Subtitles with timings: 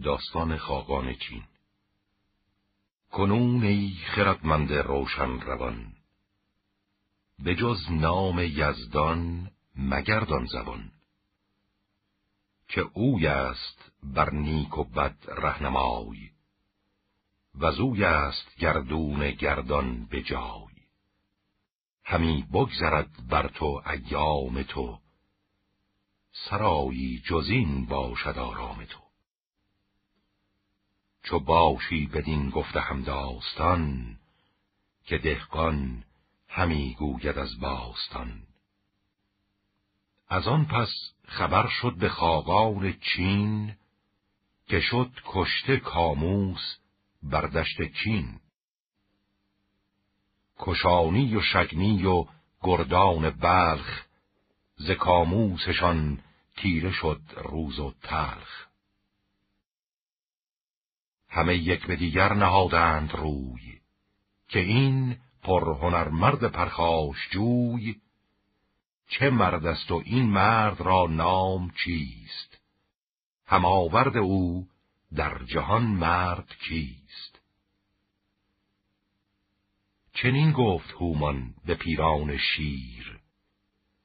[0.00, 1.44] داستان خاقان چین.
[3.10, 5.92] کنون ای خردمند روشن روان
[7.38, 10.92] به جز نام یزدان مگردان زبان
[12.68, 16.30] که اوی است بر نیک و بد رهنمای
[17.54, 20.72] و اوی است گردون گردان به جای.
[22.04, 24.98] همی بگذرد بر تو ایام تو
[26.32, 29.11] سرایی جزین باشد آرام تو.
[31.22, 34.16] چو باشی بدین گفته هم داستان
[35.04, 36.04] که دهقان
[36.48, 38.42] همی گوید از باستان.
[40.28, 40.90] از آن پس
[41.24, 43.76] خبر شد به خاقان چین
[44.66, 46.76] که شد کشته کاموس
[47.22, 48.40] بر دشت کین.
[50.58, 52.26] کشانی و شگنی و
[52.62, 54.02] گردان بلخ
[54.76, 56.18] ز کاموسشان
[56.56, 58.71] تیره شد روز و تلخ.
[61.32, 63.80] همه یک به دیگر نهادند روی
[64.48, 68.00] که این پرهنرمرد پرخاش جوی
[69.08, 72.60] چه مرد است و این مرد را نام چیست؟
[73.46, 74.68] هماورد او
[75.14, 77.40] در جهان مرد کیست؟
[80.14, 83.20] چنین گفت هومان به پیران شیر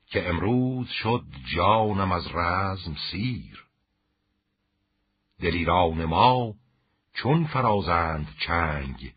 [0.06, 3.68] که امروز شد جانم از رزم سیر.
[5.40, 6.54] دلیران ما
[7.18, 9.14] چون فرازند چنگ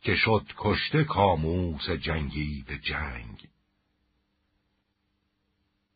[0.00, 3.48] که شد کشته کاموس جنگی به جنگ.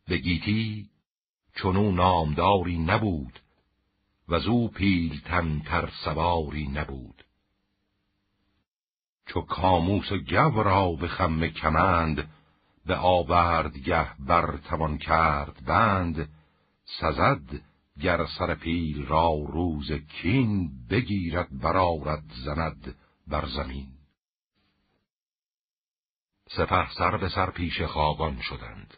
[0.07, 0.89] به گیتی
[1.55, 3.39] چونو نامداری نبود
[4.29, 7.23] و زو پیلتن تر سواری نبود.
[9.25, 12.29] چو کاموس گو را به خم کمند
[12.85, 16.29] به آوردگه بر توان کرد بند
[16.85, 17.68] سزد
[18.01, 22.95] گر سر پیل را روز کین بگیرد برارد زند
[23.27, 23.87] بر زمین.
[26.47, 28.97] سپه سر به سر پیش خاقان شدند.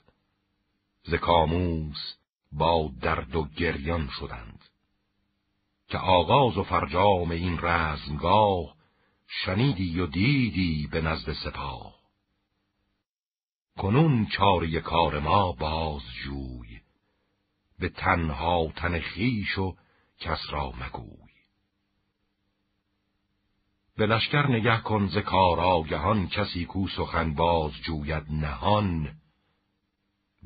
[1.03, 2.15] ز کاموس
[2.51, 4.63] با درد و گریان شدند.
[5.87, 8.75] که آغاز و فرجام این رزمگاه
[9.27, 11.95] شنیدی و دیدی به نزد سپاه.
[13.77, 16.70] کنون چاری کار ما باز جوی
[17.81, 19.75] به تنها تن خیش و
[20.19, 21.31] کس را مگوی.
[23.97, 29.15] به لشکر نگه کن ز کار آگهان کسی کو سخن باز جوید نهان.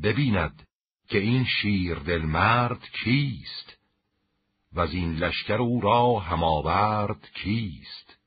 [0.04, 0.68] ببیند
[1.08, 3.78] که این شیر دل مرد کیست
[4.74, 8.18] و از این لشکر او را هماورد کیست.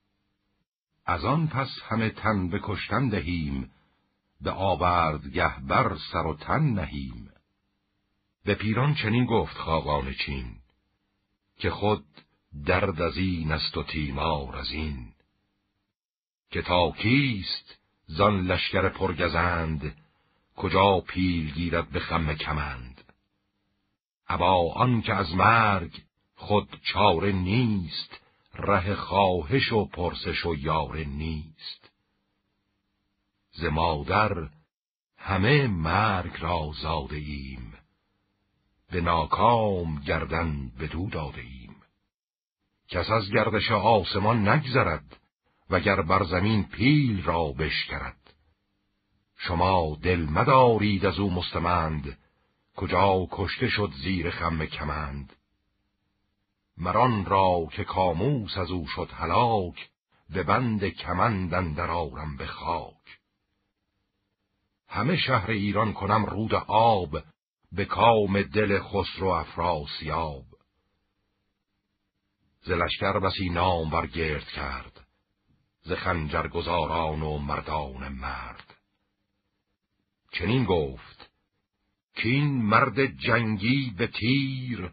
[1.06, 3.70] از آن پس همه تن به کشتن دهیم
[4.40, 7.37] به آوردگه بر سر و تن نهیم.
[8.44, 10.54] به پیران چنین گفت خاقان چین
[11.58, 12.04] که خود
[12.66, 15.12] درد از این است و تیمار از این
[16.50, 19.96] که تا کیست زان لشکر پرگزند
[20.56, 23.04] کجا پیل گیرد به خم کمند؟
[24.28, 26.02] ابا آن که از مرگ
[26.36, 28.20] خود چاره نیست
[28.54, 31.90] ره خواهش و پرسش و یاره نیست.
[33.52, 34.48] ز مادر
[35.16, 37.77] همه مرگ را زاده ایم.
[38.90, 41.76] به ناکام گردن بدو داده ایم
[42.88, 45.16] کس از گردش آسمان نگذرد
[45.70, 48.34] وگر بر زمین پیل را بشکرد.
[49.36, 52.18] شما دل مدارید از او مستمند
[52.76, 55.36] کجا کشته شد زیر خم کمند.
[56.76, 59.88] مران را که کاموس از او شد هلاک
[60.30, 63.18] به بند کمند در آرم به خاک.
[64.88, 67.18] همه شهر ایران کنم رود آب
[67.72, 70.44] به کام دل خسرو افراسیاب
[72.62, 75.06] ز لشکر بسی نام برگرد کرد
[75.82, 78.74] ز خنجرگزاران و مردان مرد.
[80.32, 81.30] چنین گفت
[82.16, 84.90] کین مرد جنگی به تیر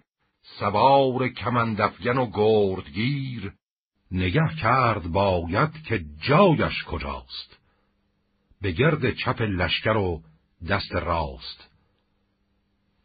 [0.59, 3.53] سوار کمندفگن و گردگیر.
[4.11, 7.57] نگه کرد باید که جایش کجاست.
[8.61, 10.23] به گرد چپ لشکر و
[10.69, 11.74] دست راست.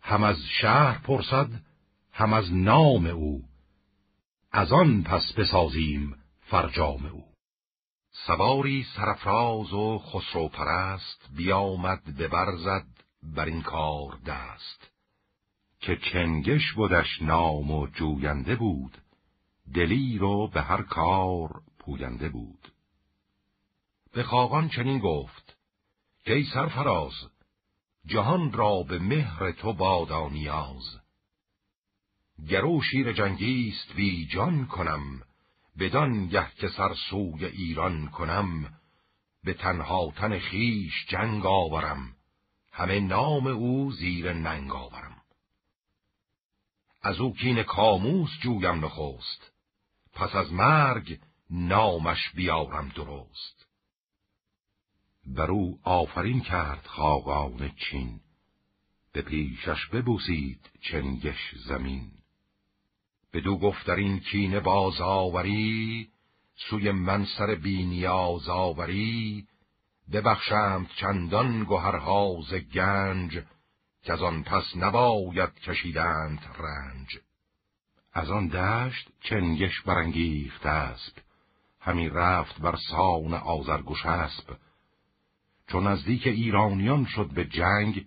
[0.02, 1.48] هم از شهر پرسد
[2.12, 3.44] هم از نام او.
[4.52, 7.24] از آن پس بسازیم فرجام او.
[8.26, 12.86] سواری سرفراز و خسرو پرست بیامد به برزد
[13.22, 14.90] بر این کار دست.
[15.80, 18.98] که چنگش بودش نام و جوینده بود
[19.74, 22.72] دلیر و به هر کار پوینده بود.
[24.12, 25.56] به خاقان چنین گفت
[26.26, 27.12] ای سرفراز
[28.06, 31.00] جهان را به مهر تو بادا نیاز.
[32.48, 35.22] گرو شیر جنگیست بی جان کنم
[35.78, 38.74] بدان گه که سر سوی ایران کنم
[39.44, 42.16] به تنها تن خیش جنگ آورم
[42.72, 45.16] همه نام او زیر ننگ آورم.
[47.02, 49.52] از او کین کاموس جویم نخست
[50.12, 51.18] پس از مرگ
[51.50, 53.59] نامش بیارم درست.
[55.26, 58.20] بر او آفرین کرد خاقان چین.
[59.12, 62.10] به پیشش ببوسید چنگش زمین.
[63.32, 66.08] بدو گفت در این کینه باز آوری
[66.54, 69.46] سوی من سر بینیاز آوری.
[70.12, 73.42] ببخشمت چندان گوهرها ز گنج
[74.02, 77.18] که از آن پس نباید کشیدند رنج.
[78.12, 81.12] از آن دشت چنگش برانگیخت اسب.
[81.80, 84.56] همی رفت بر سان آزرگوش اسب.
[85.72, 88.06] چون نزدیک ایرانیان شد به جنگ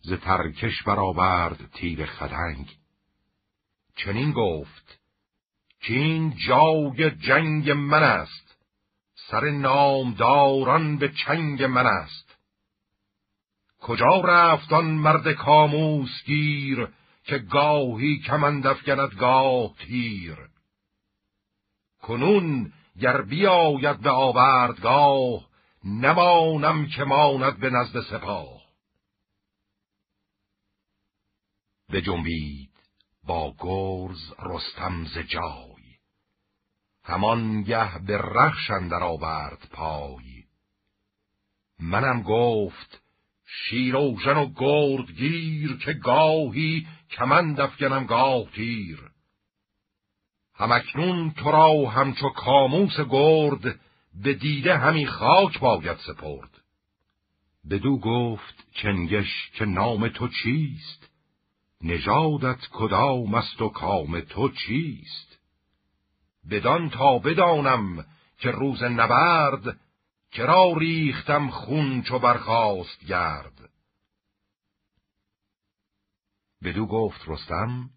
[0.00, 2.76] ز ترکش برآورد تیر خدنگ.
[3.96, 5.00] چنین گفت
[5.80, 6.34] که این
[7.20, 8.56] جنگ من است
[9.14, 12.38] سر نامداران به چنگ من است.
[13.80, 16.88] کجا رفت آن مرد کاموس گیر
[17.24, 20.36] که گاهی کمند افگند گاه تیر؟
[22.02, 25.51] کنون گر بیاید به آوردگاه
[25.84, 28.62] نمانم که ماند به نزد سپاه.
[31.88, 32.70] به جنبید
[33.24, 35.82] با گرز رستم ز جای.
[37.04, 40.44] همان گه به رخش اندر آورد پای.
[41.80, 43.02] منم گفت
[43.46, 49.10] شیروژن و گردگیر که گاهی کمند افگنم گاه تیر.
[50.54, 53.80] همکنون تو را همچو کاموس گرد
[54.14, 56.62] به دیده همی خاک باید سپرد.
[57.70, 61.10] بدو گفت چنگش که نام تو چیست؟
[61.80, 65.38] نژادت کدام است و کام تو چیست؟
[66.50, 68.06] بدان تا بدانم
[68.38, 69.80] که روز نبرد
[70.32, 73.70] کرا ریختم خون چو برخاست گرد؟
[76.62, 77.90] بدو گفت رستم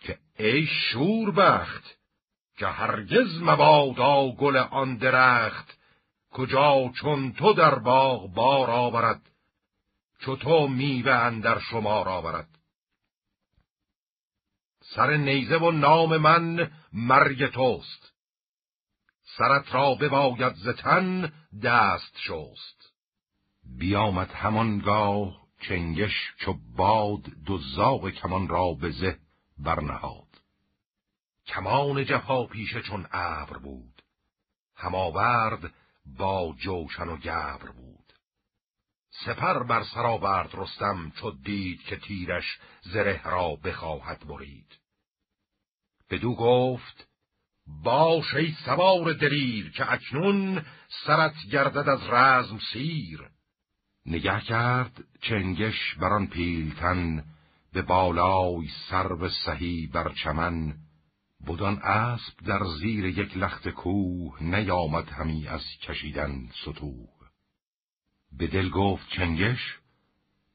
[0.00, 1.97] که ای شوربخت
[2.58, 5.78] که هرگز مبادا گل آن درخت
[6.32, 9.20] کجا چون تو در باغ بار آورد
[10.18, 12.48] چو تو میوه اندر شمار آورد.
[14.80, 18.12] سر نیزه و نام من مرگ توست
[19.36, 21.32] سرت را بباید ز تن
[21.62, 22.92] دست شست.
[23.78, 29.18] بیامد همانگاه چنگش چو باد دو زاغ کمان را به زه
[29.58, 30.27] برنهاد.
[31.48, 34.02] کمان جفا پیشه چون ابر بود.
[34.76, 35.72] هماورد
[36.18, 38.12] با جوشن و گبر بود.
[39.10, 44.78] سپر بر سر آورد رستم چو دید که تیرش زره را بخواهد برید.
[46.10, 47.08] بدو گفت
[47.66, 50.64] باش ای سوار دلیر که اکنون
[51.06, 53.20] سرت گردد از رزم سیر.
[54.06, 57.24] نگه کرد چنگش بران پیلتن
[57.72, 60.74] به بالای سرو سهی بر چمن
[61.46, 67.08] بدان اسب در زیر یک لخت کوه نیامد همی از کشیدن ستوه
[68.32, 69.78] به دل گفت چنگش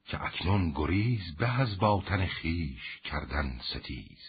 [0.06, 4.20] که اکنون گریز به از باطن خیش کردن ستیز.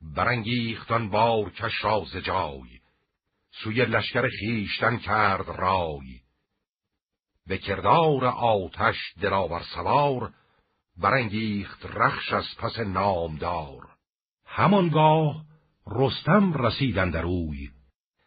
[0.00, 2.80] برانگیختان بار کش را ز جای
[3.50, 6.20] سوی لشکر خیشتن کرد رای.
[7.46, 10.34] به کردار آتش دلاور سوار
[10.96, 13.96] برانگیخت رخش از پس نامدار.
[14.44, 15.45] همانگاه
[15.86, 17.70] رستم رسیدن در اوی.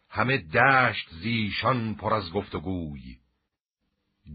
[0.08, 3.16] همه دشت زیشان پر از گفتگوی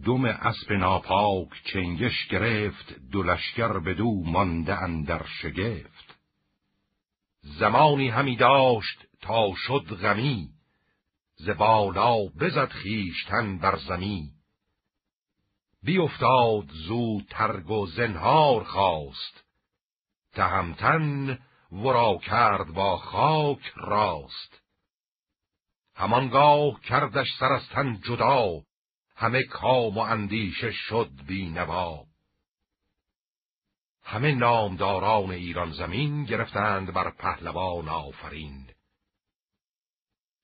[0.06, 6.18] دم اسب ناپاک چنگش گرفت دو لشکر بدو مانده اندر شگفت.
[7.42, 10.50] زمانی همی داشت تا شد غمی
[11.36, 14.32] ز بالا بزد خیشتن بر زمی.
[15.84, 19.44] بیافتاد زود ترگ و زنهار خواست
[20.34, 21.40] تهمتن
[21.72, 24.62] ورا کرد با خاک راست.
[25.96, 28.62] همانگاه کردش سر از تن جدا
[29.16, 32.06] همه کام و اندیشه شد بی نوا
[34.04, 38.68] همه نامداران ایران زمین گرفتند بر پهلوان آفرین.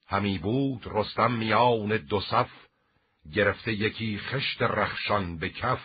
[0.07, 2.49] همی بود رستم میان دو صف
[3.33, 5.81] گرفته یکی خشت رخشان به کف.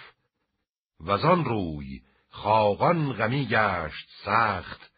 [1.00, 4.95] وزان روی خاقان غمی گشت سخت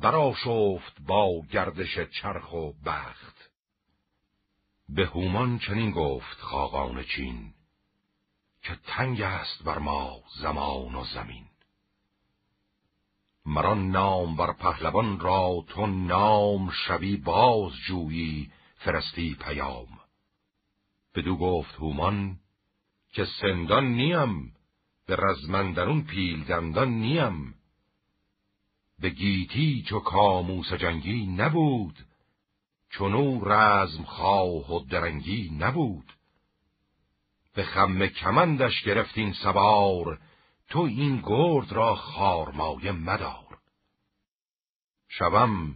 [0.00, 3.50] براشفت با گردش چرخ و بخت.
[4.88, 7.54] به هومان چنین گفت خاقان چین
[8.62, 11.46] که تنگ است بر ما زمان و زمین.
[13.46, 19.88] مران نام بر پهلوان را تو نام شوی باز جویی فرستی پیام.
[21.14, 22.38] بدو گفت هومان
[23.12, 24.54] که سندان نیم
[25.06, 27.54] به رزمندرون پیل دندان نیم.
[28.98, 31.98] به گیتی چو کاموس جنگی نبود
[32.90, 36.12] چونو رزم خواه و درنگی نبود.
[37.54, 40.20] به خم کمندش گرفتین سوار
[40.68, 43.58] تو این گرد را خارمایه مدار.
[45.08, 45.74] شوم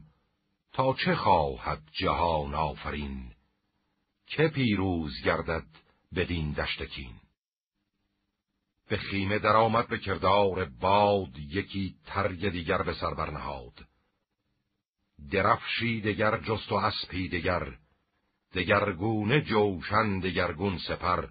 [0.73, 3.33] تا چه خواهد جهان آفرین؟
[4.27, 5.67] که پیروز گردد
[6.15, 7.15] بدین دشتکین
[8.89, 13.87] به خیمه درآمد به کردار باد یکی ترگ دیگر به سر برنهاد.
[15.31, 17.79] درفشی دگر جست و اسپی دگر
[18.55, 21.29] دگرگونه جوشن دگرگون سپر.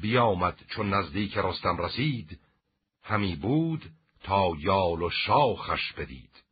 [0.00, 2.40] بیامد چون نزدیک رستم رسید
[3.02, 6.42] همی بود تا یال و شاخش بدید.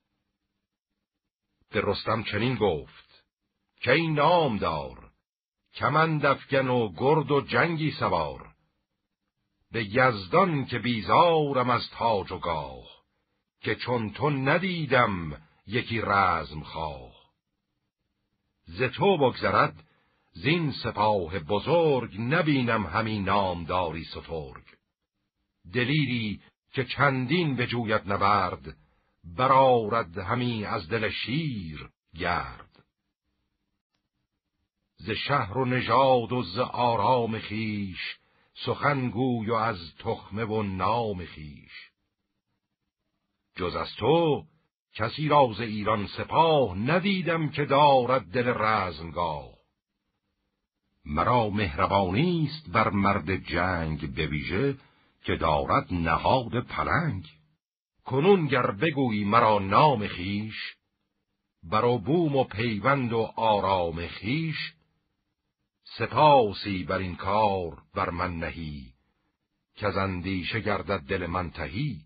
[1.70, 3.24] به رستم چنین گفت
[3.80, 5.10] که این نام دار
[5.74, 8.49] کمند افگن و گرد و جنگی سوار.
[9.72, 13.00] به یزدان که بیزارم از تاج و گاه
[13.60, 17.14] که چون تو ندیدم یکی رزم خواه.
[18.64, 19.84] ز تو بگذرد
[20.32, 24.64] زین سپاه بزرگ نبینم همین نامداری سترگ.
[25.74, 26.40] دلیری
[26.72, 28.76] که چندین بجوید نبرد
[29.24, 32.84] برارد همی از دل شیر گرد.
[34.96, 38.19] ز شهر و نژاد و ز آرام خیش
[38.64, 41.90] سخنگوی و از تخمه و نام خیش
[43.56, 44.44] جز از تو
[44.94, 49.60] کسی راز ایران سپاه ندیدم که دارد دل رزمگاه.
[51.04, 54.76] مرا مهربانی است بر مرد جنگ بویژه
[55.24, 57.26] که دارد نهاد پلنگ.
[58.04, 60.56] کنون گر بگویی مرا نام خیش
[61.62, 64.74] بر بوم و پیوند و آرام خیش
[65.98, 68.92] سپاسی بر این کار بر من نهی
[69.74, 72.00] که از اندیشه گردد دل من تهی.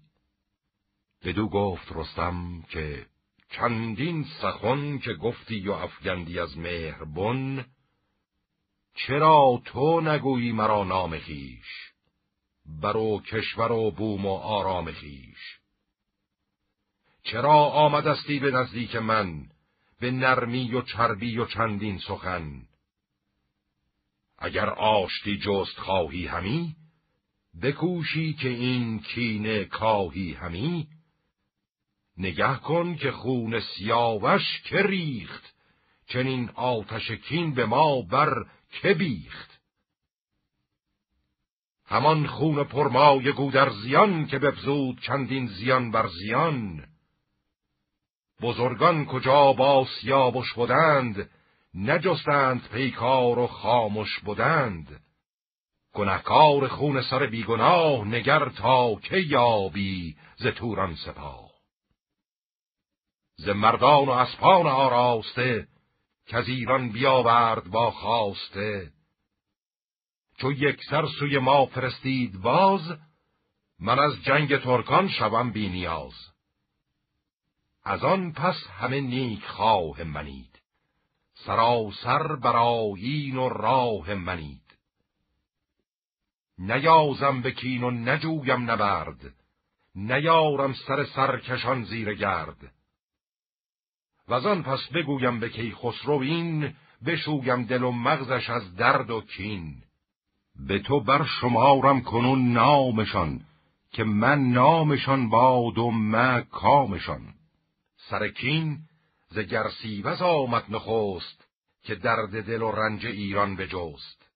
[1.25, 3.07] بدو گفت رستم که
[3.50, 7.67] چندین سخن که گفتی و افگندی از مهربن
[8.95, 11.93] چرا تو نگویی مرا نام خیش
[12.67, 15.59] برو کشور و بوم و آرام خیش
[17.23, 19.47] چرا آمدستی به نزدیک من
[20.00, 22.62] به نرمی و چربی و چندین سخن؟
[24.38, 26.76] اگر آشتی جست خواهی همی
[27.62, 30.88] بکوشی که این کینه کاهی همی.
[32.17, 35.55] نگه کن که خون سیاوش که ریخت
[36.07, 38.45] چنین آتش کین به ما بر
[38.83, 39.61] که بیخت.
[41.87, 46.87] همان خون پرمای گودر زیان که بفزود چندین زیان بر زیان.
[48.41, 51.31] بزرگان کجا با سیابش بودند
[51.75, 55.00] نجستند پیکار و خاموش بودند
[55.95, 61.50] گنهکار خون سر بیگناه نگر تا که یابی ز توران سپاه.
[63.37, 65.69] ز مردان و اسپان آراسته
[66.26, 68.93] که از ایران بیاورد با خواسته.
[70.38, 72.99] چو یک سر سوی ما فرستید باز
[73.78, 76.14] من از جنگ ترکان شوم بی نیاز.
[77.85, 80.63] از آن پس همه نیک خواه منید.
[81.35, 84.79] سراسر برایین و راه منید.
[86.59, 89.35] نیازم بکین و نجویم نبرد
[89.95, 92.73] نیارم سر سرکشان زیر گرد.
[94.29, 96.75] و آن پس بگویم به کی خسرو این
[97.07, 99.83] بشویم دل و مغزش از درد و کین.
[100.67, 103.41] به تو بر شمارم کنون نامشان
[103.93, 107.35] که من نامشان باد و من کامشان.
[107.97, 108.79] سرکین
[109.35, 111.49] ز گرسیوز آمد نخست
[111.83, 114.31] که درد دل و رنج ایران بجست.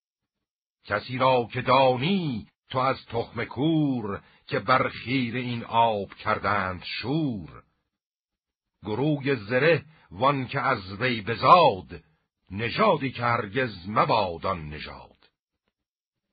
[0.84, 7.62] کسی را که دانی تو از تخم کور که بر خیر این آب کردند شور.
[8.82, 12.04] گروی زره وان که از وی بزاد
[12.50, 15.28] نژادی که هرگز مبادان نژاد.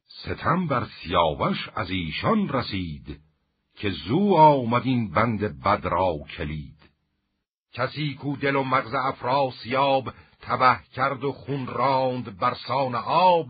[0.05, 3.21] ستم بر سیاوش از ایشان رسید
[3.75, 6.74] که زو آمد این بند بد را کلید.
[7.75, 13.47] کسی کو دل و مغز افراسیاب تبه کرد و خون راند برسان آب.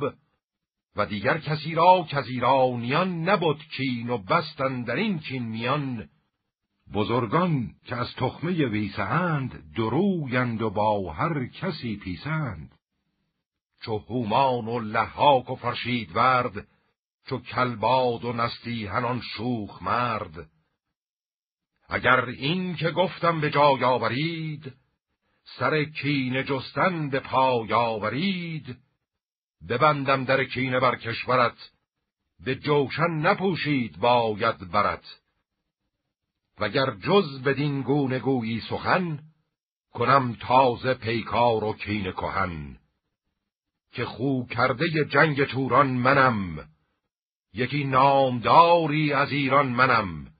[0.95, 6.09] و دیگر کسی را که ایرانیان نبود کین و بستن در این کین میان.
[6.93, 12.75] بزرگان که از تخمه ویسهاند درویند و با هر کسی پیسند.
[13.81, 16.67] چو هومان و لحاک و فرشید ورد
[17.29, 20.49] چو کلباد و نستی هنان شوخ مرد.
[21.89, 24.73] اگر این که گفتم به جای آورید
[25.59, 28.77] سر کین جستن به پای آورید
[29.69, 31.71] ببندم در کینه بر کشورت
[32.39, 35.21] به جوشن نپوشید باید برت.
[36.59, 39.19] وگر جز بدین گونه گویی سخن
[39.93, 42.77] کنم تازه پیکار و کین کهن.
[43.91, 46.69] که خو کرده جنگ توران منم
[47.53, 50.34] یکی نامداری از ایران منم.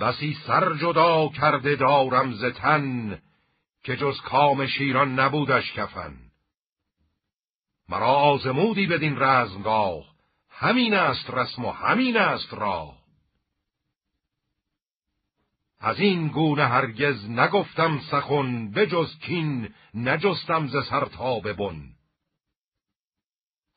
[0.00, 3.18] بسی سر جدا کرده دارم ز تن
[3.84, 6.16] که جز کام شیران نبودش کفن.
[7.88, 10.04] مرا آزمودی بدین رزمگاه
[10.50, 13.04] همین است رسم و همین است راه.
[15.80, 21.82] از این گونه هرگز نگفتم سخن بجز کین نجستم ز سر تا ببن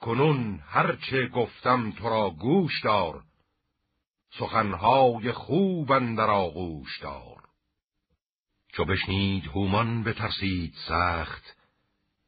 [0.02, 3.24] کنون هرچه گفتم تو را گوش دار
[4.40, 7.44] سخنهای خوب اندر آغوش دار.
[8.74, 11.44] چو بشنید هومان بترسید سخت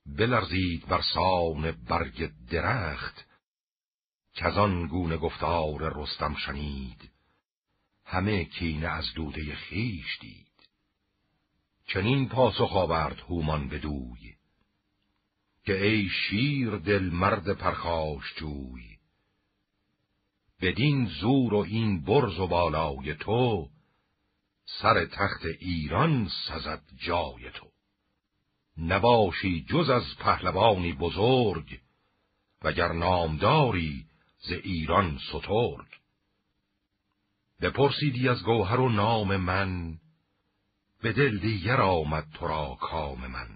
[0.06, 3.26] بلرزید بر سان برگ درخت.
[4.34, 7.12] که آن گونه گفتار رستم شنید
[8.06, 10.70] همه کینه از دوده خیش دید.
[11.86, 14.36] چنین پاسخ آورد هومان بدوی
[15.66, 18.89] که ای شیر دل مرد پرخاش جوی.
[20.62, 23.70] بدین زور و این برز و بالای تو
[24.66, 27.68] سر تخت ایران سزد جای تو.
[28.78, 31.80] نباشی جز از پهلوانی بزرگ
[32.62, 34.06] وگر نامداری
[34.40, 35.88] ز ایران سترگ.
[37.62, 39.98] بپرسیدی از گوهر و نام من
[41.02, 43.48] به دل دیگر آمد تو را کام من.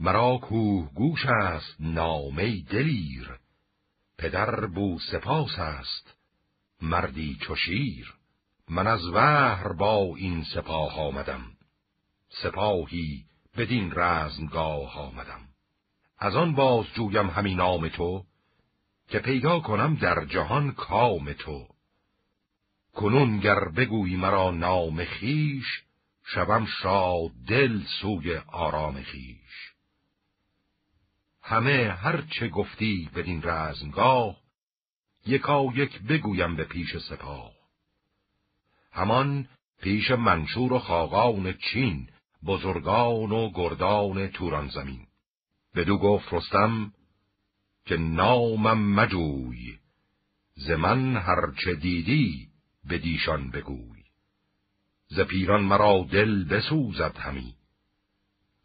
[0.00, 3.45] مرا کوه گوش است نامه دلیر.
[4.18, 6.14] پدر بو سپاس است.
[6.82, 8.14] مردی چشیر
[8.68, 11.42] من از وهر با این سپاه آمدم.
[12.28, 13.24] سپاهی
[13.56, 15.40] بدین رزمگاه آمدم.
[16.18, 18.24] از آن باز جویم همین نام تو
[19.08, 21.68] که پیدا کنم در جهان کام تو.
[22.94, 25.82] کنون گر بگویی مرا نام خیش
[26.24, 29.65] شوم شاد دل سوی آرام خیش
[31.48, 34.36] همه هر چه گفتی بدین رزمگاه
[35.26, 37.52] یکا یک بگویم به پیش سپاه.
[38.92, 39.48] همان
[39.82, 42.08] پیش منشور و خاقان چین
[42.46, 45.06] بزرگان و گردان توران زمین.
[45.74, 46.92] بدو گفت رستم
[47.84, 49.78] که نامم مجوی
[50.54, 52.48] ز من هرچه دیدی
[52.84, 54.02] به دیشان بگوی.
[55.08, 57.54] ز پیران مرا دل بسوزد همی.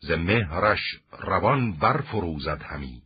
[0.02, 0.80] ز مهرش
[1.12, 3.02] روان برفروزد همی.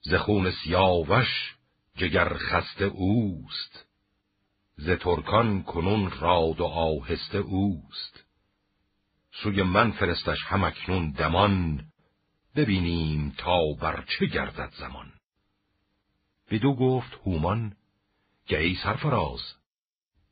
[0.00, 1.56] ز خون سیاوش
[1.96, 3.86] جگر خسته اوست.
[4.76, 8.24] ز ترکان کنون راد و آهسته اوست.
[9.32, 11.84] سوی من فرستش همکنون دمان
[12.56, 15.12] ببینیم تا بر چه گردد زمان.
[16.50, 17.76] بدو گفت هومان
[18.46, 19.40] که ای سرفراز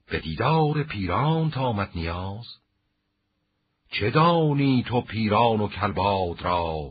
[0.07, 2.60] به دیدار پیران آمد نیاز؟
[3.91, 6.91] چه دانی تو پیران و کلباد را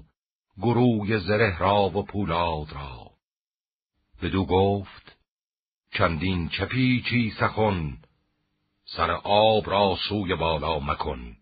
[0.57, 3.11] گروی زره را و پولاد را؟
[4.21, 5.17] بدو گفت
[5.91, 7.97] چندین چه پیچی سخن
[8.85, 11.35] سر آب را سوی بالا مکن.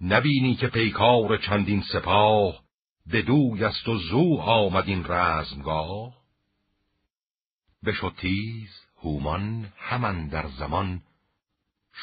[0.00, 2.62] نبینی که پیکار چندین سپاه
[3.12, 6.14] بدوی است و زو آمد این رزمگاه؟
[7.86, 8.70] بشد تیز
[9.02, 11.02] هومان همان در زمان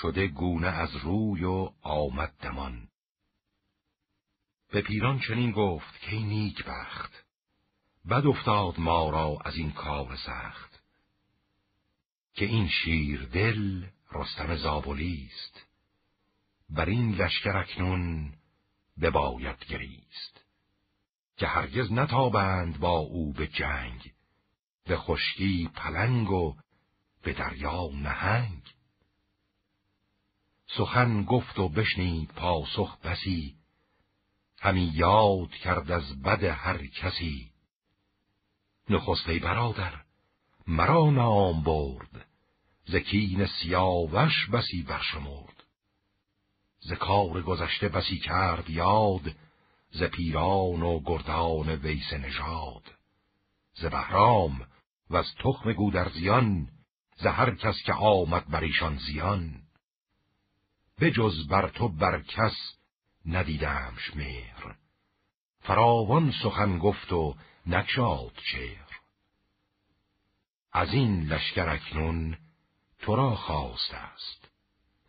[0.01, 2.88] شده گونه از روی و آمد دمان.
[4.71, 7.25] به پیران چنین گفت که نیک بخت
[8.10, 10.83] بد افتاد ما را از این کار سخت
[12.33, 15.65] که این شیر دل رستم زابلی است
[16.69, 18.33] بر این لشکر اکنون
[19.01, 20.45] بباید گریست
[21.38, 24.13] که هرگز نتابند با او به جنگ
[24.86, 26.55] به خشکی پلنگ و
[27.23, 28.77] به دریا نهنگ.
[30.67, 33.56] سخن گفت و بشنید پاسخ بسی
[34.60, 37.51] همی یاد کرد از بد هر کسی.
[38.89, 39.93] نخسته برادر
[40.67, 42.25] مرا نام برد
[42.86, 45.63] زکین سیاوش بسی برشمرد.
[46.80, 49.36] ز کار گذشته بسی کرد یاد
[49.91, 52.84] ز پیران و گردان ویس نژاد.
[53.73, 54.67] ز بهرام
[55.10, 56.69] و از تخم گودرزیان
[57.15, 59.66] ز هر کس که آمد بر ایشان زیان.
[61.01, 62.77] بجز بر تو بر کس
[63.25, 64.75] ندیدمش مهر.
[65.60, 68.99] فراوان سخن گفت و نکشاد چهر.
[70.71, 72.38] از این لشکر اکنون
[72.99, 74.49] تو را خواست است.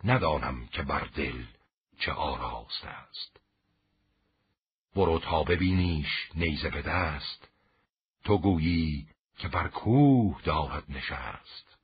[0.05, 1.44] ندانم که بر دل
[1.98, 3.40] چه آراست است.
[4.94, 7.48] برو تا ببینیش نیزه به دست.
[8.24, 11.79] تو گویی که بر کوه دارد نشست.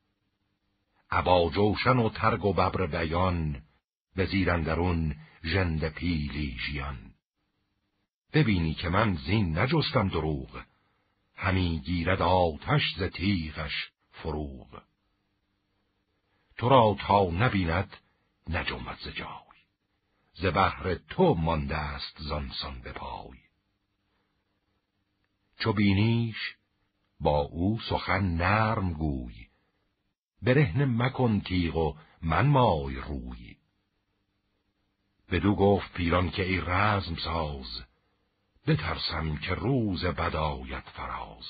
[1.11, 3.63] عبا جوشن و ترگ و ببر بیان
[4.15, 7.13] به زیرندرون ژند پیلی ژیان.
[8.33, 10.63] ببینی که من زین نجستم دروغ
[11.35, 14.81] همی گیرد آتش ز تیغش فروغ.
[16.57, 17.97] تو را تا نبیند
[18.49, 19.55] نجمد ز جای.
[20.33, 23.39] ز بهر تو مانده است زانسان به پای.
[25.59, 26.55] چو بینیش
[27.19, 29.47] با او سخن نرم گوی.
[30.41, 33.54] برهنه مکن تیغ و من مای روی.
[35.31, 37.83] بدو گفت پیران که ای رزم ساز
[38.67, 41.45] بترسم که روز بدایت فراز.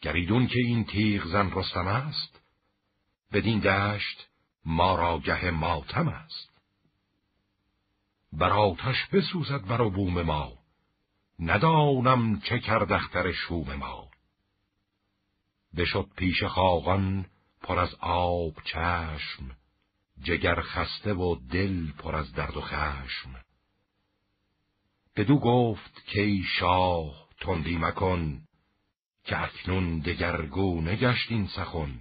[0.00, 2.40] گریدون که این تیغ زن رستم است
[3.32, 4.28] بدین دشت
[4.64, 6.50] ما را گه ماتم است.
[8.32, 10.52] بر آتش بسوزد بر بوم ما
[11.38, 14.10] ندانم چه کرد اختر شوم ما.
[15.76, 17.26] بشد پیش خاقان
[17.62, 19.56] پر از آب چشم
[20.22, 23.34] جگر خسته و دل پر از درد و خشم.
[25.16, 28.42] بدو گفت که ای شاه تندی مکن
[29.24, 32.00] که اکنون دگرگونه گشت این سخن.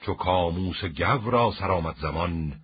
[0.00, 2.60] چو کاموس گو را سرآمد زمان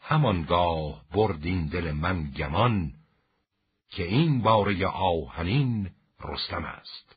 [0.00, 2.92] همانگاه برد این دل من گمان
[3.88, 7.16] که این باره آهنین رستم است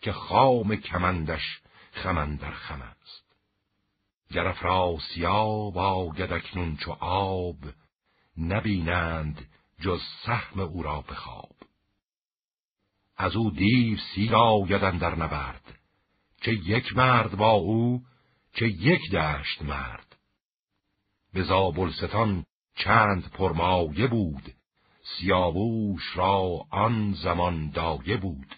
[0.00, 1.60] که خام کمندش
[1.92, 3.21] خمندر خم است.
[4.32, 7.56] گر افراسیاب آید اکنون چو آب
[8.38, 9.48] نبینند
[9.80, 11.56] جز سهم او را بخواب
[13.16, 15.78] از او دیو سیر آیدن در نبرد
[16.40, 18.02] چه یک مرد با او
[18.54, 20.16] چه یک دشت مرد.
[21.32, 24.54] به زابلستان چند پرمایه بود
[25.02, 28.56] سیاووش را آن زمان دایه بود.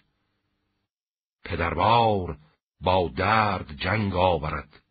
[1.45, 2.39] پدربار
[2.81, 4.84] با درد جنگ آورد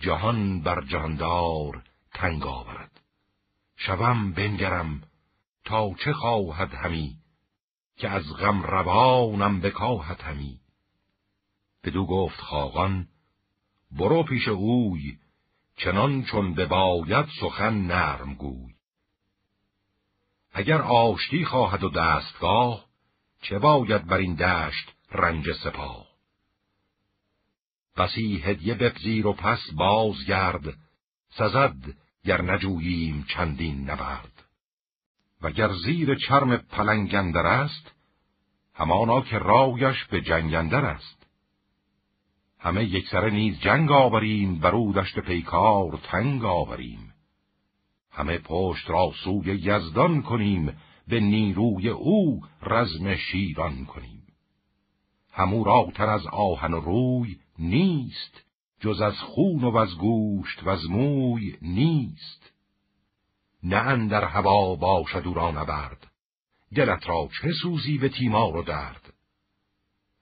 [0.00, 1.84] جهان بر جهاندار
[2.14, 3.00] تنگ آورد.
[3.76, 5.02] شوم بنگرم
[5.64, 7.16] تا چه خواهد همی؟
[7.96, 10.60] که از غم روانم بکاهد همی.
[11.84, 13.08] بدو گفت خاقان
[13.90, 15.18] برو پیش اوی
[15.76, 18.74] چنان چون بباید سخن نرم گوی.
[20.52, 22.84] اگر آشتی خواهد و دستگاه
[23.42, 26.07] چه باید بر این دشت رنج سپاه؟
[27.98, 30.74] بسی هدیه بپذیر و پس بازگرد.
[31.30, 34.44] سزد گر نجوییم چندین نبرد.
[35.42, 37.94] وگر زیر چرم پلنگندر است
[38.74, 41.26] همانا که رایش به جنگندر است.
[42.58, 47.14] همه یکسره نیز جنگ آوریم بر او دشت پیکار تنگ آوریم.
[48.10, 50.76] همه پشت را سوی یزدان کنیم
[51.08, 54.22] به نیروی او رزم شیران کنیم.
[55.32, 58.44] همو را تر از آهن و روی نیست
[58.80, 62.52] جز از خون و از گوشت و از موی نیست.
[63.62, 66.06] نه اندر هوا باشد او را نبرد
[66.74, 69.14] دلت را چه سوزی به تیمار و درد؟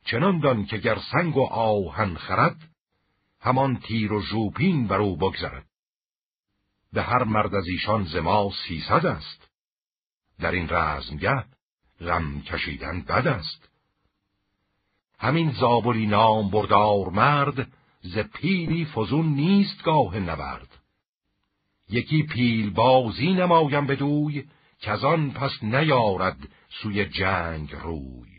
[0.04, 2.70] چنان دان که گر سنگ و آهن خرد
[3.40, 5.66] همان تیر و ژوپین بر او بگذرد.
[6.92, 9.48] به هر مرد از ایشان زما سیصد است.
[10.38, 11.44] در این رزمگه
[12.00, 13.75] غم کشیدن بد است.
[15.18, 17.68] همین زابلی نام بردار مرد
[18.00, 20.78] ز پیلی فزون نیست گاه نبرد.
[21.88, 24.44] یکی پیل بازی نمایم بدوی
[24.78, 26.48] که از پس نیارد
[26.82, 28.36] سوی جنگ روی.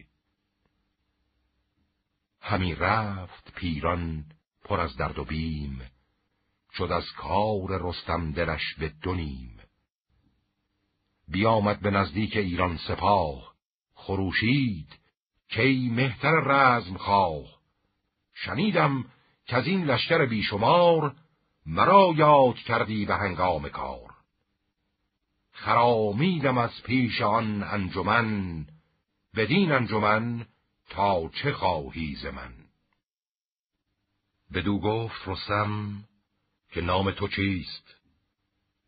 [2.42, 4.26] همی رفت پیران
[4.64, 5.82] پر از درد و بیم
[6.74, 9.60] شد از کار رستم دلش به دونیم
[11.28, 13.54] بیامد به نزدیک ایران سپاه
[13.94, 15.00] خروشید
[15.50, 17.46] کی مهتر رزم خواه.
[18.34, 19.06] شنیدم
[19.46, 21.16] که از این لشکر بیشمار
[21.66, 24.14] مرا یاد کردی به هنگام کار.
[25.52, 28.66] خرامیدم از پیش آن انجمن
[29.36, 30.46] بدین انجمن
[30.90, 32.54] تا چه خواهی ز من؟
[34.54, 36.04] بدو گفت رستم
[36.72, 37.96] که نام تو چیست؟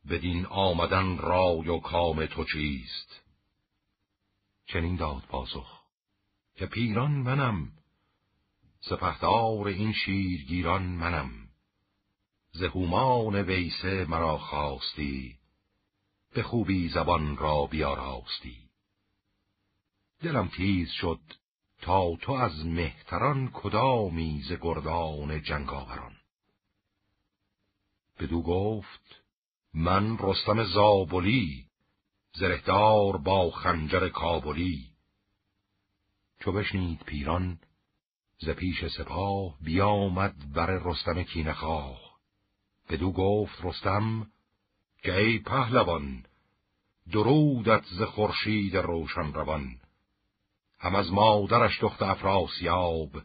[0.10, 3.22] بدین آمدن رای و کام تو چیست؟
[4.66, 5.79] چنین داد پاسخ.
[6.60, 7.72] که پیران منم
[8.80, 11.32] سپهدار این شیرگیران منم.
[12.52, 15.38] زهومان ویسه مرا خواستی
[16.34, 18.58] به خوبی زبان را بیاراستی.
[20.22, 21.20] دلم تیز شد
[21.82, 26.16] تا تو از مهتران کدامی ز گردان جنگاوران.
[28.20, 29.22] بدو گفت
[29.74, 31.66] من رستم زابلی
[32.34, 34.89] زرهدار با خنجر کابلی.
[36.40, 37.60] چو بشنید پیران
[38.40, 42.20] ز پیش سپاه بیامد بر رستم کینخواه.
[42.90, 44.28] بدو گفت رستم
[45.04, 46.26] که ای پهلوان
[47.12, 49.80] درودت ز خورشید روشن روان.
[50.80, 53.22] هم از مادرش دخت افراسیاب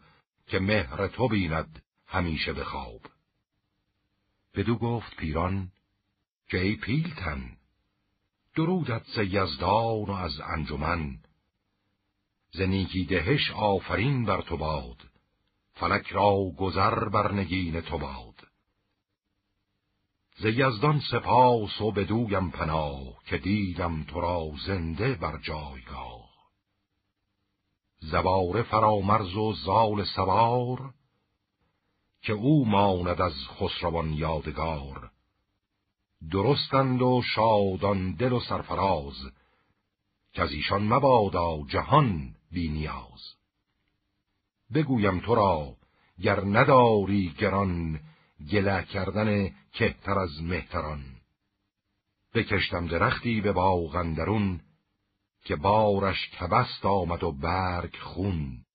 [0.47, 3.01] که مهر تو بیند همیشه به خواب.
[4.55, 5.71] بدو گفت پیران
[6.47, 7.57] که ای پیلتن
[8.55, 11.19] درودت ز یزدان و از انجمن.
[12.57, 14.97] ز نیکی دهش آفرین بر تو باد.
[15.73, 18.47] فلک را گذر بر نگین تو باد.
[20.37, 26.29] ز یزدان سپاس و بدویم پناه که دیدم تو را زنده بر جایگاه.
[27.99, 30.93] زباره فرامرز و زال سوار
[32.21, 35.11] که او ماند از خسروان یادگار.
[36.31, 39.15] درستند و شادان دل و سرفراز
[40.33, 43.23] که از ایشان مبادا جهان بی نیاز.
[44.73, 45.75] بگویم تو را
[46.21, 47.99] گر نداری گران
[48.51, 51.03] گله کردن کهتر از مهتران.
[52.33, 54.61] بکشتم درختی به باغندرون
[55.43, 58.65] که بارش کبست آمد و برگ خون.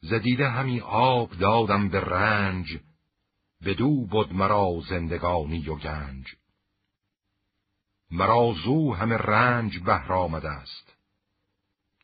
[0.00, 2.78] زدیده همی آب دادم به رنج
[3.64, 6.26] بدو بود مرا زندگانی و گنج.
[8.10, 10.85] مرا زو همه رنج بهر آمده است.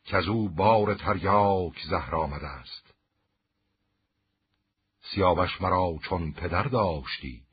[0.03, 2.93] که از او بار تریاک زهر آمده است.
[5.01, 7.43] سیاوش مرا چون پدر داشتی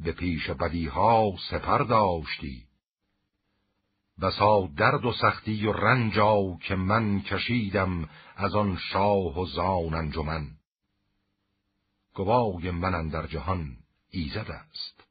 [0.00, 2.66] به پیش بدیها سپر داشتی.
[4.20, 10.50] بسا درد و سختی و رنجا که من کشیدم از آن شاه و زان انجمن.
[12.14, 13.76] گوای من در جهان
[14.10, 15.04] ایزد است.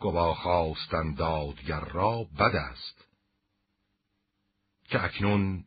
[0.00, 3.07] گوا خواستن دادگر را بد است.
[4.88, 5.64] که اکنون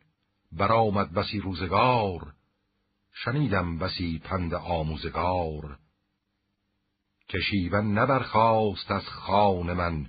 [0.52, 2.34] برآمد بسی روزگار
[3.14, 5.80] شنیدم بسی پند آموزگار.
[7.28, 10.08] که شیون نبرخواست از خان من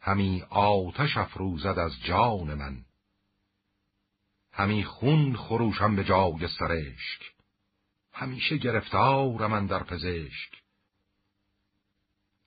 [0.00, 2.84] همی آتش افروزد از جان من.
[4.52, 7.32] همی خون خروشم به جای سرشک
[8.12, 10.62] همیشه گرفتارم من در پزشک.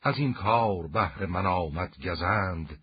[0.01, 2.79] از این کار بهر من آمد گزند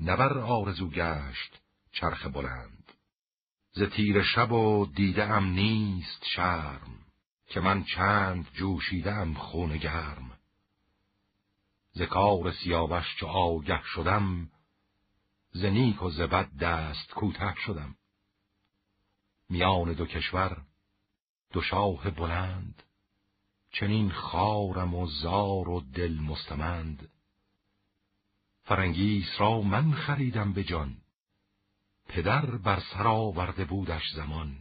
[0.00, 1.63] نبر آرزو گشت
[1.94, 2.92] چرخ بلند.
[3.72, 6.98] ز تیر شب و دیده ام نیست شرم
[7.46, 10.38] که من چند جوشیدم خون گرم.
[11.92, 14.50] ز کار سیاوش چو آگه شدم
[15.52, 17.96] ز نیک و ز بد دست کوته شدم.
[19.50, 20.62] میان دو کشور
[21.52, 22.82] دو شاه بلند
[23.70, 27.10] چنین خارم و زار و دل مستمند.
[28.62, 30.96] فرنگیس را من خریدم به جان
[32.08, 34.58] پدر بر سر آورده بودش زمان.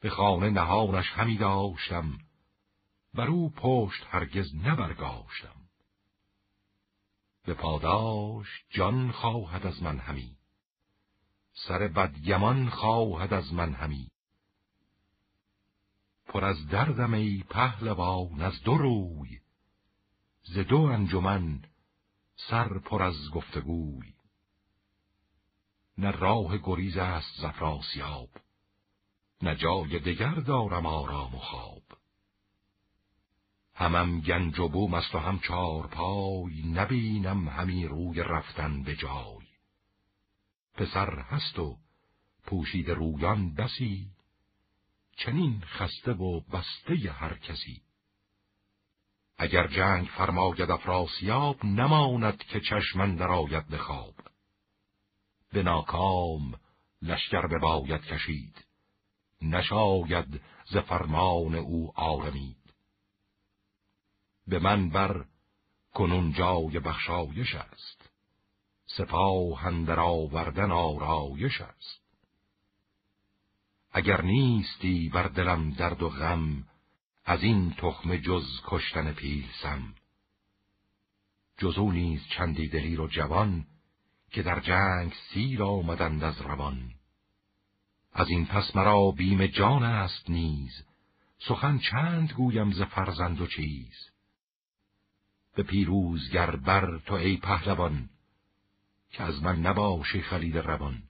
[0.00, 2.18] به خانه نهانش همی داشتم
[3.14, 5.56] بر او پشت هرگز نبرگاشتم.
[7.44, 10.36] به پاداش جان خواهد از من همی
[11.52, 14.10] سر بدگمان خواهد از من همی.
[16.26, 19.40] پر از دردم ای پهلوان از دو روی
[20.42, 21.62] ز دو انجمن
[22.36, 24.19] سر پر از گفتگوی.
[26.00, 28.28] نه راه گریز است زفراسیاب
[29.42, 31.82] نه جای دگر دارم آرام و خواب.
[33.74, 39.46] همم گنج و بوم است و هم چار پای نبینم همی روی رفتن به جای.
[40.74, 41.76] پسر هست و
[42.46, 44.10] پوشید رویان بسی
[45.16, 47.82] چنین خسته و بسته هر کسی.
[49.38, 54.29] اگر جنگ فرماید افراسیاب نماند که چشمن درآید به خواب.
[55.52, 56.54] به ناکام
[57.02, 58.64] لشکر به باید کشید.
[59.42, 62.56] نشاید ز فرمان او آرمید.
[64.46, 65.24] به من بر
[65.94, 68.10] کنون جای بخشایش است.
[68.86, 72.00] سپاه اندر آوردن آرایش است.
[73.92, 76.64] اگر نیستی بر دلم درد و غم
[77.24, 79.94] از این تخم جز کشتن پیلسم.
[81.58, 83.66] جزو نیز چندی دلیر و جوان
[84.30, 86.90] که در جنگ سیر آمدند از روان.
[88.12, 90.84] از این پس مرا بیم جان است نیز.
[91.38, 94.10] سخن چند گویم ز فرزند و چیز.
[95.54, 98.10] به پیروزگر بر تو ای پهلوان
[99.10, 101.02] که از من نباشی خلید روان.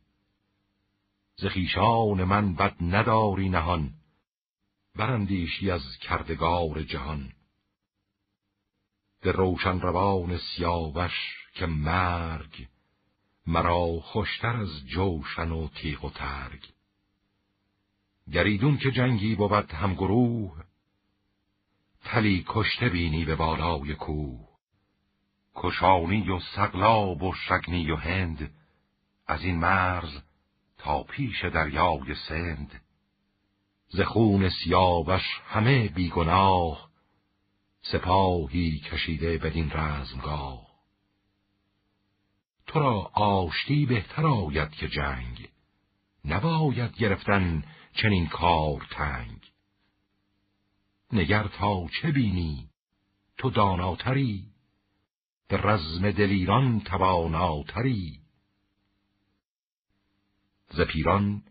[1.36, 3.94] ز خویشان من بد نداری نهان
[4.96, 7.32] برندیشی از کردگار جهان.
[9.20, 12.68] به روشن روان سیاوش که مرگ
[13.50, 16.66] مرا خوشتر از جوشن و تیغ و ترگ.
[18.32, 20.64] گریدون که جنگی بود هم گروه
[22.04, 24.48] تلی کشته بینی به بالای کوه.
[25.54, 28.54] کشانی و سقلاب و شگنی و هند
[29.26, 30.18] از این مرز
[30.78, 32.80] تا پیش دریای سند.
[33.88, 36.90] ز خون سیاوش همه بیگناه
[37.82, 40.69] سپاهی کشیده بدین رزمگاه.
[42.66, 45.48] تو را آشتی بهتر آید که جنگ.
[46.24, 49.52] نباید گرفتن چنین کار تنگ.
[51.12, 52.70] نگر تا چه بینی؟
[53.38, 54.46] تو داناتری.
[55.48, 58.20] به رزم دلیران تواناتری.
[60.68, 61.42] ز پیران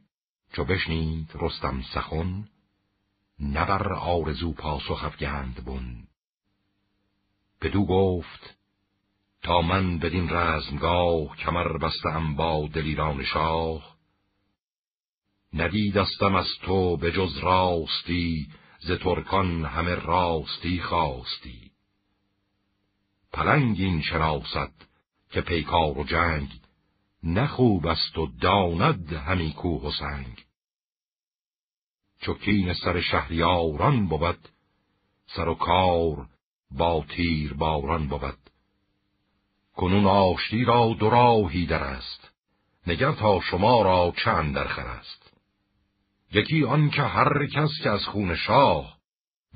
[0.53, 2.49] چو بشنید رستم سخن
[3.39, 6.07] نبر آرزو پاسخ افگند بن.
[7.61, 8.58] بدو گفت
[9.43, 13.95] تا من بدین رزمگاه کمر بستم با دلیران شاه.
[15.53, 18.47] ندیدستم از تو به جز راستی
[18.79, 21.71] ز ترکان همه راستی خواستی.
[23.33, 24.89] پلنگ این شناست
[25.31, 26.49] که پیکار و جنگ
[27.23, 30.45] نخوب است و داند همی کوه و سنگ.
[32.21, 34.49] چکین سر شهریاران بود
[35.35, 36.27] سر و کار
[36.71, 38.48] با تیر باران بود.
[39.79, 42.31] کنون آشتی را دو راهی در است.
[42.87, 45.33] نگر تا شما را چند درخر است.
[46.31, 48.97] یکی آن که هر کس که از خون شاه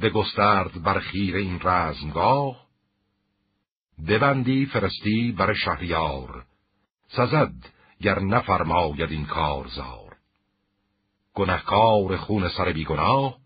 [0.01, 2.67] بگسترد بر خیر این رزمگاه
[4.07, 6.45] ببندی فرستی بر شهریار
[7.07, 7.53] سزد
[8.01, 10.15] گر نفرماید این کارزار.
[11.33, 13.37] گنهکار خون سر بیگناه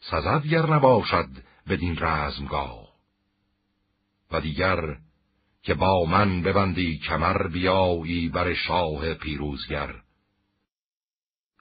[0.00, 1.28] سزد گر نباشد
[1.68, 2.86] بدین رزمگاه.
[4.30, 5.05] و دیگر
[5.66, 9.94] که با من ببندی کمر بیایی بر شاه پیروزگر.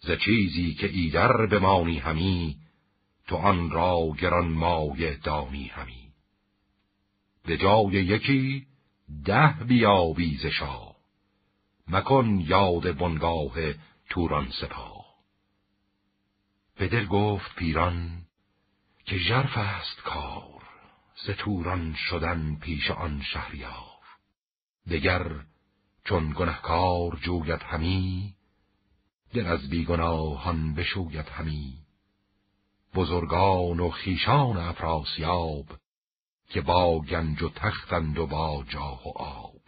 [0.01, 2.57] ز چیزی که ایدر بمانی همی
[3.27, 6.11] تو آن را گران مایه دانی همی.
[7.45, 8.65] به جای یکی
[9.25, 10.95] ده بیابی ز شاه
[11.87, 13.53] مکن یاد بنگاه
[14.09, 15.05] توران سپاه.
[16.77, 18.21] به دل گفت پیران
[19.05, 20.63] که ژرف است کار
[21.25, 23.94] ز توران شدن پیش آن شهریار.
[24.89, 25.45] دگر
[26.03, 28.35] چون گنهکار جوید همی
[29.33, 31.77] دل از بیگناهان بشوید همی.
[32.93, 35.65] بزرگان و خیشان افراسیاب
[36.49, 39.61] که با گنج و تختند و با جاه و آب.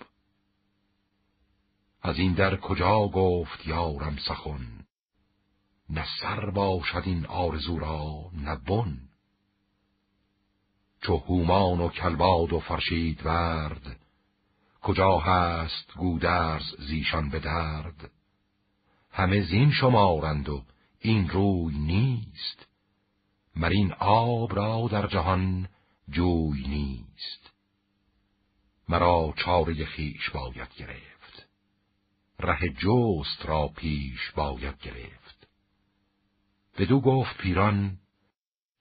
[2.02, 4.86] از این در کجا گفت یارم سخن؟
[5.90, 9.00] نه سر باشد این آرزو را نه بن.
[11.02, 14.00] چو هومان و کلباد و فرشید ورد
[14.88, 18.12] کجا هست گودرز زیشان به درد؟
[19.12, 20.66] همه زین شمارند و
[21.00, 22.68] این روی نیست.
[23.56, 25.68] مر این آب را در جهان
[26.10, 27.54] جوی نیست.
[28.90, 31.48] مرا چاره خیش باید گرفت.
[32.40, 35.48] ره جوست را پیش باید گرفت.
[36.78, 37.98] بدو گفت پیران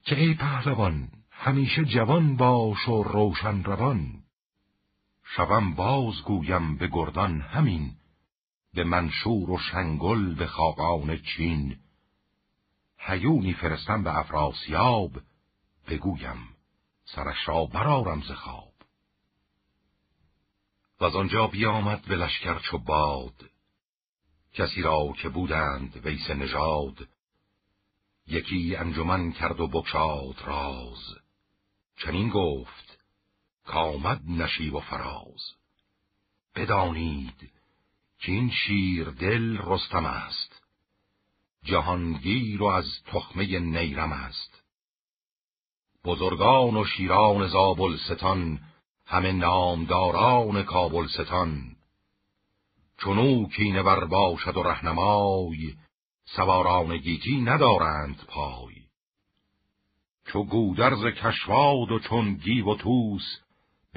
[0.03, 4.26] که ای پهلوان همیشه جوان باش و روشن روان.
[5.35, 7.95] شوم باز گویم به گردان همین
[8.73, 11.79] به منشور و شنگل به خاقان چین.
[12.97, 15.11] هیونی فرستم به افراسیاب
[15.87, 16.49] بگویم
[17.05, 18.73] سرش را برارم ز خواب.
[20.99, 23.49] و از آنجا بیامد به لشکر چو باد
[24.53, 27.07] کسی را که بودند ویس نژاد.
[28.27, 31.15] یکی انجمن کرد و بکشاد راز.
[31.97, 32.86] چنین گفت
[33.67, 35.53] کامد نشیب و فراز.
[36.55, 37.51] بدانید
[38.19, 40.61] که این شیر دل رستم است.
[41.63, 44.63] جهانگیر و از تخمه نیرم است.
[46.05, 48.59] بزرگان و شیران زابلستان
[49.05, 51.75] همه نامداران کابلستان.
[52.97, 55.75] چونو کینه بر باشد و رهنمای
[56.25, 58.75] سواران گیتی ندارند پای.
[60.25, 63.46] چو گودرز کشواد و چون گیو و توس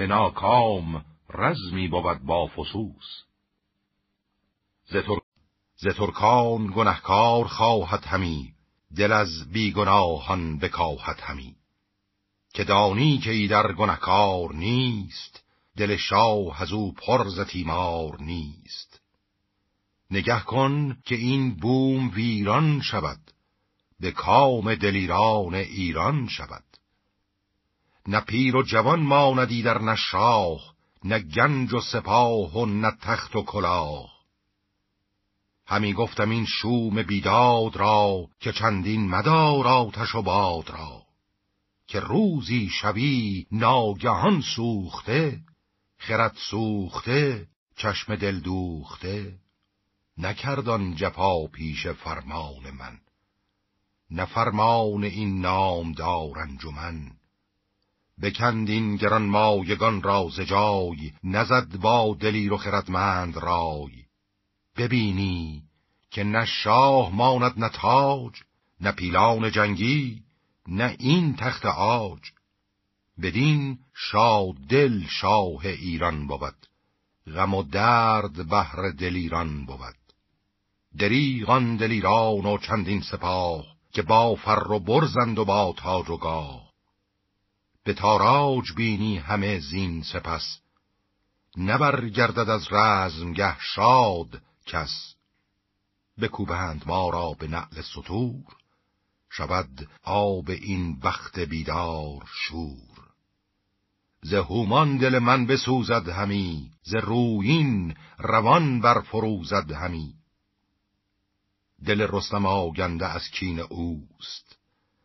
[0.00, 3.22] به ناکام رزمی بود با فسوس.
[5.76, 8.52] ز ترکان گنهکار خواهد همی
[8.96, 11.56] دل از بیگناهان بکاهد همی.
[12.54, 15.44] که دانی که ای در گنهکار نیست
[15.76, 19.00] دل شاه از او پر ز تیمار نیست.
[20.10, 23.20] نگه کن که این بوم ویران شود
[24.00, 26.69] به کام دلیران ایران شود.
[28.10, 33.36] نه پیر و جوان ماندی در نه شاه نه گنج و سپاه و نه تخت
[33.36, 34.10] و کلاه.
[35.66, 41.02] همی گفتم این شوم بیداد را که چندین مدار آتش و باد را
[41.86, 45.40] که روزی شوی ناگهان سوخته
[45.98, 47.46] خرد سوخته
[47.76, 49.38] چشم دل دوخته.
[50.18, 52.98] نکردان جفا پیش فرمان من
[54.10, 57.19] نه این نامدار انجمن.
[58.22, 64.04] بکندین گران مایگان را جای نزد با دلیر و خردمند رای.
[64.76, 65.62] ببینی
[66.10, 68.32] که نه شاه ماند نه تاج
[68.80, 70.22] نه پیلان جنگی
[70.68, 72.20] نه این تخت آج
[73.22, 76.66] بدین شاه دل شاه ایران بود
[77.26, 79.94] غم و درد بهر دلیران بود.
[80.98, 86.69] دریغان دلیران و چندین سپاه که با فر و برزند و با تاج و گاه.
[87.84, 90.60] به تاراج بینی همه زین سپس.
[91.56, 95.14] نبرگردد از رزمگه شاد کس.
[96.20, 98.44] بکوبند ما را به نعل سطور
[99.30, 103.00] شود آب این بخت بیدار شور.
[104.22, 110.14] ز هومان دل من بسوزد همی ز روین روان بر فروزد همی.
[111.86, 114.49] دل رستم آگنده از کین اوست.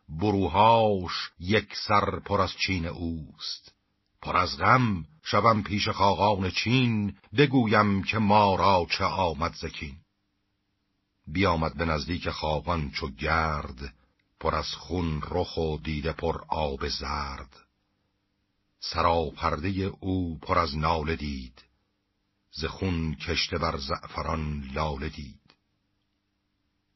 [0.08, 3.72] بروهاش یک سر پر از چین اوست.
[4.22, 9.96] پر از غم شوم پیش خاقان چین بگویم که ما را چه آمد زکین
[11.26, 13.94] بیامد به نزدیک خاقان چو گرد
[14.40, 17.66] پر از خون رخ و دیده پر آب زرد.
[18.80, 19.68] سراپرده
[20.00, 21.64] او پر از ناله دید
[22.50, 25.45] ز خون کشته بر زعفران لاله دید.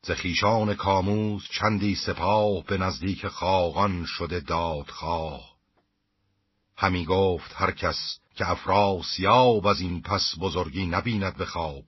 [0.03, 5.51] ز خیشان کاموز چندی سپاه به نزدیک خاقان شده دادخواه.
[6.76, 11.84] همی گفت هر کس که افراسیاب از این پس بزرگی نبیند به خواب.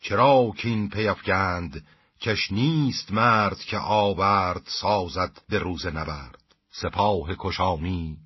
[0.00, 1.86] چرا کین پیفگند
[2.20, 6.42] کش نیست مرد که آورد سازد به روز نبرد.
[6.70, 8.18] سپاه کشانی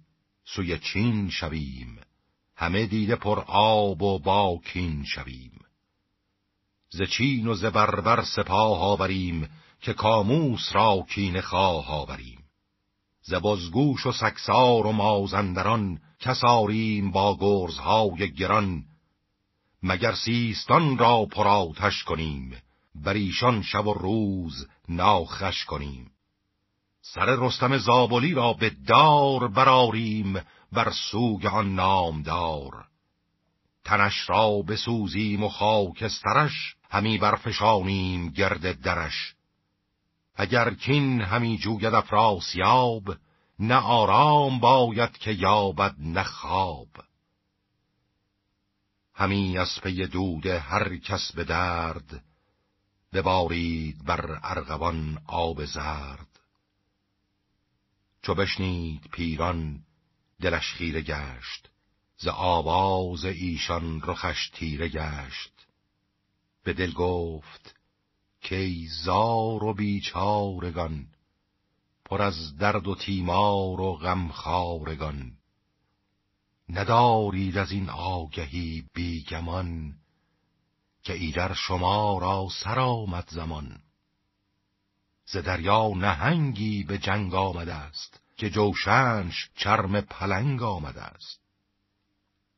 [0.45, 2.01] سوی چین شویم.
[2.57, 5.66] همه دیده پر آب و با کین شویم.
[6.91, 9.49] ز چین و ز بربر سپاه آوریم
[9.81, 12.45] که کاموس را کین خواه آوریم.
[13.23, 18.85] ز بزگوش و سکسار و مازندران کساریم با گرزهای گران.
[19.83, 22.57] مگر سیستان را پراتش کنیم
[22.95, 26.11] بر ایشان شب و روز ناخش کنیم.
[27.03, 30.41] سر رستم زابلی را به دار براریم
[30.73, 32.85] بر سوگ آن نامدار.
[33.85, 39.35] تنش را بسوزیم و خاکسترش همی برفشانیم گرد درش.
[40.35, 43.17] اگر کین همی جوید افراسیاب
[43.59, 46.89] نه آرام باید که یابد نه خواب.
[49.15, 52.25] همی از پی دود هر کس به درد
[53.13, 56.41] ببارید بر ارغوان آب زرد.
[58.23, 59.81] چو بشنید پیران
[60.41, 61.69] دلش خیره گشت
[62.19, 65.56] ز آواز ایشان رخش تیره گشت.
[66.67, 67.75] به دل گفت
[68.41, 68.73] که
[69.05, 71.07] زار و بیچارگان
[72.05, 75.33] پر از درد و تیمار و غمخارگان
[76.69, 79.95] ندارید از این آگهی بیگمان
[81.03, 83.81] که ایدر شما را سر آمد زمان.
[85.25, 91.41] ز دریا نهنگی به جنگ آمده است که جوشنش چرم پلنگ آمده است.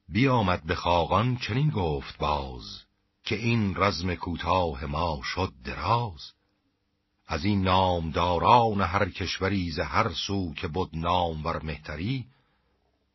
[0.09, 2.88] بیامد به خاقان چنین گفت باز
[3.29, 6.33] که این رزم کوتاه ما شد دراز.
[7.27, 12.27] از این نامداران هر کشوری ز هر سو که بود نامور مهتری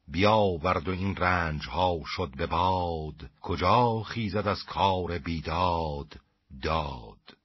[0.07, 3.30] بیاورد و این رنج ها شد به باد.
[3.41, 6.20] کجا خیزد از کار بیداد؟
[6.61, 7.38] داد.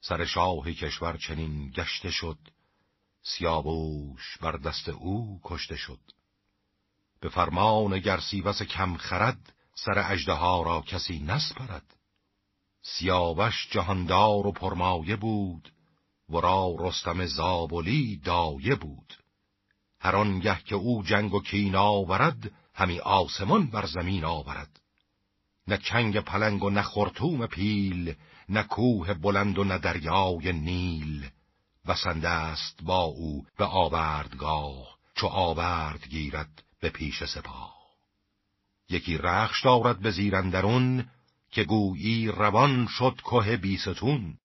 [0.00, 2.38] سر شاه کشور چنین گشته شد
[3.22, 6.00] سیابوش بر دست او کشته شد.
[7.20, 9.52] به فرمان گرسیوس کم خرد
[9.84, 11.96] سر اجدها را کسی نسپرد.
[12.82, 15.72] سیاوش جهاندار و پرمایه بود
[16.28, 19.14] ورا رستم زابلی دایه بود.
[20.00, 24.80] هر آنگه که او جنگ و کین آورد همی آسمان بر زمین آورد.
[25.66, 28.14] نه چنگ پلنگ و نه خرطوم پیل
[28.48, 31.30] نه کوه بلند و نه دریای نیل.
[31.86, 37.79] بسنده است با او به آوردگاه چو آورد گیرد به پیش سپاه.
[38.90, 41.08] یکی رخش دارد به زیرندرون
[41.50, 44.38] که گویی روان شد که بیستون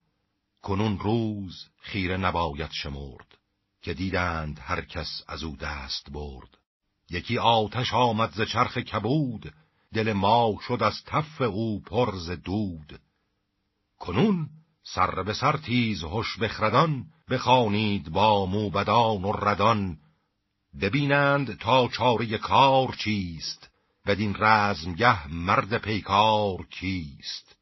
[0.62, 3.38] کنون روز خیره نباید شمرد
[3.82, 6.58] که دیدند هر کس از او دست برد.
[7.10, 9.54] یکی آتش آمد ز چرخ کبود
[9.94, 13.00] دل ما شد از تف او پرز دود.
[14.00, 14.50] کنون
[14.84, 19.98] سر به سر تیز هش بخردان بخوانید با موبدان و ردان.
[20.82, 23.70] ببینند تا چاره کار چیست
[24.06, 27.56] بدین رزمگه مرد پیکار کیست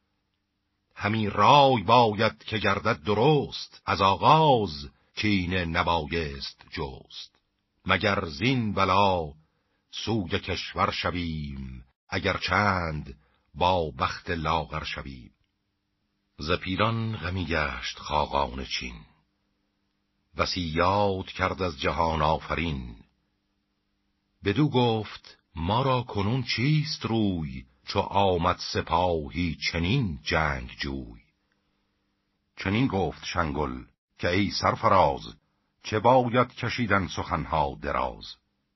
[0.95, 7.35] همی رای باید که گردد درست از آغاز کینه نبایست جست.
[7.85, 9.33] مگر زین بلا
[9.91, 13.15] سوی کشور شویم اگر چند
[13.53, 15.31] با بخت لاغر شویم؟
[16.37, 18.95] ز پیران غمی گشت خاقان چین
[20.37, 22.95] بسی یاد کرد از جهان آفرین.
[24.43, 31.21] بدو گفت ما را کنون چیست روی چو آمد سپاهی چنین جنگ جوی
[32.57, 33.83] چنین گفت شنگل
[34.19, 35.35] که ای سرفراز
[35.83, 38.35] چه باید کشیدن سخنها دراز؟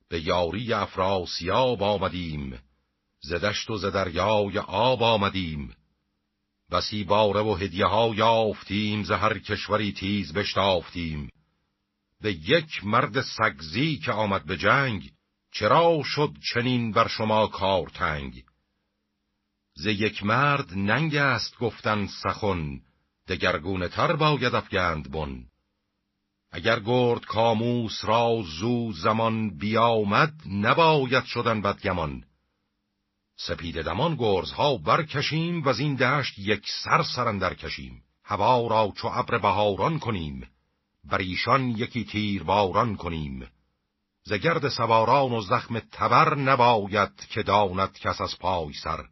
[0.10, 2.60] به یاری افراسیاب آمدیم
[3.22, 5.76] زدشت و ز دریای آب آمدیم.
[6.72, 11.30] بسی باره و هدیه ها یافتیم ز هر کشوری تیز بشتافتیم.
[12.22, 15.12] به یک مرد سگزی که آمد به جنگ
[15.60, 18.44] چرا شد چنین بر شما کار تنگ
[19.76, 22.82] ز یک مرد ننگ است گفتن سخن
[23.28, 25.46] دگرگونه تر باید افگند بن.
[26.52, 32.24] اگر گرد کاموس را زو زمان بیامد نباید شدن بدگمان.
[33.38, 38.04] سپید دمان گرزها برکشیم و از این دشت یک سر سرندر کشیم.
[38.24, 40.48] هوا را چو ابر بهاران کنیم.
[41.04, 43.48] بر ایشان یکی تیر باران کنیم.
[44.28, 49.06] زگرد سواران و زخم تبر نباید که داند کس از پای سر.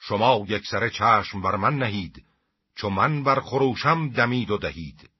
[0.00, 2.24] شما یک سر چشم بر من نهید
[2.76, 5.10] چو من بر خروشم دمید و دهید.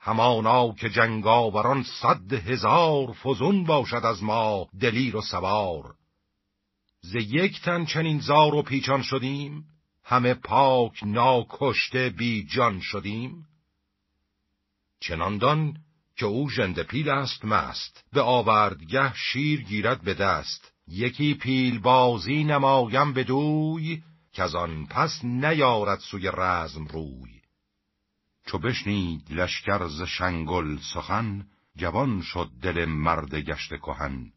[0.00, 5.94] همانا که جنگاوران صد هزار فزون باشد از ما دلیر و سوار.
[7.00, 9.64] ز یک تن چنین زار و پیچان شدیم
[10.04, 13.46] همه پاک ناکشته بی جان شدیم.
[15.00, 15.76] چناندان
[16.18, 20.72] که او ژنده پیل است مست به آوردگه شیر گیرد به دست.
[20.88, 24.02] یکی پیل بازی نمایم به دوی
[24.32, 27.40] که از آن پس نیارد سوی رزم روی.
[28.46, 31.46] چو بشنید لشکر ز شنگل سخن
[31.76, 34.32] جوان شد دل مرد گشت کهن.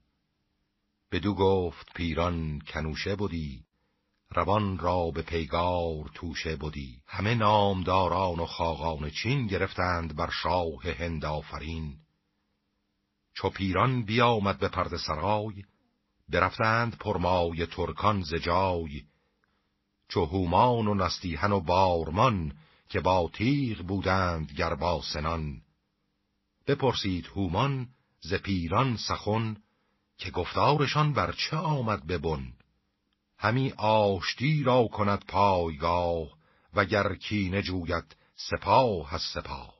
[1.11, 3.63] بدو گفت پیران کنوشه بودی
[4.36, 11.25] روان را به پیگار توشه بودی همه نامداران و خاقان چین گرفتند بر شاه هند
[11.25, 11.97] آفرین.
[13.34, 15.63] چو پیران بیامد به پرد سرای
[16.29, 19.01] برفتند پرمای ترکان زجای
[20.07, 22.53] چو هومان و نستیهن و بارمان
[22.89, 25.61] که با تیغ بودند گربا سنان.
[26.67, 27.88] بپرسید هومان
[28.19, 29.57] ز پیران سخن
[30.17, 32.53] که گفتارشان بر چه آمد ببن
[33.43, 36.27] همی آشتی را کند پایگاه
[36.73, 39.73] وگر کینه جوید سپاه از سپاه.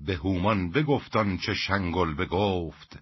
[0.00, 2.98] به هومان بگفتان چه شنگل بگفت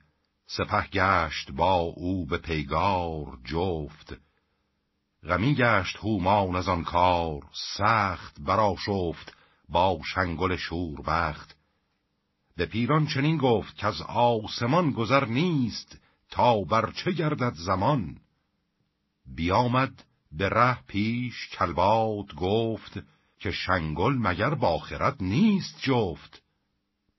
[0.46, 4.14] سپه گشت با او به پیگار جفت.
[5.22, 7.42] غمی گشت هومان از آن کار
[7.76, 9.32] سخت برا شفت
[9.68, 11.56] با شنگل شور بخت
[12.56, 15.98] به پیران چنین گفت که از آسمان گذر نیست
[16.30, 18.19] تا بر چه گردد زمان؟
[19.34, 23.00] بیامد به ره پیش کلباد گفت
[23.38, 26.42] که شنگل مگر باخرت نیست جفت.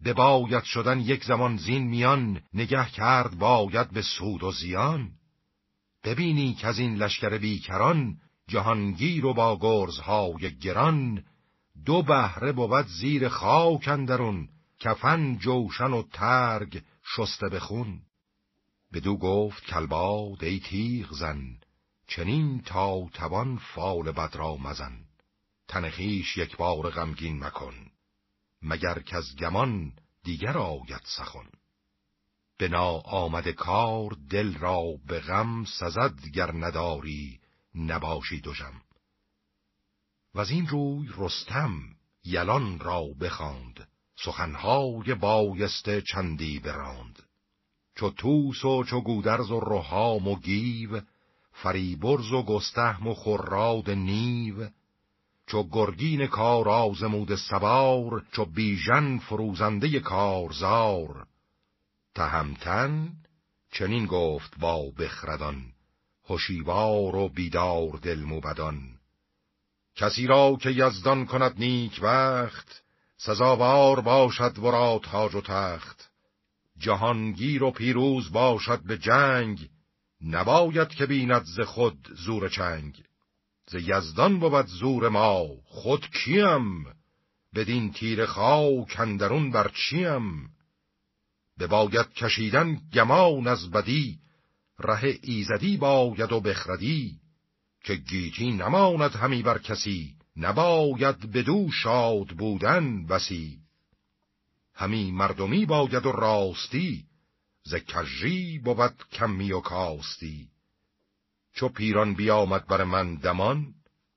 [0.01, 5.12] به باید شدن یک زمان زین میان نگه کرد باید به سود و زیان.
[6.03, 11.24] ببینی که از این لشکر بیکران جهانگیر و با گرزهای گران.
[11.86, 14.49] دو بهره بود زیر خاک اندرون
[14.80, 16.82] کفن جوشن و ترگ
[17.16, 18.01] شسته بخون
[18.93, 21.57] بدو گفت کلباد ای تیغ زن
[22.16, 25.05] چنین تا توان فال بد را مزن.
[25.68, 27.74] تنخیش یک بار غمگین مکن
[28.62, 29.93] مگر که از گمان
[30.24, 31.49] دیگر آید سخن.
[32.59, 37.39] بنا آمد کار دل را به غم سزد گر نداری
[37.76, 38.82] نباشی دوژم
[40.34, 41.80] و از این روی رستم
[42.24, 43.88] یلان را بخواند
[44.26, 47.24] سخنهای بایسته چندی براند.
[47.95, 51.01] چو توس و چو گودرز و رهام و گیو
[51.52, 54.70] فریبرز و گستهم و خراد نیو
[55.47, 61.28] چو گرگین کار آزمود سوار چو بیژن فروزنده کارزار.
[62.16, 63.10] تهمتن
[63.72, 65.64] چنین گفت با بخردان
[66.30, 68.80] هوشیوار و بیدار دل موبدان.
[69.95, 72.82] کسی را که یزدان کند نیک وقت
[73.18, 76.12] سزاوار باشد ورا تاج و تخت.
[76.78, 79.70] جهانگیر و پیروز باشد به جنگ
[80.24, 83.03] نباید که بیند ز خود زور چنگ.
[83.67, 86.86] ز یزدان بود زور ما خود کیم؟
[87.55, 90.49] بدین تیر خاک اندرون بر چیم؟
[91.59, 94.19] بباید کشیدن گمان از بدی
[94.80, 97.22] ره ایزدی باید و بخردی.
[97.84, 103.57] که گیتی نماند همی بر کسی نباید بدو شاد بودن بسی.
[104.74, 107.05] همی مردمی باید و راستی
[107.64, 110.49] ز کژی بود کمی و کاستی.
[111.53, 113.74] چو پیران بیامد بر من دمان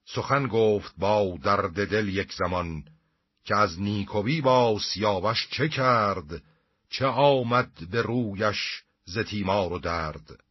[0.06, 2.84] سخن گفت با درد دل یک زمان
[3.44, 6.42] که از نیکوی با سیاوش چه کرد؟
[6.90, 10.44] چه آمد به رویش ز تیمار و درد؟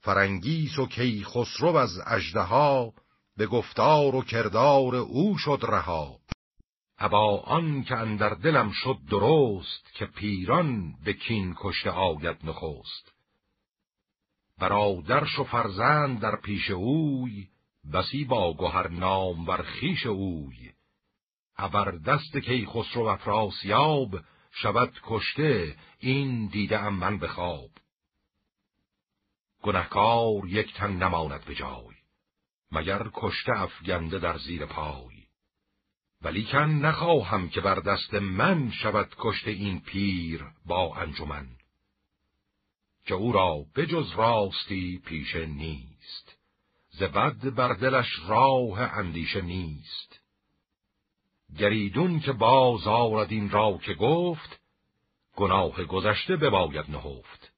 [0.00, 2.92] فرنگیس و کی خسرو از اژدها
[3.36, 6.19] به گفتار و کردار او شد رها.
[7.02, 13.12] ابا آن که اندر دلم شد درست که پیران به کین کشته آید نخست.
[14.58, 17.48] برادرش و فرزند در پیش اوی
[17.92, 20.72] بسی با گوهر نام بر خیش اوی.
[21.56, 24.20] ابر دست کی خسرو افراسیاب
[24.50, 27.70] شود کشته این دیده ام من به خواب.
[29.62, 31.94] گنهکار یک تن نماند به جای
[32.72, 35.19] مگر کشته افگنده در زیر پای.
[36.22, 41.46] ولیکن نخواهم که بر دست من شود کشته این پیر با انجمن
[43.06, 46.36] که او را بجز راستی پیشه نیست
[46.90, 50.20] ز بد بر دلش راه اندیشه نیست.
[51.58, 54.60] گریدون که باز آرد این را که گفت
[55.36, 57.52] گناه گذشته بباید نهفت.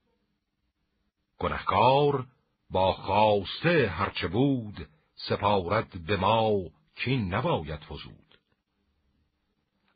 [1.38, 2.26] گنهکار
[2.70, 6.60] با خواسته هرچه بود سپارد به ما
[6.96, 8.21] کین نباید فزود.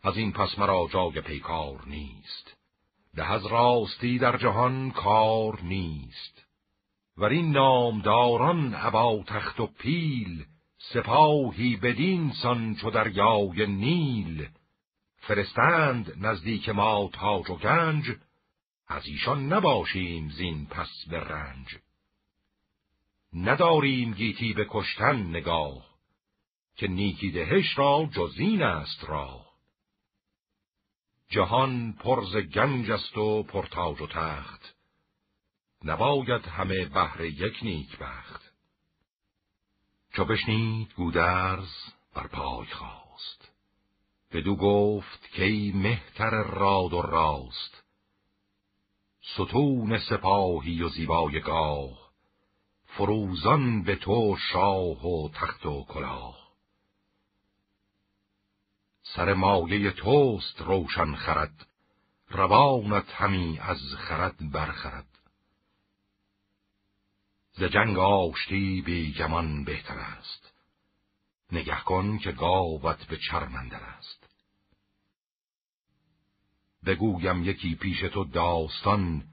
[0.06, 2.56] از این پس مرا جای پیکار نیست.
[3.16, 6.46] ده از راستی در جهان کار نیست.
[7.16, 10.44] ور این نامداران ابا تخت و پیل
[10.78, 14.48] سپاهی بدین سان چو دریای نیل.
[15.16, 18.04] فرستند نزدیک ما تاج و گنج
[18.88, 21.76] از ایشان نباشیم زین پس به رنج.
[23.34, 25.86] نداریم گیتی به کشتن نگاه
[26.76, 29.45] که نیکی دهش را جزین است را
[31.28, 34.74] جهان پرز گنج است و پرتاج و تخت.
[35.84, 38.52] نباید همه بهر یک نیک بخت.
[40.12, 41.72] چو بشنید گودرز
[42.14, 43.52] بر پای خواست
[44.32, 47.84] بدو گفت که ای مهتر راد و راست.
[49.34, 52.06] ستون سپاهی و زیبای گاه.
[52.86, 56.45] فروزان به تو شاه و تخت و کلاه.
[59.14, 61.66] سر مایه توست روشن خرد.
[62.28, 65.06] روانت همی از خرد برخرد.
[67.52, 70.52] ز جنگ آشتی بی گمان بهتر است.
[71.52, 74.26] نگه کن که گاوت به چرمندر است.
[76.86, 79.24] بگویم یکی پیش تو داستان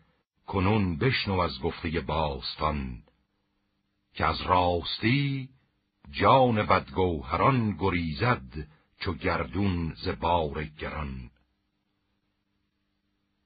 [0.47, 3.03] کنون بشنو از گفته باستان.
[4.13, 5.49] که از راستی
[6.11, 8.67] جان بدگوهران گریزد
[9.03, 11.31] چو گردون ز بار گران.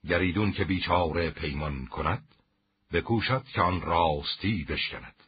[0.07, 2.27] گریدون که بیچاره پیمان کند
[2.93, 5.23] بکوشد که آن راستی بشکند.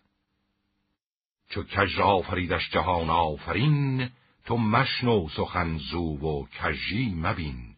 [1.49, 4.09] چو کژ آفریدش جهان آفرین
[4.45, 7.75] تو مشنو سخن زو و کژی مبین.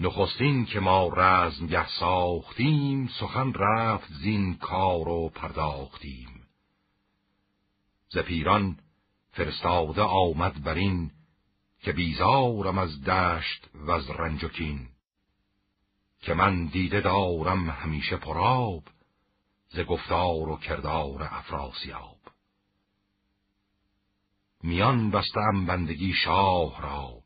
[0.00, 6.42] نخستین که ما رزمگه ساختیم سخن رفت زین کار و پرداختیم.
[8.08, 8.78] ز پیران
[9.32, 11.10] فرستاده آمد برین
[11.80, 14.88] که بیزارم از دشت و از رنج و کین.
[16.20, 18.82] که من دیده دارم همیشه پراب
[19.68, 22.18] ز گفتار و کردار افراسیاب.
[24.62, 27.22] میان بستم بندگی شاه را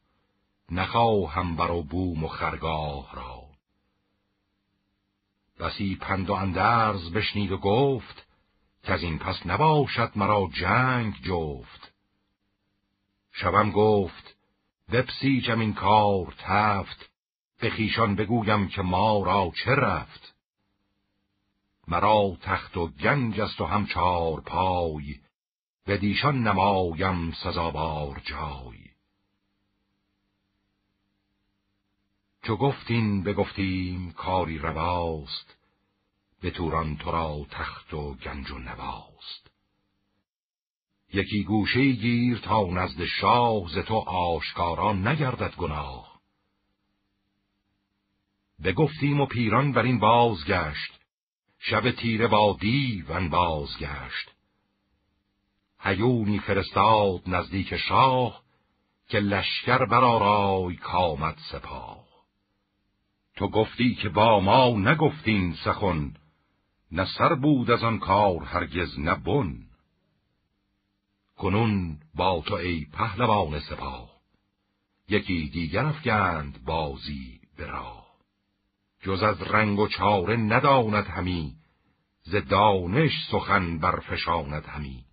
[0.71, 3.43] نخواهم بر و بوم و خرگاه را.
[5.61, 8.27] بسی پند و اندرز بشنید و گفت
[8.83, 11.96] که از این پس نباشد مرا جنگ جفت.
[13.41, 14.37] شبم گفت
[14.93, 17.11] بپسیجم این کار تفت
[17.61, 20.35] به خیشان بگویم که ما را چه رفت.
[21.89, 25.21] مرا تخت و گنج است و هم چار پای
[25.85, 28.79] به دیشان نمایم سزاوار جای.
[32.43, 35.57] چو گفتین بگفتیم کاری رواست
[36.41, 39.46] به توران تو را تخت و گنج و نواست.
[41.13, 46.21] یکی گوشه گیر تا نزد شاه ز تو آشکارا نگردد گناه.
[48.65, 51.01] بگفتیم و پیران بر این بازگشت
[51.59, 54.31] شب تیره با دیو بازگشت.
[55.81, 58.43] هیونی فرستاد نزدیک شاه
[59.09, 62.07] که لشکر برارای کامد سپاه.
[63.37, 66.15] تو گفتی که با ما نگفتین سخن
[66.93, 69.67] نه سر بود از آن کار هرگز نبون
[71.37, 74.11] کنون با تو ای پهلوان سپاه.
[75.09, 78.07] یکی دیگر افگند بازی برا
[79.03, 81.57] جز از رنگ و چاره نداند همی
[82.23, 85.05] ز دانش سخن برفشاند همی.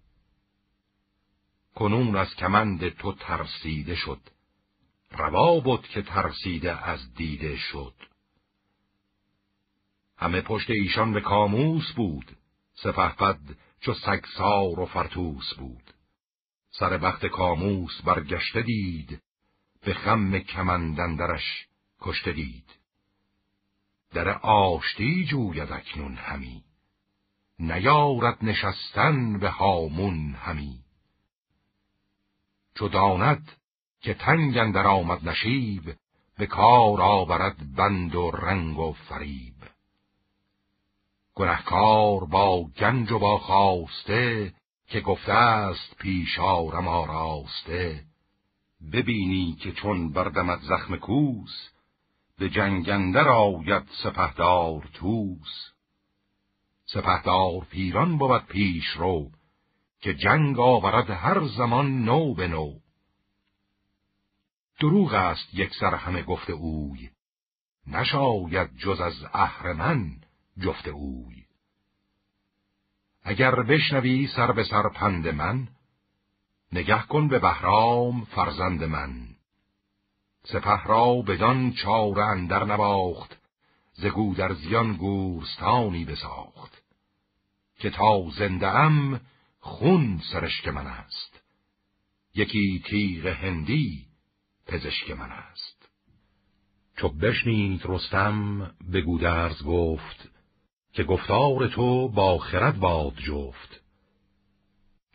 [1.75, 4.19] کنون از کمند تو ترسیده شد
[5.11, 7.93] روا بود که ترسیده از دیده شد.
[10.17, 12.37] همه پشت ایشان به کاموس بود
[12.73, 13.39] سپهبد
[13.79, 15.82] چو سگسار و فرتوس بود.
[16.75, 19.21] سر بخت کاموس برگشته دید
[19.81, 21.67] به خم کمندندرش
[22.01, 22.69] کشته دید.
[24.13, 26.63] در آشتی جوید اکنون همی
[27.59, 30.79] نیارد نشستن به هامون همی.
[32.75, 33.51] چو داند
[34.01, 35.95] که تنگ در آمد نشیب
[36.37, 39.53] به کار آورد بند و رنگ و فریب.
[41.33, 44.53] گنهکار با گنج و با خواسته
[44.87, 48.03] که گفته است پیشارم آراسته
[48.93, 51.69] ببینی که چون بردمت زخم کوس
[52.37, 55.73] به جنگندر آید سپهدار توس
[56.85, 59.31] سپهدار پیران بود پیش رو
[59.99, 62.79] که جنگ آورد هر زمان نو به نو.
[64.79, 67.09] دروغ است یک سر همه گفته اوی
[67.87, 70.21] نشاید جز از اهرمن
[70.59, 71.42] جفت اوی.
[73.23, 75.67] اگر بشنوی سر به سر پند من
[76.71, 79.27] نگه کن به بهرام فرزند من.
[80.43, 83.37] سپه را بدان چار اندر نباخت
[83.93, 86.83] ز گودرزیان گورستانی بساخت
[87.79, 89.21] که تا زنده ام
[89.59, 91.41] خون سرشک من است.
[92.35, 94.05] یکی تیغ هندی
[94.67, 95.89] پزشک من است.
[96.97, 100.32] چو بشنید رستم به گودرز گفت
[100.93, 103.81] که گفتار تو با خرد باد جفت.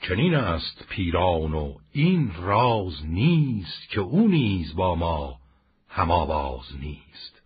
[0.01, 5.41] چنین است پیران و این راز نیست که او نیز با ما
[5.89, 7.43] هماواز نیست.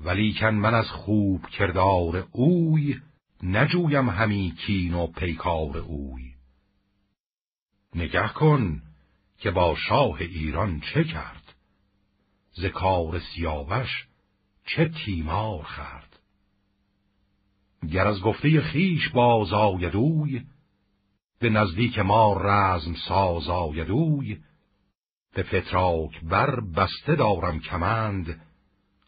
[0.00, 3.00] ولیکن من از خوب کردار اوی
[3.42, 6.34] نجویم همی کین و پیکار اوی.
[7.94, 8.82] نگه کن
[9.38, 11.54] که با شاه ایران چه کرد؟
[12.52, 14.06] ز کار سیاوش
[14.66, 16.07] چه تیمار خرد؟
[17.86, 20.42] گر از گفته خیش باز آیدوی
[21.38, 24.38] به نزدیک ما رزم ساز آیدوی
[25.34, 28.40] به فتراک بر بسته دارم کمند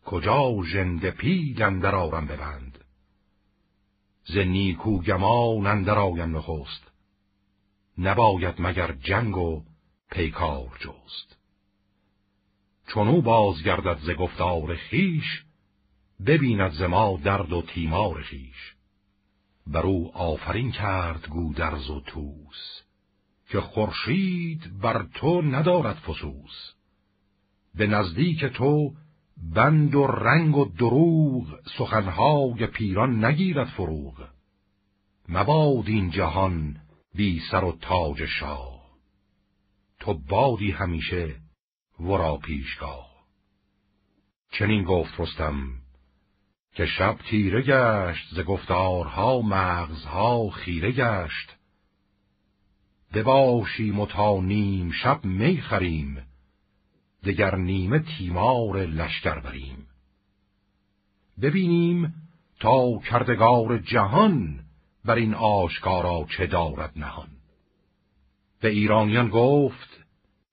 [0.04, 2.84] کجا ژنده پیل اندر آرم ببند.
[4.24, 6.92] ز نیکو گمان اندر آیم نخست
[7.98, 9.64] نباید مگر جنگ و
[10.10, 11.36] پیکار جست.
[12.86, 15.44] چون بازگردد ز گفتار خیش
[16.26, 18.74] ببیند ز ما درد و تیمار خیش
[19.66, 22.82] بر او آفرین کرد گودرز و توس
[23.48, 26.74] که خورشید بر تو ندارد فسوس.
[27.74, 28.94] به نزدیک تو
[29.54, 34.28] بند و رنگ و دروغ سخنهای پیران نگیرد فروغ.
[35.28, 36.76] مباد این جهان
[37.14, 38.80] بی سر و تاج شاه.
[40.00, 41.36] تو بادی همیشه
[42.00, 43.10] ورا پیشگاه.
[44.52, 45.79] چنین گفت رستم
[46.72, 51.56] که شب تیره گشت ز گفتارها مغزها خیره گشت.
[53.14, 56.22] بباشیم و تا نیم شب می خریم
[57.24, 59.86] دگر نیمه تیمار لشکر بریم.
[61.42, 62.14] ببینیم
[62.60, 64.60] تا کردگار جهان
[65.04, 67.28] بر این آشکارا چه دارد نهان.
[68.60, 70.00] به ایرانیان گفت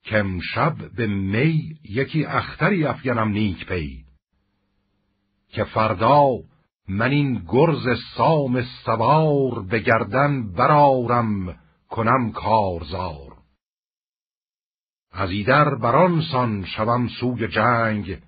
[0.03, 4.06] که امشب به می یکی اختری افگنم نیک پی
[5.49, 6.23] که فردا
[6.87, 7.87] من این گرز
[8.17, 13.37] سام سوار به گردن برارم کنم کارزار.
[15.11, 18.21] از ایدر برانسان شوم سوی جنگ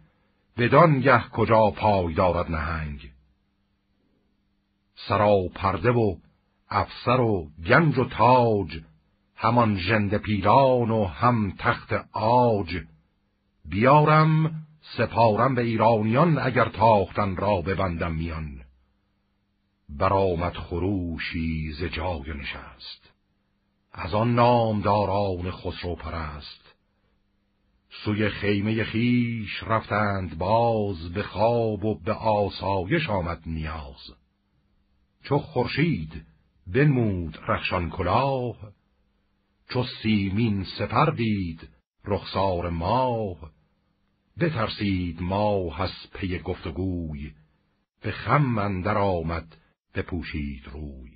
[0.58, 3.12] بدانگه کجا پای دارد نهنگ.
[5.08, 6.16] سرا پرده و
[6.70, 8.82] افسر و گنج و تاج
[9.36, 12.78] همان ژنده پیران و هم تخت آج
[13.66, 14.66] بیارم
[14.98, 18.62] سپارم به ایرانیان اگر تاختن را ببندم میان.
[19.90, 23.14] برآمد خروشی ز جای نشست.
[23.94, 26.76] از آن نامداران خسرو پرست.
[28.06, 34.14] سوی خیمه خیش رفتند باز به خواب و به آسایش آمد نیاز.
[35.24, 36.26] چو خورشید
[36.68, 38.56] بنمود رخشان کلاه
[39.70, 41.70] چو سیمین سپر دید
[42.06, 43.52] رخسار ماه.
[44.40, 47.32] بترسید ماه از پی گفتگوی
[48.02, 49.58] به خم اندر آمد
[49.96, 51.12] بپوشید روی.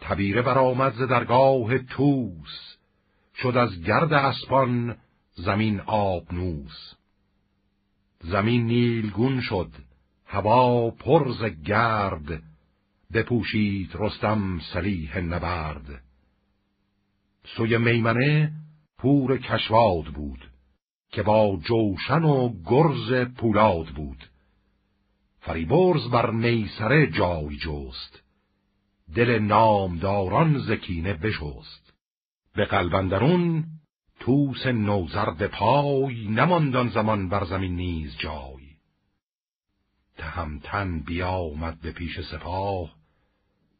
[0.00, 2.76] تبیره برآمد ز درگاه توس
[3.34, 4.96] شد از گرد اسپان
[5.34, 6.94] زمین آبنوس
[8.20, 9.70] زمین نیلگون شد
[10.26, 12.42] هوا پرز گرد
[13.12, 16.02] بپوشید رستم سلیح نبرد.
[17.56, 18.52] سوی میمنه
[18.98, 20.53] پور کشواد بود
[21.14, 24.30] که با جوشن و گرز پولاد بود.
[25.40, 28.22] فریبرز بر میسره جای جست.
[29.14, 31.92] دل نامداران زکینه بشست.
[32.54, 33.64] به قلبندرون
[34.20, 38.64] توس نوزرد پای نماندان زمان بر زمین نیز جای.
[40.16, 42.94] تهمتن بیامد به پیش سپاه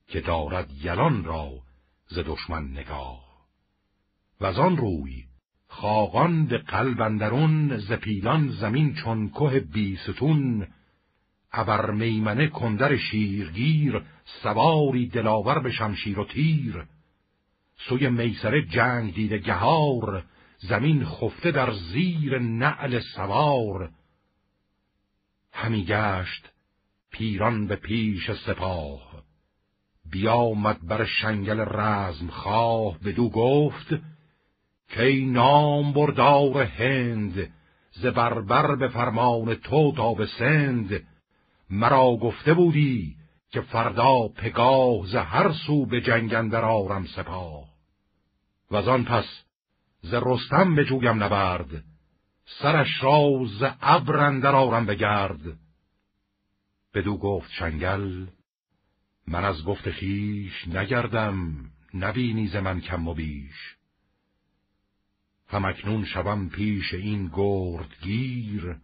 [0.07, 1.51] که دارد یلان را
[2.09, 3.24] ز دشمن نگاه.
[4.41, 5.24] و آن روی
[5.75, 10.66] خاقان به قلبندرون ز پیلان زمین چون که بیستون
[11.53, 14.03] ابر میمنه کندر شیرگیر
[14.43, 16.85] سواری دلاور به شمشیر و تیر.
[17.77, 20.25] سوی میسره جنگ دیده گهار
[20.59, 23.91] زمین خفته در زیر نعل سوار.
[25.53, 26.53] همی گشت
[27.11, 29.22] پیران به پیش سپاه.
[30.11, 34.13] بیامد بر شنگل رزم خواه بدو گفت
[34.95, 37.53] که نام بردار هند
[37.92, 41.07] ز بربر به فرمان تو تا به سند.
[41.70, 43.16] مرا گفته بودی
[43.51, 47.64] که فردا پگاه ز هر سو به جنگندر آرم سپاه.
[48.70, 49.24] و آن پس
[50.03, 51.84] ز رستم بجویم نبرد
[52.62, 55.59] سرش را ز ابر اندر آرم بگرد.
[56.95, 58.26] بدو گفت شنگل
[59.26, 61.55] من از گفت خیش نگردم
[61.95, 63.76] نبینی ز من کم و بیش.
[65.55, 68.76] همکنون شوم پیش این گردگیر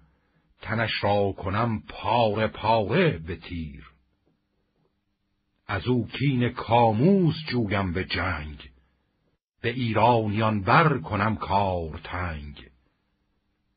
[0.62, 3.90] تنش را کنم پاره پاره به تیر.
[5.66, 8.70] از او کین کاموز جویم به جنگ
[9.62, 12.70] به ایرانیان بر کنم کار تنگ.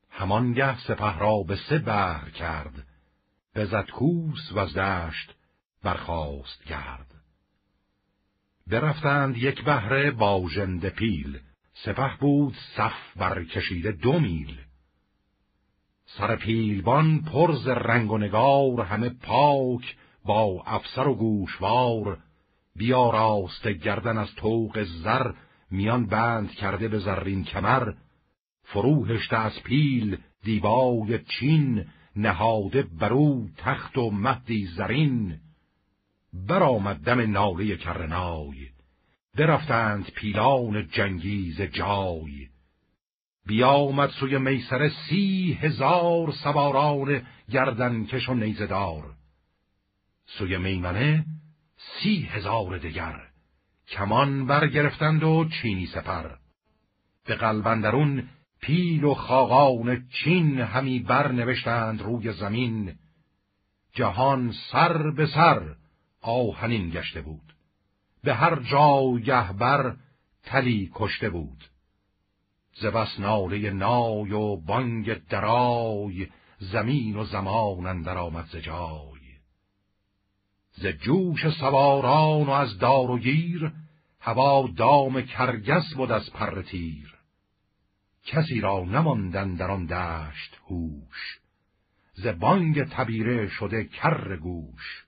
[0.09, 2.87] همانگه سپه را به سه بهر کرد
[3.53, 5.35] به کوس و از دشت
[5.83, 7.13] برخاست گرد.
[8.67, 11.39] برفتند یک بهره با ژنده پیل
[11.73, 14.57] سپه بود صف برکشیده دو میل.
[16.05, 19.95] سر پیلبان پرز رنگ و نگار همه پاک
[20.25, 22.17] با افسر و گوشوار.
[22.75, 25.31] بیا راست گردن از توق زر
[25.71, 27.93] میان بند کرده به زرین کمر.
[28.63, 35.39] فروهشته از پیل دیبای چین نهاده برو تخت و مهدی زرین.
[36.33, 38.72] برآمد دم ناله کرنای.
[39.37, 42.47] برفتند پیلان جنگیز جای.
[43.45, 49.15] بیامد سوی میسر سی هزار سواران گردنکش و نیزدار
[50.25, 51.25] سوی میمنه
[51.77, 53.21] سی هزار دگر.
[53.87, 56.29] کمان برگرفتند و چینی سپر.
[57.25, 58.29] به قلبندرون
[58.61, 62.95] پیل و خاقان چین همی برنوشتند روی زمین.
[63.93, 65.75] جهان سر به سر
[66.21, 67.52] آهنین گشته بود.
[68.23, 69.95] به هر جا بر
[70.43, 71.63] تلی کشته بود.
[72.73, 76.27] ز بس ناله نای و بانگ درای
[76.59, 79.19] زمین و زمان اندر آمد ز جای.
[80.71, 83.71] ز جوش سواران و از دار و گیر
[84.19, 87.15] هوا دام کرگس بود از پر تیر.
[88.25, 91.39] کسی را نماندن در آن دشت هوش
[92.13, 95.05] ز بانگ تبیره شده کر گوش.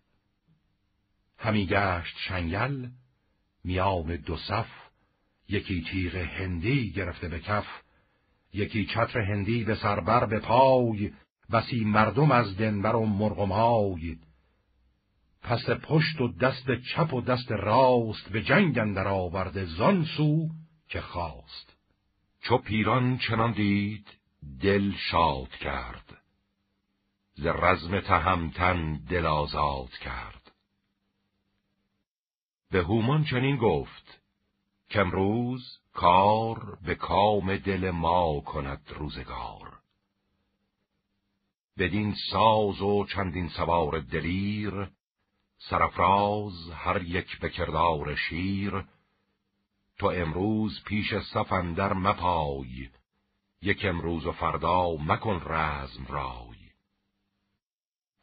[1.37, 2.87] همی گشت شنگل
[3.65, 4.67] میان دو صف
[5.49, 7.67] یکی تیغ هندی گرفته به کف
[8.53, 11.11] یکی چتر هندی به سربر به پای
[11.51, 14.17] بسی مردم از دنبر و مرغمای
[15.41, 20.49] پس پشت و دست چپ و دست راست به جنگ اندر آورده زان سو
[20.89, 21.75] که خواست.
[22.41, 24.07] چو پیران چنان دید
[24.61, 26.17] دل شاد کرد.
[27.33, 30.34] ز رزم تهمتن دل آزاد کرد.
[32.75, 34.21] به هومان چنین گفت
[34.89, 39.79] کمروز کار به کام دل ما کند روزگار.
[41.77, 44.87] بدین ساز و چندین سوار دلیر
[45.57, 48.85] سرفراز هر یک به کردار شیر.
[49.97, 52.89] تو امروز پیش صفندر مپای
[53.61, 56.57] یک امروز و فردا مکن رزم رای.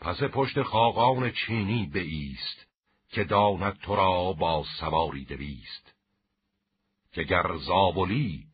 [0.01, 2.72] پس پشت خاقان چینی ایست
[3.13, 5.95] که داند تو را با سواری دویست.
[7.13, 8.47] که گر زابلی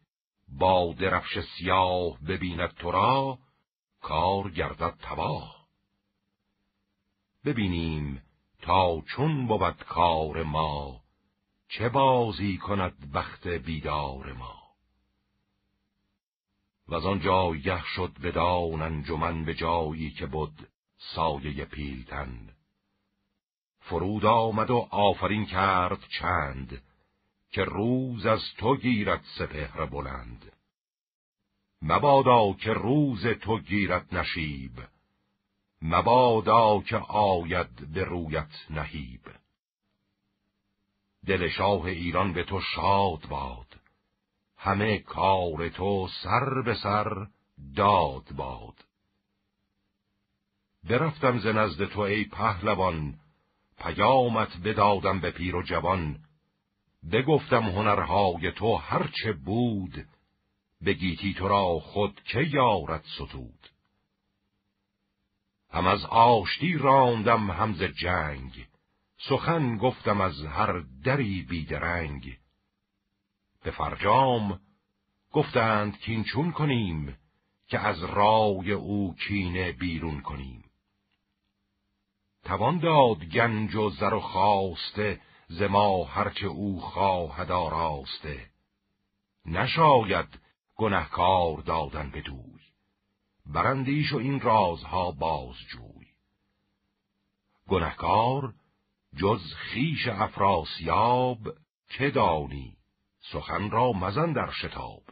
[0.49, 3.39] با درفش سیاه ببیند تو را
[4.01, 5.69] کار گردد تباه.
[7.45, 8.23] ببینیم
[8.63, 11.01] تا چون بود کار ما
[11.69, 14.59] چه بازی کند بخت بیدار ما.
[16.89, 20.69] و از آنجا یه شد بدان انجمن به جایی که بود
[21.15, 22.58] سایه پیلتن.
[23.89, 26.83] فرود آمد و آفرین کرد چند
[27.51, 30.53] که روز از تو گیرد سپهر بلند.
[31.83, 34.73] مبادا که روز تو گیرد نشیب
[35.83, 39.21] مبادا که آید به رویت نهیب.
[41.27, 43.81] دل شاه ایران به تو شاد باد
[44.57, 47.27] همه کار تو سر به سر
[47.77, 48.85] داد باد.
[50.85, 53.19] برفتم ز نزد تو ای پهلوان
[53.79, 56.19] پیامت بدادم به پیر و جوان.
[57.13, 60.07] بگفتم هنرهای تو هرچه بود
[60.85, 63.71] بگیتی تو را خود که یارت ستود؟
[65.71, 68.67] هم از آشتی راندم هم ز جنگ.
[69.29, 72.39] سخن گفتم از هر دری بیدرنگ
[73.65, 74.61] به فرجام
[75.33, 77.19] گفتند کین چون کنیم
[77.67, 80.68] که از رای او کینه بیرون کنیم.
[82.49, 88.51] توان داد گنج و زر و خواسته ز ما هرچه او خواهد آراسته.
[89.47, 90.41] نشاید
[90.77, 92.61] گنهکار دادن بدوی
[93.47, 96.07] برندیش و این رازها بازجوی.
[97.69, 98.55] گنهکار
[99.17, 101.39] جز خیش افراسیاب
[101.89, 102.77] که دانی
[103.33, 105.03] سخن را مزن در شتاب.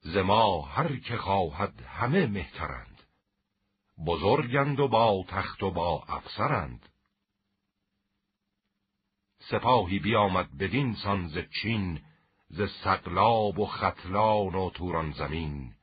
[0.00, 2.93] ز ما هر که خواهد همه مهترند.
[4.06, 6.88] بزرگند و با تخت و با افسرند.
[9.38, 12.00] سپاهی بیامد بدین سان ز چین
[12.48, 15.74] ز سقلاب و خطلان و توران زمین.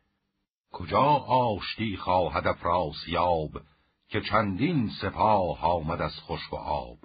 [0.72, 3.62] کجا آشتی خواهد افراسیاب
[4.10, 6.98] که چندین سپاه آمد از خشک و آب؟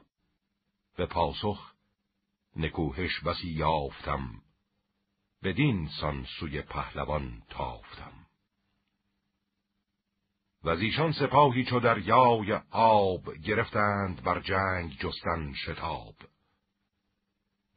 [0.97, 1.73] به پاسخ
[2.57, 4.43] نکوهش بسی یافتم
[5.43, 8.26] بدین سان سوی پهلوان تافتم.
[10.67, 16.15] و از ایشان سپاهی چو دریای آب گرفتند بر جنگ جستن شتاب.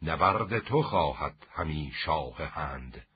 [0.02, 3.08] نبرد تو خواهد همی شاه هند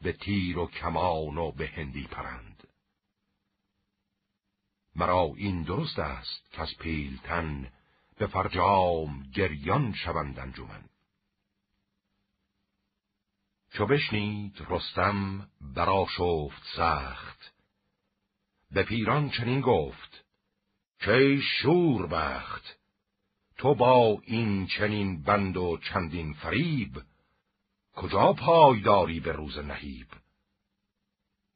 [0.00, 2.68] به تیر و کمان و به هندی پرند.
[4.96, 7.72] مرا این درست است که از پیلتن
[8.18, 10.88] به فرجام گریان شوند انجمن.
[13.72, 17.57] چو بشنید رستم برا شفت سخت
[18.70, 20.24] به پیران چنین گفت
[21.00, 22.78] که شور بخت
[23.56, 27.02] تو با این چنین بند و چندین فریب
[27.96, 30.06] کجا پایداری به روز نهیب؟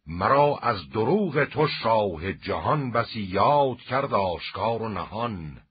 [0.07, 5.63] مرا از دروغ تو شاه جهان بسی یاد کرد آشکار و نهان.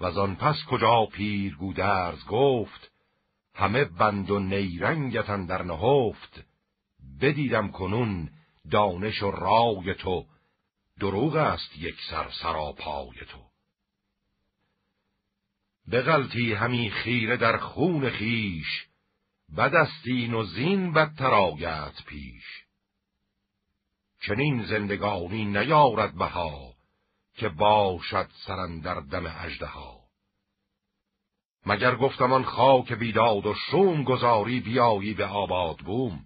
[0.00, 2.92] و آن پس کجا پیر گودرز گفت
[3.54, 6.44] همه بند و نیرنگتن در نهفت
[7.20, 8.30] بدیدم کنون
[8.70, 10.26] دانش و رای تو.
[11.00, 13.46] دروغ است یک سر سرا پای تو
[15.92, 18.86] بغلطی همی خیره در خون خیش
[19.56, 22.44] بدستین و زین بدتر آید پیش.
[24.26, 26.74] چنین زندگانی نیارد بها
[27.34, 29.26] که باشد سرندر دم
[29.66, 30.00] ها
[31.66, 36.24] مگر گفتم آن خاک بیداد و شوم گذاری بیایی به آباد بوم؟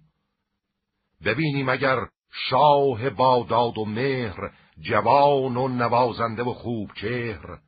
[1.25, 1.97] ببینیم اگر
[2.31, 7.59] شاه باداد و مهر جوان و نوازنده و خوب چهر.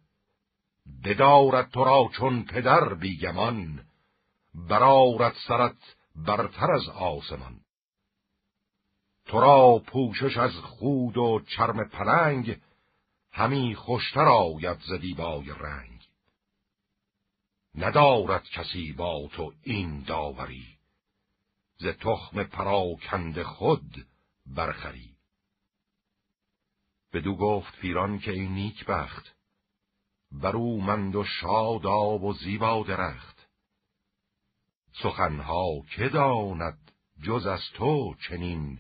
[1.04, 3.86] بدارد تو را چون پدر بیگمان
[4.54, 7.60] برارد سرت برتر از آسمان.
[9.26, 12.62] تو را پوشش از خود و چرم پلنگ
[13.32, 16.08] همی خوشتر آید ز دیبای رنگ.
[17.76, 20.78] ندارد کسی با تو این داوری
[21.78, 24.06] ز تخم پراکند خود
[24.46, 25.14] برخری
[27.14, 29.36] بدو گفت پیران که این نیک بخت
[30.32, 33.48] برومند و شاداب و زیبا درخت.
[35.04, 36.92] سخنها که داند
[37.24, 38.80] جز از تو چنین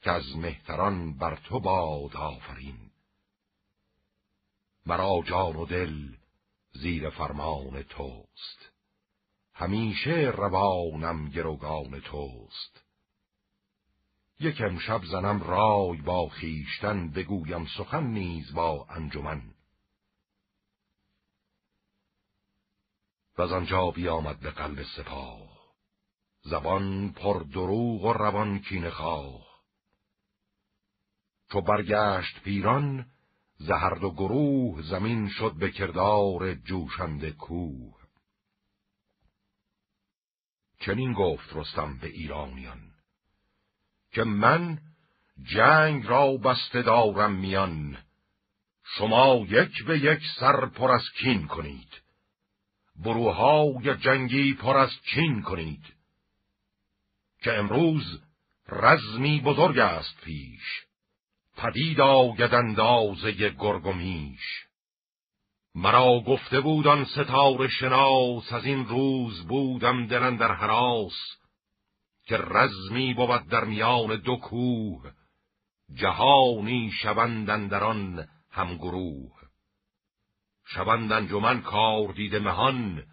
[0.00, 2.90] که از مهتران بر تو باد آفرین.
[4.86, 6.16] مرا جان و دل
[6.72, 8.72] زیر فرمان توست
[9.54, 12.81] همیشه روانم گروگان توست.
[14.42, 19.54] یک امشب زنم رای با خیشتن بگویم سخن نیز با انجمن.
[23.38, 25.52] و از آنجا بیامد به قلب سپاه.
[26.42, 29.46] زبان پر دروغ و روان کینه خواه.
[31.52, 33.06] چو برگشت پیران
[33.58, 37.94] زهرد و گروه زمین شد به کردار جوشنده کوه.
[40.80, 42.91] چنین گفت رستم به ایرانیان.
[44.12, 44.78] که من
[45.44, 47.98] جنگ را بسته دارم میان.
[48.84, 52.02] شما یک به یک سر پر از کین کنید.
[53.04, 55.84] بروهای جنگی پر از چین کنید.
[57.42, 58.20] که امروز
[58.68, 60.82] رزمی بزرگ است پیش.
[61.56, 64.66] پدید آید اندازه گرگ و میش
[65.74, 71.41] مرا گفته بودان ستاره شناس از این روز بودم دلن در حراس.
[72.24, 75.12] که رزمی بود در میان دو کوه
[75.94, 79.42] جهانی شوندن در آن همگروه
[80.66, 83.04] شوند انجمن کار دیده مهان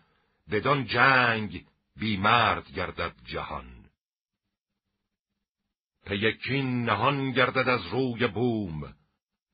[0.51, 3.86] بدان جنگ بی مرد گردد جهان.
[6.05, 8.93] پیکین نهان گردد از روی بوم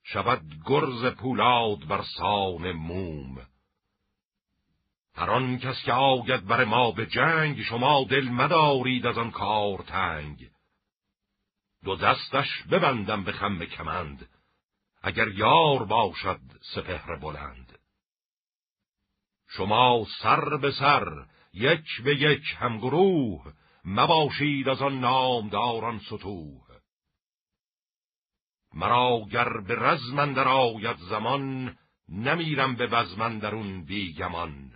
[0.04, 3.48] شود گرز پولاد بر سان موم.
[5.16, 9.78] هر آن کس که آید بر ما به جنگ شما دل مدارید از آن کار
[9.78, 10.50] تنگ.
[11.84, 14.30] دو دستش ببندم به خم کمند
[15.02, 16.40] اگر یار باشد
[16.74, 17.80] سپهر بلند.
[19.48, 23.54] شما سر به سر یک به یک همگروه
[23.86, 26.66] مباشید از آن نامداران ستوه
[28.74, 31.76] مرا گر به رزمن در آید زمان
[32.10, 34.75] نمیرم به بزمن درون بیگمان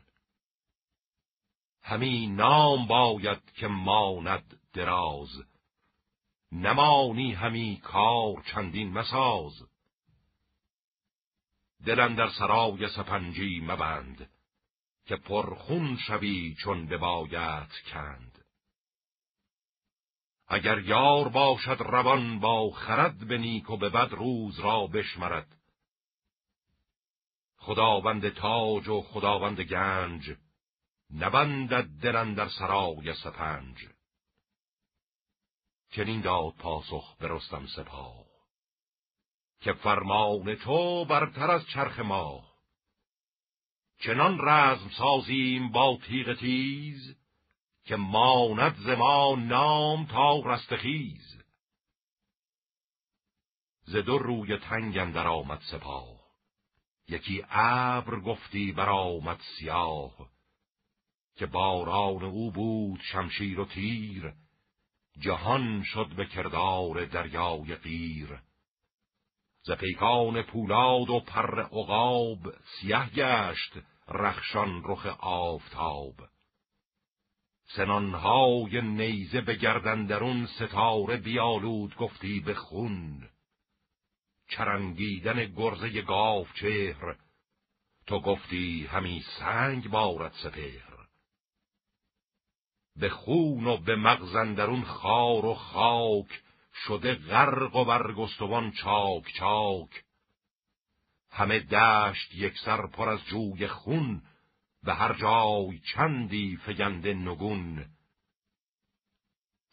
[1.90, 5.30] همی نام باید که ماند دراز.
[6.52, 9.54] نمانی همی کار چندین مساز.
[11.86, 14.30] دلن در سرای سپنجی مبند
[15.06, 18.46] که پرخون شوی چون بباید کند.
[20.48, 25.56] اگر یار باشد روان با خرد به نیک و به بد روز را بشمرد.
[27.58, 30.36] خداوند تاج و خداوند گنج
[31.14, 33.88] نبندد دلن در سرای سپنج.
[35.92, 38.26] چنین داد پاسخ به رستم سپاه
[39.62, 42.50] که فرمان تو برتر از چرخ ما.
[44.00, 47.16] چنان رزم سازیم با تیغ تیز
[47.84, 51.38] که ماند ز ما نام تا رستخیز
[53.84, 56.20] ز دو روی تنگ در آمد سپاه
[57.08, 60.30] یکی ابر گفتی برآمد سیاه.
[61.40, 64.34] که باران او بود شمشیر و تیر
[65.20, 68.40] جهان شد به کردار دریای قیر.
[69.62, 73.74] ز پیکان پولاد و پر عقاب سیه گشت
[74.08, 76.16] رخشان رخ آفتاب.
[77.76, 83.30] سنانهای نیزه به گردندرون ستاره بیالود گفتی به خون.
[84.50, 87.16] چرنگیدن گرزه گاو چهر
[88.08, 90.89] تو گفتی همی سنگ بارد سپهر.
[92.96, 96.42] به خون و به مغزندرون خار و خاک
[96.74, 100.04] شده غرق و برگستوان چاک چاک.
[101.32, 104.22] همه دشت یک سر پر از جوی خون
[104.84, 107.86] به هر جای چندی فگنده نگون.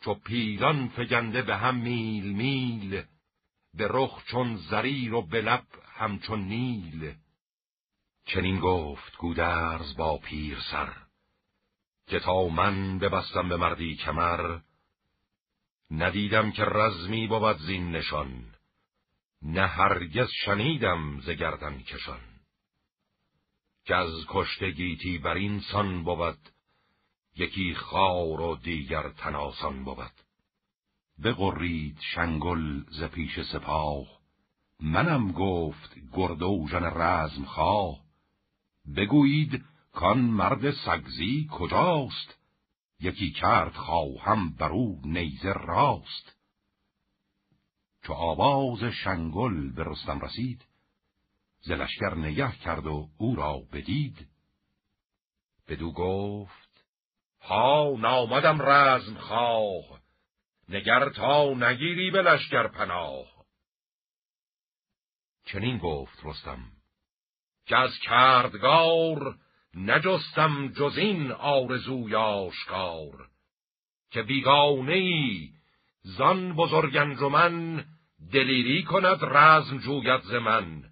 [0.04, 3.02] چو پیلان فگنده به هم میل میل
[3.74, 7.14] به رخ چون زریر و به لب همچون نیل.
[8.26, 11.05] چنین گفت گودرز با پیر سر.
[12.06, 14.58] که تا من ببستم به مردی کمر
[15.90, 18.44] ندیدم که رزمی بود زین نشان
[19.42, 22.20] نه هرگز شنیدم ز گردن کشان.
[23.84, 26.38] که از کشته گیتی بر این سان بود
[27.36, 30.12] یکی خار و دیگر تناسان بود.
[31.24, 34.06] بقرید شنگل ز پیش سپاه
[34.80, 37.98] منم گفت گردوژن رزم خواه
[38.96, 39.64] بگویید
[39.96, 42.38] کان مرد سگزی کجاست؟
[43.00, 46.36] یکی کرد خواهم بر او نیزه راست.
[48.02, 50.64] چو آواز شنگل به رستم رسید
[51.60, 54.28] ز لشکر نگه کرد و او را بدید.
[55.68, 56.84] بدو گفت
[57.40, 60.00] ها نامدم رزم خواه
[60.68, 63.26] نگر تا نگیری به لشکر پناه.
[65.44, 66.72] چنین گفت رستم
[67.66, 69.45] که از کردگار
[69.76, 73.28] نجستم جز این آرزوی آشکار
[74.10, 75.50] که بیگانه ای
[76.02, 77.84] زان بزرگ انجمن
[78.32, 80.84] دلیری کند رزم جوید ز من.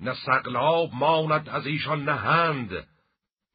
[0.00, 2.88] نه سقلاب ماند از ایشان نهند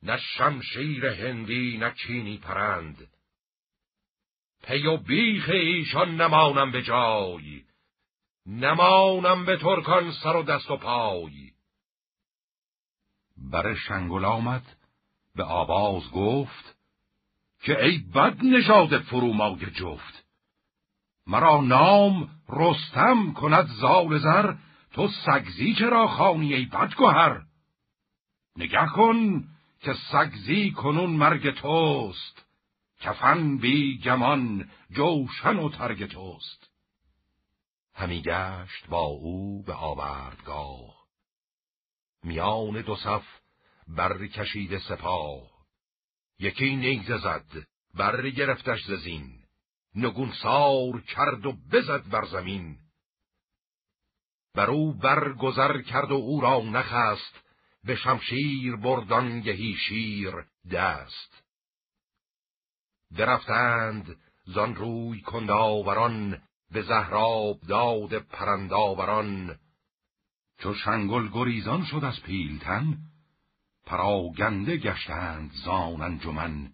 [0.03, 3.07] نه شمشیر هندی نه چینی پرند.
[4.63, 7.63] پی و بیخ ایشان نمانم به جای
[8.45, 11.51] نمانم به ترکان سر و دست و پای.
[13.51, 14.63] بر شنگل آمد
[15.35, 16.76] به آواز گفت
[17.63, 20.23] که ای بد نژاد فرومای جفت
[21.27, 24.53] مرا نام رستم کند زال زر
[24.93, 27.41] تو سگزی چرا خانی ای بدگوهر
[28.57, 29.43] نگه کن
[29.81, 32.45] که سگزی کنون مرگ توست
[33.01, 36.69] کفن بی گمان جوشن و ترگ توست.
[37.93, 41.01] همی گشت با او به آوردگاه.
[42.23, 43.26] میان دو صف
[43.88, 45.52] بر کشیده سپاه.
[46.39, 49.41] یکی نیزه زد بر گرفتش زین.
[49.95, 52.77] نگون سار کرد و بزد بر زمین.
[54.56, 57.39] بر او برگذر کرد و او را نخست
[57.84, 60.34] به شمشیر بردان گهی شیر
[60.72, 61.43] دست.
[63.18, 66.41] درفتند زان روی کنداوران
[66.72, 69.60] به زهراب داد پرنداوران.
[70.63, 72.97] چو شنگل گریزان شد از پیلتن
[73.85, 76.73] پراگنده گشتند زان انجمن.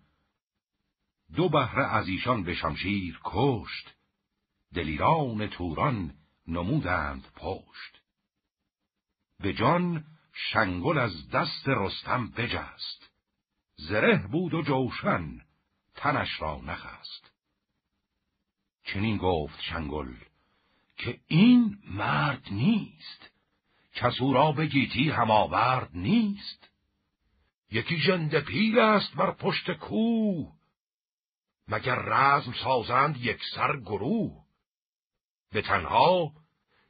[1.35, 3.95] دو بهره از ایشان به شمشیر کشت
[4.73, 6.13] دلیران توران
[6.47, 8.01] نمودند پشت.
[9.39, 13.09] به جان شنگل از دست رستم بجست
[13.75, 15.41] زره بود و جوشن
[15.95, 17.31] تنش را نخست.
[18.83, 20.13] چنین گفت شنگل
[20.97, 23.36] که این مرد نیست.
[23.97, 26.69] کسو را به گیتی هماورد نیست.
[27.71, 30.53] یکی ژنده پیل است بر پشت کوه.
[31.67, 34.45] مگر رزم سازند یک سر گروه؟
[35.51, 36.31] به تنها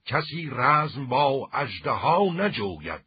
[0.05, 1.49] کسی رزم با
[1.85, 3.05] ها نجوید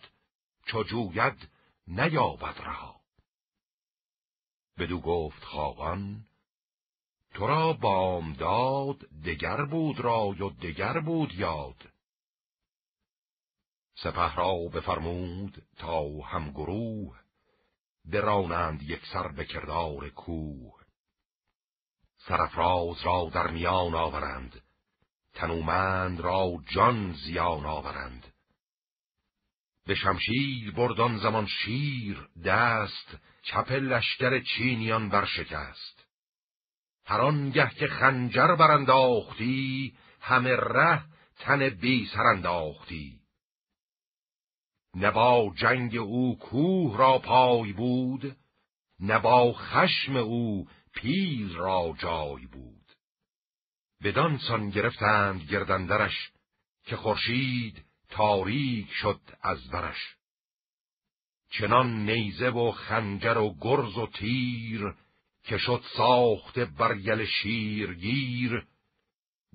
[0.67, 1.49] چو جوید
[1.87, 3.01] نیابد رها.
[4.79, 6.25] بدو گفت خواهان
[7.35, 11.89] تو را بامداد دگر بود رای و دگر بود یاد.
[14.03, 17.19] سپه را بفرمود تا هم گروه
[18.05, 20.81] برانند یک سر به کردار کوه.
[22.17, 24.63] سرفراز را در میان آورند
[25.35, 28.27] تنومند را جان زیان آورند.
[29.87, 36.05] به شمشیر بردان زمان شیر دست چپ لشکر چینیان برشکست.
[37.05, 41.05] هر آنگه که خنجر برانداختی همه ره
[41.39, 43.20] تن بی سر انداختی.
[44.95, 48.37] نه با جنگ او کوه را پای بود
[49.01, 52.93] نه با خشم او پیل را جای بود.
[54.03, 56.31] بدان سان گرفتند گردندرش
[56.85, 60.17] که خورشید تاریک شد از برش
[61.51, 64.95] چنان نیزه و خنجر و گرز و تیر
[65.45, 68.67] که شد ساخته برگل شیرگیر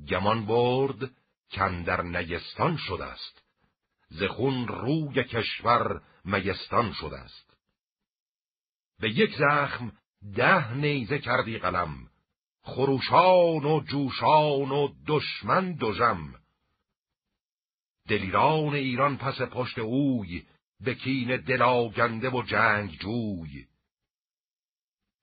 [0.07, 1.11] گمان برد
[1.51, 3.44] کندر نیستان شده است.
[4.09, 7.57] زخون روی کشور میستان شده است.
[8.99, 9.91] به یک زخم
[10.35, 12.09] ده نیزه کردی قلم
[12.61, 16.35] خروشان و جوشان و دشمن دژم
[18.07, 20.45] دلیران ایران پس پشت اوی
[20.79, 23.65] به کین دلاگنده و جنگ جوی.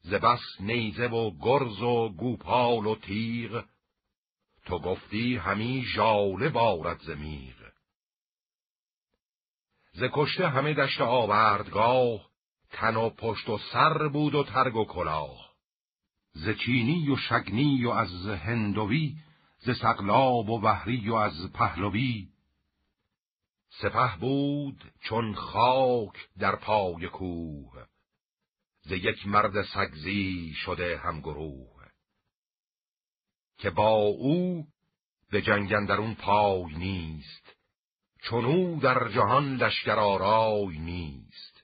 [0.00, 3.64] زبس نیزه و گرز و گوپال و تیغ
[4.64, 7.61] تو گفتی همی ژاله بارد زمیغ
[9.92, 12.30] ز کشته همه دشت آوردگاه
[12.70, 15.52] تن و پشت و سر بود و ترگ و کلاه.
[16.32, 19.16] ز چینی و شگنی و از هندوی
[19.58, 22.28] ز سقلاب و وحری و از پهلوی.
[23.68, 27.86] سپه بود چون خاک در پای کوه
[28.82, 31.82] ز یک مرد سگزی شده همگروه
[33.58, 34.66] که با او
[35.30, 37.41] به جنگندرون پای نیست
[38.22, 41.62] چون او در جهان لشکر آرای نیست.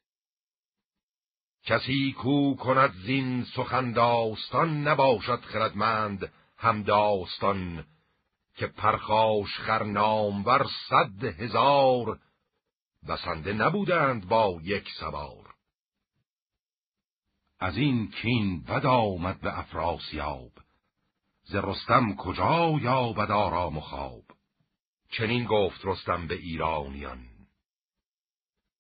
[1.65, 7.85] کسی کو کند زین سخن داستان نباشد خردمند هم داستان
[8.57, 12.19] که پرخاش خر نامور صد هزار
[13.09, 15.55] بسنده نبودند با یک سوار.
[17.61, 20.53] از این کین بد آمد به افراسیاب
[21.45, 24.28] ز رستم کجا یابد آرام و خواب؟
[25.11, 27.19] چنین گفت رستم به ایرانیان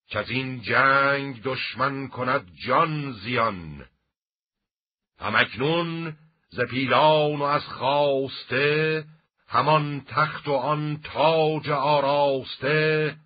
[0.06, 3.86] که از این جنگ دشمن کند جان زیان
[5.18, 6.16] همکنون
[6.48, 9.04] ز پیلان و از خواسته
[9.48, 13.16] همان تخت و آن تاج آراسته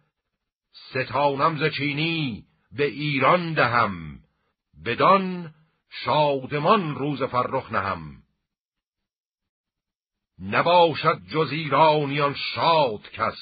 [0.73, 4.19] ستانم ز چینی به ایران دهم
[4.85, 5.55] بدان
[5.91, 8.22] شادمان روز فرخ نهم.
[10.39, 13.39] نباشد جز ایرانیان شاد کس.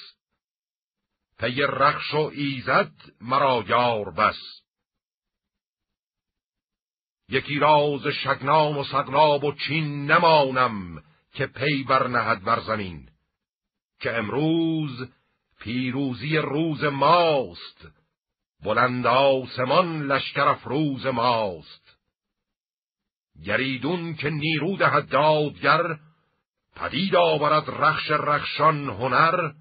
[1.39, 4.61] پی رخش و ایزد مرا یار بس.
[7.29, 11.03] یکی راز شگنان و سقلاب و چین نمانم
[11.33, 13.11] که پی برنهد بر زمین
[14.01, 15.09] که امروز
[15.61, 17.89] پیروزی روز ماست
[18.63, 21.97] بلند آسمان لشکر افروز ماست.
[23.45, 25.83] گریدون که نیرو دهد دادگر
[26.77, 29.53] پدید آورد رخش رخشان هنر.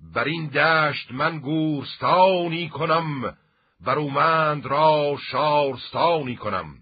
[0.00, 3.36] بر این دشت من گورستانی کنم
[3.80, 6.78] برومند را شارستانی کنم.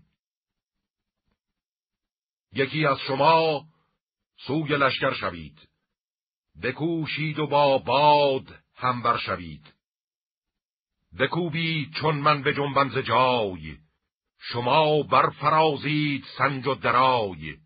[2.53, 3.65] یکی از شما
[4.47, 5.69] سوی لشکر شوید
[6.63, 9.75] بکوشید و با باد هم شوید.
[11.19, 13.77] بکوبید چون من به جنبم ز جای
[14.39, 17.57] شما برفرازید سنج و درای.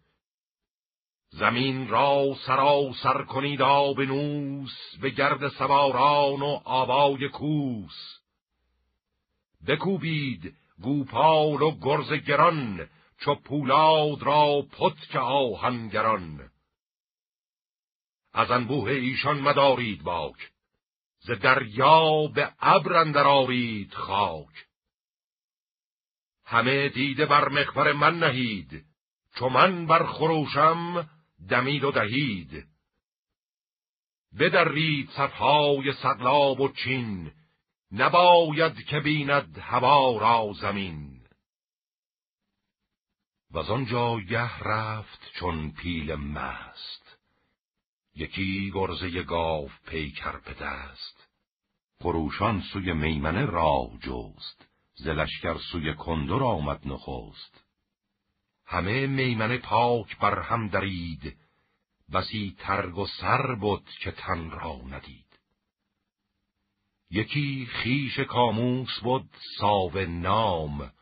[1.33, 2.37] زمین را
[3.03, 8.19] سر کنید آب نوس به گرد سواران و آوای کوس.
[9.67, 12.89] بکوبید گوپال و گرز گران
[13.21, 16.51] چو پولاد را پتک آهنگران.
[18.33, 20.51] از انبوه ایشان مدارید باک
[21.21, 24.67] ز دریا به ابر اندر خاک.
[26.45, 28.85] همه دیده بر مخبر من نهید
[29.35, 31.09] چو من بر خروشم
[31.49, 32.67] دمید و دهید.
[34.39, 37.33] بدرید صفهای سقلاب و چین
[37.93, 41.23] نباید که بیند هوا را زمین.
[43.51, 47.19] و آنجا گه رفت چون پیل مست.
[48.15, 51.29] یکی گرزه گاو پیکر به دست.
[51.99, 57.62] خروشان سوی میمنه راه جست زلشکر سوی کندر آمد نخست.
[58.67, 61.37] همه میمنه پاک بر هم درید.
[62.13, 65.39] بسی ترگ و سر بود که تن را ندید.
[67.11, 70.93] یکی خیش کاموس بود ساو نام.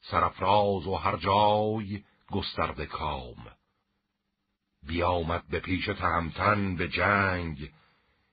[0.00, 3.46] سرفراز و هر جای گسترده کام.
[4.82, 7.72] بیامد به پیش تهمتن به جنگ.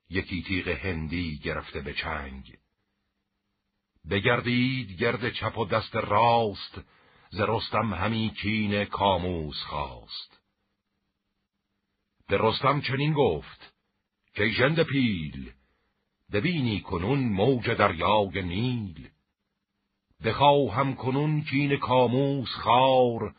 [0.09, 2.57] یکی تیغ هندی گرفته به چنگ.
[4.09, 6.81] بگردید گرد چپ و دست راست.
[7.35, 10.39] ز رستم همی کین کاموس خواست.
[12.27, 13.73] به رستم چنین گفت
[14.33, 15.51] که ژند پیل
[16.31, 19.09] ببینی کنون موج دریای نیل.
[20.25, 23.35] بخواهم کنون کین کاموس خار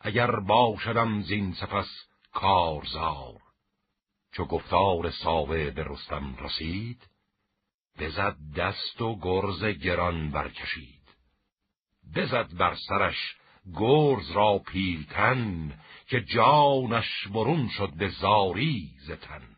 [0.00, 1.88] اگر باشدم زین سپس
[2.32, 3.40] کارزار.
[4.32, 7.08] چو گفتار ساوه به رستم رسید
[7.98, 11.00] بزد دست و گرز گران برکشید.
[12.14, 13.39] بزد بر سرش
[13.74, 15.72] گرز را پیلتن
[16.06, 19.56] که جانش برون شد به زاری زتن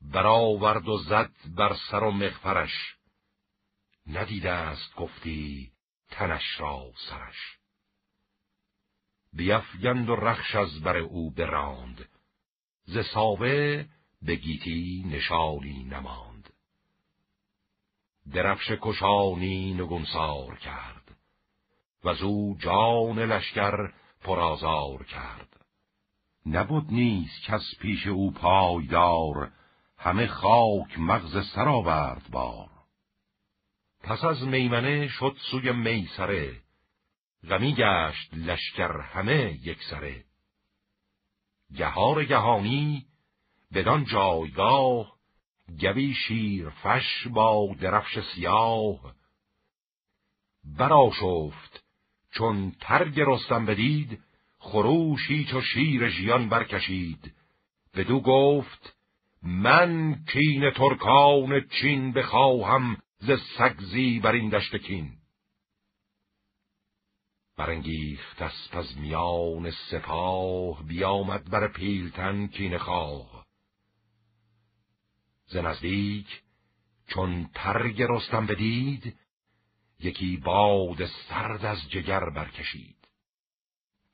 [0.00, 2.96] برآورد و زد بر سر و مغفرش.
[4.06, 5.72] ندیده است گفتی
[6.10, 7.58] تنش را سرش.
[9.32, 12.08] بیفگند و رخش از بر او براند.
[12.84, 13.84] ز ساوه
[14.22, 16.52] به گیتی نشانی نماند.
[18.32, 20.97] درفش کشانی نگونسار کرد.
[22.04, 25.66] و او جان لشکر پرازار کرد.
[26.46, 29.50] نبود نیز کس پیش او پایدار
[29.98, 32.68] همه خاک مغز سر آورد بار.
[34.02, 36.60] پس از میمنه شد سوی میسره
[37.48, 40.24] غمی گشت لشکر همه یک سره.
[41.76, 43.06] گهار گهانی
[43.74, 45.18] بدان جایگاه
[45.80, 49.14] گوی شیر فش با درفش سیاه.
[50.64, 51.77] براشفت
[52.30, 54.20] چون ترگ رستم بدید
[54.58, 57.34] خروشی چو شیر ژیان برکشید.
[57.94, 58.96] بدو گفت
[59.42, 65.12] من کین ترکان چین بخواهم ز سگزی بر این دشت کین.
[67.56, 73.46] برانگیخت اسپ از میان سپاه بیامد بر پیلتن کین خواه.
[75.46, 76.42] ز نزدیک
[77.06, 79.16] چون ترگ رستم بدید
[80.00, 83.08] یکی باد سرد از جگر برکشید.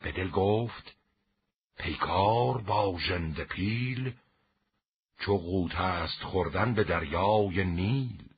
[0.01, 0.97] به دل گفت
[1.78, 4.15] پیکار با ژند پیل
[5.20, 8.28] چو قوت است خوردن به دریای نیل.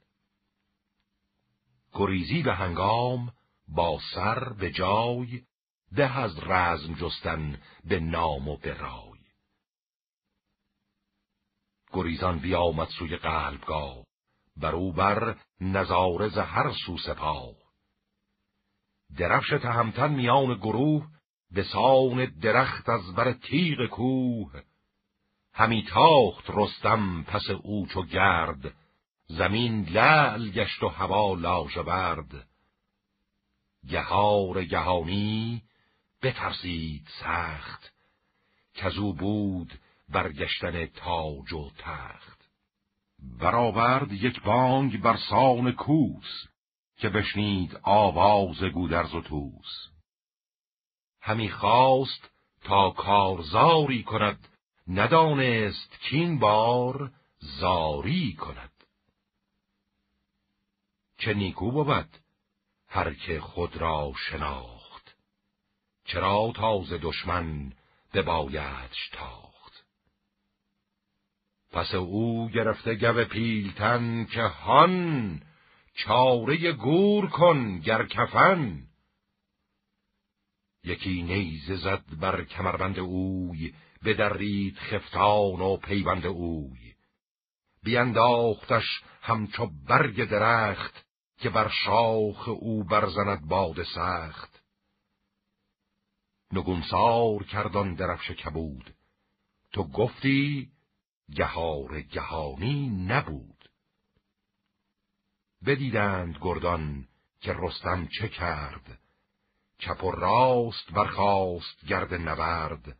[1.92, 3.32] گریزی به هنگام
[3.68, 5.42] با سر به جای
[5.96, 9.20] ده از رزم جستن به نام و به رای.
[11.92, 14.05] گریزان بیامد سوی قلبگاه.
[14.56, 17.54] بر او بر نظاره هر سو سپاه.
[19.18, 21.06] درفش تهمتن میان گروه
[21.50, 24.62] به سان درخت از بر تیغ کوه.
[25.52, 28.74] همی تاخت رستم پس او چو گرد
[29.26, 32.48] زمین لعل گشت و هوا لاژورد
[33.88, 35.62] گهار گهانی
[36.22, 37.92] بترسید سخت
[38.74, 39.72] کزو بود
[40.08, 42.35] برگشتن تاج و تخت.
[43.18, 46.46] برآورد یک بانگ بر سان کوس
[46.96, 49.88] که بشنید آواز گودرز و توس
[51.20, 52.30] همی خواست
[52.60, 54.48] تا کارزاری کند
[54.88, 58.72] ندانست کین بار زاری کند.
[61.18, 62.18] چه نیکو بود
[62.88, 65.16] هر که خود را شناخت
[66.04, 67.72] چرا تاز دشمن
[68.14, 69.55] ببایدش تاخت؟
[71.70, 75.40] پس او گرفته گو پیلتن که هان
[75.94, 78.82] چاره گور کن گر کفن.
[80.84, 83.74] یکی نیزه زد بر کمربند اوی
[84.04, 86.94] بدرید خفتان و پیوند اوی.
[87.82, 91.06] بینداختش همچو برگ درخت
[91.38, 94.62] که بر شاخ او برزند باد سخت.
[96.52, 98.94] نگونسار کردان درفش کبود.
[99.72, 100.70] تو گفتی
[101.34, 103.68] گهار گهانی نبود.
[105.66, 107.08] بدیدند گردان
[107.40, 108.98] که رستم چه کرد.
[109.78, 112.96] چپ و راست برخاست گرد نبرد.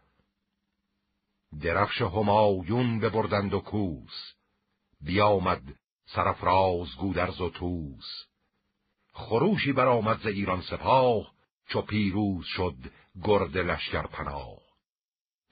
[1.61, 4.33] درفش همایون ببردند و کوس.
[5.01, 5.63] بیامد
[6.07, 8.27] سرفراز گودرز و توس
[9.13, 11.33] خروشی برآمد ز ایران سپاه
[11.69, 12.77] چو پیروز شد
[13.25, 14.59] گرد لشکر پناه.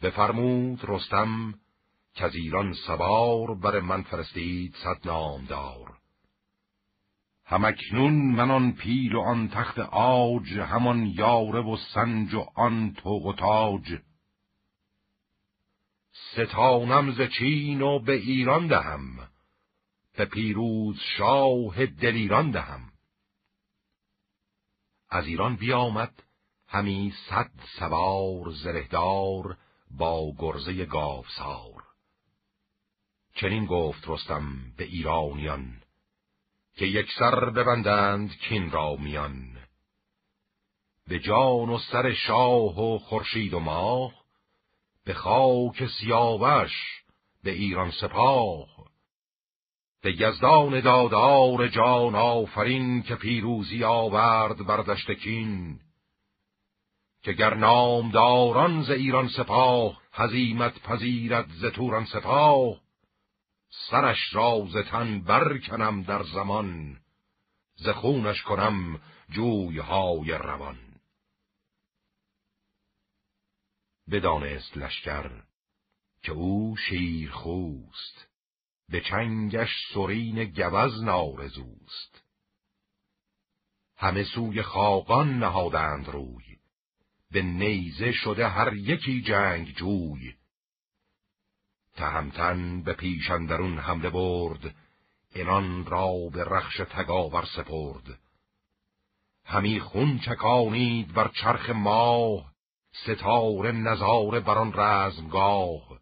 [0.02, 1.54] بفرمود رستم
[2.14, 5.98] که از ایران سوار بر من فرستید صد نامدار.
[7.44, 13.26] همکنون من آن پیل و آن تخت آج همان یاره و سنج و آن توق
[13.26, 13.98] و تاج.
[16.32, 19.28] ستانم ز چین و به ایران دهم
[20.16, 22.92] به پیروز شاه دلیران دهم.
[25.10, 26.22] از ایران بیامد
[26.68, 29.56] همی صد سوار زرهدار
[29.90, 31.83] با گرزه گاوسار.
[33.34, 34.44] چنین گفت رستم
[34.76, 35.80] به ایرانیان
[36.76, 39.56] که یک سر ببندند کین را میان.
[41.08, 44.12] به جان و سر شاه و خورشید و ماه
[45.04, 46.72] به خاک سیاوش
[47.44, 48.68] به ایران سپاه.
[50.02, 55.80] به یزدان دادار جان آفرین که پیروزی آورد بر دشت کین.
[57.22, 62.83] که گر نامداران ز ایران سپاه هزیمت پذیرد ز توران سپاه.
[63.90, 64.76] سرش را ز
[65.24, 67.00] برکنم در زمان
[67.74, 70.78] ز خونش کنم جویهای روان.
[74.10, 75.42] بدانست لشکر
[76.22, 78.28] که او شیر خوست
[78.88, 82.22] به چنگش سرین گوز نارزوست.
[83.96, 86.58] همه سوی خاقان نهادند روی
[87.30, 90.34] به نیزه شده هر یکی جنگ جوی.
[91.94, 94.74] تهمتن به پیشندرون حمله برد.
[95.34, 98.18] اینان را به رخش تگاور سپرد.
[99.44, 102.52] همی خون چکانید بر چرخ ماه
[102.92, 106.00] ستاره نظاره بران رزمگاه.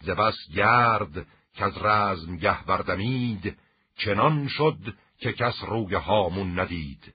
[0.00, 3.58] ز بس گرد که از رزم گه بردمید
[3.96, 7.14] چنان شد که کس روی هامون ندید.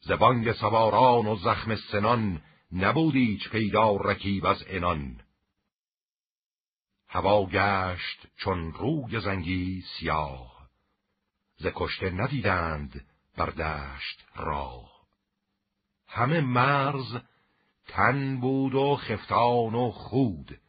[0.00, 5.20] زبانگ سواران و زخم سنان نبودیچ پیدا رکیب از انان
[7.16, 10.68] هوا گشت چون روی زنگی سیاه.
[11.56, 13.06] ز کشته ندیدند
[13.36, 14.90] بر دشت راه.
[16.08, 17.16] همه مرز
[17.88, 20.60] تن بود و خفتان و خود.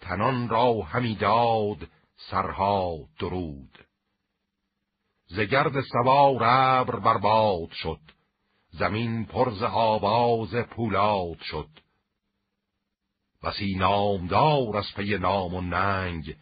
[0.00, 3.86] تنان را همی داد سرها درود.
[5.26, 8.00] ز گرد سوار ابر برباد شد.
[8.70, 11.85] زمین پرز آواز پولاد شد.
[13.42, 16.36] بسی نامدار از پی نام و ننگ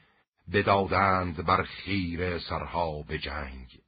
[0.53, 3.81] بدادند بر خیر سرها به جنگ.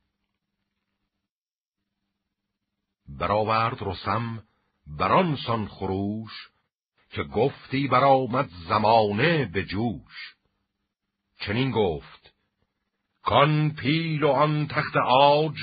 [3.09, 4.43] برآورد رسم
[4.87, 6.51] بران سان خروش
[7.11, 10.37] که گفتی برآمد زمانه به جوش.
[11.41, 12.35] چنین گفت
[13.23, 15.57] کان پیل و آن تخت آج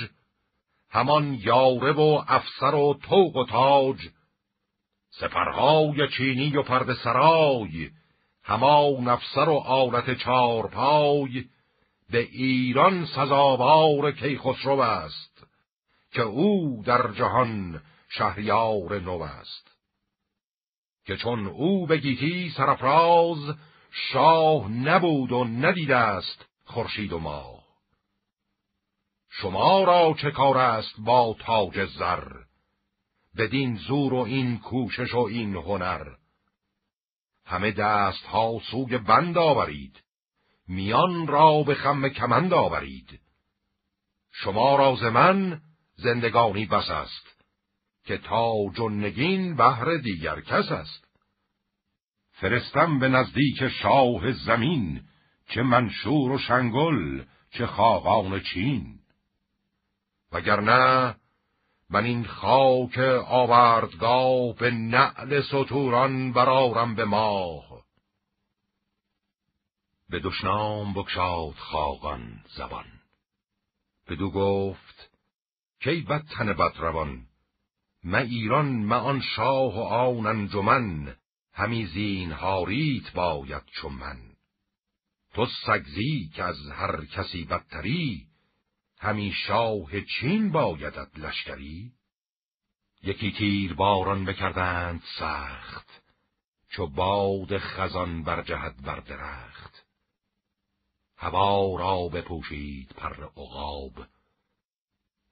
[0.90, 3.98] همان یاره و افسر و توق و تاج
[5.20, 7.90] سپرهای چینی و پرد سرای
[8.42, 11.44] همان افسر و آلت چارپای
[12.10, 15.46] به ایران سزاوار کیخسرو است
[16.12, 19.74] که او در جهان شهریار نو است.
[21.06, 23.54] که چون او به گیتی سرفراز
[23.90, 27.64] شاه نبود و ندیده است خورشید و ماه.
[29.30, 32.24] شما را چه کار است با تاج زر؟
[33.38, 36.06] بدین زور و این کوشش و این هنر.
[37.46, 40.02] همه دست ها سوی بند آورید.
[40.68, 43.20] میان را به خم کمند آورید.
[44.32, 45.60] شما را من
[45.96, 47.44] زندگانی بس است
[48.04, 51.04] که تاج و نگین بهر دیگر کس است.
[52.30, 55.02] فرستم به نزدیک شاه زمین
[55.48, 58.98] چه منشور و شنگل چه خاقان چین.
[60.32, 61.16] وگرنه
[61.94, 62.98] من این خاک
[63.28, 67.84] آوردگاه به نعل سطوران برارم به ماه.
[70.10, 72.84] به دشنام بکشاد خاقان زبان.
[74.08, 75.10] بدو گفت
[75.80, 77.26] کی بد تن بد روان؟
[78.04, 81.16] ما ایران ما آن شاه و آن انجمن.
[81.52, 84.18] همی زین هاریت باید چون من.
[85.34, 88.33] تو سگزی که از هر کسی بدتری
[89.04, 91.92] همی شاه چین بایدت لشکری؟
[93.02, 96.02] یکی تیر باران بکردند سخت
[96.68, 99.86] چو باد خزان بر جهد بر درخت.
[101.16, 104.06] هوا را بپوشید پر عقاب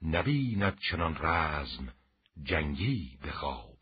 [0.03, 1.95] نبیند چنان رزم
[2.43, 3.79] جنگی بخواب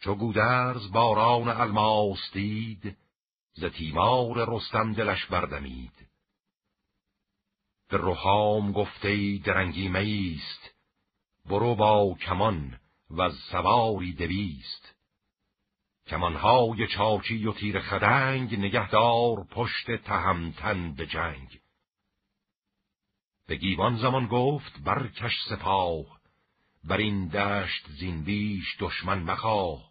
[0.00, 2.96] چو گودرز باران الماس دید
[3.52, 6.09] ز تیمار رستم دلش بردمید.
[7.90, 10.70] به روحام گفته درنگی میست
[11.46, 12.80] برو با کمان
[13.10, 14.94] و سواری دویست.
[16.06, 21.60] کمانهای چاچی و تیر خدنگ نگهدار پشت تهمتن به جنگ.
[23.46, 26.20] به گیوان زمان گفت برکش سپاه
[26.84, 29.90] بر این دشت زین بیش دشمن مخواه.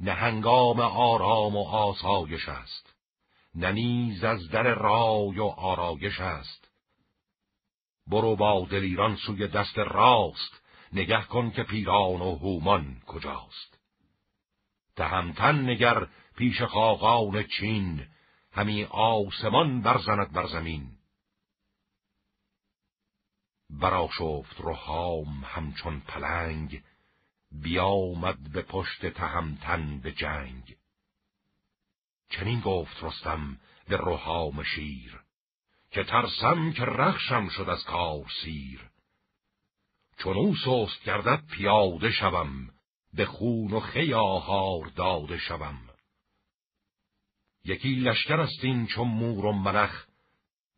[0.00, 2.97] نه هنگام آرام و آسایش است.
[3.58, 6.68] ننیز از در رای و آرایش است.
[8.06, 10.62] برو با دلیران سوی دست راست
[10.92, 13.78] نگه کن که پیران و هومان کجاست.
[14.96, 16.06] تهمتن نگر
[16.36, 18.06] پیش خاقان چین
[18.52, 20.90] همی آسمان برزند بر زمین.
[23.70, 26.82] براشفت روحام همچون پلنگ
[27.52, 30.77] بیامد به پشت تهمتن به جنگ.
[32.30, 35.20] چنین گفت رستم به روحام شیر
[35.90, 38.90] که ترسم که رخشم شد از کار سیر.
[40.18, 42.70] چون او سست گردد پیاده شوم
[43.14, 45.88] به خون و خی آهار داده شوم.
[47.64, 50.06] یکی لشکر است این چون مور و منخ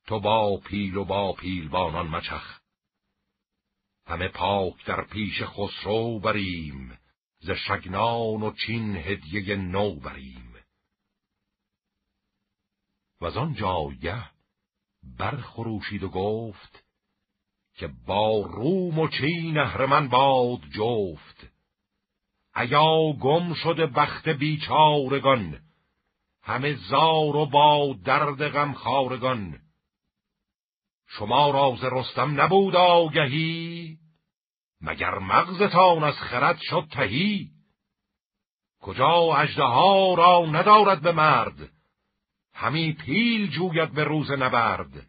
[0.07, 2.61] تو با پیل و با پیلبانان مچخ.
[4.07, 6.99] همه پاک در پیش خسرو بریم
[7.41, 10.50] ز شگنان و چین هدیه نو بریم.
[13.21, 14.25] و از آن جایه
[15.19, 16.85] برخروشید و گفت
[17.75, 21.53] که با روم و چین من باد جفت.
[22.57, 25.61] ایا گم شده بخت بیچارگان
[26.43, 29.59] همه زار و با درد غم خارگان.
[31.07, 33.99] شما راز رستم نبود آگهی
[34.81, 37.51] مگر مغزتان از خرد شد تهی؟
[38.81, 39.63] کجا اجده
[40.17, 41.80] را ندارد به مرد؟
[42.53, 45.07] همی پیل جوید به روز نبرد.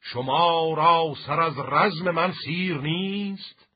[0.00, 3.68] شما را سر از رزم من سیر نیست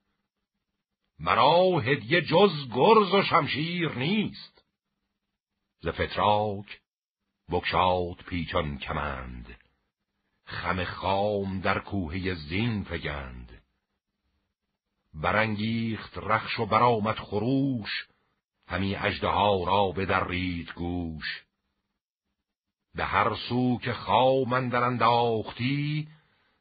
[1.19, 4.65] مرا هدیه جز گرز و شمشیر نیست.
[5.81, 6.81] ز فتراک
[7.51, 9.59] بکشاد پیچان کمند
[10.45, 13.63] خم خام در کوه زین فگند.
[15.15, 18.09] برانگیخت رخش و برآمد خروش
[18.69, 21.46] همی اژدها را بدرید گوش.
[22.97, 26.09] به هر سو که خام در انداختی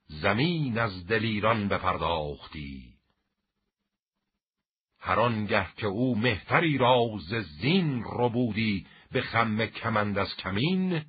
[0.08, 2.96] زمین از دلیران بپرداختی.
[5.00, 11.02] هر آنگه که او مهتری راز زین رو بودی به خم کمند از کمین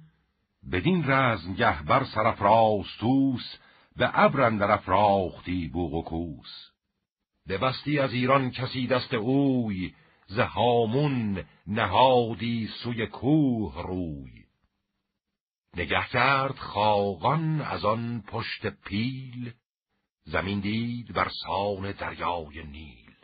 [0.73, 3.57] بدین رزمگه بر سرفراستوس
[3.97, 6.71] به ابر اندر افراختی بوغ و کوس.
[7.49, 9.95] بستی از ایران کسی دست اوی
[10.27, 14.36] ز هامون نهادی سوی کوه روی.
[15.77, 19.53] نگه کرد خاقان از آن پشت پیل
[20.25, 23.15] زمین دید بر سان دریای نیل.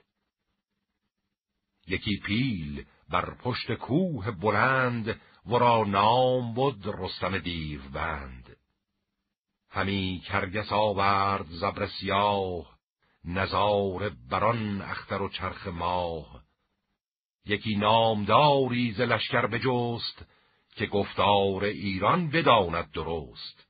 [1.86, 8.56] یکی پیل بر پشت کوه بلند ورا نام بود رستم دیو بند.
[9.70, 12.78] همی کرگس آورد زبر سیاه
[13.24, 16.42] نظار بران اختر و چرخ ماه.
[17.44, 20.26] یکی نامداری ز لشکر بجست
[20.72, 23.66] که گفتار ایران بداند درست.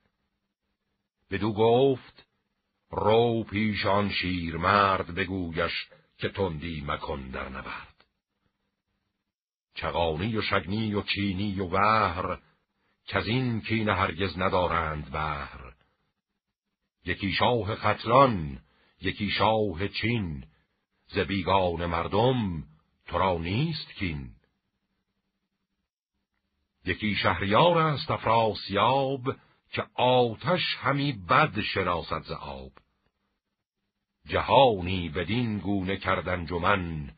[1.30, 2.26] بدو گفت
[2.90, 5.88] رو پیشان شیر مرد بگویش
[6.18, 8.04] که تندی مکن در نبرد.
[9.74, 12.38] چغانی و شگنی و چینی و وهر
[13.04, 15.72] که از این کین هرگز ندارند بهر
[17.04, 18.58] یکی شاه خطلان
[19.00, 20.44] یکی شاه چین
[21.06, 22.64] ز بیگان مردم
[23.06, 24.30] تو را نیست کین.
[26.84, 29.36] یکی شهریار است افراسیاب
[29.72, 32.72] که آتش همی بد شناسد ز آب.
[34.26, 37.14] جهانی بدین گونه کردن جمن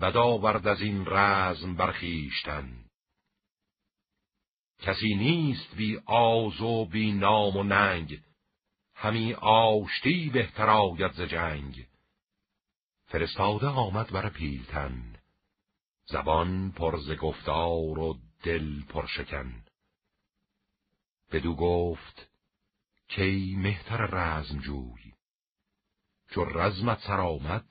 [0.00, 2.86] بدآورد از این رزم برخیشتن
[4.82, 8.20] کسی نیست بی آز و بی نام و ننگ
[8.94, 11.86] همی آشتی بهتر آید ز جنگ.
[13.06, 15.16] فرستاده آمد بر پیلتن
[16.06, 19.62] زبان پر ز گفتار و دل پرشکن.
[21.32, 22.28] بدو گفت
[23.08, 25.12] کی مهتر رزم جوی
[26.30, 27.64] چو رزمت سر آمد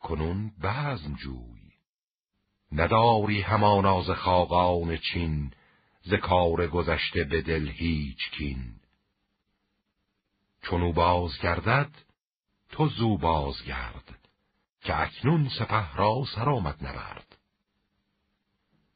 [0.00, 1.72] کنون بزم جوی
[2.72, 5.52] نداری همانا ز خاقان چین
[6.02, 8.80] ز کار گذشته به دل هیچ کین.
[10.62, 11.90] چونو باز گردد
[12.70, 14.18] تو زو باز گرد
[14.80, 16.48] که اکنون سپه را سر
[16.82, 17.31] نبرد.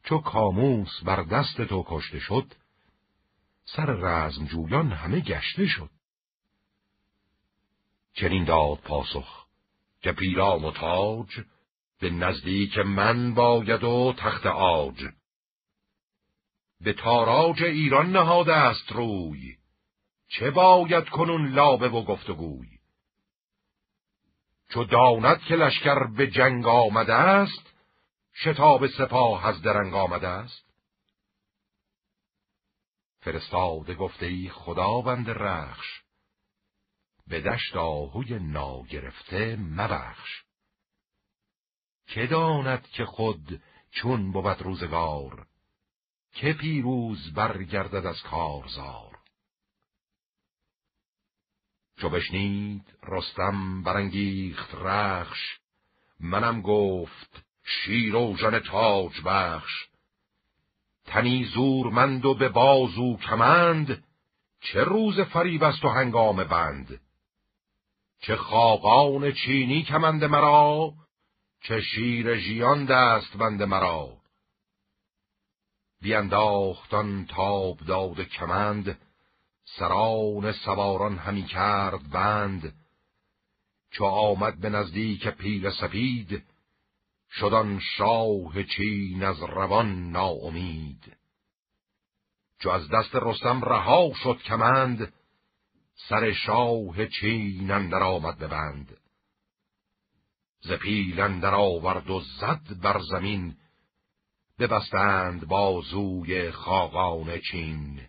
[0.08, 2.52] چو کاموس بر دست تو کشته شد
[3.64, 5.90] سر رزم جویان همه گشته شد.
[8.14, 9.46] چنین داد پاسخ
[10.00, 11.40] که پیرام و تاج
[12.00, 15.04] به نزدیک من باید و تخت آج
[16.80, 19.56] به تاراج ایران نهاده است روی
[20.28, 22.68] چه باید کنون لابه و گفتگوی؟
[24.70, 27.75] چو داند که لشکر به جنگ آمده است
[28.44, 30.66] شتاب سپاه از درنگ آمده است؟
[33.20, 36.02] فرستاده گفته ای خداوند رخش
[37.26, 40.42] به دشت آهوی ناگرفته مبخش.
[42.06, 45.46] که داند که خود چون بود روزگار
[46.32, 49.18] که پیروز برگردد از کارزار.
[51.98, 55.58] چو بشنید رستم برانگیخت رخش
[56.20, 59.86] منم گفت شیر و ژن تاج بخش
[61.04, 64.04] تنی زورمند و به بازو کمند
[64.60, 67.00] چه روز فریب است و هنگام بند؟
[68.20, 70.92] چه خاقان چینی کمند مرا
[71.62, 74.08] چه شیر ژیان دست بند مرا.
[76.02, 78.98] بیانداختان تاب داد کمند
[79.64, 82.74] سران سواران همی کرد بند.
[83.90, 86.42] چو آمد به نزدیک پیل سپید
[87.30, 91.16] شدان شاه چین از روان ناامید.
[92.58, 95.12] چو از دست رستم رها شد کمند
[96.08, 98.96] سر شاه چین اندر آمد ببند
[100.60, 103.56] ز پیل اندر آورد و زد بر زمین
[104.58, 108.08] ببستند بازوی خاقان چین.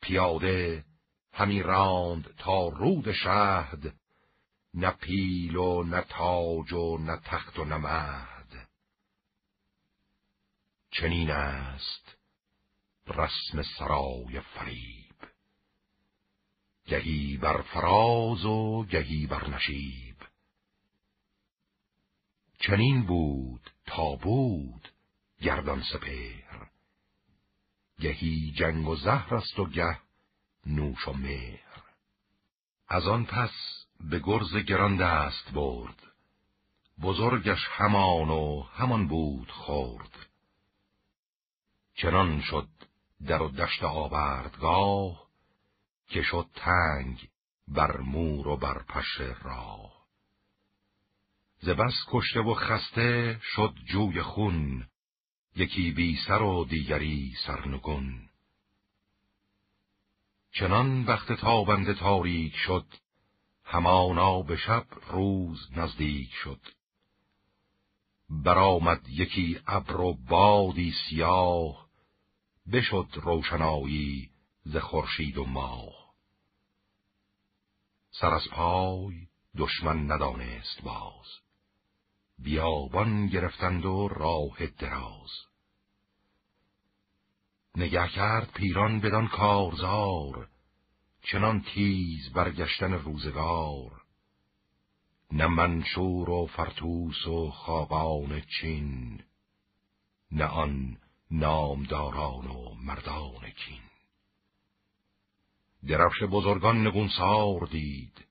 [0.00, 0.84] پیاده
[1.32, 3.94] همی راند تا رود شهد
[4.74, 8.68] نه پیل و نه تاج و نه تخت و نه مهد
[10.90, 12.16] چنین است
[13.06, 15.14] رسم سرای فریب.
[16.86, 20.16] گهی بر فراز و گهی بر نشیب.
[22.58, 24.88] چنین بود تا بود
[25.40, 26.70] گردان سپهر.
[28.00, 29.98] گهی جنگ و زهر است و گه
[30.66, 31.82] نوش و مهر.
[32.88, 33.52] از آن پس
[34.00, 36.02] به گرز گران دست برد.
[37.02, 40.26] بزرگش همان و همان بود خورد
[41.94, 42.68] چنان شد
[43.26, 45.28] در و دشت آوردگاه
[46.08, 47.28] که شد تنگ
[47.68, 49.94] بر مور و بر پش راه.
[51.60, 51.68] ز
[52.08, 54.88] کشته و خسته شد جوی خون
[55.56, 58.28] یکی بی سر و دیگری سرنگون.
[60.52, 62.86] چنان وقت تابنده تاریک شد
[63.64, 66.60] همانا به شب روز نزدیک شد.
[68.30, 71.88] برآمد یکی ابر و بادی سیاه
[72.72, 74.30] بشد روشنایی
[74.64, 76.14] ز خورشید و ماه.
[78.10, 79.26] سر از پای
[79.58, 81.26] دشمن ندانست باز.
[82.38, 85.30] بیابان گرفتند و راه دراز.
[87.76, 90.48] نگه کرد پیران بدان کارزار
[91.32, 94.02] چنان تیز برگشتن روزگار
[95.32, 99.22] نه منشور و فرتوس و خاقان چین
[100.32, 100.98] نه آن
[101.30, 103.82] نامداران و مردان کین.
[105.88, 108.24] درفش بزرگان نگونسار دید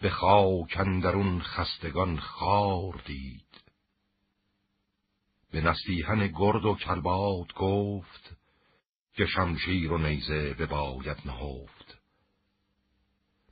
[0.00, 3.62] به خاک اندرون خستگان خار دید.
[5.50, 8.36] به نستیهن گرد و کلبات گفت
[9.14, 11.79] که شمشیر و نیزه به باید نهفت.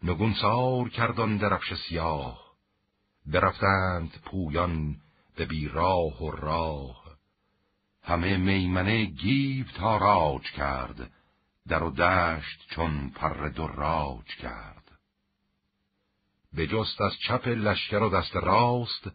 [0.03, 2.49] نگونسار کردان درفش سیاه.
[3.27, 4.97] برفتند پویان
[5.37, 7.05] به بیراه و راه.
[8.03, 11.11] همه میمنه گیو تا راج کرد
[11.69, 14.99] در و دشت چون پر راج کرد.
[16.57, 19.11] بجست از چپ لشکر و دست راست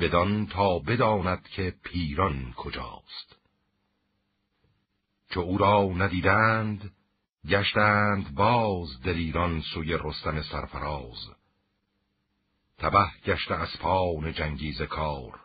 [0.00, 3.36] بدان تا بداند که پیران کجاست.
[5.30, 6.92] چو او را ندیدند
[7.48, 11.30] گشتند باز دلیران سوی رستم سرفراز.
[12.78, 15.40] تبه گشت اسپان جنگیز کار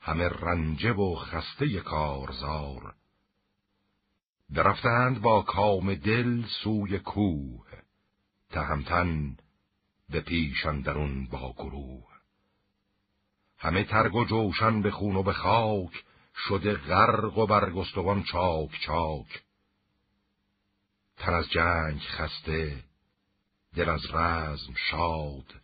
[0.00, 2.94] همه رنجه و خسته کارزار.
[4.50, 7.66] برفتند با کام دل سوی کوه
[8.50, 9.36] تهمتن
[10.08, 12.08] به پیشان درون با گروه.
[13.58, 16.04] همه ترگ و جوشن به خون و به خاک
[16.48, 19.47] شده غرق و برگستوان چاک چاک.
[21.18, 22.84] تن از جنگ خسته
[23.76, 25.54] دل از رزم شاد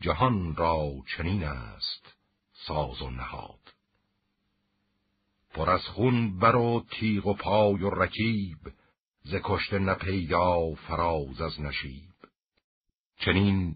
[0.00, 2.16] جهان را چنین است
[2.52, 3.74] ساز و نهاد.
[5.50, 8.58] پر از خون بر و تیغ و پای و رکیب
[9.22, 12.12] ز کشته نپیدا فراز از نشیب.
[13.16, 13.74] چنین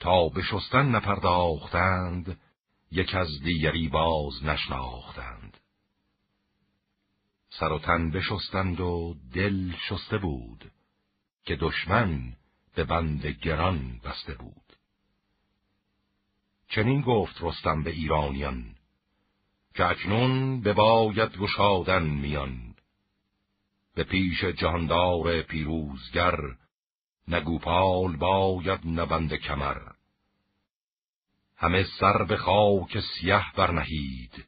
[0.00, 2.40] تا به شستن نپرداختند
[2.90, 5.43] یک از دیگری باز نشناختند.
[7.58, 10.72] سر و تن بشستند و دل شسته بود
[11.44, 12.36] که دشمن
[12.74, 14.76] به بند گران بسته بود.
[16.68, 18.74] چنین گفت رستم به ایرانیان
[19.74, 22.74] که اکنون به باید گشادن میان.
[23.94, 26.38] به پیش جهاندار پیروزگر
[27.28, 29.78] نگوپال باید نبند کمر.
[31.56, 34.44] همه سر به خاک سیه برنهید.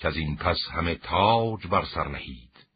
[0.00, 2.66] که از این پس همه تاج بر سر نهید.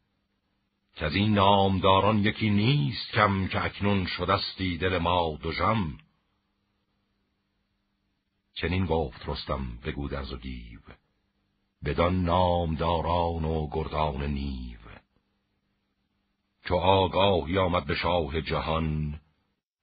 [0.95, 5.97] که از این نامداران یکی نیست کم که اکنون شدستی دل ما جم
[8.53, 10.79] چنین گفت رستم به گودرز و گیو
[11.85, 14.79] بدان نامداران و گردان نیو.
[16.65, 19.19] چو آگاهی آمد به شاه جهان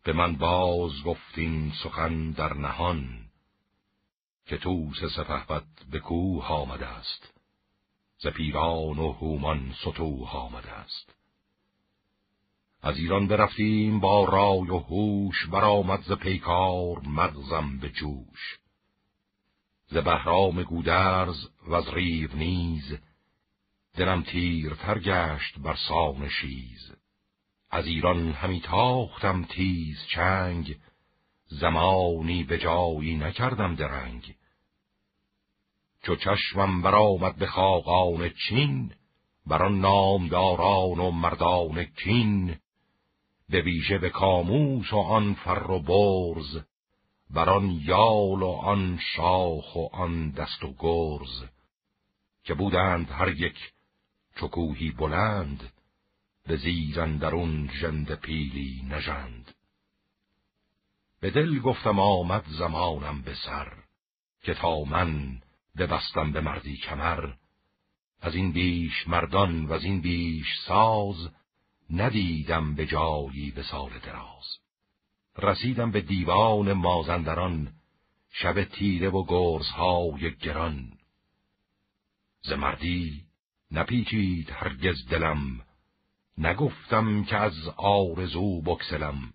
[0.04, 3.22] به من باز گفتین سخن در نهان
[4.46, 7.31] که توس سپهبد به کوه آمده است.
[8.22, 11.14] ز پیران و هومان ستوه آمده است.
[12.82, 18.58] از ایران برفتیم با رای و هوش برآمد ز پیکار مغزم به جوش.
[19.86, 22.98] ز بهرام گودرز و از ریو نیز
[23.96, 26.92] دلم تیرتر گشت بر سان شیز.
[27.70, 30.76] از ایران همی تاختم تیز چنگ
[31.46, 34.34] زمانی به جایی نکردم درنگ.
[36.02, 38.94] چو چشمم برآمد به خاقان چین
[39.46, 42.56] بر آن نامداران و مردان کین.
[43.48, 46.64] به ویژه به کاموس و آن فر و برز
[47.30, 51.44] بر آن یال و آن شاخ و آن دست و گرز.
[52.44, 53.72] که بودند هر یک
[54.36, 55.72] چکوهی بلند
[56.46, 59.54] به زیرن درون ژند پیلی نژند.
[61.20, 63.72] به دل گفتم آمد زمانم به سر
[64.42, 65.41] که تا من
[65.78, 67.32] ببستم به مردی کمر.
[68.20, 71.30] از این بیش مردان و از این بیش ساز
[71.90, 74.58] ندیدم به جایی به سال دراز.
[75.38, 77.72] رسیدم به دیوان مازندران
[78.30, 80.92] شب تیره و گرزهای گران.
[82.42, 83.24] ز مردی
[83.70, 85.60] نپیچید هرگز دلم
[86.38, 89.32] نگفتم که از آرزو بکسلم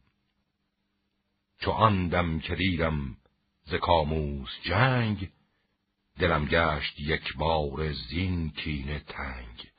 [1.59, 3.18] چو آن دم که دیدم
[3.65, 5.30] ز کاموس جنگ
[6.19, 9.72] دلم گشت یک بار زین کینه تنگ.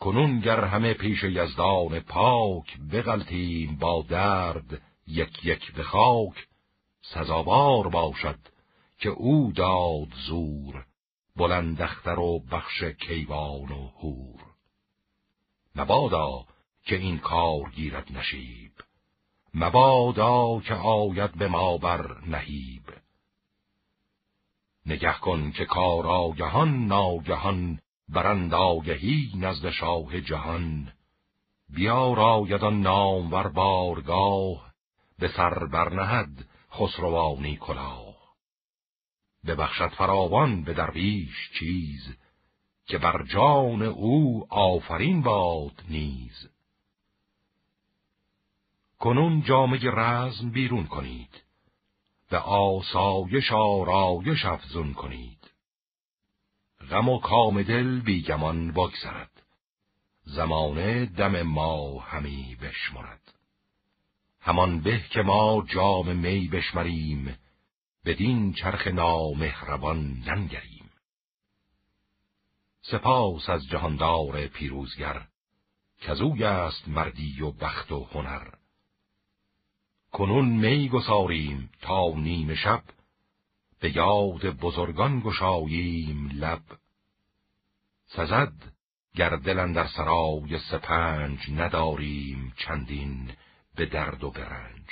[0.00, 6.46] کنون گر همه پیش یزدان پاک بغلتیم با درد یک یک به خاک
[7.02, 8.38] سزاوار باشد
[8.98, 10.86] که او داد زور
[11.36, 14.40] بلندختر و بخش کیوان و هور
[15.76, 16.44] مبادا
[16.84, 18.72] که این کار گیرد نشیب
[19.54, 23.01] مبادا که آید به ما بر نهیب.
[24.86, 27.78] نگه کن که کار آگهان ناگهان
[28.08, 30.92] برند آگهی نزد شاه جهان.
[31.68, 34.72] بیار آید آن نامور بارگاه
[35.18, 38.16] به سر برنهد خسروانی کلاه.
[39.46, 42.16] ببخشد فراوان به درویش چیز
[42.86, 46.48] که بر جان او آفرین باد نیز.
[48.98, 51.42] کنون جامعه رزم بیرون کنید.
[52.32, 55.50] به آسایش آرایش افزون کنید.
[56.90, 59.42] غم و کام دل بیگمان بگذرد.
[60.24, 63.34] زمانه دم ما همی بشمرد.
[64.40, 67.36] همان به که ما جام می بشمریم
[68.04, 70.90] بدین چرخ نامهربان ننگریم.
[72.82, 75.26] سپاس از جهاندار پیروزگر
[76.00, 78.61] کزوی است مردی و بخت و هنر.
[80.12, 82.82] کنون می گساریم تا نیم شب
[83.80, 86.62] به یاد بزرگان گشاییم لب.
[88.06, 88.52] سزد
[89.14, 93.32] گر دلن در سرای سپنج نداریم چندین
[93.76, 94.86] به درد و برنج.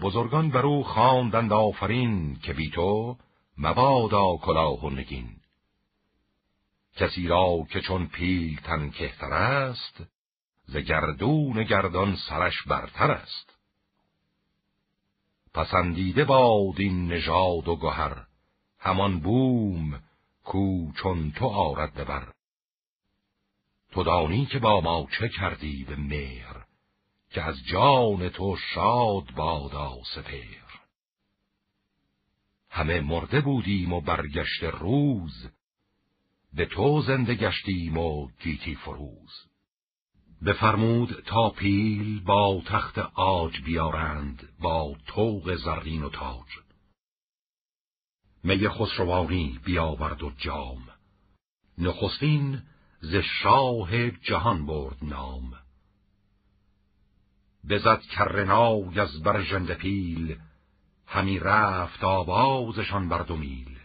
[0.00, 3.16] بزرگان بر او خواندند آفرین که بی تو
[3.58, 5.36] مبادا کلاه و نگین.
[6.96, 10.13] کسی را که چون پیل تن کهتر است
[10.64, 13.54] ز گردون گردان سرش برتر است.
[15.54, 18.26] پسندیده باد این نژاد و گهر
[18.78, 20.02] همان بوم
[20.44, 22.32] کو چون تو آرد ببر
[23.92, 26.64] تو دانی که با ما چه کردی به مهر
[27.30, 30.64] که از جان تو شاد بادا سپر
[32.70, 35.48] همه مرده بودیم و برگشت روز
[36.52, 39.53] به تو زنده گشتیم و گیتی فروز.
[40.46, 46.46] بفرمود تا پیل با تخت آج بیارند با توق زرین و تاج.
[48.44, 50.88] می خسروانی بیاورد و جام.
[51.78, 52.62] نخستین
[53.00, 55.52] ز شاه جهان برد نام.
[57.68, 60.38] بزد کرنای از برژند پیل
[61.06, 63.78] همی رفت آوازشان بر دو میل.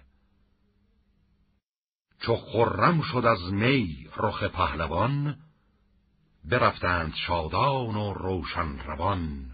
[2.22, 5.38] چو خرم شد از می رخ پهلوان
[6.49, 9.51] برفتند شادان و روشن روان.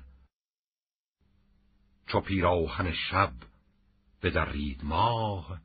[2.07, 3.31] چو پیراهن شب
[4.23, 5.59] بدرید ماه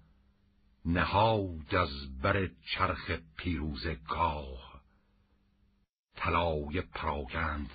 [0.84, 4.82] نهاد از بر چرخ پیروز گاه
[6.16, 7.70] طلای پراگند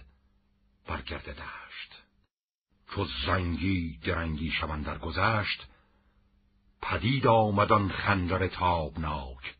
[0.87, 2.03] برگرده دشت.
[2.89, 4.53] چو زنگی درنگی
[4.85, 5.67] در گذشت
[6.81, 9.54] پدید آمدان خنجر تابناک.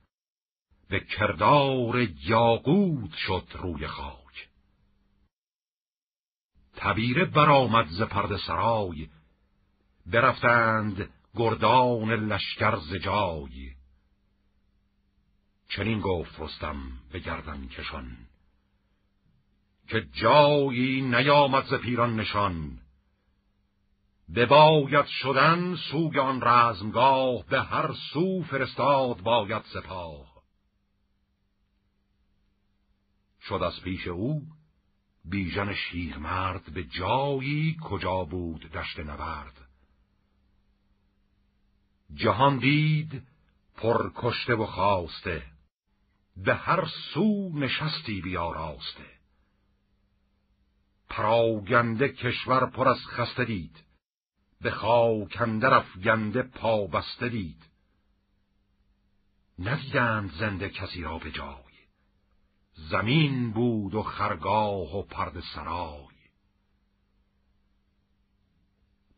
[0.89, 4.49] به کردار یاقوت شد روی خاک.
[6.75, 9.09] تبیره برآمد ز پرد سرای
[10.05, 13.75] برفتند گردان لشکر ز جای.
[15.69, 16.77] چنین گفت رستم
[17.11, 18.17] به گردن کشان
[19.87, 22.79] که جایی نیامد ز پیران نشان.
[24.35, 30.34] بباید شدن سوی آن رزمگاه به هر سو فرستاد باید سپاه.
[33.47, 34.47] شد از پیش او
[35.25, 39.67] بیژن شیرمرد به جایی کجا بود دشت نبرد.
[42.13, 43.27] جهان دید
[43.75, 45.43] پر کشته و خواسته
[46.37, 49.05] به هر سو نشستی بیاراسته.
[51.09, 53.83] پراگنده کشور پر از خسته دید
[54.61, 57.65] به خاکندر افگنده پابسته دید.
[59.59, 61.64] ندیدند زنده کسی را به جای
[62.75, 66.15] زمین بود و خرگاه و پرد سرای.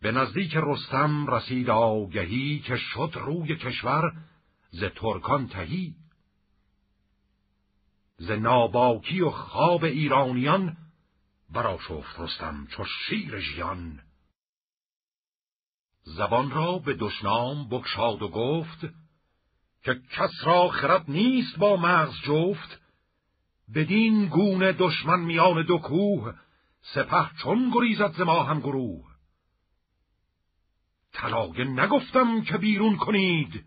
[0.02, 4.12] به نزدیک رستم رسید آگهی که شد روی کشور
[4.70, 5.96] ز ترکان تهی.
[8.18, 10.78] ز ناباکی و خواب ایرانیان
[11.50, 14.02] براشفت رستم چو شیر ژیان.
[16.04, 18.80] زبان را به دشنام بکشاد و گفت
[19.84, 22.82] که کس را خرد نیست با مغز جفت
[23.76, 26.34] بدین گونه دشمن میان دو کوه
[26.82, 29.06] سپه چون گریزد ز ما هم گروه.
[31.14, 33.66] طلاگه نگفتم که بیرون کنید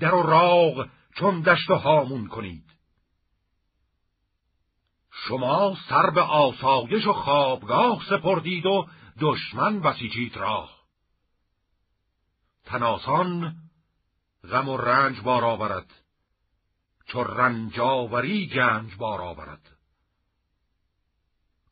[0.00, 2.64] در و راغ چون دشت و هامون کنید.
[5.10, 8.88] شما سر به آسایش و خوابگاه سپردید و
[9.20, 10.78] دشمن بسیجید راه.
[12.64, 13.56] تناسان
[14.50, 16.07] غم و رنج بار آورد.
[17.08, 19.76] چو رنجاوری گنج بار آورد.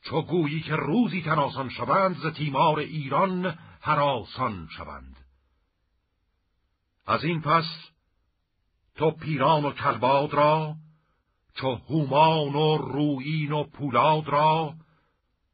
[0.03, 5.17] چو گویی که روزی تناسان شوند ز تیمار ایران هراسان شوند.
[7.07, 7.65] از این پس
[8.97, 10.75] تو پیران و کلباد را
[11.55, 14.75] چو هومان و رویین و پولاد را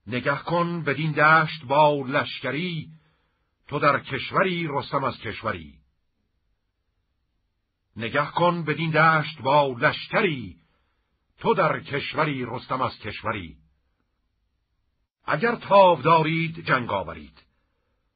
[0.06, 2.88] نگه کن بدین دشت با لشکری
[3.68, 5.81] تو در کشوری رستم از کشوری.
[7.96, 10.56] نگه کن بدین دشت با لشکری.
[11.38, 13.56] تو در کشوری رستم از کشوری.
[15.24, 17.42] اگر تاو دارید جنگ آورید.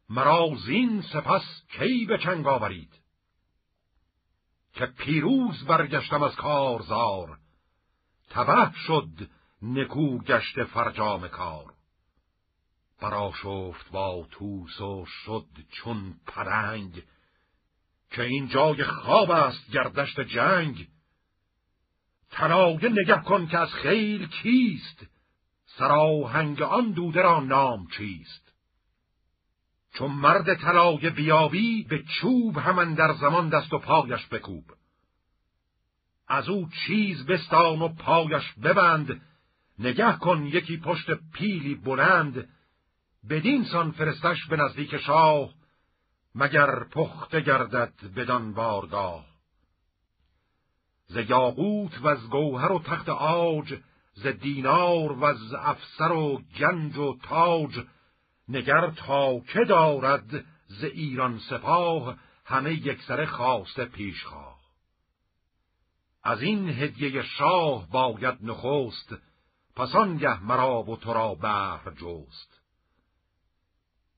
[0.09, 3.01] مرا زین سپس کی به چنگ آورید؟
[4.74, 7.39] که پیروز برگشتم از کارزار.
[8.31, 9.31] تبه شد
[9.62, 11.74] نکو گشت فرجام کار.
[13.01, 17.03] براشفت با توس و شد چون پرنگ.
[18.11, 20.89] که این جای خواب است گردشت جنگ.
[22.31, 25.07] تنایه نگه کن که از خیل کیست؟
[25.66, 28.53] سراهنگ آن دوده را نام چیست؟
[29.95, 34.65] چون مرد طلایه بیابی به چوب همان در زمان دست و پایش بکوب.
[36.28, 39.23] از او چیز بستان و پایش ببند
[39.78, 42.49] نگه کن یکی پشت پیلی بلند.
[43.31, 45.51] بدین سان فرستش به نزدیک شاه
[46.37, 49.27] مگر پخته گردد بدان بارگاه.
[51.07, 53.75] ز یاقوت و از گوهر و تخت آج
[54.15, 57.87] ز دینار و از افسر و گنج و تاج
[58.49, 64.57] نگر تا که دارد ز ایران سپاه همه یکسره خواسته پیش خواه
[66.25, 69.15] از این هدیه شاه باید نخست
[69.77, 72.61] پس آنگه مرا و تو را بهر جست.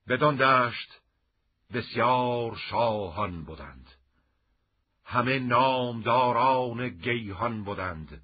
[0.09, 1.01] بدان دشت
[1.73, 3.90] بسیار شاهان بودند.
[5.05, 8.23] همه نامداران گیهان بودند.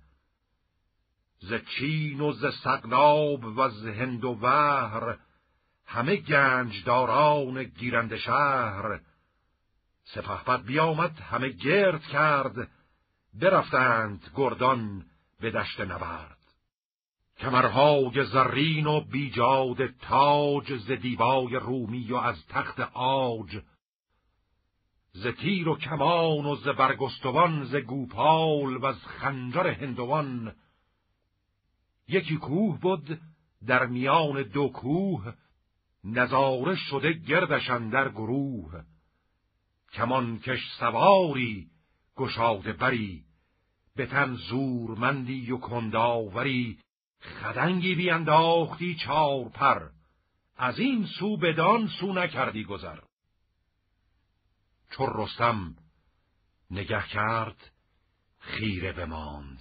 [1.38, 5.16] ز چین و ز سقلاب و ز هند و وهر
[5.86, 9.00] همه گنجداران گیرند شهر.
[10.04, 12.70] سپهبد بیامد همه گرد کرد
[13.34, 15.04] برفتند گردان
[15.40, 16.43] به دشت نبرد.
[17.44, 23.60] کمرهای زرین و بیجاد تاج ز دیبای رومی و از تخت آج
[25.12, 30.54] ز تیر و کمان و ز برگستوان ز گوپال و از خنجر هندوان.
[32.08, 33.20] یکی کوه بود
[33.66, 35.34] در میان دو کوه
[36.04, 38.82] نظاره شده گردشن در گروه.
[39.92, 41.70] کمان کش سواری
[42.16, 43.24] گشاده بری
[43.96, 46.78] به تن زورمندی و کنداوری.
[47.24, 49.88] خدنگی بیانداختی چار پر
[50.56, 52.98] از این سو بدان سو نکردی گذر.
[54.90, 55.76] چون رستم
[56.70, 57.70] نگه کرد
[58.38, 59.58] خیره بماند.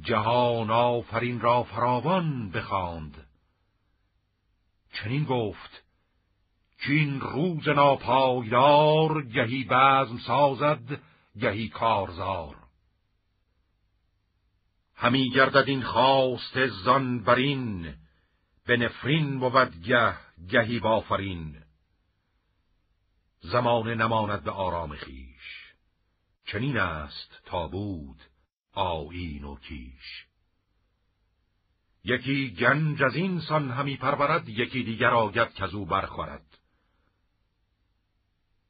[0.00, 3.26] جهان آفرین را فراوان بخواند.
[4.92, 5.82] چنین گفت
[6.88, 11.00] این روز ناپایدار گهی بزم سازد
[11.40, 12.65] گهی کارزار.
[14.96, 17.94] همی گردد این خواست زان برین
[18.66, 20.16] به نفرین بود گه
[20.48, 21.62] گهی بافرین
[23.40, 25.66] زمان نماند به آرام خیش
[26.46, 28.22] چنین است تا بود
[28.72, 30.26] آیین و کیش.
[32.04, 36.58] یکی گنج از این سان همی پرورد یکی دیگر آگد که او برخورد.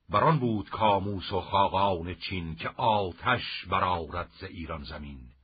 [0.09, 5.36] بران بود کاموس و خاقان چین که آتش برارد ز ایران زمین.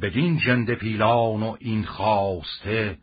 [0.00, 2.98] بدین جند پیلان و این خواسته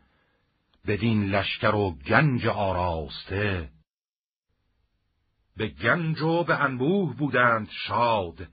[0.87, 3.71] بدین لشکر و گنج آراسته.
[5.57, 8.47] به گنج و به انبوه بودند شاد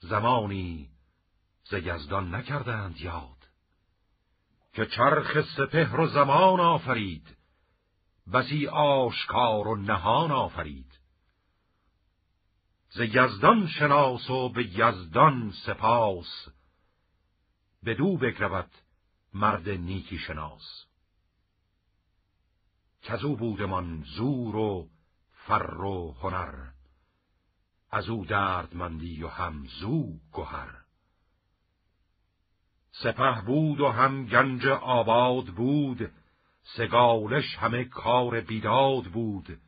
[0.00, 0.88] زمانی
[1.64, 3.34] ز یزدان نکردند یاد.
[4.72, 7.36] که چرخ سپهر و زمان آفرید
[8.32, 10.98] بسی آشکار و نهان آفرید.
[12.90, 16.48] ز یزدان شناس و به یزدان سپاس
[17.86, 18.70] بدو بگرود
[19.34, 20.84] مرد نیکی شناس.
[23.02, 24.88] کزو بودمان زور و
[25.30, 26.54] فر و هنر
[27.90, 30.70] از او دردمندی و هم زو گهر.
[32.90, 36.12] سپه بود و هم گنج آباد بود
[36.76, 39.58] سگالش همه کار بیداد بود.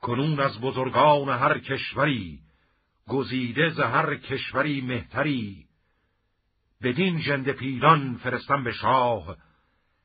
[0.00, 2.40] کنون از بزرگان هر کشوری
[3.08, 5.65] گزیده ز هر کشوری مهتری.
[6.82, 9.36] بدین ژنده پیلان فرستم به شاه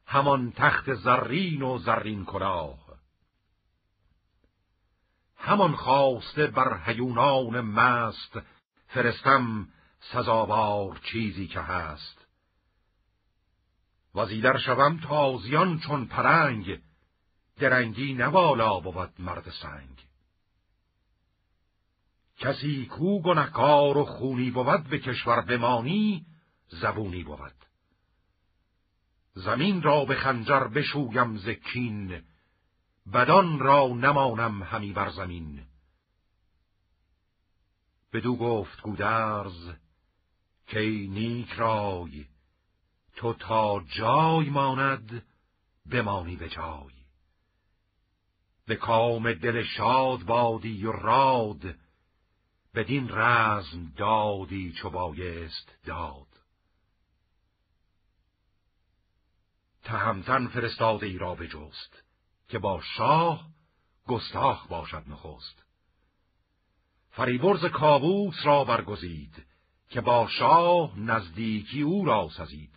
[0.05, 2.79] همان تخت زرین و زرین کلاه.
[5.37, 8.39] همان خواسته بر هیونان مست
[8.87, 9.67] فرستم
[9.99, 12.25] سزاوار چیزی که هست.
[14.15, 16.81] وزیدر شوم تازیان چون پرنگ
[17.59, 20.05] درنگی نوالا بود مرد سنگ.
[22.37, 26.25] کسی کو گنهکار و خونی بود به کشور بمانی
[26.71, 27.65] زبونی بود.
[29.33, 32.23] زمین را به خنجر بشویم زکین
[33.13, 35.63] بدان را نمانم همی بر زمین.
[38.13, 39.69] بدو گفت گودرز
[40.67, 40.79] که
[41.09, 42.25] نیک رای
[43.15, 45.25] تو تا جای ماند
[45.91, 46.93] بمانی به جای.
[48.65, 51.75] به کام دل شاد بادی و راد
[52.75, 56.30] بدین رزم دادی چو بایست داد.
[59.83, 62.03] تهمتن فرستاده ای را بجست
[62.47, 63.47] که با شاه
[64.07, 65.65] گستاخ باشد نخست.
[67.09, 69.45] فریبرز کابوس را برگزید
[69.89, 72.71] که با شاه نزدیکی او را سزید.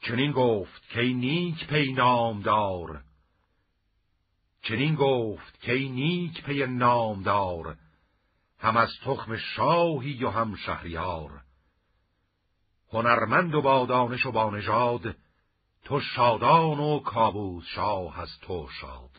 [0.00, 3.04] چنین گفت که نیک پی نامدار
[4.62, 7.76] چنین گفت که نیک پی نامدار
[8.58, 11.42] هم از تخم شاهی و هم شهریار.
[12.92, 15.16] هنرمند و با دانش و با نژاد
[15.88, 19.10] تو شادان و کابوس شاه از تو شاد.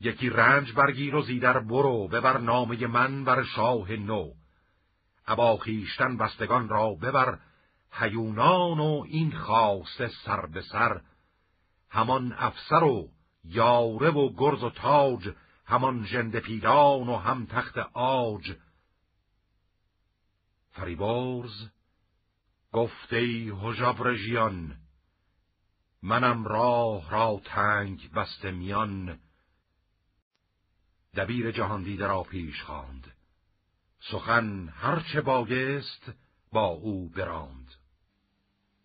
[0.00, 4.32] یکی رنج برگیر و زیدر برو ببر نامه من بر شاه نو.
[5.26, 7.38] ابا خیشتن بستگان را ببر
[7.92, 11.00] هیونان و این خواسته سر به سر.
[11.90, 13.08] همان افسر و
[13.44, 15.30] یاره و گرز و تاج
[15.66, 18.56] همان ژنده پیلان و هم تخت آج
[20.70, 21.68] فریبرز
[22.72, 23.16] گفته
[23.62, 24.81] هژبر ژیان
[26.02, 29.18] منم راه را تنگ بسته میان.
[31.16, 33.12] دبیر جهاندیده را پیش خواند.
[34.10, 36.12] سخن هرچه بایست
[36.52, 37.74] با او براند.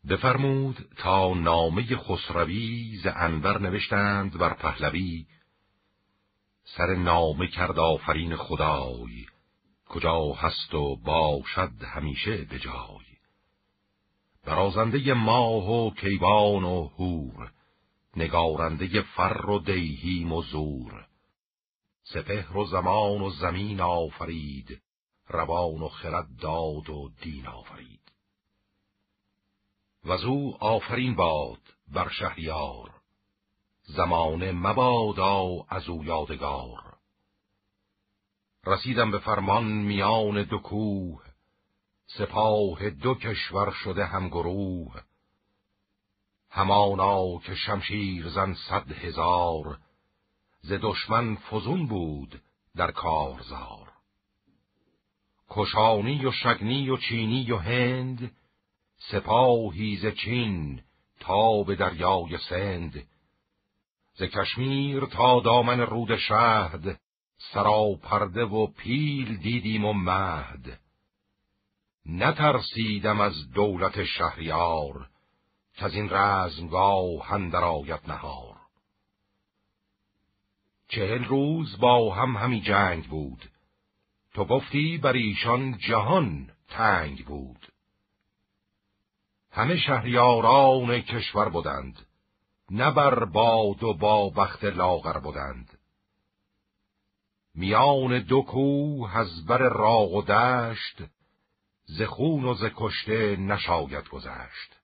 [0.10, 5.26] بفرمود تا نامه خسروی ز انور نوشتند بر پهلوی.
[6.64, 9.26] سر نامه کرد آفرین خدای
[9.90, 13.07] کجا هست و باشد همیشه به جای.
[14.48, 17.52] برازنده ماه و کیوان و هور
[18.16, 21.08] نگارنده فر و دیهیم و زور.
[22.04, 24.82] سپهر و زمان و زمین آفرید
[25.30, 28.12] روان و خرد داد و دین آفرید.
[30.04, 32.92] و او آفرین باد بر شهریار
[33.84, 36.98] زمان مبادا از او یادگار.
[38.66, 41.27] رسیدم به فرمان میان دو کوه
[42.08, 45.02] سپاه دو کشور شده هم گروه.
[46.50, 49.80] همانا که شمشیر زن صد هزار
[50.62, 52.42] ز دشمن فزون بود
[52.76, 53.92] در کارزار.
[55.50, 58.32] کشانی و شگنی و چینی و هند
[59.12, 60.82] سپاهی ز چین
[61.20, 63.08] تا به دریای سند.
[64.14, 67.00] ز کشمیر تا دامن رود شهد
[68.04, 70.80] پرده و پیل دیدیم و مهد.
[72.08, 75.10] نترسیدم از دولت شهریار
[75.74, 78.58] که از این رزمگاه هندر آید نهار.
[80.88, 83.50] چهل روز با هم همی جنگ بود.
[84.34, 87.68] تو گفتی بر ایشان جهان تنگ بود.
[89.52, 92.06] همه شهریاران کشور بودند
[92.72, 95.78] نه بر باد و با بخت لاغر بودند
[97.56, 101.04] میان دو کوه از بر راغ و دشت
[101.88, 104.80] ز خون و ز کشته نشاید گذشت.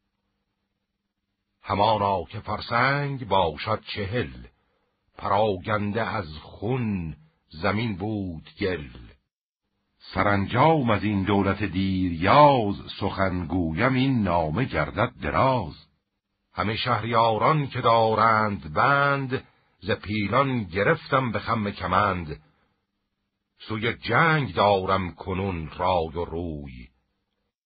[1.61, 4.31] همانا که فرسنگ باشد چهل
[5.17, 7.15] پراگنده از خون
[7.49, 8.89] زمین بود گل.
[10.13, 15.73] سرانجام از این دولت دیریاز سخنگویم این نامه گردد دراز.
[16.53, 19.43] همه شهریاران که دارند بند
[19.79, 22.43] ز پیلان گرفتم به خم کمند.
[23.59, 26.92] سوی جنگ دارم کنون رای و روی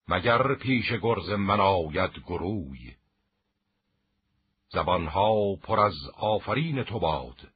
[0.07, 2.95] مگر پیش گرز من آید گروی؟
[4.69, 7.47] زبانها پر از آفرین تو باد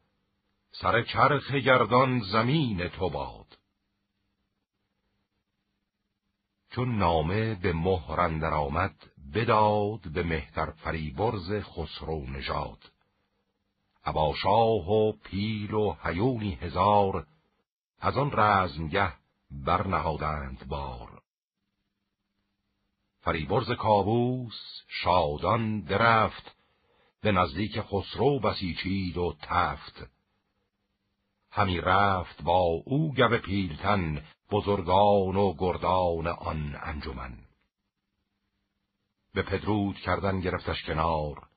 [0.72, 3.58] سر چرخ گردان زمین تو باد.
[6.70, 8.96] چون نامه به مهرندر آمد
[9.34, 12.92] بداد به مهتر فریبرز خسرو نژاد.
[14.04, 17.28] ابا شاه و پیل و هیونی هزار
[18.00, 19.14] از آن رزمگه
[19.52, 21.21] برنهادند بار.
[23.22, 26.56] فریبرز کابوس شادان درفت
[27.22, 30.10] به نزدیک خسرو بسیچید و تفت.
[31.52, 37.38] همی رفت با او گوه پیلتن بزرگان و گردان آن انجمن.
[39.34, 41.48] به پدرود کردن گرفتش کنار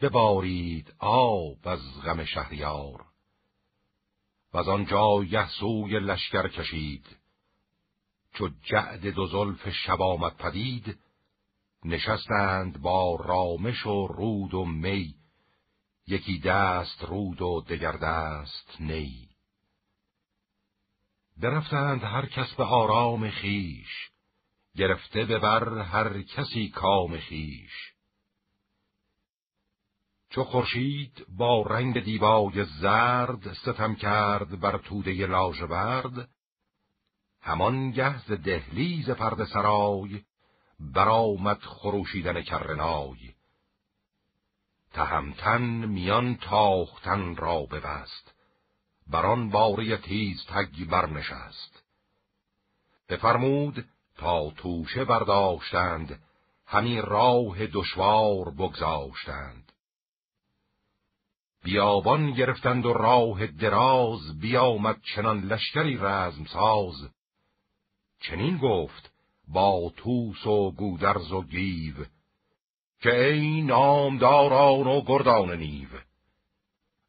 [0.00, 3.04] ببارید آب از غم شهریار.
[4.52, 7.23] و از آنجا یه سوی لشکر کشید.
[8.34, 10.98] چو جعد دو زلف شب آمد پدید
[11.84, 15.14] نشستند با رامش و رود و می
[16.06, 19.28] یکی دست رود و دگر دست نی.
[21.36, 24.10] برفتند هر کس به آرام خیش
[24.76, 27.94] گرفته ببر هر کسی کام خیش
[30.30, 36.28] چو خورشید با رنگ دیبای زرد ستم کرد بر توده لاژورد
[37.46, 40.22] همان گهز دهلیز پرد سرای
[40.80, 43.34] برآمد خروشیدن کرنای
[44.92, 48.34] تهمتن میان تاختن را ببست
[49.06, 51.82] بران باری تیز تگ برنشست.
[53.08, 53.84] بفرمود
[54.16, 56.22] تا توشه برداشتند
[56.66, 59.72] همی راه دشوار بگذاشتند.
[61.64, 67.10] بیابان گرفتند و راه دراز بیامد چنان لشکری رزم ساز
[68.20, 69.12] چنین گفت
[69.48, 71.94] با توس و گودرز و گیو
[73.00, 75.88] که ای نامداران و گردان نیو.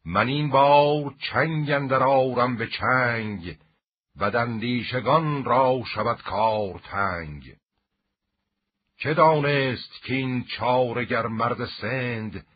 [0.04, 3.58] من این بار چنگ اندر آرم به چنگ
[4.16, 7.56] و دندیشگان را شود کار تنگ.
[8.98, 12.46] چه دانست که این چارگر مرد سند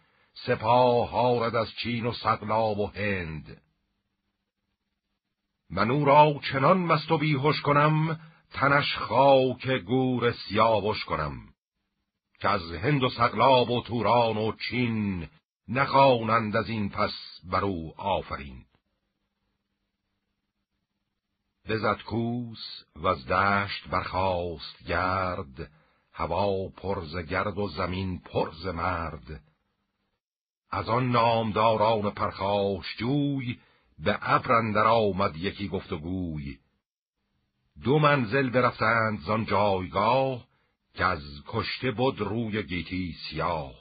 [0.46, 3.62] سپاه هارد از چین و سقلاب و هند.
[5.70, 8.20] من او را چنان مست و بیهوش کنم
[8.50, 11.50] تنش خاک گور سیاوش کنم
[12.40, 15.28] که از هند و سقلاب و توران و چین
[15.68, 17.12] نخوانند از این پس
[17.44, 18.64] بر او آفرین.
[21.68, 25.70] بزد کوس و از دشت برخاست گرد
[26.12, 29.42] هوا پرز گرد و زمین پرز مرد.
[30.70, 33.58] از آن نامداران پرخاش جوی
[33.98, 36.58] به ابر آمد یکی گفت و گوی
[37.84, 40.46] دو منزل برفتند زان جایگاه
[40.94, 43.74] که از کشته بود روی گیتی سیاه.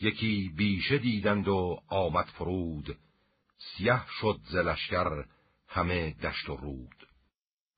[0.00, 2.98] یکی بیشه دیدند و آمد فرود
[3.58, 5.24] سیه شد زلشگر
[5.68, 7.06] همه دشت و رود.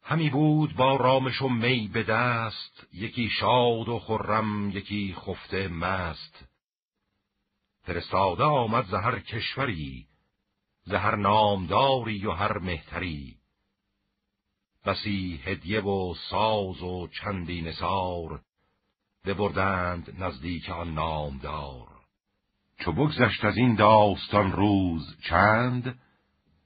[0.03, 6.45] همی بود با رامش و می به دست یکی شاد و خرم یکی خفته مست.
[7.83, 10.07] فرستاده آمد زهر کشوری
[10.85, 13.40] زهر نامداری و هر مهتری.
[14.87, 18.41] بسی هدیه و ساز و چندی نسار
[19.25, 21.89] ببردند نزدیک آن نامدار.
[22.79, 26.01] چو بگذشت از این داستان روز چند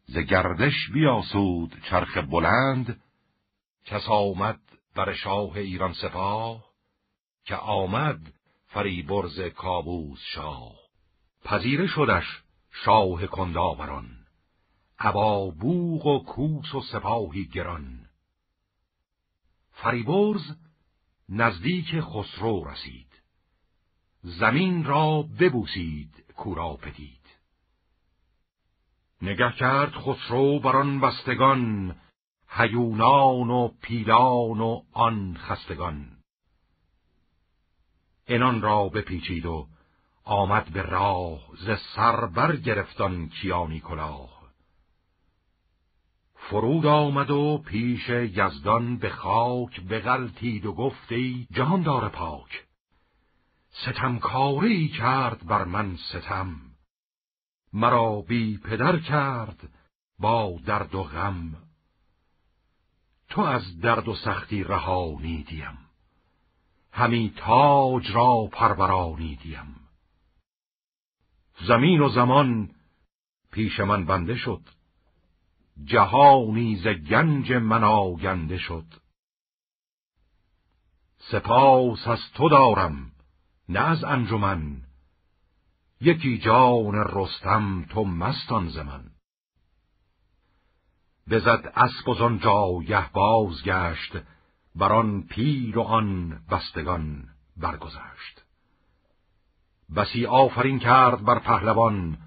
[0.06, 3.02] ز گردش بیاسود چرخ بلند.
[3.84, 4.60] کس آمد
[4.94, 6.64] بر شاه ایران سپاه
[7.44, 8.20] که آمد
[8.66, 10.74] فریبرز کابوس شاه.
[11.44, 14.06] پذیره شدش شاه کنداوران
[14.98, 18.03] ابا بوغ و کوس و سپاهی گران.
[19.74, 20.56] فریبرز
[21.28, 23.22] نزدیک خسرو رسید.
[24.22, 27.24] زمین را ببوسید کورا پدید.
[29.22, 31.96] نگه کرد خسرو بر آن بستگان
[32.48, 36.18] هیونان و پیلان و آن خستگان.
[38.26, 39.68] انان را بپیچید و
[40.24, 44.33] آمد به راه ز سر برگرفتان کیانی کلاه.
[46.50, 52.64] فرود آمد و پیش یزدان به خاک بغلتید و گفت ای جهاندار پاک
[53.70, 56.60] ستمکاری کرد بر من ستم
[57.72, 59.68] مرا بی پدر کرد
[60.18, 61.56] با درد و غم.
[63.28, 65.78] تو از درد و سختی رهانیدیم
[66.92, 69.76] همی تاج را پرورانیدیم.
[71.68, 72.70] زمین و زمان
[73.52, 74.73] پیش من بنده شد.
[75.82, 78.86] جهانی ز گنج من آگنده شد.
[81.18, 83.12] سپاس از تو دارم
[83.68, 84.82] نه از انجمن.
[86.00, 89.10] یکی جان رستم تو مستان ز من
[91.30, 94.12] بزد اسب و زان جایه بازگشت
[94.74, 98.44] بر آن پیر و آن بستگان برگذشت.
[99.96, 102.18] بسی آفرین کرد بر پهلوان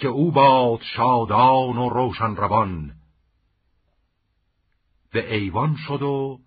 [0.00, 2.92] که او باد شادان و روشن روان.
[5.12, 6.40] به ایوان شد و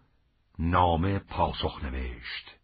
[0.59, 2.55] نامه پاسخ نوشت.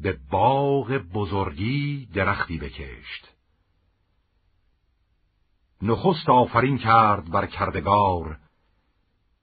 [0.00, 3.28] به باغ بزرگی درختی بکشت.
[5.82, 8.38] نخست آفرین کرد بر کردگار.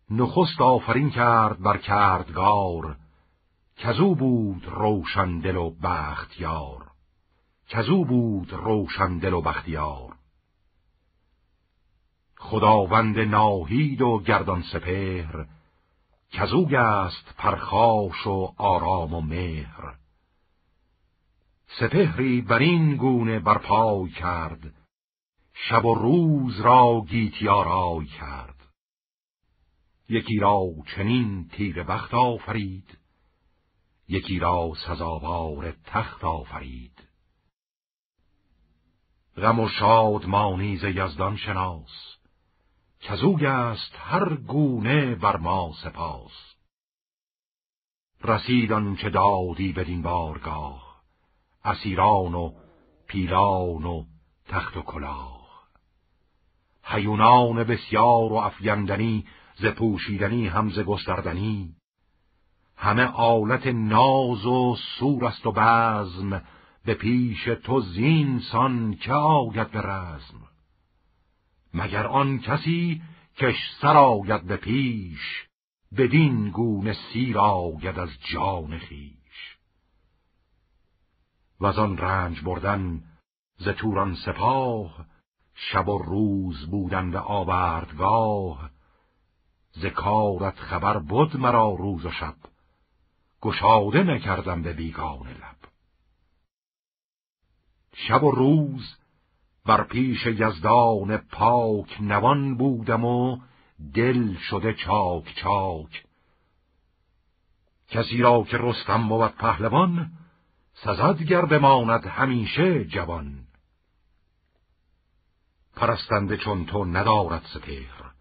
[0.10, 2.98] نخست آفرین کرد بر کردگار.
[3.78, 6.92] کزو بود روشن دل و بختیار.
[7.70, 10.15] کزو بود روشن دل و بختیار.
[12.46, 15.46] خداوند ناهید و گردان سپهر
[16.32, 19.96] کزو گست پرخاش و آرام و مهر.
[21.80, 24.74] سپهری بر این گونه برپای کرد
[25.54, 28.56] شب و روز را گیتی آرای کرد.
[30.10, 30.62] یکی را
[30.96, 32.98] چنین تیر بخت آفرید
[34.08, 37.04] یکی را سزاوار تخت آفرید.
[39.38, 42.15] غم و شاد مانیز یزدان شناس
[43.08, 46.56] کزو است هر گونه بر ما سپاس.
[48.24, 51.02] رسید چه دادی بدین بارگاه
[51.64, 52.52] اسیران و
[53.08, 54.04] پیلان و
[54.48, 55.68] تخت و کلاه.
[56.84, 59.26] حیونان بسیار و افگندنی
[59.56, 61.76] ز پوشیدنی همز گستردنی.
[62.78, 66.42] همه آلت ناز و سور است و بزم
[66.86, 70.45] به پیش تو زین سان که آید به رزم.
[71.76, 73.02] مگر آن کسی
[73.38, 75.48] کش سر آید به پیش
[75.98, 79.58] بدین گونه سیر آید از جان خیش
[81.60, 83.04] و آن رنج بردن
[83.58, 85.06] ز توران سپاه
[85.56, 88.70] شب و روز بودن به آوردگاه
[89.72, 92.36] ز کارت خبر بود مرا روز و شب
[93.42, 95.56] گشاده نکردم به بیگان لب.
[97.94, 98.98] شب و روز
[99.66, 103.38] بر پیش یزدان پاک نوان بودم و
[103.94, 106.06] دل شده چاک چاک.
[107.88, 110.12] کسی را که رستم بود پهلوان
[110.74, 113.48] سزد گر بماند همیشه جوان.
[115.76, 118.12] پرستنده چون تو ندارد سپهر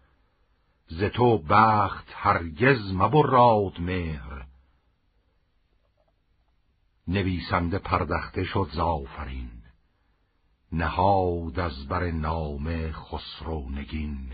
[0.87, 4.45] ز تو بخت هرگز مبراد مهر.
[7.07, 9.54] نویسنده پردخته شد زافرین
[10.75, 14.33] نهاد از بر نام خسرو نگین.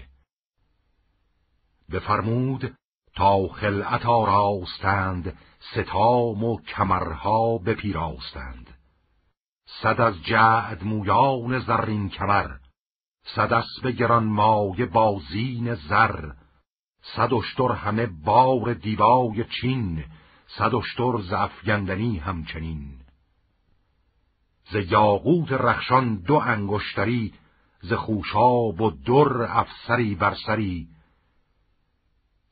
[1.92, 2.76] بفرمود
[3.16, 8.78] تا خلعت آراستند ستام و کمرها بپیراستند.
[9.82, 12.52] صد از جعد مویان زرین کمر
[13.36, 16.32] صد اسب گران مایه بازین زر
[17.16, 20.04] صد اشتر همه بار دیبای چین
[20.48, 23.01] صد اشتر ز افگندنی همچنین.
[24.72, 27.34] ز یاقوت رخشان دو انگشتری
[27.82, 30.88] ز خوشاب و در افسری بر سری.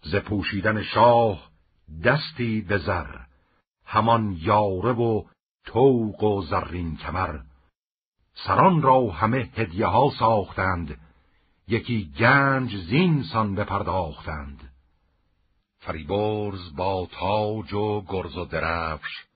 [0.01, 1.49] ز پوشیدن شاه
[2.03, 3.15] دستی به زر
[3.85, 5.23] همان یاره و
[5.65, 7.39] توق و زرین کمر.
[8.33, 10.97] سران را همه هدیه ها ساختند
[11.67, 14.71] یکی گنج زین سان بپرداختند.
[15.79, 19.28] فریبرز با تاج و گرز و درفش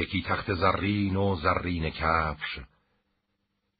[0.00, 2.60] یکی تخت زرین و زرین کفش.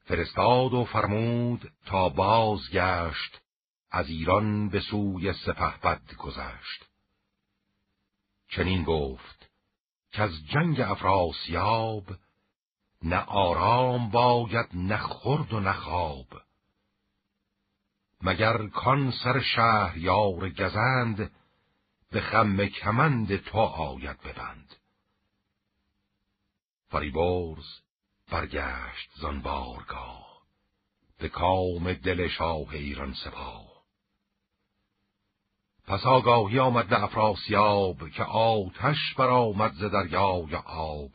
[0.04, 3.40] فرستاد و فرمود تا بازگشت
[3.90, 6.88] از ایران به سوی سپهبد گذشت.
[8.48, 9.50] چنین گفت
[10.12, 12.04] که از جنگ افراسیاب
[13.02, 16.26] نه آرام باید نه خورد و نه خواب.
[18.22, 21.30] مگر کان سر شهر یار گزند
[22.10, 24.69] به خم کمند تو آید ببند.
[26.90, 27.66] فریبرز
[28.30, 30.42] برگشت زان بارگاه
[31.18, 33.70] به کام دل شاه ایران سپاه.
[35.86, 41.10] پس آگاهی آمد به افراسیاب که آتش برآمد ز دریای آب.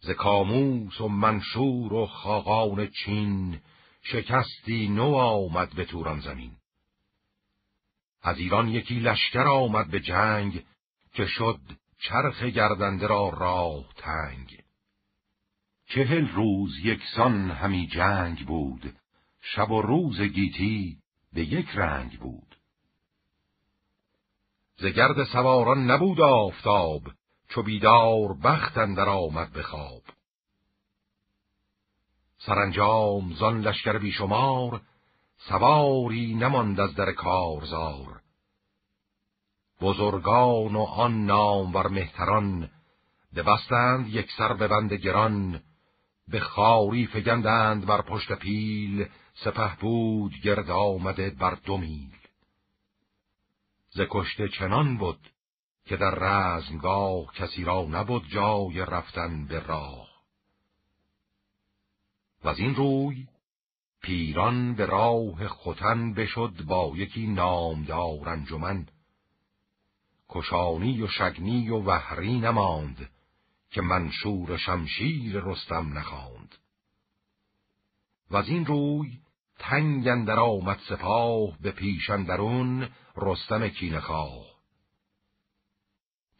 [0.00, 3.60] ز کاموس و منشور و خاقان چین
[4.02, 6.56] شکستی نو آمد به توران زمین.
[8.22, 10.64] از ایران یکی لشکر آمد به جنگ
[11.14, 11.60] که شد
[12.02, 14.62] چرخ گردنده را راه تنگ.
[15.86, 18.96] چهل روز یکسان همی جنگ بود.
[19.40, 20.98] شب و روز گیتی
[21.32, 22.56] به یک رنگ بود.
[24.76, 27.02] ز گرد سواران نبود آفتاب.
[27.48, 30.02] چو بیدار بخت اندر آمد به خواب.
[32.38, 34.80] سرانجام زان لشکر بیشمار.
[35.38, 38.21] سواری نماند از در کارزار.
[39.82, 42.70] بزرگان و آن نام مهتران
[43.36, 45.62] ببستند یک سر به بند گران
[46.28, 52.16] به خاری فگندند بر پشت پیل سپه بود گرد آمده بر دو میل.
[53.90, 55.30] ز کشته چنان بود
[55.84, 60.08] که در رزمگاه کسی را نبود جای رفتن به راه.
[62.44, 63.26] و از این روی
[64.02, 68.86] پیران به راه خوتن بشد با یکی نامدار انجمن.
[70.32, 73.10] کشانی و شگنی و وحری نماند
[73.70, 76.54] که منشور شمشیر رستم نخواند.
[78.30, 79.18] و از این روی
[79.58, 84.52] تنگ اندر آمد سپاه به پیشندرون رستم کینخواه.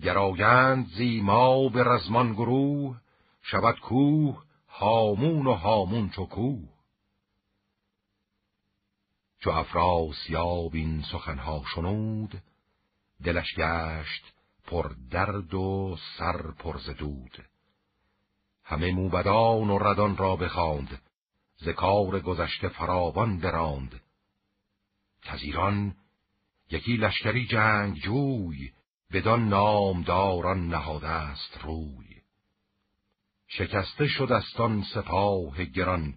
[0.02, 3.01] گراگند زیما به رزمان گروه
[3.43, 6.69] شود کوه هامون و هامون چو کوه.
[9.40, 12.43] چو افراسیاب این سخنها شنود
[13.24, 14.32] دلش گشت
[14.66, 17.44] پر درد و سر پر دود.
[18.64, 21.02] همه موبدان و ردان را بخواند
[21.56, 24.00] ز کار گذشته فراوان براند.
[25.22, 25.96] کز ایران
[26.70, 28.72] یکی لشکری جنگ جوی
[29.12, 32.22] بدان نامداران نهاده است روی.
[33.48, 36.14] شکسته شد استان سپاه گران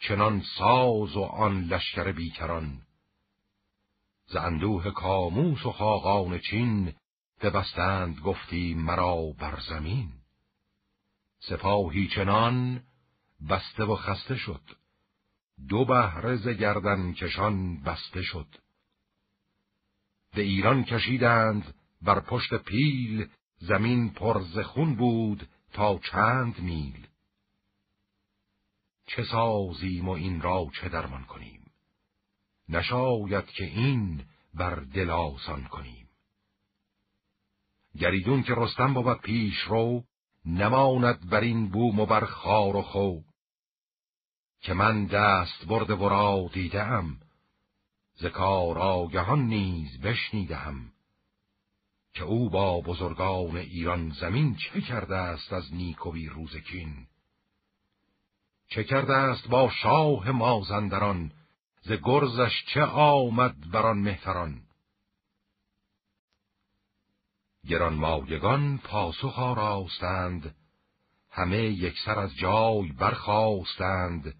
[0.00, 2.82] چنان ساز و آن لشکر بیکران.
[4.32, 6.92] ز اندوه کاموس و خاقان چین
[7.42, 10.12] ببستند گفتی مرا بر زمین.
[11.38, 12.82] سپاهی چنان
[13.48, 14.62] بسته و خسته شد.
[15.68, 18.46] دو بهره ز گردن کشان بسته شد.
[20.34, 23.28] به ایران کشیدند بر پشت پیل
[23.58, 27.06] زمین پر ز خون بود تا چند میل.
[29.06, 31.59] چه سازیم و این را چه درمان کنیم؟
[32.70, 34.24] نشاید که این
[34.54, 36.08] بر دل آسان کنیم.
[37.98, 40.04] گریدون که رستم بود پیش رو
[40.44, 43.20] نماند بر این بوم و بر خار و خو.
[44.60, 47.20] که من دست برد ورا دیدم
[48.14, 50.92] ز کار آگهان نیز بشنیدم.
[52.14, 57.06] که او با بزرگان ایران زمین چه کرده است از نیکوی روزکین
[58.68, 61.32] چه کرده است با شاه مازندران؟
[61.80, 64.62] ز گرزش چه آمد بران مهتران؟
[67.68, 70.54] گران مایگان پاسخ آراستند
[71.30, 74.34] همه یکسر از جای برخواستند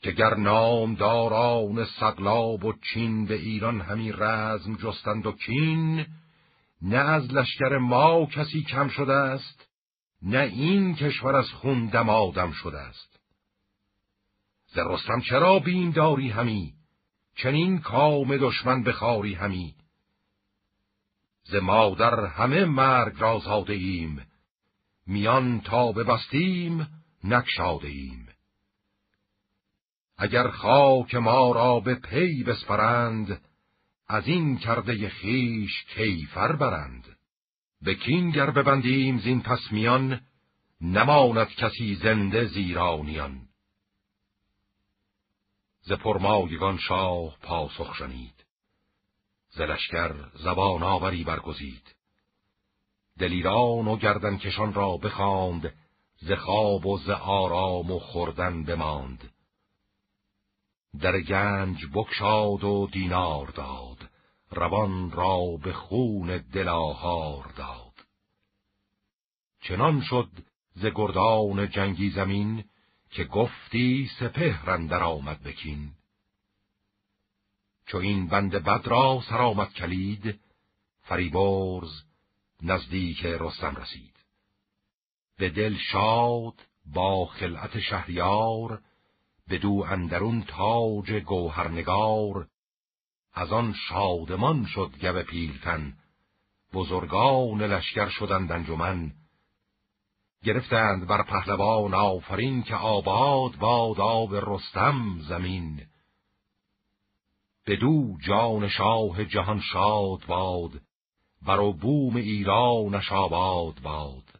[0.00, 6.06] که گر نام داران سقلاب و چین به ایران همی رزم جستند و کین
[6.82, 9.68] نه از لشکر ما کسی کم شده است
[10.22, 13.17] نه این کشور از خون دمادم شده است.
[14.68, 16.74] ز رستم چرا بیم داری همی
[17.36, 19.74] چنین کام دشمن بخاری همی.
[21.44, 24.26] ز مادر همه مرگ را زاده ایم
[25.06, 26.88] میان تا ببستیم
[27.24, 28.28] نکشاده ایم.
[30.16, 33.40] اگر خاک ما را به پی بسپرند
[34.08, 37.16] از این کرده خیش کیفر برند.
[37.82, 40.20] به کین گر ببندیم زین پس میان
[40.80, 43.47] نماند کسی زنده زیرانیان.
[45.88, 48.44] ز پرمایگان شاه پاسخ شنید.
[49.50, 51.94] ز لشکر زبان آوری برگزید.
[53.18, 55.74] دلیران و گردن کشان را بخواند
[56.16, 59.32] ز خواب و ز آرام و خوردن بماند.
[61.00, 64.08] در گنج بکشاد و دینار داد
[64.50, 68.06] روان را به خون دلاهار داد.
[69.62, 70.30] چنان شد
[70.74, 72.64] ز گردان جنگی زمین
[73.10, 75.92] که گفتی سپهرن در آمد بکین.
[77.86, 80.40] چو این بند بد را سرآمد کلید
[81.02, 82.02] فریبرز
[82.62, 84.14] نزدیک رستم رسید.
[85.38, 86.54] به دل شاد
[86.94, 88.82] با خلعت شهریار
[89.50, 92.48] بدو اندرون تاج گوهرنگار.
[93.32, 95.96] از آن شادمان شد گب پیلتن
[96.72, 99.12] بزرگان لشکر شدند انجمن.
[100.44, 105.86] گرفتند بر پهلوان آفرین که آباد باد آب رستم زمین.
[107.66, 110.80] بدو جان شاه جهان شاد باد
[111.42, 114.38] بر بوم ایرانش آباد باد.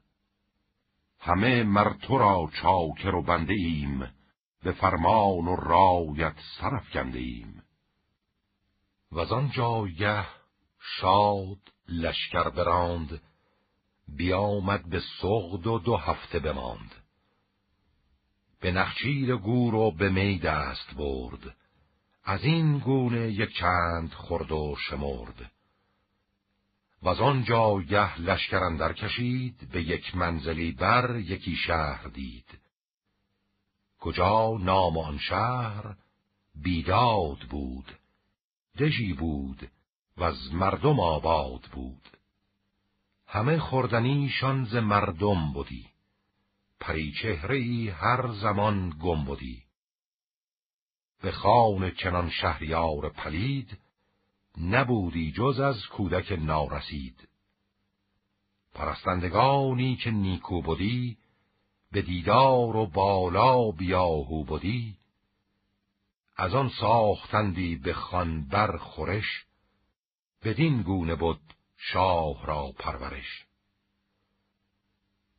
[1.20, 4.08] همه مر تو را چاکر و بنده ایم
[4.62, 7.62] به فرمان و رایت سرف کنده ایم
[9.12, 10.26] و آن جایه
[11.00, 11.58] شاد
[11.88, 13.20] لشکر براند
[14.16, 16.94] بیامد به سغد و دو هفته بماند.
[18.60, 21.56] به نخچیر گور و به می دست برد.
[22.24, 25.52] از این گونه یک چند خورد و شمرد.
[27.02, 32.59] و از آن جایه لشکر کشید به یک منزلی بر یکی شهر دید.
[34.01, 35.97] کجا نام آن شهر؟
[36.55, 37.98] بیداد بود.
[38.78, 39.70] دژی بود
[40.16, 42.18] و از مردم آباد بود.
[43.30, 45.86] همه خوردنیشان ز مردم بودی
[46.80, 49.62] پری چهره ای هر زمان گم بودی
[51.22, 53.78] به خان چنان شهریار پلید
[54.60, 57.28] نبودی جز از کودک نارسید.
[58.74, 61.16] پرستندگانی که نیکو بودی
[61.92, 64.96] به دیدار و بالا بیاهو بودی
[66.36, 69.44] از آن ساختندی به خان بر خورش
[70.44, 71.40] بدین گونه بود
[71.78, 73.46] شاه را پرورش.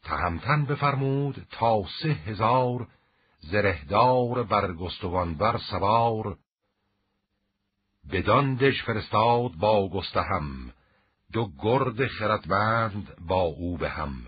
[0.04, 2.88] تهمتن بفرمود تا سه هزار
[3.40, 6.38] زرهدار برگستوان بر سوار.
[8.12, 10.74] بدان دش فرستاد با گستهم
[11.34, 14.28] دو گرد خردمند با او به هم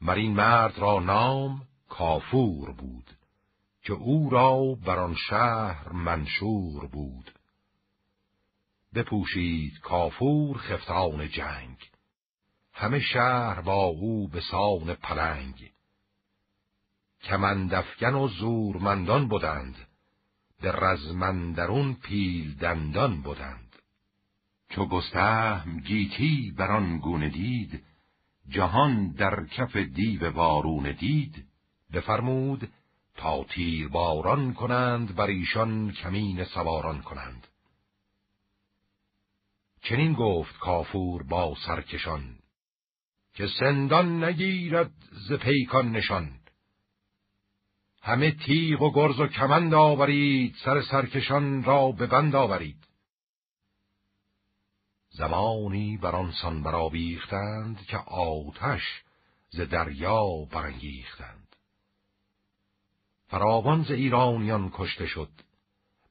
[0.00, 3.16] مرین مرد را نام کافور بود
[3.82, 7.37] که او را بر آن شهر منشور بود.
[8.94, 11.76] بپوشید کافور خفتان جنگ.
[12.72, 15.70] همه شهر با او به سان پلنگ.
[17.22, 19.76] کمندفگن و زورمندان بودند
[20.60, 23.76] به رزمندرون پیل دندان بودند
[24.70, 27.84] چو گستهم گیتی بر آن گونه دید
[28.48, 31.44] جهان در کف دیو وارون دید.
[31.92, 32.68] بفرمود
[33.16, 37.47] تا تیر باران کنند بر ایشان کمین سواران کنند.
[39.82, 42.38] چنین گفت کافور با سرکشان
[43.34, 44.92] که سندان نگیرد
[45.28, 46.40] ز پیکان نشان.
[48.02, 52.88] همه تیغ و گرز و کمند آورید سر سرکشان را به بند آورید.
[55.10, 58.82] زمانی بر آنسان برآویختند که آتش
[59.50, 61.56] ز دریا برانگیختند.
[63.26, 65.30] فراوان ز ایرانیان کشته شد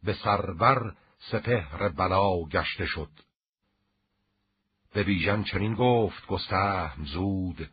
[0.04, 0.96] به سربر
[1.32, 3.27] سپهر بلا گشته شد.
[4.94, 7.70] به بیژن چنین گفت گستهم زود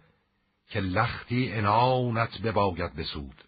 [0.69, 3.45] که لختی انانت بباید بسود.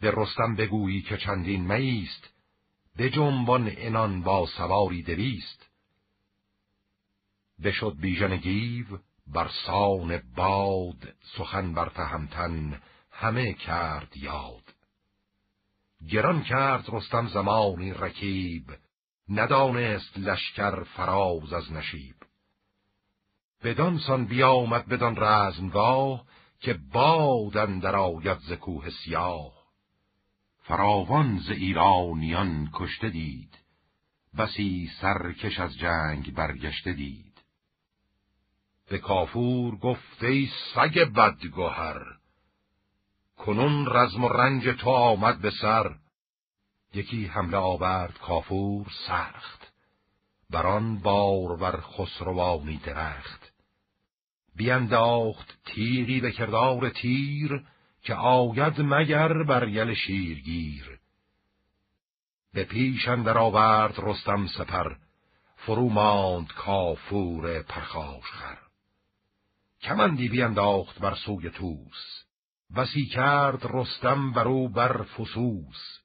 [0.00, 2.30] به رستم بگویی که چندین میست
[2.96, 5.70] به جنبان انان با سواری دویست.
[7.64, 8.86] بشد بیژن گیو
[9.26, 14.74] بر سان باد سخن بر تهمتن همه کرد یاد.
[16.08, 18.64] گران کرد رستم زمانی رکیب
[19.28, 22.19] ندانست لشکر فراز از نشیب.
[23.64, 26.24] بدان سان بیامد بدان رزمگاه
[26.60, 29.52] که بادن در آید ز کوه سیاه.
[30.62, 33.58] فراوان ز ایرانیان کشته دید
[34.38, 37.40] بسی سرکش از جنگ برگشته دید.
[38.88, 42.02] به کافور گفته سگ بدگوهر
[43.36, 45.94] کنون رزم و رنج تو آمد به سر.
[46.94, 49.72] یکی حمله آورد کافور سخت
[50.50, 53.39] بران بار ور خسروانی درخت.
[54.60, 57.64] بینداخت تیری به کردار تیر
[58.02, 60.98] که آید مگر بر یل شیرگیر.
[62.54, 64.94] به پیش اندر آورد رستم سپر
[65.56, 68.58] فرو ماند کافور پرخاش خر.
[69.82, 72.24] کمندی بینداخت بر سوی توس
[72.76, 76.00] بسی کرد رستم برو بر فسوس.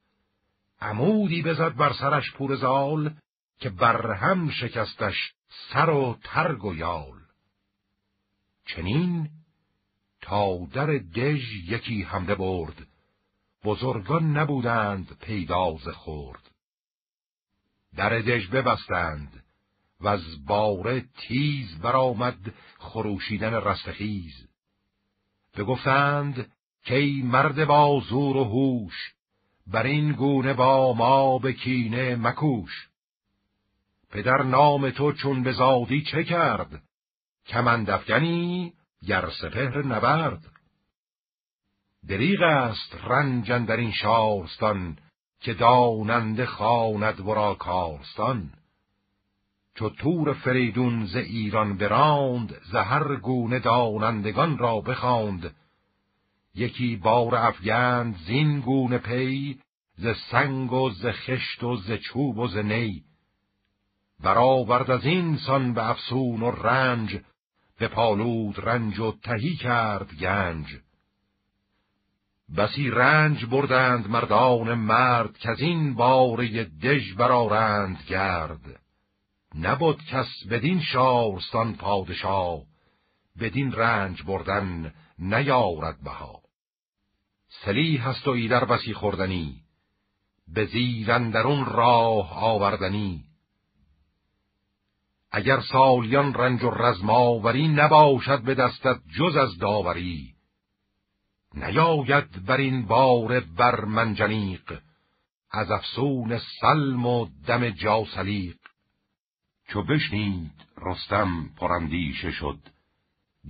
[0.81, 3.15] عمودی بزد بر سرش پور زال
[3.59, 5.33] که بر هم شکستش
[5.73, 7.24] سر و ترگ و یال.
[8.65, 9.29] چنین
[10.21, 12.87] تا در دژ یکی حمله برد.
[13.63, 16.51] بزرگان نبودند پیداز خورد
[17.95, 19.43] در دژ ببستند
[19.99, 24.47] و از باره تیز برآمد خروشیدن رستخیز
[25.57, 26.51] بگفتند
[26.83, 29.13] که ای مرد با زور و هوش
[29.67, 32.89] بر این گونه با ما به کینه مکوش.
[34.11, 36.83] پدر نام تو چون بزادی چه کرد؟
[37.47, 38.73] کمندفگنی
[39.07, 40.45] گر سپهر نبرد.
[42.07, 44.97] دریغ است رنجن در این شارستان
[45.39, 48.51] که داننده خواند ورا کارستان.
[49.75, 55.55] چو تور فریدون ز ایران براند زهر گونه دانندگان را بخواند.
[56.55, 59.59] یکی بار افگند زین گونه پی
[59.97, 63.03] ز سنگ و ز خشت و ز چوب و ز نی.
[64.19, 67.19] برآورد از این سان به افسون و رنج
[67.79, 70.65] به پالود رنج و تهی کرد گنج.
[72.57, 78.81] بسی رنج بردند مردان مرد که از این باره دژ برارند گرد.
[79.55, 82.61] نبود کس بدین شارستان پادشاه
[83.39, 86.41] بدین رنج بردن نیارد بها.
[87.47, 89.61] سلی هست و ایدر بسی خوردنی
[90.47, 93.24] به زیرندرون راه آوردنی.
[95.35, 100.33] اگر سالیان رنج و رزماوری نباشد به دستت جز از داوری
[101.53, 104.79] نیاید بر این بار بر منجنیق
[105.51, 108.55] از افسون سلم و دم جاسلیق.
[109.67, 112.59] چو بشنید رستم پرندیشه شد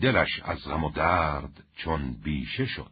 [0.01, 2.91] دلش از غم و درد چون بیشه شد.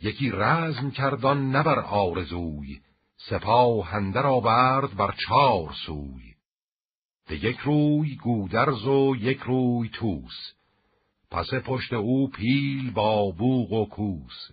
[0.00, 2.80] یکی رزم کردان نبر آرزوی
[3.16, 6.33] سپاه هندر آورد بر چار سوی.
[7.28, 10.54] به یک روی گودرز و یک روی توس
[11.34, 14.50] پس پشت او پیل با بوغ و کوس.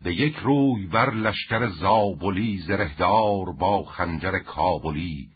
[0.00, 5.30] به یک روی بر لشکر زابلی زرهدار با خنجر کابلی.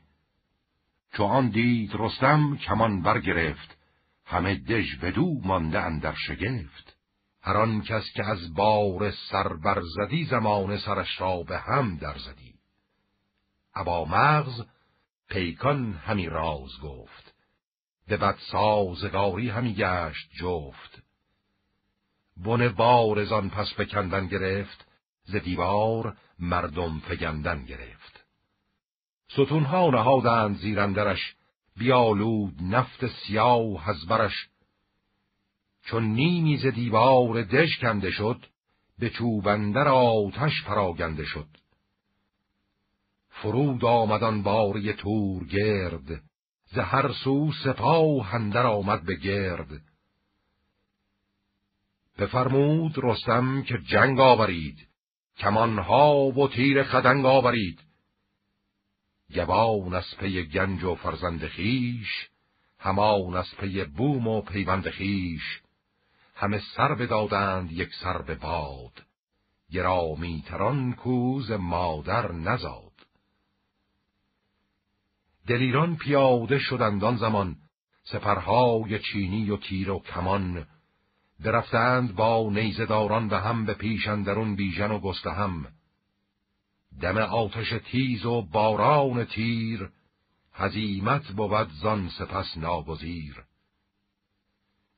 [1.12, 3.78] چو آن دید رستم کمان برگرفت.
[4.24, 6.96] همه دژ بدو مانده اندر شگفت.
[7.42, 12.54] هر آن کس که از بار سر برزدی زمان سرش را به هم درزدی
[13.74, 14.62] ابا مغز
[15.30, 17.34] پیکان همی راز گفت.
[18.08, 21.02] به بد سازگاری همی گشت جفت.
[22.36, 24.86] بن بارزان پس بکندن گرفت
[25.24, 28.24] ز دیوار مردم فگندن گرفت.
[29.28, 31.34] ستونها نهادند زیرندرش
[31.76, 34.48] بیالود نفت سیاه از برش.
[35.84, 38.46] چون نیمی ز دیوار دژ کنده شد
[38.98, 41.59] به چوبندر آتش پراگنده شد.
[43.42, 46.22] فرود آمدان باری تور گرد
[46.72, 49.82] ز هر سو سپاه هندر آمد به گرد.
[52.18, 54.88] بفرمود رستم که جنگ آورید
[55.36, 57.80] کمانها و تیر خدنگ آورید.
[59.34, 62.28] گوان از پی گنج و فرزند خیش
[62.78, 65.60] همان از پی بوم و پیوند خیش
[66.34, 69.02] همه سر بدادند یک سر به باد.
[69.70, 72.89] گرامی تران کوز مادر نزاد.
[75.50, 77.56] دلیران پیاده شدند آن زمان.
[78.02, 80.66] سپرهای چینی و تیر و کمان.
[81.40, 85.66] برفتند با نیزداران به هم به پیشندرون بیژن و هم
[87.00, 89.88] دم آتش تیز و باران تیر
[90.52, 93.44] هزیمت بود زان سپس ناگزیر.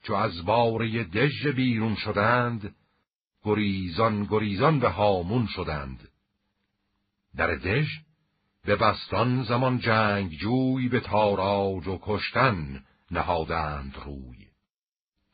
[0.02, 2.74] چو از باره دژ بیرون شدند
[3.44, 6.08] گریزان گریزان به هامون شدند.
[7.36, 7.88] در دژ
[8.64, 14.46] به بستان زمان جنگ جوی به تاراج و کشتن نهادند روی.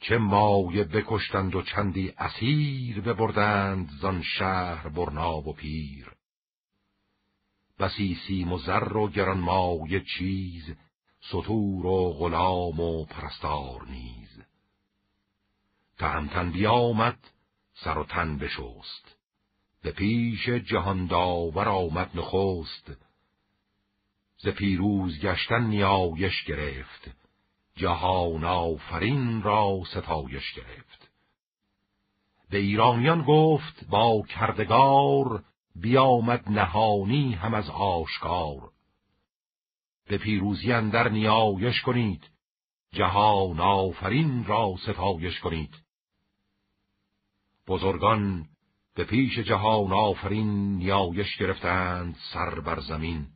[0.01, 6.13] چه مایه بکشتند و چندی اسیر ببردند زان شهر برناب و پیر.
[7.79, 10.77] بسی سیم و زر و گران مایه چیز
[11.21, 14.43] سطور و غلام و پرستار نیز.
[15.99, 17.19] تهمتن بیامد
[17.75, 19.17] سر و تن بشست.
[19.83, 23.08] به پیش جهان داور آمد نخست
[24.39, 27.11] ز پیروز گشتن نیایش گرفت.
[27.77, 31.11] جهان آفرین را ستایش گرفت.
[32.51, 35.45] به ایرانیان گفت با کردگار
[35.75, 38.71] بیامد نهانی هم از آشکار.
[40.09, 42.31] به پیروزی اندر نیایش کنید.
[42.93, 45.75] جهان آفرین را ستایش کنید.
[47.67, 48.47] بزرگان
[48.95, 53.27] به پیش جهان آفرین نیایش گرفتند سر بر زمین.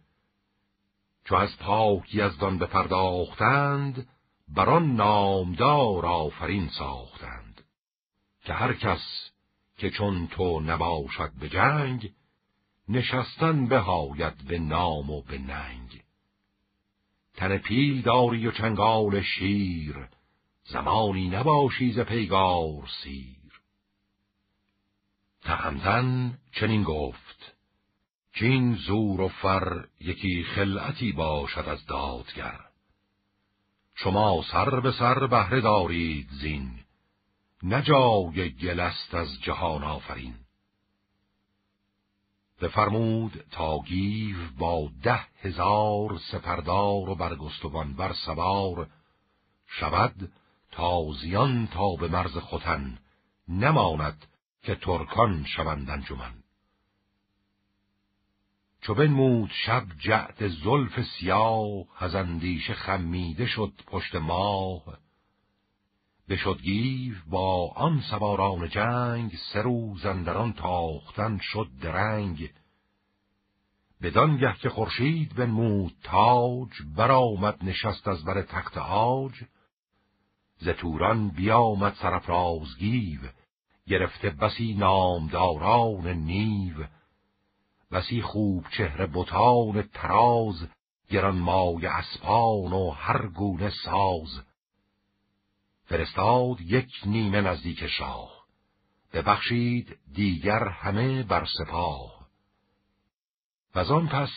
[1.24, 4.08] چو از پاک یزدان بپرداختند
[4.48, 7.62] بر آن نامدار آفرین ساختند.
[8.44, 9.30] که هر کس
[9.78, 12.12] که چون تو نباشد به جنگ
[12.88, 16.02] نشستن بهاید به نام و به ننگ.
[17.34, 20.08] تن پیل داری و چنگال شیر
[20.64, 23.62] زمانی نباشی ز پیگار سیر.
[25.42, 27.51] تهمتن چنین گفت.
[28.34, 32.60] چین زور و فر یکی خلعتی باشد از دادگر.
[33.94, 36.78] شما سر به سر بهره دارید زین
[37.62, 40.34] نجای گلست از جهان آفرین.
[42.60, 48.88] بفرمود تا گیو با ده هزار سپردار و برگستوان بر سوار
[49.66, 50.32] شود
[50.70, 52.98] تازیان تا به مرز خوتن
[53.48, 54.26] نماند
[54.62, 56.41] که ترکان شوند انجمن.
[58.82, 64.98] چو بنمود شب جعد زلف سیاه از اندیشه خمیده شد پشت ماه.
[66.28, 72.50] بشد گیو با آن سواران جنگ سه روز اندران تاختن شد درنگ.
[74.02, 79.32] بدانگه که خورشید بنمود تاج برآمد نشست از بر تخت آج
[80.58, 83.20] ز توران بیامد سرفراز گیو
[83.86, 86.74] گرفته بسی نامداران نیو.
[87.92, 90.68] بسی خوب چهره بتان تراز
[91.10, 94.42] گران مای اسپان و هر گونه ساز.
[95.84, 98.42] فرستاد یک نیمه نزدیک شاه
[99.12, 102.28] ببخشید دیگر همه بر سپاه.
[103.74, 104.30] و آن پس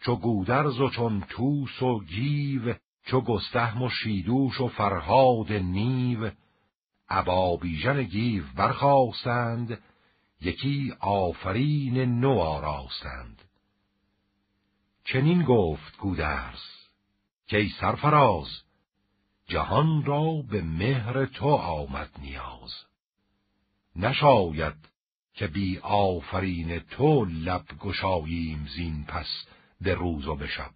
[0.00, 6.30] چو گودرز و چون توس و گیو چو گستهم و شیدوش و فرهاد نیو
[7.08, 9.78] ابا بیژن گیو برخواستند
[10.40, 13.42] یکی آفرین نو آراستند.
[15.04, 16.62] چنین گفت گودرز
[17.46, 18.48] که ای سرفراز
[19.46, 22.74] جهان را به مهر تو آمد نیاز.
[23.96, 24.88] نشاید
[25.34, 29.46] که بی آفرین تو لب گشاییم زین پس
[29.80, 30.70] به روز و به شب.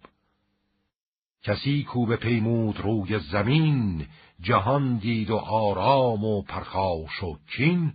[1.43, 4.07] کسی کو به پیمود روی زمین
[4.41, 7.93] جهان دید و آرام و پرخاش و کین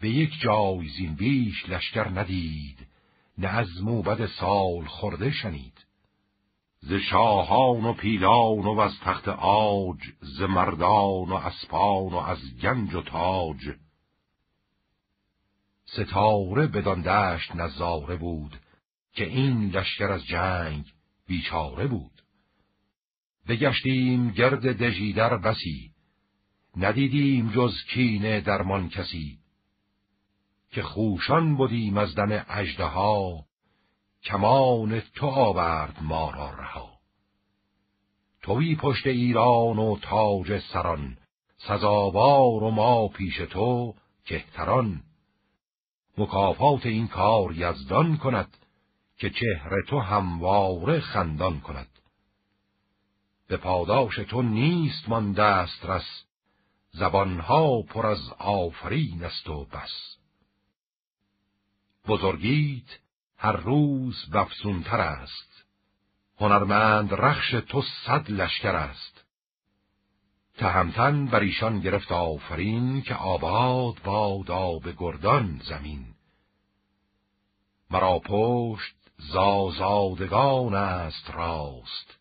[0.00, 2.86] به یک جای زین بیش لشکر ندید
[3.38, 5.86] نه از موبد سال خورده شنید.
[6.80, 12.94] ز شاهان و پیلان و از تخت آج ز مردان و اسپان و از گنج
[12.94, 13.76] و تاج.
[15.84, 18.56] ستاره بدان دشت نظاره بود
[19.12, 20.84] که این لشکر از جنگ
[21.26, 22.22] بیچاره بود.
[23.48, 25.90] بگشتیم گرد دژیدر بسی
[26.76, 29.37] ندیدیم جز کینه درمان کسی.
[30.70, 32.44] که خوشان بودیم از دم
[32.78, 33.44] ها
[34.22, 36.98] کمان تو آورد ما را رها.
[38.42, 41.18] توی پشت ایران و تاج سران
[41.56, 45.02] سزاوار و ما پیش تو کهتران.
[46.18, 48.56] مکافات این کار یزدان کند
[49.18, 51.88] که چهره تو همواره خندان کند.
[53.48, 56.24] به پاداش تو نیست من دست رس
[56.90, 60.17] زبانها پر از آفرین است و بس.
[62.08, 62.98] بزرگیت
[63.36, 65.64] هر روز بفسونتر است.
[66.40, 69.24] هنرمند رخش تو صد لشکر است.
[70.58, 76.06] تهمتن بر ایشان گرفت آفرین که آباد بادا به گردان زمین.
[77.90, 82.18] مرا پشت زازادگان است راست.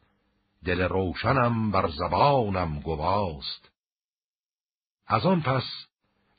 [0.66, 3.72] دل روشنم بر زبانم گواست.
[5.08, 5.64] از آن پس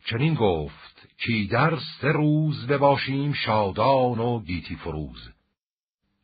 [0.04, 0.87] چنین گفت
[1.18, 5.30] کی در سه روز بباشیم شادان و گیتی فروز.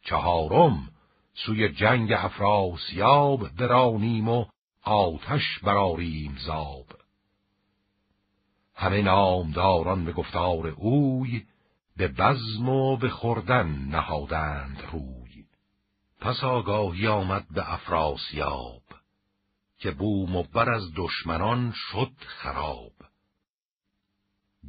[0.03, 0.89] چهارم
[1.35, 4.45] سوی جنگ افراسیاب برانیم و
[4.83, 6.87] آتش براریم زاب.
[8.75, 11.45] همه نامداران به گفتار اوی
[11.97, 15.45] به بزم و به خوردن نهادند روی.
[16.21, 18.83] پس آگاهی آمد به افراسیاب
[19.79, 22.93] که بوم و بر از دشمنان شد خراب.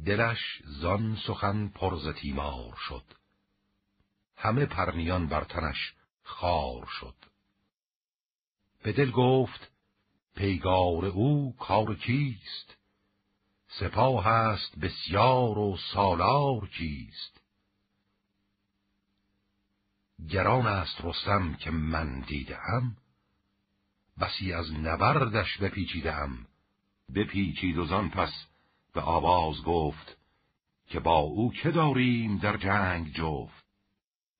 [0.04, 3.04] دلش زان سخن پرز تیمار شد.
[4.36, 7.14] همه پرنیان بر تنش خار شد.
[8.82, 9.70] به دل گفت
[10.34, 12.76] پیگار او کار کیست؟
[13.68, 17.40] سپاه است بسیار و سالار کیست
[20.28, 22.96] گران است رستم که من دیدم
[24.20, 26.46] بسی از نبردش بپیچیدم.
[27.14, 28.46] بپیچید و زان پس
[28.96, 30.16] به آواز گفت
[30.88, 33.66] که با او که داریم در جنگ جفت؟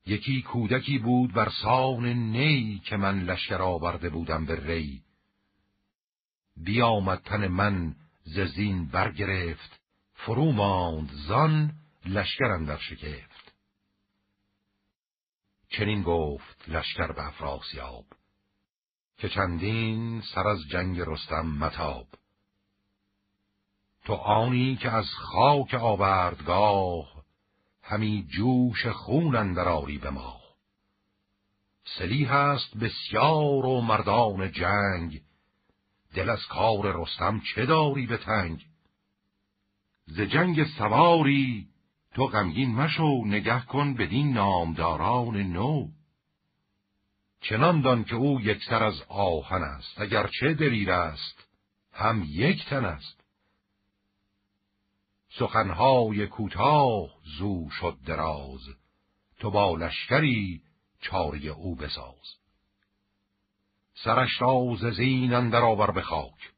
[0.06, 5.02] یکی کودکی بود بر سان نی که من لشکر آورده بودم به ری.
[6.56, 7.94] بیامد تن من
[8.24, 9.80] ززین برگرفت
[10.14, 11.72] فرو ماند زان
[12.06, 13.52] لشکرم در شکفت.
[15.68, 18.04] چنین گفت لشکر به افراسیاب
[19.18, 22.06] که چندین سر از جنگ رستم متاب.
[24.06, 27.24] تو آنی که از خاک آوردگاه
[27.82, 30.40] همی جوش خون اندراری به ما.
[31.84, 35.22] سلی هست بسیار و مردان جنگ
[36.14, 38.66] دل از کار رستم چه داری به تنگ؟
[40.06, 41.68] ز جنگ سواری
[42.14, 45.88] تو غمگین مشو نگه کن بدین نامداران نو.
[47.40, 51.48] چنان دان که او یکسر از آهن است اگر چه دلیر است
[51.92, 53.15] هم یک تن است.
[55.38, 57.08] سخنهای کوتاه
[57.38, 58.60] زو شد دراز.
[59.38, 60.62] تو با لشکری
[61.00, 62.34] چاری او بساز.
[63.94, 66.52] سرش را ز زین اندر آور به خاک.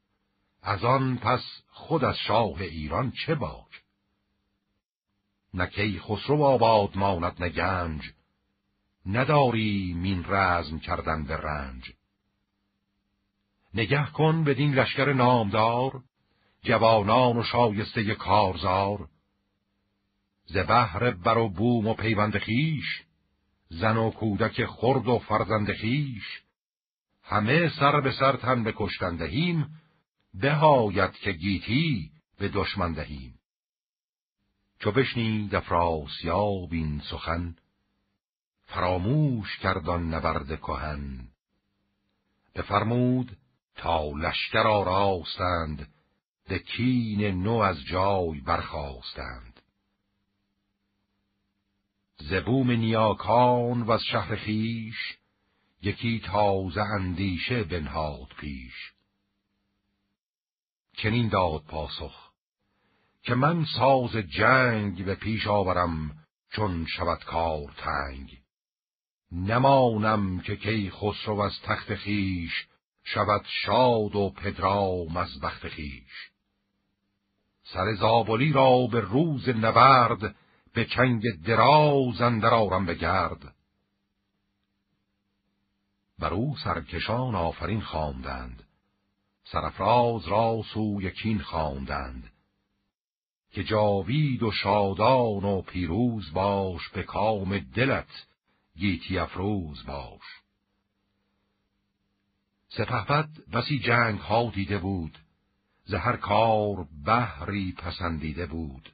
[0.62, 3.82] از آن پس خود از شاه ایران چه باک؟
[5.54, 8.02] نکی خسرو آباد ماند نگنج
[9.06, 11.92] نداری مین رزم کردن به رنج.
[13.74, 16.02] نگه کن بدین لشکر نامدار.
[16.62, 19.08] جوانان و شایسته کارزار.
[20.46, 23.02] ز بهر بر و بوم و پیوند خیش
[23.68, 26.42] زن و کودک خرد و فرزند خیش
[27.22, 29.80] همه سر به سر تن به کشتن دهیم
[31.22, 33.34] که گیتی به دشمن دهیم.
[34.78, 37.56] چو بشنید افراسیاب این سخن
[38.66, 41.28] فراموش کردان نبرد کهن.
[42.54, 43.36] بفرمود
[43.76, 45.88] تا لشکر آراستند
[46.50, 49.60] دکین نو از جای برخواستند
[52.20, 55.18] زبوم نیاکان و از شهر خیش
[55.82, 58.92] یکی تازه اندیشه بنهاد پیش.
[60.92, 62.28] چنین داد پاسخ
[63.22, 68.38] که من ساز جنگ به پیش آورم چون شود کار تنگ.
[69.32, 72.66] نمانم که کی خسرو از تخت خیش
[73.04, 76.30] شود شاد و پدرام از بخت خیش.
[77.72, 80.34] سر زابلی را به روز نبرد
[80.74, 83.54] به چنگ دراز اندر آرم به گرد
[86.18, 88.62] بر او سرکشان آفرین خواندند
[89.44, 92.32] سرفراز را سوی کین خواندند
[93.50, 98.26] که جاوید و شادان و پیروز باش به کام دلت
[98.76, 100.22] گیتی افروز باش.
[102.68, 105.18] سپهبد بسی جنگ ها دیده بود.
[105.88, 108.92] زهر کار بهری پسندیده بود.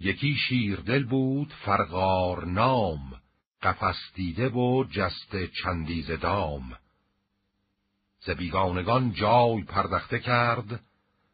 [0.00, 3.20] یکی شیردل بود فرغار نام
[3.62, 6.78] قفس دیده و جست چندیز دام.
[8.20, 10.80] ز بیگانگان جای پردخته کرد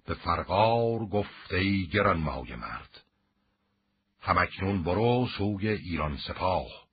[0.06, 3.00] به فرغار گفته گران مای مرد.
[4.20, 6.88] همکنون برو سوی ایران سپاه.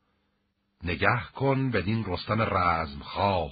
[0.83, 3.51] نگه کن بدین رستم رزم خواه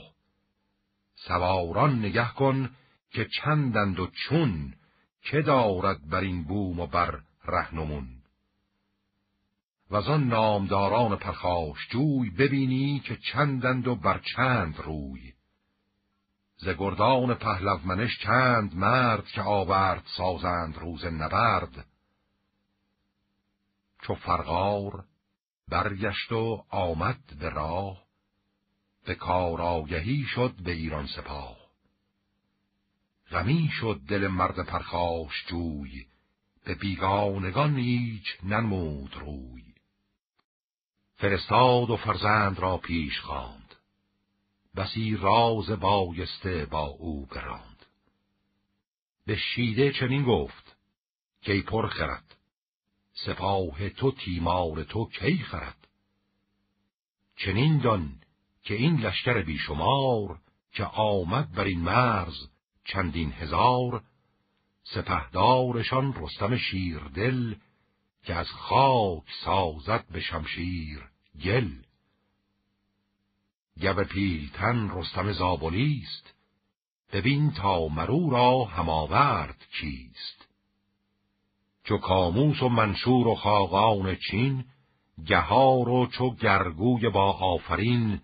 [1.16, 2.70] سواران نگه کن
[3.14, 4.74] که چندند و چون
[5.22, 8.08] که دارد بر این بوم و بر رهنمون.
[9.90, 15.34] و آن نامداران پرخاش جوی ببینی که چندند و بر چند روی.
[16.58, 21.86] ز گردان پهلومنش چند مرد که آورد سازند روز نبرد.
[24.02, 25.06] چو فرغار
[25.68, 28.04] برگشت و آمد به راه
[29.06, 29.86] به کار
[30.36, 31.63] شد به ایران سپاه.
[33.34, 36.06] غمی شد دل مرد پرخاش جوی.
[36.66, 39.64] به بیگانگان هیچ ننمود روی.
[41.16, 43.76] فرستاد و فرزند را پیش خواند.
[44.76, 47.86] بسی راز بایسته با او براند.
[49.26, 50.76] به شیده چنین گفت
[51.42, 52.36] کی پر خرد؟
[53.14, 55.88] سپاه تو تیمار تو کی خرد؟
[57.36, 58.22] چنین دان
[58.64, 60.40] که این لشکر بیشمار
[60.72, 62.53] که آمد بر این مرز
[62.86, 64.04] چندین هزار
[64.84, 67.56] سپهدارشان رستم شیردل
[68.24, 71.00] که از خاک سازد به شمشیر
[71.44, 71.72] گل.
[73.82, 76.34] گو پیلتن رستم زابلیست
[77.14, 80.48] ببین تا مرو را هماورد کیست.
[81.84, 84.66] چو کاموس و منشور و خاقان چین
[85.26, 88.22] گهار و چو گرگوی با آفرین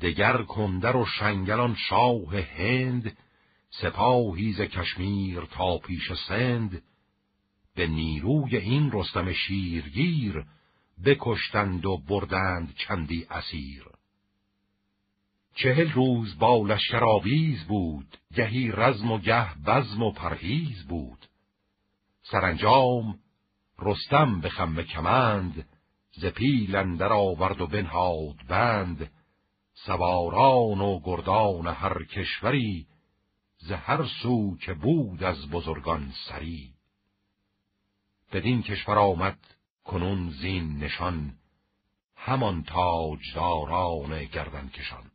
[0.00, 3.16] دگر کندر و شنگلان شاه هند
[3.70, 6.82] سپاهی ز کشمیر تا پیش سند
[7.74, 10.44] به نیروی این رستم شیرگیر
[11.04, 13.84] بکشتند و بردند چندی اسیر.
[15.54, 21.26] چهل روز با لشکر آویز بود گهی رزم و گه بزم و پرهیز بود.
[22.22, 23.18] سرانجام
[23.78, 25.68] رستم به خم کمند
[26.12, 29.10] ز پیل اندر آورد و بنهاد بند.
[29.74, 32.86] سواران و گردان هر کشوری
[33.60, 36.74] ز هر سو که بود از بزرگان سری.
[38.32, 39.38] بدین کشور آمد
[39.84, 41.34] کنون زین نشان
[42.16, 45.10] همان تاجداران گردن کشان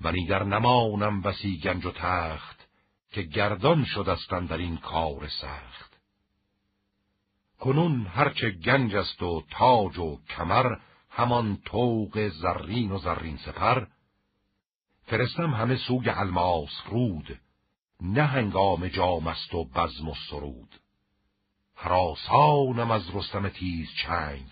[0.00, 2.68] ولی در نمانم بسی گنج و تخت
[3.10, 5.96] که گردان شدستن در این کار سخت.
[7.60, 10.76] کنون هرچه گنج است و تاج و کمر
[11.10, 13.86] همان توق زرین و زرین سپر
[15.08, 17.40] فرستم همه سوی الماس رود.
[18.00, 20.80] نه هنگام جام است و بزم و سرود.
[21.74, 24.46] حراسانم از رستم تیز چنگ.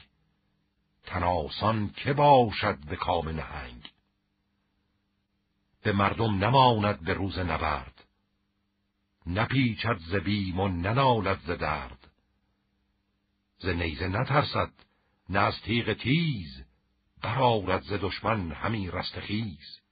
[1.03, 3.93] تناسان که باشد به کام نهنگ.
[5.83, 8.05] به مردم نماند به روز نبرد.
[9.27, 12.11] نپیچد ز بیم و ننالد ز درد.
[13.59, 14.73] ز نیزه نترسد
[15.29, 16.65] نه از تیغ تیز.
[17.23, 19.86] برآورد ز دشمن همی رستخیز.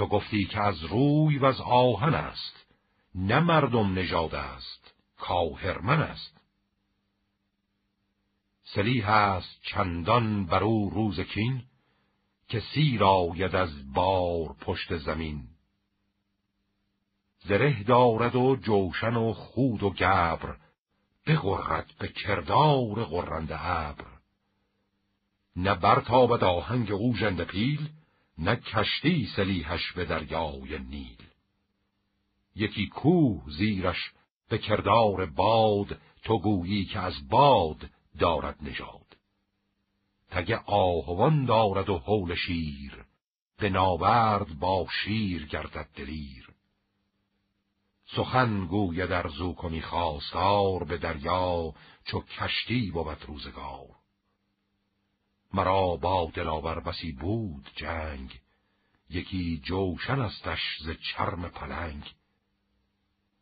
[0.00, 2.66] تو گفتی که از روی و از آهن است.
[3.14, 6.40] نه مردم نژاد است کاهرمن است.
[8.62, 11.62] سلیح است چندان بر او روز کین
[12.48, 15.48] که سیر آید از بار پشت زمین.
[17.38, 20.56] زره دارد و جوشن و خود و گبر
[21.26, 24.06] بغرد به کردار غرنده ابر.
[25.56, 27.88] نه برتابد آهنگ او ژنده پیل
[28.40, 31.26] نه کشتی سلیحش به دریای نیل.
[32.56, 34.10] یکی کوه زیرش
[34.48, 39.16] به کردار باد تو گویی که از باد دارد نژاد.
[40.30, 43.04] تگ آهوان دارد و حول شیر
[43.58, 46.48] به ناورد با شیر گردد دلیر.
[48.16, 53.99] سخن گوید در زو کنی خواستار به دریا چو کشتی بود روزگار.
[55.52, 58.40] مرا با دلاور بسی بود جنگ
[59.10, 62.14] یکی جوشن استش ز چرم پلنگ.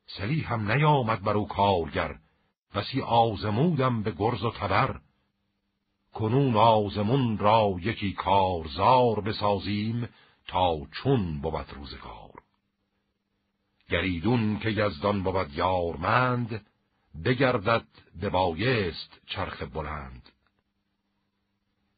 [0.07, 2.19] سلی هم نیامد بر او کارگر
[2.75, 5.01] بسی آزمودم به گرز و تبر.
[6.15, 10.09] کنون آزمون را یکی کارزار بسازیم
[10.47, 12.43] تا چون بود روزگار.
[13.89, 16.67] گریدون که یزدان بود یارمند
[17.25, 17.87] بگردد
[18.21, 20.28] به بایست چرخ بلند.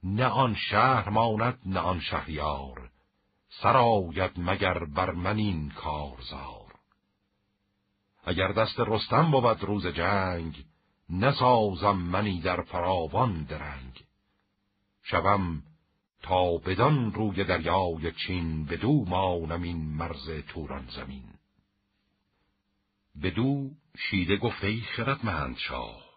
[0.03, 2.91] نه آن شهر ماند نه آن شهریار.
[3.63, 6.73] سراید مگر بر من این کارزار.
[8.25, 10.65] اگر دست رستم بود روز جنگ
[11.11, 14.05] نسازم منی در فراوان درنگ.
[15.03, 15.63] شوم
[16.23, 21.25] تا بدان روی دریای چین بدو مانم این مرز توران زمین.
[23.23, 26.10] بدو شیده گفت ای خردمند شاه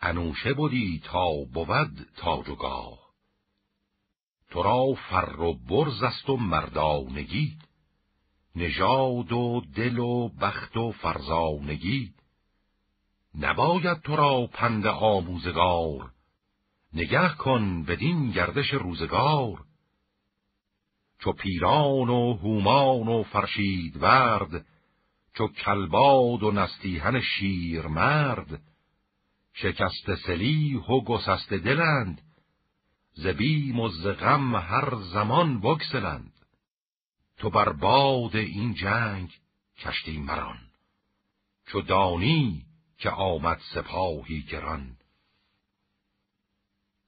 [0.00, 2.98] انوشه بودی تا بود تاج و گاه.
[4.50, 7.58] تو را فر و برز است و مردانگی
[8.56, 12.14] نژاد و دل و بخت و فرزانگی.
[13.38, 16.12] نباید تو را پند آموزگار
[16.92, 19.64] نگه کن بدین گردش روزگار.
[21.20, 24.66] چو پیران و هومان و فرشید ورد
[25.34, 28.60] چو کلباد و نستیهن شیر مرد
[29.62, 32.22] شکست سلیح و گسست دلند.
[33.12, 33.88] زبیم و
[34.56, 36.32] هر زمان بگسلند.
[37.36, 39.38] تو بر باد این جنگ
[39.78, 40.58] کشتی مران.
[41.66, 42.66] چو دانی
[42.98, 44.96] که آمد سپاهی گران.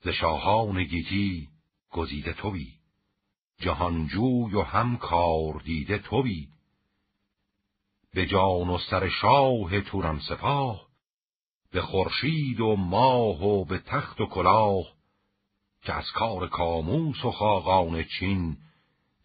[0.03, 1.49] ز شاهان گیتی
[1.91, 2.73] گزیده توی.
[3.59, 6.49] جهانجوی و هم کار دیده توی.
[8.15, 10.90] به جان و سر شاه توران سپاه.
[11.73, 14.84] به خورشید و ماه و به تخت و کلاه
[15.82, 18.57] که از کار کاموس و خاقان چین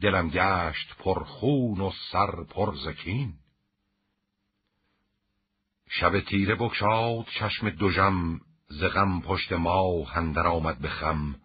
[0.02, 3.34] دلم گشت پرخون و سر پر زکین
[5.90, 11.36] شب تیره بکشاد چشم دوژم ز غم پشت ما هندر آمد به خم.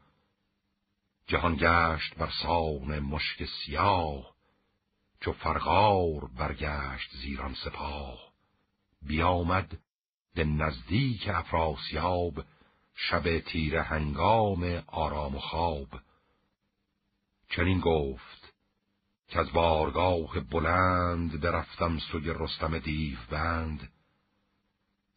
[1.27, 4.35] جهان گشت بر سان مشک سیاه
[5.21, 8.19] چو فرغار برگشت زیران سپاه.
[9.03, 9.79] بیامد
[10.35, 12.45] به نزدیک افراسیاب
[12.95, 15.89] شب تیره هنگام آرام و خواب.
[17.51, 18.53] چنین گفت
[19.29, 23.93] که از بارگاه بلند برفتم سوی رستم دیو بند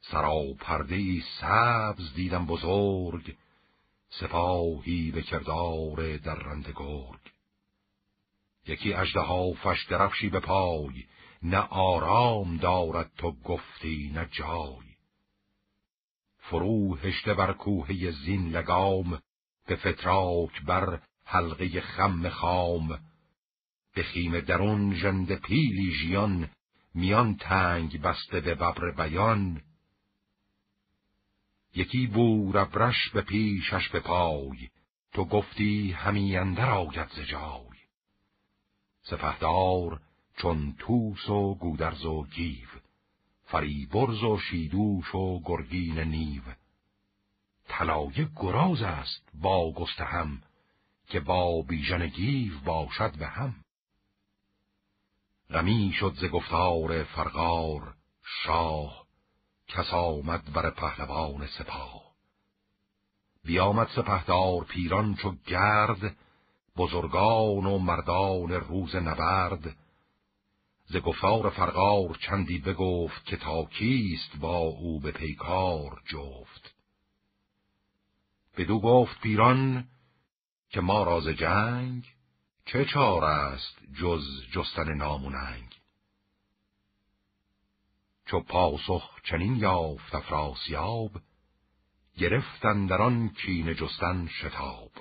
[0.02, 3.36] سرا پرده سبز دیدم بزرگ
[4.10, 7.20] سپاهی به کردار درنده گرگ.
[8.68, 11.06] یکی اژدها فش درفشی به پای
[11.44, 14.93] نه آرام دارد تو گفتی نه جای.
[16.54, 19.22] فرو هشته بر کوه زین لگام
[19.68, 23.00] به فتراک بر حلقه خم خام.
[23.96, 26.50] به خیم درون ژنده پیلی ژیان
[26.94, 29.62] میان تنگ بسته به ببر بیان.
[31.76, 34.70] یکی بور ابرش به پیشش به پای
[35.14, 37.78] تو گفتی همی اندر آید ز جای.
[39.02, 40.02] سپهدار
[40.38, 42.83] چون توس و گودرز و گیو
[43.54, 46.42] فریبرز و شیدوش و گرگین نیو.
[47.68, 50.42] طلایه گراز است با گستهم
[51.08, 53.56] که با بیژن گیو باشد به هم.
[55.50, 57.94] غمی شد ز گفتار فرغار
[58.44, 59.06] شاه
[59.68, 62.04] کس آمد بر پهلوان سپاه.
[63.44, 66.16] بیامد سپهدار پیران چو گرد
[66.78, 69.83] بزرگان و مردان روز نبرد
[70.94, 76.76] ز گفتار فرقار چندی بگفت که تا کیست با او به پیکار جفت.
[78.58, 79.88] بدو گفت پیران
[80.70, 82.04] که ما راز جنگ
[82.66, 85.76] چه چار است جز جستن ناموننگ
[88.26, 91.12] چو پاسخ چنین یافت افراسیاب
[92.18, 94.92] گرفتن در آن کین جستن شتاب.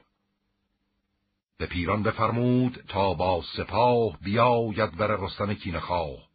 [1.63, 6.29] به پیران بفرمود تا با سپاه بیاید بر رستم کینخواه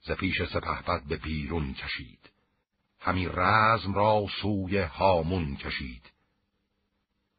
[0.00, 2.30] ز پیش سپهبد به بیرون کشید.
[3.00, 6.12] همی رزم را سوی هامون کشید.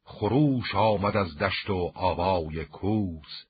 [0.04, 3.46] خروش آمد از دشت و آوای کوس.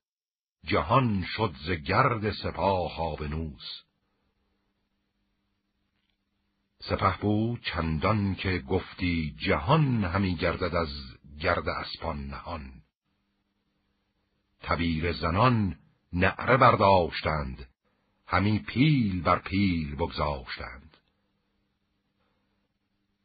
[0.63, 3.81] جهان شد ز گرد سپاه آبنوس
[6.79, 10.89] سپه بود چندان که گفتی جهان همی گردد از
[11.39, 12.76] گرد اسپان نهان.
[14.67, 15.75] تبیر زنان
[16.13, 17.67] نعره برداشتند.
[18.27, 20.97] همی پیل بر پیل بگذاشتند.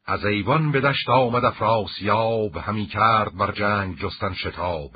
[0.05, 4.91] از ایوان به دشت آمد افراسیاب همی کرد بر جنگ جستن شتاب.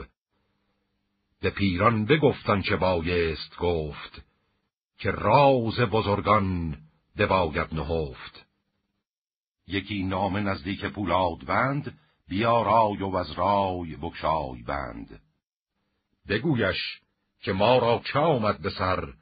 [1.42, 4.22] به پیران بگفتن چه بایست گفت
[4.98, 6.78] که راز بزرگان
[7.18, 8.46] بباید نهفت.
[9.68, 15.22] یکی نام نزدیک پولاد بند بیا رای و از رای بکشای بند.
[16.30, 17.02] بگویش
[17.40, 19.14] که ما را چه آمد به سر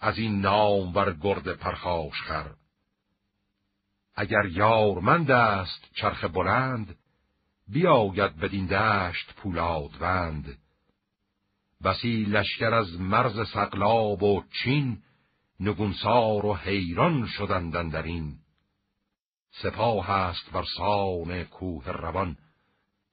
[0.00, 2.50] از این نام ور گرد پرخاش خر.
[4.14, 6.98] اگر یارمند است چرخ بلند
[7.68, 10.58] بیاید بدین دشت پولادوند
[11.84, 15.02] بسی لشکر از مرز سقلاب و چین
[15.60, 18.38] نگونسار و حیران شدندن در این
[19.50, 22.36] سپاه است بر سان کوه روان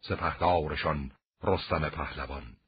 [0.01, 1.11] سپهدارشان
[1.43, 2.62] رستم پهلوان.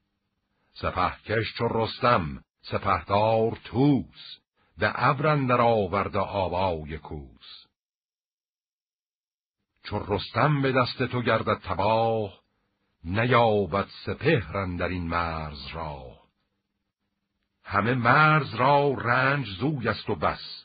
[0.80, 4.38] سپهکش چو رستم سپهدار توس
[4.78, 7.66] به ابر آورد آوای کوس.
[9.82, 12.40] چون رستم به دست تو گردد تباه
[13.04, 16.16] نیابد سپهرن در این مرز را.
[17.64, 20.64] همه مرز را رنج زوی است و بس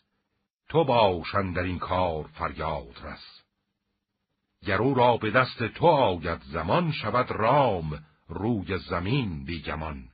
[0.70, 3.42] تو باشن در این کار فریاد رس.
[4.66, 10.10] گرو را به دست تو آید زمان شود رام روی زمین بیگمان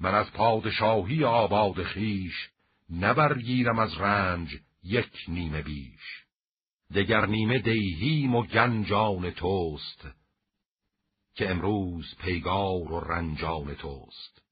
[0.00, 2.50] من از پادشاهی آباد خیش
[2.90, 6.24] نبرگیرم از رنج یک نیمه بیش.
[6.94, 10.08] دگر نیمه دیهیم و گنجان توست
[11.34, 14.42] که امروز پیگار و رنجان توست.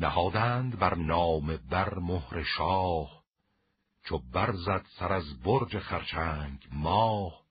[0.00, 3.24] نهادند بر نام بر مهر شاه
[4.04, 7.43] چو برزد سر از برج خرچنگ ماه.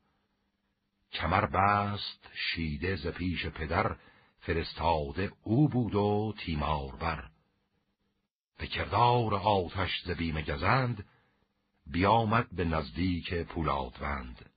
[1.14, 3.96] کمر بست شیده ز پیش پدر
[4.40, 7.30] فرستاده او بود و تیمار بر
[8.58, 11.06] به کردار آتش ز بیم گزند
[11.88, 14.50] بیامد به نزدیک پولادوند.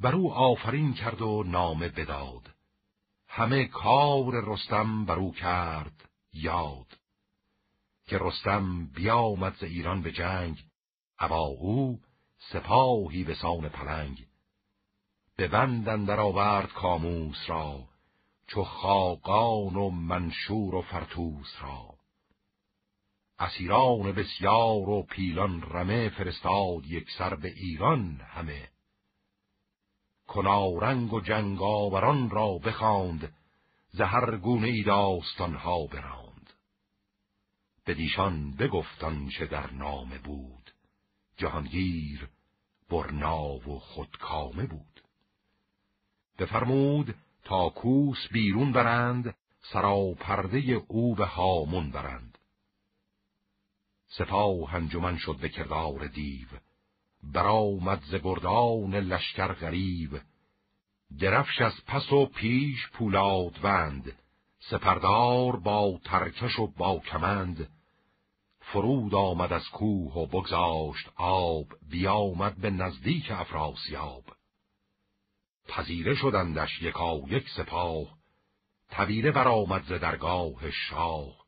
[0.00, 2.54] بر او آفرین کرد و نامه بداد.
[3.28, 6.98] همه کار رستم بر او کرد یاد.
[8.06, 10.64] که رستم بیامد ز ایران به جنگ
[11.30, 12.00] او
[12.52, 14.26] سپاهی به سان پلنگ.
[15.40, 17.84] به بندن در آورد کاموس را
[18.46, 21.94] چو خاقان و منشور و فرتوس را.
[23.38, 28.68] اسیران بسیار و پیلان رمه فرستاد یک سر به ایران همه.
[30.26, 33.34] کنارنگ و جنگاوران را بخواند
[33.90, 36.52] زهر گونه ای داستان ها براند.
[37.86, 40.70] بدیشان بگفتان چه در نامه بود
[41.36, 42.28] جهانگیر
[42.90, 44.99] برنا و خودکامه بود.
[46.40, 49.34] بفرمود تا کوس بیرون برند
[49.72, 52.38] سرا پرده او به هامون برند.
[54.08, 56.48] سپاه انجمن شد به کردار دیو
[57.22, 60.20] برآمد ز گردان لشکر غریب
[61.20, 64.12] درفش از پس و پیش پولاد بند
[64.70, 67.68] سپردار با ترکش و با کمند.
[68.60, 74.24] فرود آمد از کوه و بگذاشت آب بیامد به نزدیک افراسیاب.
[75.70, 78.18] پذیره شدندش یکا یک سپاه
[78.88, 81.46] تبیره برآمد ز درگاه شاه.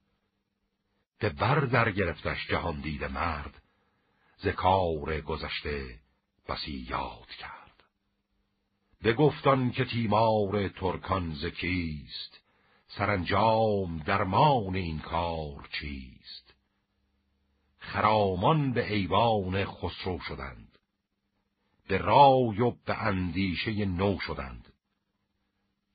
[1.18, 3.62] به بر در گرفتش جهان دیده مرد
[4.36, 5.99] ز کار گذشته
[6.49, 7.84] بسی یاد کرد.
[9.05, 12.41] بگفتان که تیمار ترکان ز کیست
[12.89, 16.55] سرانجام درمان این کار چیست.
[17.78, 20.72] خرامان به ایوان خسرو شدند.
[21.93, 24.73] به رای و به اندیشه نو شدند.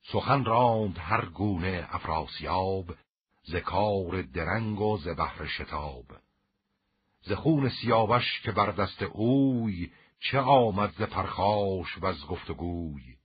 [0.02, 2.94] سخن راند هر گونه افراسیاب
[3.42, 6.04] ز کار درنگ و ز بحر شتاب.
[7.20, 13.16] ز خون سیاوش که بر دست اوی چه آمد ز پرخاش و از گفتگوی.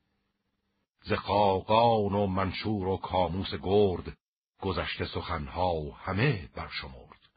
[1.02, 4.18] ز خاقان و منشور و کاموس گرد
[4.61, 7.30] گذشته سخنها همه برشمرد.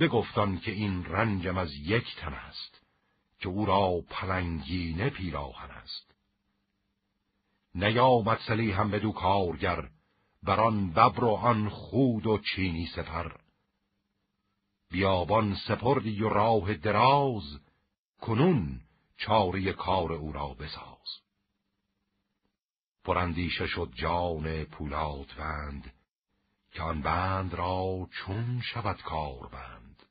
[0.00, 2.77] بگفتان که این رنجم از یک تن است.
[3.38, 6.14] که او را پلنگینه پیراهن است.
[7.74, 9.88] نیامد سلی هم بدو کارگر
[10.42, 13.32] بران ببر و آن خود و چینی سپر.
[14.90, 17.60] بیابان سپردی و راه دراز
[18.20, 18.80] کنون
[19.16, 21.08] چاره کار او را بساز.
[23.04, 25.94] پراندیشه شد جان پولادوند
[26.72, 30.02] که آن بند را چون شود کار بند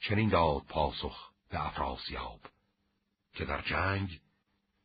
[0.00, 2.40] چنین داد پاسخ به افراسیاب
[3.32, 4.20] که در جنگ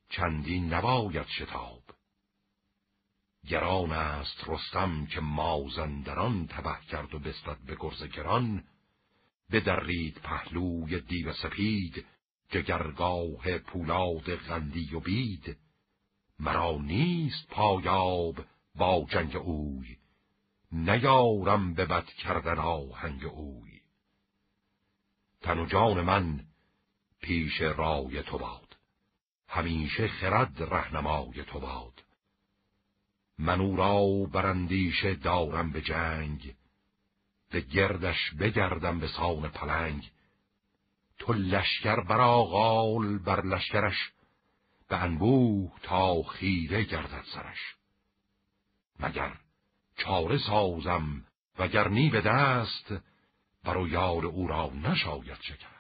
[0.10, 1.84] چندین نباید شتاب.
[3.48, 8.64] گران است رستم که مازندران تبه کرد و بستد به گرز گران
[9.52, 12.06] بدرید پهلوی دیو سپید
[12.50, 15.58] جگرگاه پولاد غندی و بید.
[16.40, 19.98] مرا نیست پایاب با جنگ اوی
[20.72, 23.82] نیارم به بد کردن آهنگ اوی.
[25.42, 26.51] تن و جان من
[27.22, 28.78] پیش رای تو باد.
[29.48, 32.04] همیشه خرد رهنمای تو باد.
[33.38, 36.56] من او را برندیشه دارم به جنگ.
[37.52, 40.12] به گردش بگردم به سان پلنگ.
[41.18, 44.12] تو لشکر بر آغال بر لشکرش
[44.90, 47.76] به انبوه تا خیره گردد سرش.
[49.00, 49.38] مگر
[49.98, 51.26] چاره سازم
[51.60, 52.94] وگر نی به دست
[53.64, 55.71] برو یار او را نشاید شکست.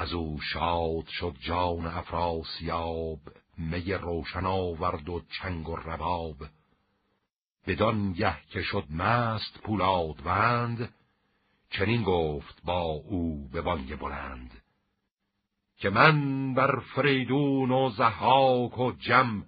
[0.00, 3.18] از او شاد شد جان افراسیاب
[3.58, 6.36] می روشن آورد و چنگ و رباب.
[7.66, 10.94] بدان یه که شد مست پولادوند
[11.70, 14.62] چنین گفت با او به بانگ بلند.
[15.76, 19.44] که من بر فریدون و زحاک و جم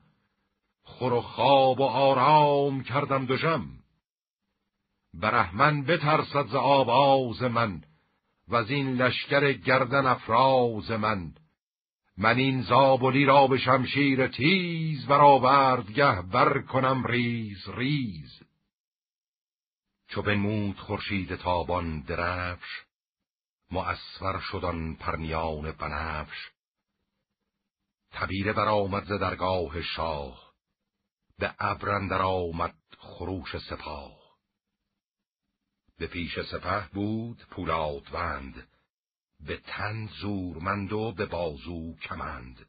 [0.82, 3.68] خور و خواب و آرام کردم دوژم
[5.14, 7.82] برهمن بترسد ز آواز من
[8.52, 11.34] و این لشکر گردن افراز من.
[12.16, 18.42] من این زابلی را به شمشیر تیز برآورد گه بر کنم ریز ریز.
[20.08, 22.82] چو بنمود خورشید تابان درفش
[23.70, 26.50] مؤسفر شدن پرنیان بنفش.
[28.10, 30.52] تبیره برآمد ز درگاه شاه
[31.38, 34.21] به ابر آمد خروش سپاه.
[36.02, 38.68] به پیش سپه بود پولادوند
[39.40, 42.66] به تن زورمند و به بازو کمند.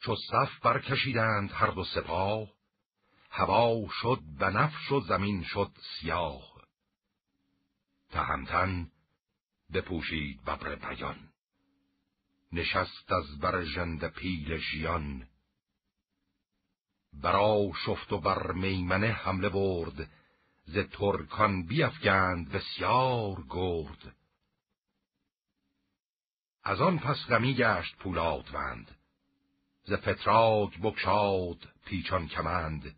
[0.00, 2.48] چو صف برکشیدند هر دو سپاه
[3.30, 6.62] هوا شد بنفش و زمین شد سیاه.
[8.10, 8.90] تهمتن
[9.72, 11.28] بپوشید ببر بیان
[12.52, 15.28] نشست از بر ژنده پیل ژیان.
[17.12, 20.10] برا شفت و بر میمنه حمله برد
[20.72, 24.16] ز ترکان بیفگند بسیار گرد.
[26.64, 28.96] از آن پس غمی گشت پولادوند.
[29.84, 32.96] ز فتراک بکشاد پیچان کمند.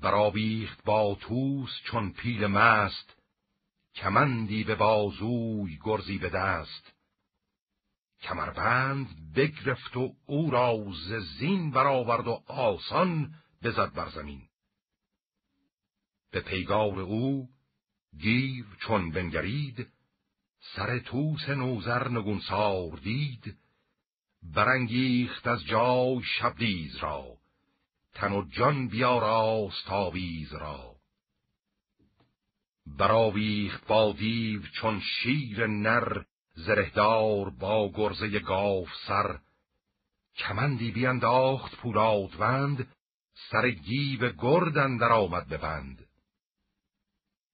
[0.00, 3.16] برآویخت با توس چون پیل مست
[3.94, 6.92] کمندی به بازوی گرزی به دست.
[8.20, 14.42] کمربند بگرفت و او را ز زین برآورد و آسان بزد بر زمین.
[16.36, 17.48] به پیگار او
[18.18, 19.86] گیو چون بنگرید
[20.74, 23.56] سر توس نوزر نگونسار دید
[24.42, 27.36] برانگیخت از جای شبدیز را
[28.14, 30.96] تن و جان بیاراست تاویز را.
[32.86, 36.22] براویخت با دیو چون شیر نر
[36.54, 39.38] زرهدار با گرزه گاف سر.
[40.36, 42.88] کمندی بینداخت پولادوند
[43.50, 46.05] سر گیو گردن در آمد ببند.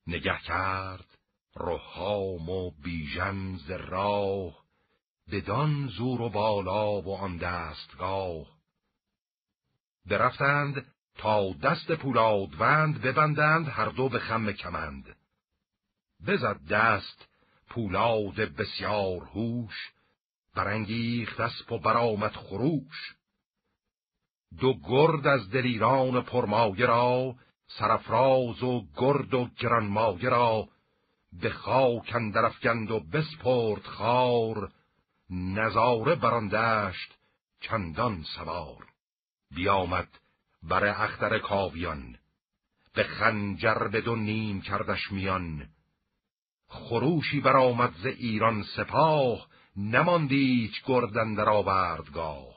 [0.07, 1.19] نگه کرد
[1.55, 4.63] روحام و بیژن ز راه
[5.33, 8.47] بدان زور و بالا و آن دستگاه.
[10.07, 15.17] برفتند تا دست پولادوند ببندند هر دو به خم کمند.
[16.27, 17.29] بزد دست
[17.69, 19.93] پولاد بسیار هوش
[20.55, 23.17] برانگیخت اسب و برآمد خروش.
[24.59, 27.35] دو گرد از دلیران پرمایه را
[27.79, 30.69] سرفراز و گرد و گرانمایه را
[31.33, 34.73] به خاک اندر افکند و بسپرد خار
[35.31, 37.15] نظاره بران دشت
[37.61, 38.87] چندان سوار.
[39.55, 40.09] بیامد
[40.63, 42.17] بر اختر کاویان
[42.95, 45.69] به خنجر به دو نیم کردش میان.
[46.69, 52.52] خروشی برآمد ز ایران سپاه نماندیچ گردن در آوردگاه.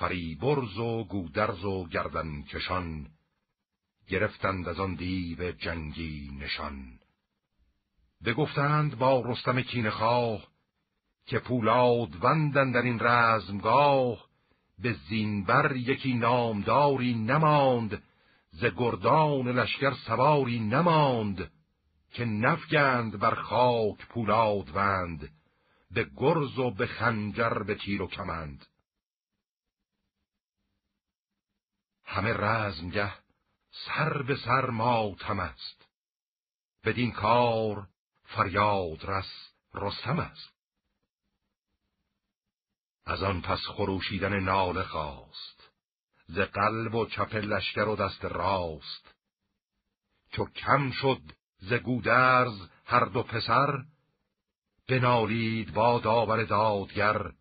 [0.00, 3.06] فریبرز و گودرز و گردن کشان
[4.08, 6.98] گرفتند از آن دیو جنگی نشان.
[8.24, 10.46] بگفتند با رستم کینخواه
[11.26, 14.26] که پولاد وندن در این رزمگاه
[14.78, 18.02] به زینبر یکی نامداری نماند
[18.50, 21.50] ز گردان لشکر سواری نماند
[22.12, 25.28] که نفگند بر خاک پولاد وند
[25.90, 28.66] به گرز و به خنجر به تیر و کمند.
[32.10, 33.12] همه رزمگه
[33.70, 35.88] سر به سر ماتم است.
[36.84, 37.88] بدین کار
[38.24, 40.52] فریاد رس رستم است.
[43.04, 45.70] از آن پس خروشیدن ناله خواست.
[46.26, 49.14] ز قلب و چپ لشکر و دست راست.
[50.32, 51.22] چو کم شد
[51.58, 53.84] ز گودرز هر دو پسر
[54.88, 57.32] بنالید با داور دادگر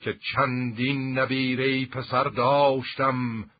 [0.00, 3.50] که چندین نبیره پسر داشتم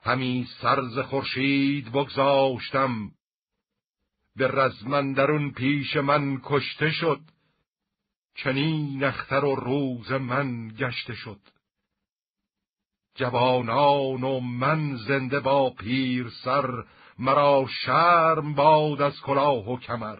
[0.00, 3.10] همی سرز خورشید بگذاشتم.
[4.36, 7.20] به رزمندرون پیش من کشته شد
[8.34, 11.40] چنین اختر و روز من گشته شد.
[13.14, 16.84] جوانان و من زنده با پیر سر
[17.18, 20.18] مرا شرم باد از کلاه و کمر.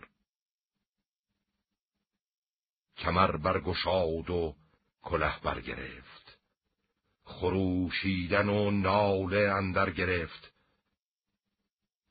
[2.96, 4.54] کمر برگشاد و
[5.04, 6.38] کله برگرفت.
[7.24, 10.52] خروشیدن و ناله اندر گرفت.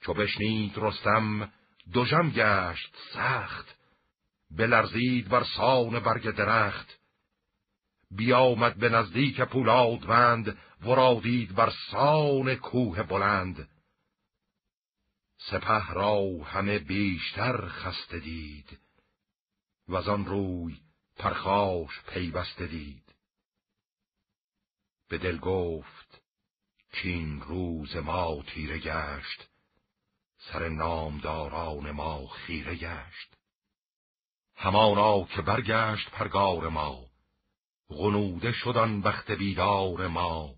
[0.01, 1.51] چو بشنید رستم
[1.93, 3.75] دوژم گشت سخت.
[4.51, 6.99] بلرزید بر سان برگ درخت.
[8.11, 13.69] بیامد به نزدیک پولادوند ورادید بر سان کوه بلند.
[15.37, 18.79] سپه را همه بیشتر خسته دید.
[19.87, 20.79] و آن روی
[21.15, 23.15] پرخاش پیوسته دید.
[25.07, 26.21] به دل گفت
[26.93, 29.49] کین روز ما تیره گشت
[30.37, 33.37] سر نامداران ما خیره گشت.
[34.55, 37.05] همانا که برگشت پرگار ما
[37.89, 40.55] غنوده شدن بخت بیدار ما.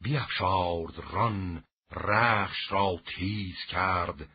[0.00, 4.28] بیافشارد ران رخش را تیز کرد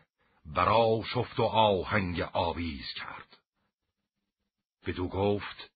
[0.46, 3.38] برا شفت و آهنگ آویز کرد.
[4.86, 5.72] بدو گفت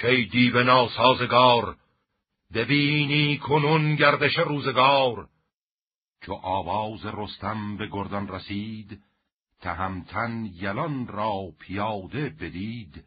[0.00, 1.76] کی دیو ناسازگار
[2.54, 5.28] ببینی کنون گردش روزگار.
[6.22, 9.02] چو آواز رستم به گردان رسید
[9.60, 13.04] تهمتن یلان را پیاده بدید.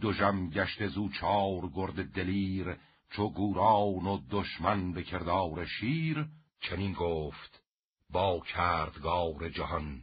[0.00, 2.76] دوژم گشت زو چار گرد دلیر
[3.10, 6.26] چو گوران و دشمن به کردار شیر.
[6.60, 7.62] چنین گفت
[8.10, 10.02] با کردگار جهان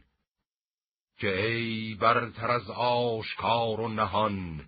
[1.18, 4.64] که ای برتر از آشکار و نهان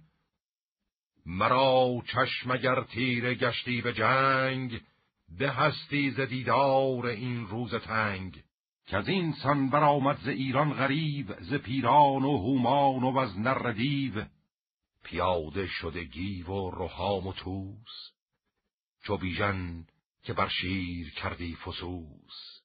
[1.27, 4.81] مرا چشم اگر تیره گشتی به جنگ
[5.39, 8.43] به هستی ز دیدار این روز تنگ.
[8.87, 13.73] که از این سان برآمد ز ایران غریب ز پیران و هومان و از نر
[13.73, 14.25] دیو.
[15.03, 18.11] پیاده شده گیو و رهام و توس
[19.03, 19.87] چو بیژن
[20.23, 22.56] که بر شیر کردی فسوس.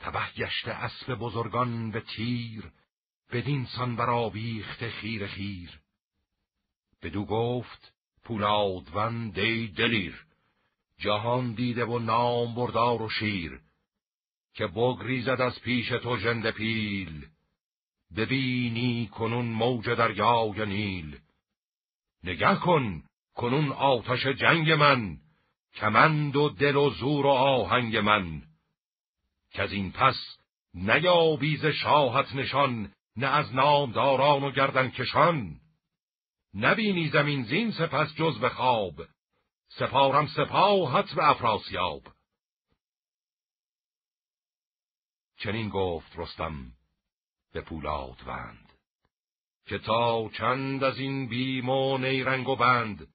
[0.00, 2.70] تبه گشته اسب بزرگان به تیر
[3.32, 5.80] بدین سان برآویخته خیر خیر.
[7.02, 7.92] بدو گفت
[8.24, 10.24] پولادون دی دلیر
[10.98, 13.60] جهان دیده و نام بردار و شیر
[14.54, 17.26] که بگریزد از پیش تو ژنده پیل.
[18.16, 21.18] ببینی کنون موج دریای نیل.
[22.24, 23.02] نگه کن
[23.34, 25.18] کنون آتش جنگ من
[25.74, 28.42] کمند و دل و زور و آهنگ من.
[29.50, 30.16] که از این پس
[30.74, 35.60] نیابیز شاهت نشان نه از نامداران و گردن کشان.
[36.54, 38.94] نبینی زمین زین سپس جز به خواب
[39.68, 42.02] سپارم سپاهت به افراسیاب.
[45.36, 46.72] چنین گفت رستم
[47.52, 48.72] به پولاد وند
[49.66, 53.08] که تا چند از این بیم و نیرنگ و بند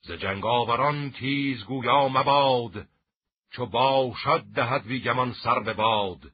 [0.00, 2.88] ز جنگاوران تیز گویا مباد
[3.50, 6.32] چو باشد دهد ویگمان سر به باد.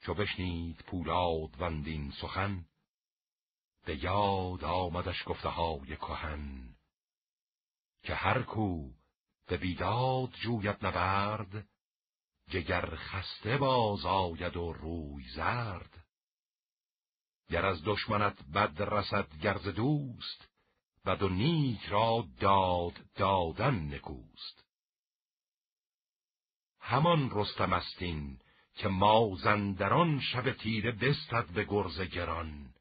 [0.00, 2.64] چو بشنید پولاد وندین سخن
[3.84, 6.76] به یاد آمدش گفته های کهن.
[8.02, 8.90] که هر کو
[9.46, 11.68] به بیداد جوید نبرد
[12.48, 16.06] جگر خسته باز آید و روی زرد.
[17.48, 20.48] گر از دشمنت بد رسد گرز دوست
[21.04, 24.65] بد و نیک را داد دادن نکوست.
[26.88, 28.40] همان رستم استین
[28.74, 32.74] که ما زندران شب تیره بستد به گرز گران.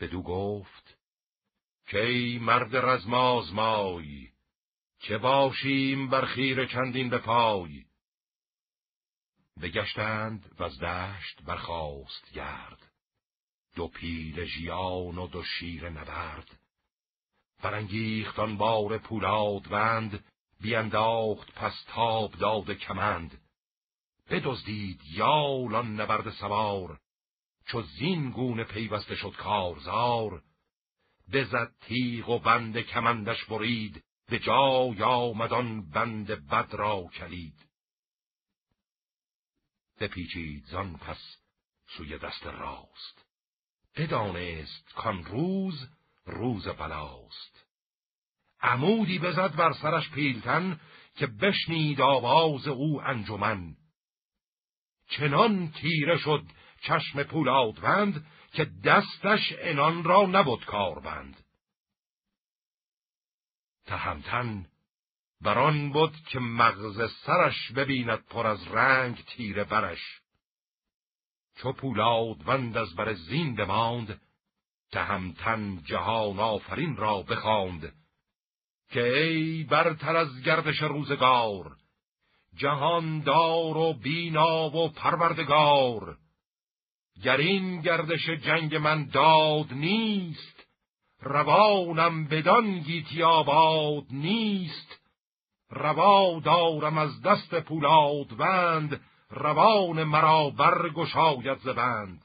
[0.00, 0.98] بدو گفت
[1.86, 4.28] کی مرد رزماز مای
[4.98, 7.84] چه باشیم بر خیر چندین به پای؟
[9.62, 12.92] بگشتند و از دشت برخاست گرد.
[13.74, 16.58] دو پیل ژیان و دو شیر نبرد.
[17.62, 20.24] برانگیخت آن بار پولاد وند
[20.62, 23.40] بیانداخت پس تاب داد کمند.
[24.30, 27.00] بدزدید یالان نبرد سوار
[27.66, 30.42] چو زین گونه پیوسته شد کارزار.
[31.32, 37.68] بزد تیغ و بند کمندش برید به جای آمدان بند بد را کلید.
[40.00, 41.36] بپیچید زان پس
[41.86, 43.26] سوی دست راست.
[43.96, 45.88] بدانست کان روز
[46.24, 47.61] روز بلاست.
[48.62, 50.80] عمودی بزد بر سرش پیلتن
[51.16, 53.76] که بشنید آواز او انجمن.
[55.08, 56.44] چنان تیره شد
[56.82, 61.36] چشم پولادوند که دستش انان را نبود کاربند
[63.86, 64.66] تهمتن
[65.40, 70.20] بران بود که مغز سرش ببیند پر از رنگ تیره برش.
[71.56, 74.20] چو پولادوند از بر زین بماند
[74.92, 78.01] تهمتن جهان آفرین را بخواند.
[78.92, 81.76] که ای برتر از گردش روزگار
[82.56, 86.16] جهاندار و بینا و پروردگار.
[87.22, 90.66] گر این گردش جنگ من داد نیست
[91.20, 95.00] روانم بدان گیتی آباد نیست.
[95.70, 102.24] روا دارم از دست پولادوند روان مرا برگشاید زبند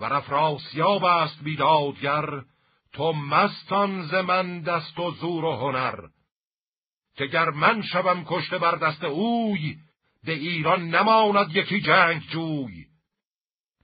[0.00, 2.42] و افراسیاب است بیدادگر
[2.92, 6.08] تو مستان ز من دست و زور و هنر.
[7.16, 9.78] که گر من شوم کشته بر دست اوی
[10.24, 12.86] به ایران نماند یکی جنگ جوی.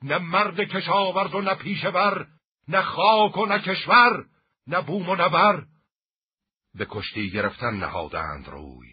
[0.03, 2.27] نه مرد کشاورز و نه پیشور
[2.69, 4.27] نه خاک و نه کشور
[4.67, 5.67] نه بوم و نه بر.
[6.75, 8.89] به کشتی گرفتن نهادند روی.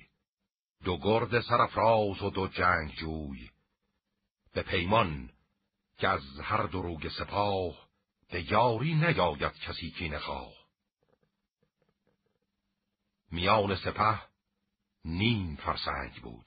[0.84, 3.50] دو گرد سرفراز و دو جنگ جوی.
[4.54, 5.30] به پیمان
[5.98, 7.81] که از هر دروگ سپاه
[8.32, 10.54] به یاری نیاید کسی کی نخواه.
[13.32, 14.22] میان سپه
[15.06, 16.46] نیم فرسنگ بود.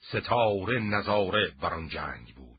[0.00, 2.58] ستاره نظاره بر آن جنگ بود.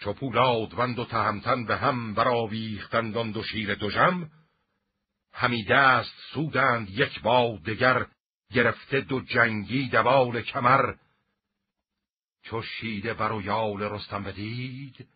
[0.00, 4.30] چو پولادوند و تهمتن به هم برآویختند آن دو شیر دوژم
[5.32, 8.06] همی دست سودند یک با دگر
[8.50, 10.94] گرفته دو جنگی دوال کمر.
[12.42, 15.08] چو شیده بر و یال رستم بدید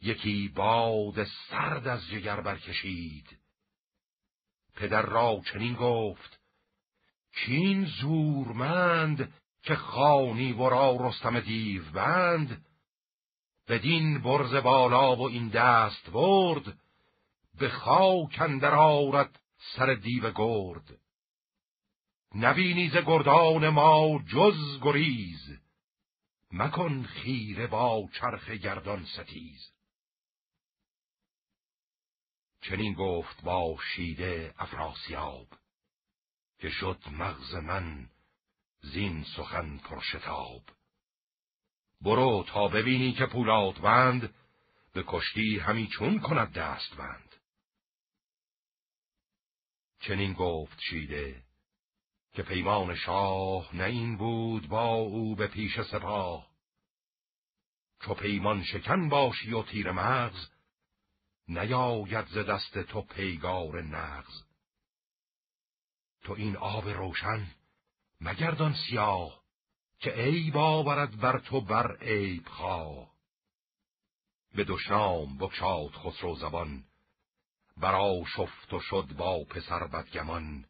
[0.00, 3.38] یکی باد سرد از جگر برکشید.
[4.76, 6.40] پدر را چنین گفت
[7.32, 12.66] کین زورمند که خانی ورا رستم دیو بند
[13.68, 16.78] بدین برز بالا و این دست برد
[17.58, 19.40] به خاک اندر آرد
[19.76, 20.98] سر دیو گرد.
[22.34, 25.58] نبینی ز گردان ما جز گریز
[26.52, 29.77] مکن خیره با چرخ گردان ستیز.
[32.60, 35.48] چنین گفت با شیده افراسیاب
[36.58, 38.10] که شد مغز من
[38.80, 40.62] زین سخن پرشتاب.
[42.00, 43.26] برو تا ببینی که
[43.82, 44.34] بند
[44.92, 47.34] به کشتی همی چون کند دست بند.
[50.00, 51.42] چنین گفت شیده
[52.32, 56.48] که پیمان شاه نه این بود با او به پیش سپاه.
[58.00, 60.48] چو پیمان شکن باشی و تیر مغز
[61.48, 64.42] نیاید ز دست تو پیگار نغز.
[66.22, 67.46] تو این آب روشن
[68.20, 69.42] مگردان سیاه
[69.98, 73.10] که عیب آورد بر تو بر عیب خواه.
[74.54, 76.84] به دشنام بکشاد خسرو زبان
[77.76, 80.64] برا شفت و شد با پسر بدگمان.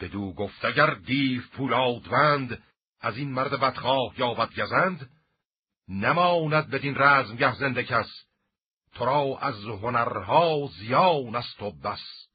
[0.00, 2.62] بدو گفت اگر دیو پولادوند
[3.00, 5.10] از این مرد بدخواه یا بدگزند
[5.88, 8.27] نماند بدین رزمگه زنده کس.
[8.98, 12.26] تو را از هنرها زیان است و بس.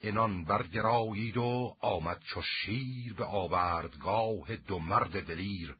[0.00, 5.76] انان برگرایید و آمد چو شیر به آوردگاه دو مرد دلیر.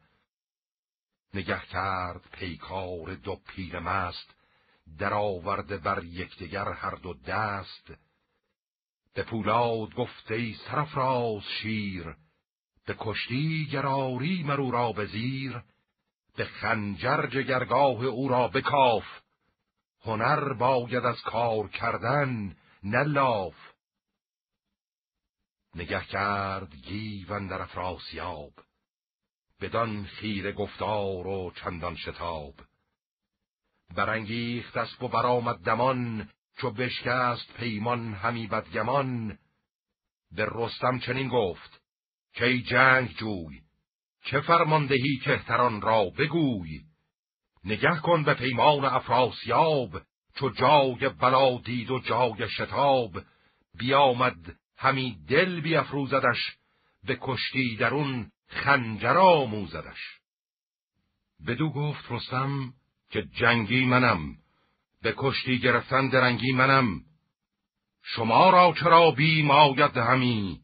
[1.34, 4.34] نگه کرد پیکار دو پیر مست
[4.98, 7.92] در آورده بر یکدیگر هر دو دست.
[9.14, 12.16] به پولاد گفته ای سرفراز شیر
[12.86, 15.06] به کشتی گراری مرو را به
[16.39, 19.05] به خنجر جگرگاه او را بکاف.
[20.05, 23.55] هنر باید از کار کردن نلاف.
[25.75, 28.52] نگه کرد گیون در افراسیاب
[29.60, 32.55] بدان خیر گفتار و چندان شتاب.
[33.94, 39.39] برانگیخت اسب و برآمد دمان چو بشکست پیمان همی بدگمان.
[40.33, 41.81] به رستم چنین گفت
[42.33, 43.67] که جنگ جوی
[44.24, 46.80] چه فرماندهی کهتران را بگوی.
[47.64, 50.02] نگه کن به پیمان افراسیاب
[50.34, 53.22] چو جای بلا دید و جای شتاب.
[53.78, 56.56] بیامد همی دل بیافروزدش
[57.05, 60.18] به کشتی درون خنجر آموزدش.
[61.47, 62.72] بدو گفت رستم
[63.10, 64.36] که جنگی منم
[65.02, 67.00] به کشتی گرفتن درنگی منم.
[68.02, 70.60] شما را چرا بیم آید همی؟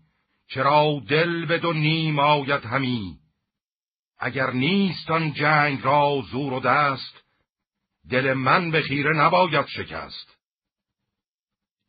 [0.48, 3.18] چرا دل به دو نیم آید همی؟
[4.24, 7.24] اگر نیست آن جنگ را زور و دست
[8.10, 10.36] دل من به خیره نباید شکست.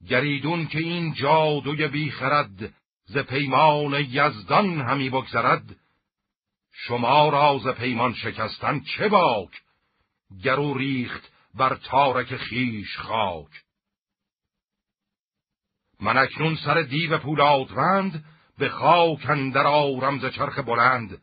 [0.08, 2.74] گریدون که این جادوی بیخرد
[3.06, 5.76] ز پیمان یزدان همی بگذرد
[6.72, 9.62] شما را ز پیمان شکستن چه باک؟
[10.44, 13.64] گرو ریخت بر تارک خیش خاک.
[16.00, 18.26] من اکنون سر دیو پولادوند
[18.58, 21.22] به خاک اندر آرم ز چرخ بلند.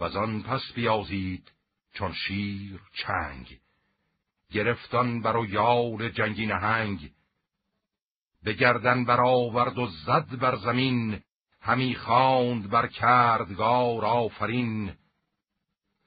[0.00, 1.52] و آن پس بیازید
[1.92, 3.58] چون شیر چنگ.
[4.52, 7.12] گرفتان بر و یال جنگی نهنگ.
[8.42, 11.20] به گردن برآورد و زد بر زمین.
[11.60, 14.94] همی خواند بر کردگار آفرین.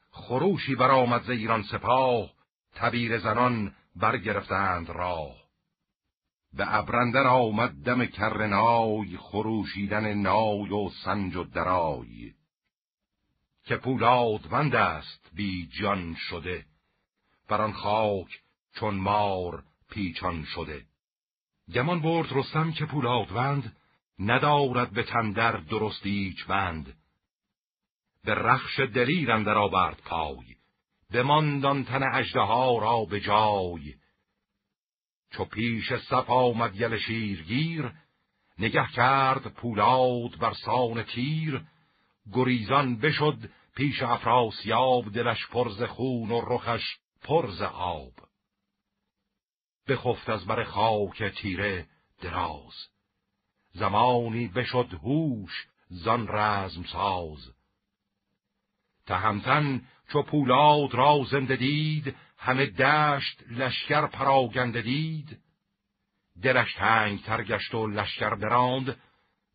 [0.10, 2.30] خروشی برآمد ز ایران سپاه.
[2.76, 5.42] تبیر زنان برگرفتند راه.
[6.53, 12.34] به ابرندر آمد دم کرنای خروشیدن نای و سنج و درای.
[13.72, 16.66] که پولادوند است بی جان شده.
[17.48, 18.41] بر آن خاک
[18.75, 20.85] چون مار پیچان شده.
[21.74, 23.77] گمان برد رستم که پولادوند
[24.19, 26.98] ندارد به تندر درست ایچ بند.
[28.24, 30.56] به رخش دلیر اندر آورد پای
[31.14, 33.95] بماندان تن اژدها را به جای.
[35.32, 37.91] چو پیش صف آمد یل شیرگیر
[38.59, 41.66] نگه کرد پولاد بر سان تیر.
[42.33, 48.14] گریزان بشد پیش افراسیاب دلش پرز خون و رخش پرز آب.
[49.88, 51.88] بخفت از بر خاک تیره
[52.22, 52.88] دراز.
[53.74, 57.53] زمانی بشد هوش زان رزم ساز.
[59.06, 65.40] تهمتن چو پولاد را زنده دید همه دشت لشکر پراگنده دید.
[66.43, 69.01] دلش تنگ ترگشت و لشکر براند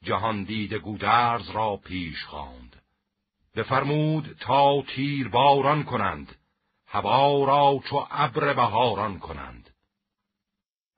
[0.02, 2.65] جهان دید گودرز را پیش خواند.
[3.57, 6.36] بفرمود تا تیر باران کنند
[6.86, 9.70] هوا را چو ابر بهاران کنند.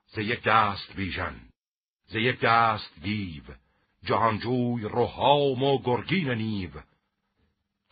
[0.06, 1.40] ز یک دست بیژن
[2.06, 3.42] ز یک دست دیو
[4.04, 6.70] جهانجوی روحام و گرگین نیو.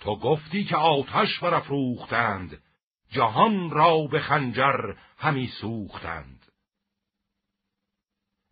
[0.00, 2.62] تو گفتی که آتش برافروختند
[3.10, 6.46] جهان را به خنجر همی سوختند.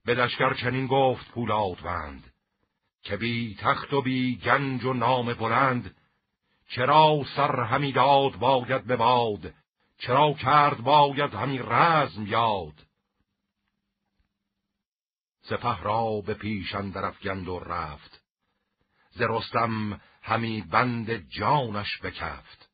[0.05, 2.33] به لشکر چنین گفت پولادوند
[3.02, 5.97] که بی تخت و بی گنج و نام بلند
[6.68, 9.55] چرا سر همی داد باید به باد؟
[9.99, 12.86] چرا کرد باید همی رزم یاد؟
[15.43, 18.23] سپه را به پیش اندر افگند و رفت.
[19.10, 22.70] ز رستم همی بند جانش بکفت.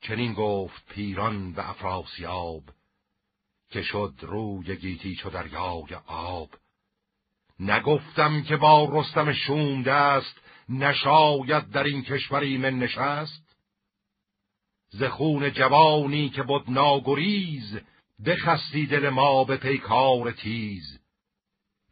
[0.00, 2.62] چنین گفت پیران به افراسیاب
[3.70, 6.50] که شد روی گیتی چو دریای آب.
[7.60, 10.40] نگفتم که با رستم شوم دست
[10.70, 13.56] نشاید در این کشور ایمن نشست؟
[14.90, 17.78] ز خون جوانی که بود ناگریز
[18.26, 21.00] بخستی دل ما به پیکار تیز.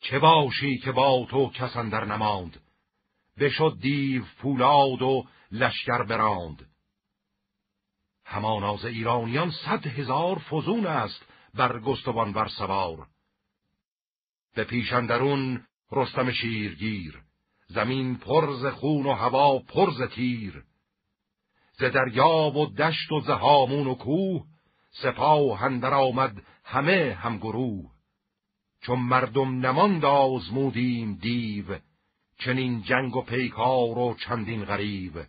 [0.00, 2.60] چه باشی که با تو کس اندر نماند؟
[3.38, 6.68] بشد دیو پولاد و لشکر براند.
[8.24, 13.06] هماناز ایرانیان صد هزار فزون است بر گستوان بر سوار.
[14.54, 17.27] به پیشندرون رستم شیرگیر.
[17.68, 20.64] زمین پرز خون و هوا پرز تیر.
[21.72, 24.44] ز دریا و دشت و زهامون و کوه
[25.02, 27.90] سپاه هندر آمد همه همگروه
[28.80, 31.78] چون مردم نماند آزمودیم دیو
[32.38, 35.26] چنین جنگ و پیکار و چندین غریب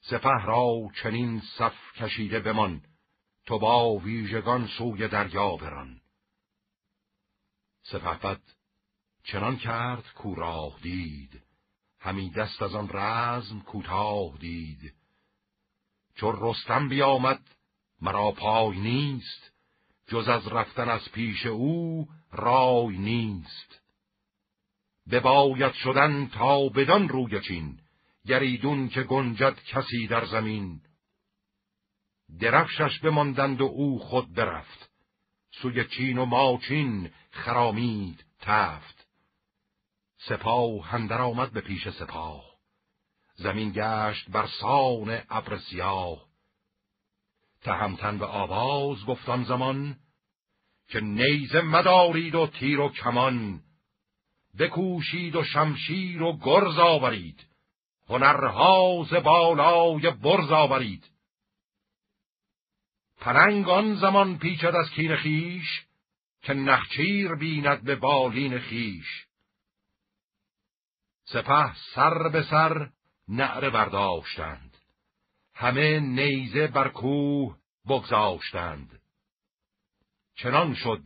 [0.00, 2.82] سپه را چنین صف کشیده بمان
[3.46, 6.00] تو با ویژگان سوی دریا بران.
[7.82, 8.40] سپهبد
[9.24, 11.42] چنان کرد کو راه دید.
[12.00, 14.92] همی دست از آن رزم کوتاه دید.
[16.14, 17.40] چون رستم بیامد
[18.00, 19.52] مرا پای نیست.
[20.06, 23.80] جز از رفتن از پیش او رای نیست.
[25.10, 27.78] بباید شدن تا بدان روی چین
[28.26, 30.80] گریدون که گنجد کسی در زمین.
[32.40, 34.90] درفشش بماندند و او خود برفت.
[35.50, 39.01] سوی چین و ماچین خرامید تفت.
[40.28, 42.44] سپاه هندر آمد به پیش سپاه.
[43.34, 46.26] زمین گشت بر سان ابر سیاه.
[47.62, 49.96] تهمتن به آواز گفتان زمان
[50.88, 53.60] که نیزه مدارید و تیر و کمان
[54.58, 57.46] بکوشید و شمشیر و گرز آورید
[58.08, 61.10] هنرها ز بالای برز آورید.
[63.20, 65.86] پرنگ آن زمان پیچد از کین خیش
[66.42, 69.26] که نخچیر بیند به بالین خیش.
[71.32, 72.90] سپه سر به سر
[73.28, 74.76] نعره برداشتند.
[75.54, 79.00] همه نیزه بر کوه بگذاشتند.
[80.34, 81.02] چنان شد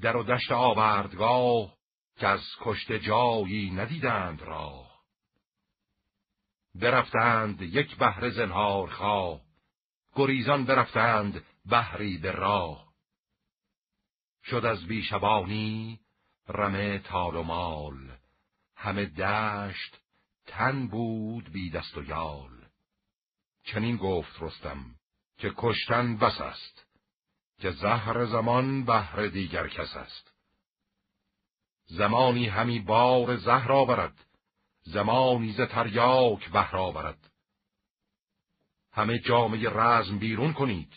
[0.00, 1.76] در و دشت آوردگاه
[2.16, 4.90] که از کشته جایی ندیدند راه.
[6.74, 9.40] برفتند یک بهر زنهار خواه
[10.14, 12.90] گریزان برفتند بهری به راه.
[14.44, 16.00] شد از بیشبانی
[16.48, 18.19] رمه تال و مال.
[18.82, 20.00] همه دشت
[20.46, 22.50] تن بود بی دست و یال.
[23.64, 24.84] چنین گفت رستم
[25.38, 26.86] که کشتن بس است
[27.58, 30.32] که زهر زمان بهر دیگر کس است.
[31.86, 34.24] زمانی همی بار زهر آورد
[34.82, 37.30] زمانی ز تریاک بهر آورد.
[38.92, 40.92] همه جامعه رزم بیرون کنید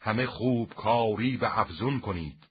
[0.00, 2.48] همه خوب کاری به افزون کنید.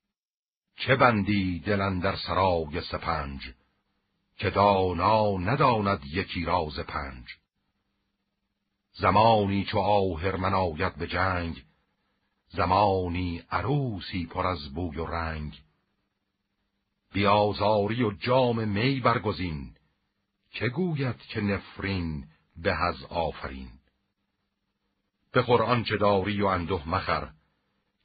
[0.75, 3.53] چه بندی دلن در سرای سپنج؟
[4.38, 7.26] که دانا نداند یکی راز پنج.
[8.94, 11.64] زمانی چو آهرمن آید به جنگ
[12.48, 15.62] زمانی عروسی پر از بوی و رنگ.
[17.14, 19.76] بیازاری و جام می برگزین
[20.52, 23.70] که گوید که نفرین به از آفرین.
[25.34, 27.34] بخور آنچه داری و اندوه مخر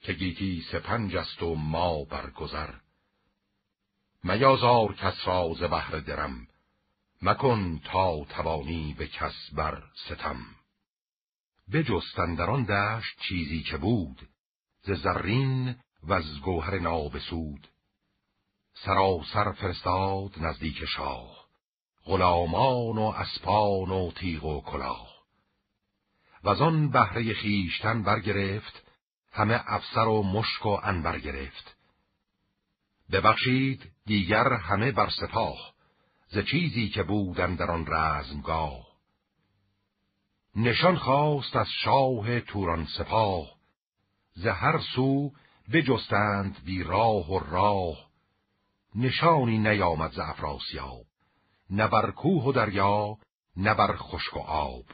[0.00, 2.74] که گیتی سپنج است و ما برگذر.
[4.28, 6.46] میازار کس را ز بهر درم.
[7.22, 10.36] مکن تا توانی به کس بر ستم.
[11.72, 14.28] بجستن در آن دشت چیزی که بود
[14.82, 17.68] ز زرین و از گوهر نابسود
[18.74, 21.46] سراسر فرستاد نزدیک شاه
[22.04, 25.08] غلامان و اسپان و تیغ و کلاه.
[26.44, 28.82] و آن بهره خیشتن برگرفت
[29.32, 31.76] همه افسر و مشک و انبر گرفت.
[33.12, 35.72] ببخشید دیگر همه بر سپاه
[36.28, 38.86] ز چیزی که بودن در آن رزمگاه.
[40.56, 43.46] نشان خواست از شاه توران سپاه
[44.34, 45.32] ز هر سو
[45.72, 48.08] بجستند بی راه و راه.
[48.94, 51.06] نشانی نیامد ز افراسیاب
[51.70, 53.18] نه بر کوه و دریا
[53.56, 54.84] نه بر خشک و آب.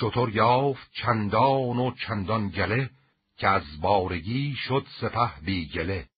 [0.00, 2.90] شطور یافت چندان و چندان گله
[3.36, 6.09] که از بارگی شد سپه بی گله.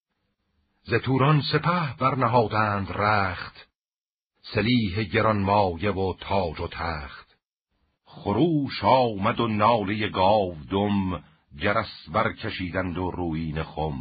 [0.84, 3.68] ز توران سپه برنهادند رخت
[4.42, 7.36] سلیح گرانمایه و تاج و تخت.
[8.04, 11.24] خروش آمد و ناله گاو دم
[11.56, 13.98] جرس برکشیدند و روین خم.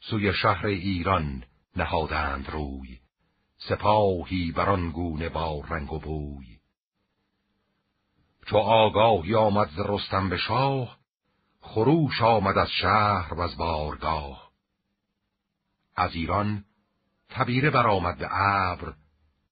[0.00, 1.44] سوی شهر ایران
[1.76, 2.98] نهادند روی
[3.56, 6.58] سپاهی بران گونه با رنگ و بوی.
[8.46, 10.98] چو آگاهی آمد ز رستم به شاه
[11.60, 14.45] خروش آمد از شهر و از بارگاه.
[15.96, 16.64] از ایران
[17.28, 18.94] تبیره برآمد به ابر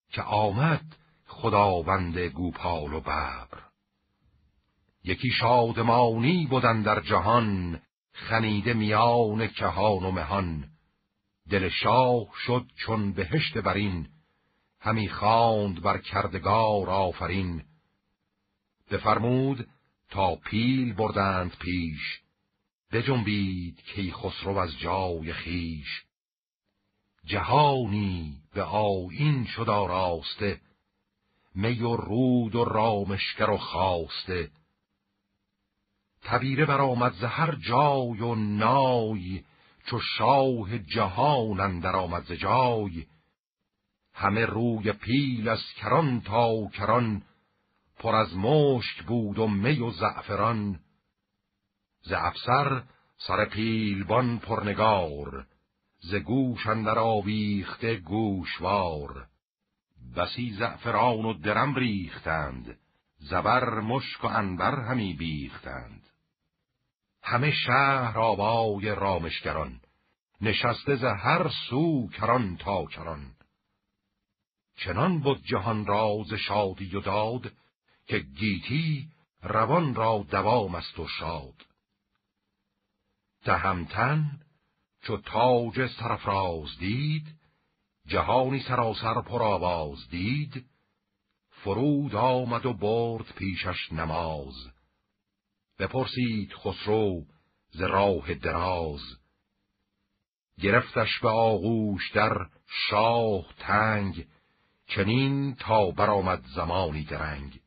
[0.09, 3.63] که آمد خداوند گوپال و ببر.
[5.05, 7.81] یکی شادمانی بودن در جهان
[8.13, 10.69] خنیده میان کهان و مهان.
[11.51, 14.09] دل شاه شد چون بهشت برین
[14.81, 17.65] همی خواند بر کردگار آفرین.
[18.91, 19.69] بفرمود
[20.11, 22.21] تا پیل بردند پیش
[22.93, 26.05] بجنبید کی خسرو از جای خیش
[27.25, 30.61] جهانی به آیین شد آراسته.
[31.55, 34.51] می و رود و رامشگر و خواسته
[36.23, 39.45] تبیره برآمد ز هر جای و نای
[39.87, 43.07] چو شاه جهان اندر آمد ز جای.
[44.15, 47.23] همه روی پیل از کران تا کران
[47.99, 50.81] پر از مشک بود و می و زعفران.
[52.03, 52.83] ز افسر
[53.17, 55.47] سر پیلبان پرنگار
[56.11, 59.27] ز گوش اندر آویخته گوشوار.
[60.17, 62.79] بسی زعفران و درم ریختند
[63.19, 66.07] زبر مشک و انبر همی بیختند.
[67.23, 69.81] همه شهر آبای رامشگران
[70.41, 73.35] نشسته ز هر سو کران تا کران.
[74.77, 77.53] چنان بود جهان راز شادی و داد
[78.07, 79.09] که گیتی
[79.43, 81.67] روان را دوام است و شاد.
[83.45, 84.44] تهمتن
[85.07, 87.27] چو تاج سرفراز دید
[88.07, 90.67] جهانی سراسر پر آواز دید
[91.51, 94.55] فرود آمد و برد پیشش نماز.
[95.79, 97.25] بپرسید خسرو
[97.71, 99.01] ز راه دراز.
[100.61, 102.47] گرفتش به آغوش در
[102.89, 104.27] شاه تنگ
[104.87, 107.61] چنین تا برآمد زمانی درنگ.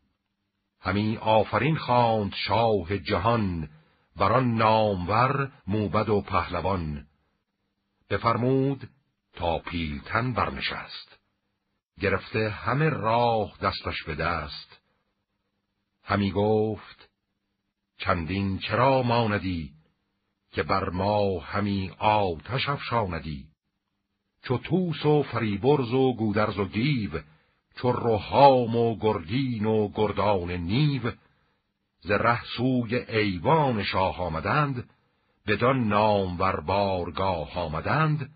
[0.79, 3.69] همی آفرین خواند شاه جهان
[4.15, 7.07] بران نامور موبد و پهلوان.
[8.09, 8.89] بفرمود
[9.33, 11.19] تا پیلتن برنشست.
[11.99, 14.81] گرفته همه راه دستش به دست.
[16.03, 17.09] همی گفت
[17.97, 19.71] چندین چرا ماندی
[20.51, 23.45] که بر ما همی آتش افشاندی؟
[24.43, 27.21] چو توس و فریبرز و گودرز و گیو
[27.75, 31.11] چو روحام و گرگین و گردان نیو
[31.99, 34.89] ز ره سوی ایوان شاه آمدند
[35.47, 38.29] بدان نام ور بارگاه آمدند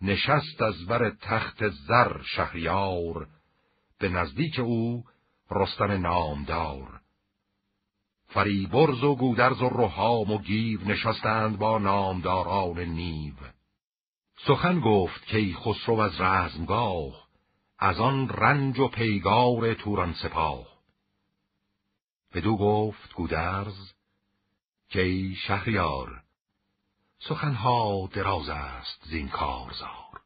[0.00, 3.28] نشست از بر تخت زر شهریار
[3.98, 5.04] به نزدیک او
[5.50, 7.00] رستم نامدار.
[8.26, 13.34] فریبرز و گودرز و روحام و گیو نشستند با نامداران نیو.
[14.46, 17.28] سخن گفت که خسرو از رزمگاه
[17.78, 20.66] از آن رنج و پیگار توران سپاه.
[22.34, 23.92] بدو گفت گودرز
[24.90, 26.22] که شهریار
[27.18, 30.20] سخنها دراز است زین کارزار.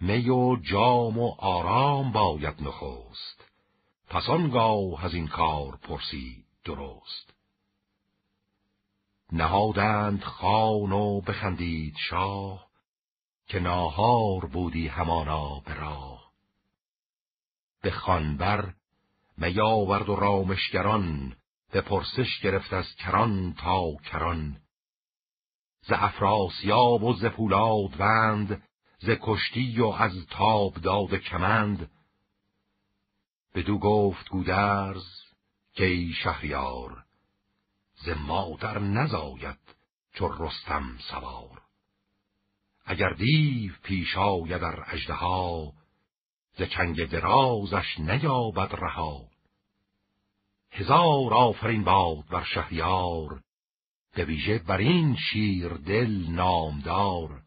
[0.00, 3.44] می و جام و آرام باید نخست
[4.08, 7.34] پس آنگاه از این کار پرسی درست.
[9.32, 12.66] نهادند خان و بخندید شاه
[13.46, 16.32] که ناهار بودی همانا به راه.
[17.82, 18.74] به خانبر
[19.38, 21.36] میاورد و رامشگران
[21.70, 24.60] به پرسش گرفت از کران تا کران.
[25.80, 28.62] ز افراسیاب و ز پولاد وند
[28.98, 31.90] ز کشتی و از تاب داد کمند.
[33.54, 35.06] بدو گفت گودرز
[35.74, 37.04] که شهریار
[37.94, 39.58] ز مادر نزاید
[40.12, 41.62] چو رستم سوار.
[42.84, 45.72] اگر دیو پیش آید در اژدها
[46.56, 49.29] ز چنگ درازش نیابد رها.
[50.72, 53.40] هزار آفرین باد بر شهریار
[54.14, 57.42] به ویژه بر این شیر دل نامدار.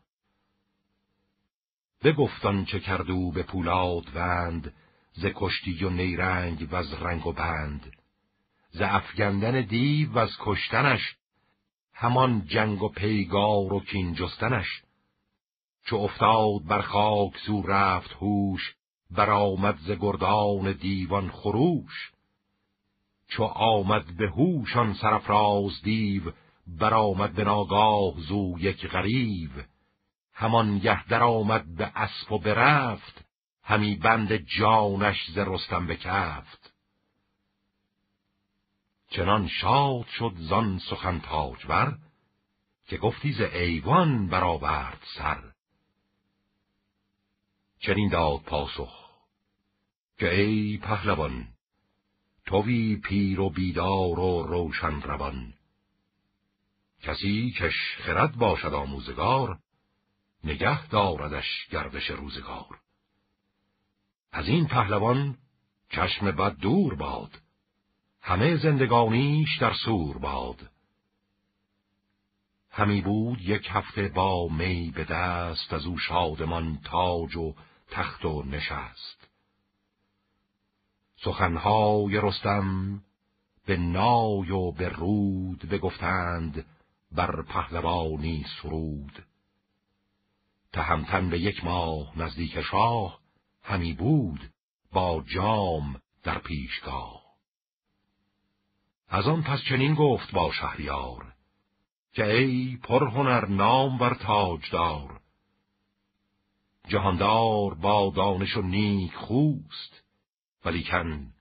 [2.03, 4.73] بگفتان چه کردو به پولاد وند
[5.13, 7.91] ز کشتی و نیرنگ و از رنگ و بند.
[8.71, 11.15] ز افگندن دیو و از کشتنش
[11.93, 14.83] همان جنگ و پیگار و کین جستنش.
[15.85, 18.75] چو افتاد بر خاک سو رفت هوش
[19.11, 22.12] برآمد ز گردان دیوان خروش.
[23.27, 26.31] چو آمد به هوش آن سرفراز دیو
[26.67, 29.49] برآمد به ناگاه زو یک غریو.
[30.33, 33.25] همان گه در آمد به اسب و برفت
[33.63, 36.73] همی بند جانش ز رستم بکفت
[39.09, 41.97] چنان شاد شد زان سخن تاجور
[42.87, 45.43] که گفتی ز ایوان برآورد سر.
[47.79, 49.09] چنین داد پاسخ
[50.19, 51.52] که ای پهلوان
[52.45, 55.53] توی پیر و بیدار و روشن روان.
[57.01, 59.59] کسی کش خرد باشد آموزگار
[60.43, 62.79] نگه داردش گردش روزگار.
[64.31, 65.37] از این پهلوان
[65.89, 67.41] چشم بد دور باد
[68.21, 70.69] همه زندگانیش در سور باد.
[72.69, 77.55] همی بود یک هفته با می به دست از او شادمان تاج و
[77.89, 79.22] تخت و نشست.
[81.23, 83.01] سخنهای رستم
[83.65, 86.65] به نای و به رود بگفتند
[87.11, 89.25] بر پهلوانی سرود.
[90.73, 93.19] تهمتن به یک ماه نزدیک شاه
[93.61, 94.49] همی بود
[94.91, 97.23] با جام در پیشگاه.
[99.07, 101.33] از آن پس چنین گفت با شهریار
[102.13, 105.21] که ای پرهنر نام بر تاجدار
[106.87, 110.02] جهاندار با دانش و نیک خوست
[110.65, 111.33] ولیکن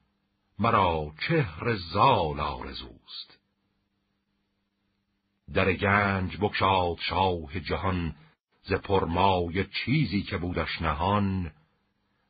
[0.58, 3.38] مرا چهر زال آرزوست.
[5.54, 8.14] در گنج بکشاد شاه جهان
[8.62, 11.52] ز پرمای چیزی که بودش نهان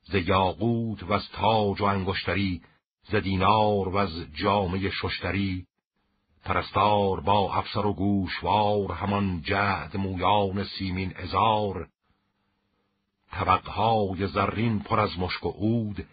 [0.02, 2.62] ز یاقوت و از تاج و انگشتری
[3.02, 5.66] ز دینار و از جامعه ششتری.
[6.44, 11.88] پرستار با افسر و گوشوار همان جهد مویان سیمین ازار
[13.30, 16.06] طبقهای زرین پر از مشک و عود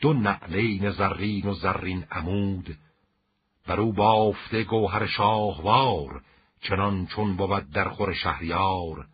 [0.00, 2.78] دو نعلین زرین و زرین عمود.
[3.66, 6.22] بر او بافته گوهر شاهوار
[6.60, 9.06] چنان چون بود در خور شهریار.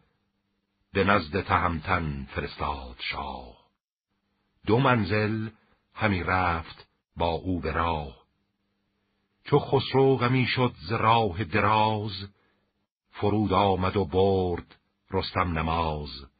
[0.92, 3.56] به نزد تهمتن فرستاد شاه.
[4.66, 5.48] دو منزل
[5.94, 6.86] همی رفت
[7.16, 8.22] با او به راه.
[9.44, 12.28] چو خسرو غمی شد ز راه دراز
[13.10, 14.76] فرود آمد و برد
[15.10, 16.31] رستم نماز.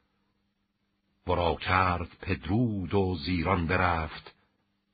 [1.27, 4.35] ورا کرد پدرود و زیران برفت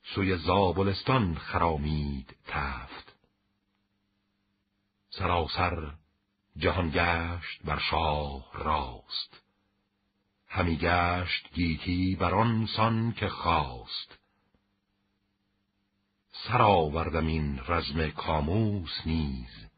[0.03, 3.15] سوی زابلستان خرامید تفت.
[5.09, 5.93] سراسر
[6.57, 9.41] جهان گشت بر شاه راست
[10.47, 14.19] همی گشت گیتی بر آن سان که خواست.
[16.31, 19.69] سر آوردم این رزم کاموس نیز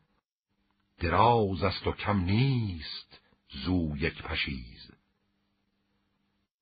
[0.99, 4.80] دراز است و کم نیست زو یک پشیز.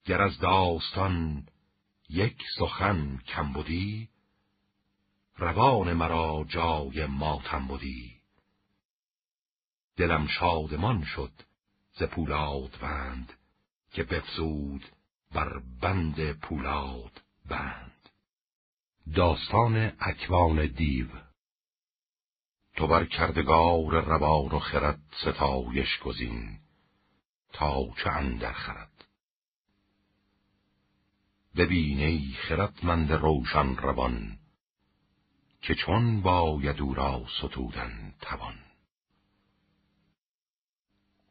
[0.09, 1.47] گر از داستان
[2.09, 4.09] یک سخن کم بودی
[5.37, 8.15] روان مرا جای ماتم بودی
[9.97, 11.31] دلم شادمان شد
[11.93, 13.33] ز پولاد بند
[13.91, 14.85] که بفزود
[15.31, 18.09] بر بند پولاد بند
[19.15, 21.07] داستان اکوان دیو.
[22.75, 26.59] تو بر کردگار روان و خرد ستایش گزین
[27.53, 28.98] تا چه اندر خرد؟
[31.59, 34.39] ببین ای خردمند روشن روان
[35.61, 38.55] که چون باید او را ستودن توان.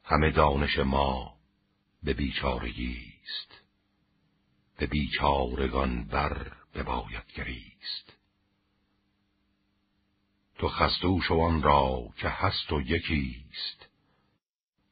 [0.04, 1.34] همه دانش ما
[2.02, 3.62] به بیچارگی است
[4.78, 8.12] به بیچارگان بر بباید گریست.
[10.58, 13.88] تو خستوش آن را که هست و یکیست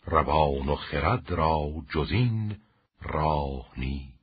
[0.05, 2.61] روان و خرد را جزین
[3.01, 4.16] راه نیست.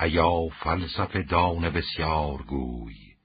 [0.00, 3.16] ایا فلسفه دان بسیار گوی.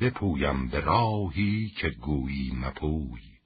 [0.00, 3.38] بپویم به راهی که گویی مپوی.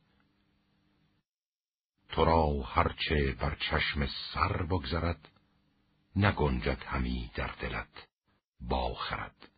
[2.08, 5.28] تو را هرچه بر چشم سر بگذرد
[6.16, 8.08] نگنجد همی در دلت
[8.60, 9.48] باخرد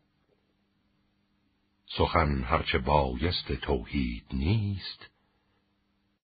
[1.97, 5.09] سخن هرچه بایست توحید نیست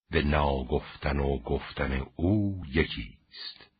[0.09, 3.74] به ناگفتن و گفتن او یکیست.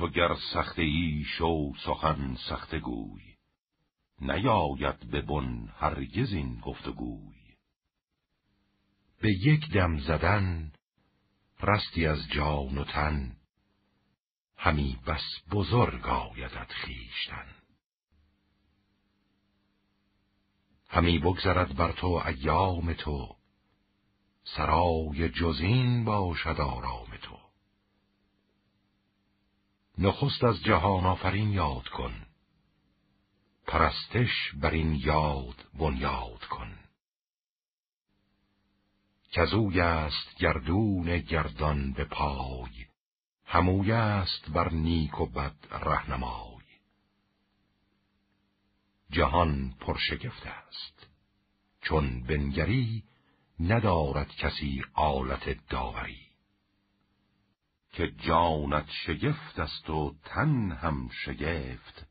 [0.00, 3.36] تو گر سخت ای شو سخن سخت گوی.
[4.20, 7.56] نیاید به بن هرگز این گفتگوی.
[9.22, 10.72] به یک دم زدن
[11.62, 13.36] رستی از جان و تن
[14.56, 17.46] همی بس بزرگ آیدت خیشتن
[20.88, 23.36] همی بگذرد بر تو ایام تو
[24.44, 27.39] سرای جزین باشد آرام تو.
[30.02, 32.26] نخست از جهان آفرین یاد کن.
[33.66, 36.78] پرستش بر این یاد بنیاد کن.
[39.32, 42.86] کزوی است گردون گردان به پای
[43.44, 46.64] هموی است بر نیک و بد رهنمای.
[49.10, 51.06] جهان پرشگفت است
[51.80, 53.04] چون بنگری
[53.60, 56.29] ندارد کسی آلت داوری.
[57.92, 62.06] که جانت شگفت است و تن هم شگفت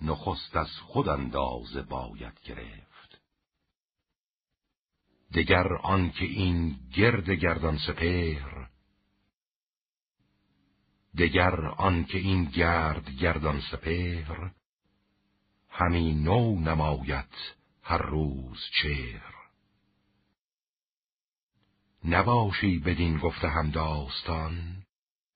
[0.00, 3.20] نخست از خود اندازه باید گرفت.
[5.34, 8.68] دگر آنکه این گرد گردان سپهر
[11.18, 14.50] دگر آنکه این گرد گردان سپهر
[15.68, 17.34] همی نو نماید
[17.82, 19.41] هر روز چهر.
[22.04, 24.82] نباشی بدین گفته هم داستان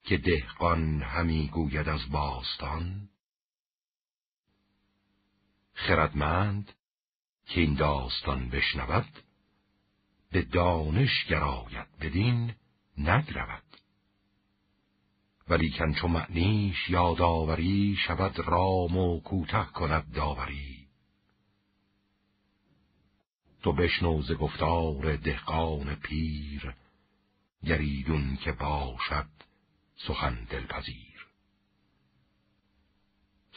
[0.05, 3.09] که دهقان همی گوید از باستان.
[5.75, 6.73] خردمند
[7.47, 9.23] که این داستان بشنود
[10.33, 12.55] به دانش گراید بدین
[12.99, 13.63] نگرود.
[15.49, 20.76] ولیکن چو معنیش یادآوری شود رام و کوته کند داوری.
[23.67, 26.75] تو بشنو گفتار دهقان پیر
[27.65, 29.29] گریدون که باشد
[29.97, 31.27] سخن دلپذیر.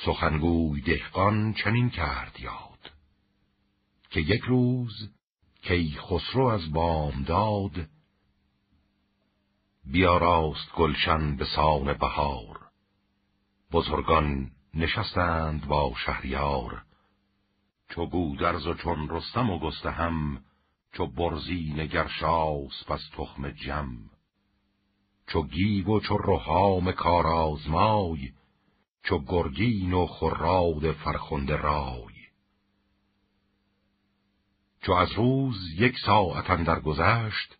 [0.06, 2.92] سخنگوی دهقان چنین کرد یاد
[4.10, 5.10] که یک روز
[5.62, 7.88] کی خسرو از بامداد
[9.86, 12.70] بیاراست گلشن به سان بهار.
[13.72, 16.89] بزرگان نشستند با شهریار
[17.90, 20.44] چو گودرز و چون رستم و هم
[20.94, 23.98] چو برزین گرشاس پس تخم جم.
[25.28, 28.32] چو گیو و چو رهام کارازمای
[29.04, 32.20] چو گرگین و خراد فرخنده رای.
[34.82, 37.58] چو از روز یک ساعت اندر گذشت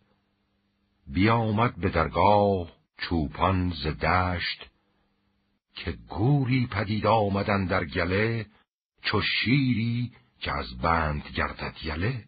[1.06, 4.70] بیامد به درگاه چوپان ز دشت
[5.74, 8.46] که گوری پدید آمدن در گله
[9.02, 12.24] چو شیری که از بند گردد یله.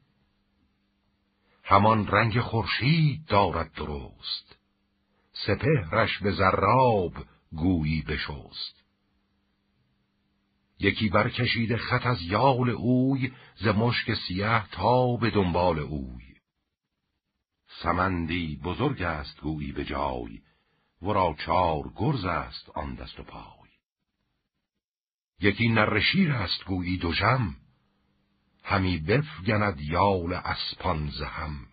[1.65, 4.57] همان رنگ خورشید دارد درست.
[5.33, 7.15] سپهرش به زراب
[7.53, 8.83] گویی بشست.
[10.79, 16.35] یکی برکشیده خط از یال اوی ز مشک سیه تا به دنبال اوی.
[17.83, 20.41] سمندی بزرگ است گویی به جای
[21.03, 23.71] ورا چار گرز است آن دست و پای.
[25.41, 27.57] یکی نرشیر است گویی جم
[28.63, 31.67] همی بفگند یال اسپان زهم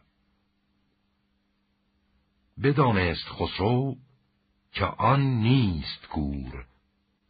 [2.64, 3.96] بدانست خسرو
[4.72, 6.66] که آن نیست گور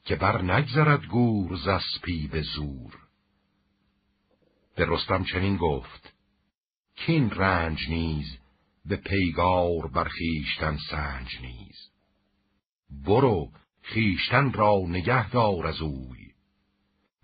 [0.05, 2.97] که بر نگذرد گور زسپی به زور.
[4.75, 6.13] به رستم چنین گفت
[6.95, 8.37] کین رنج نیز
[8.85, 11.89] به پیگار بر خیشتن سنج نیز.
[13.05, 16.18] برو خیشتن را نگه دار از اوی.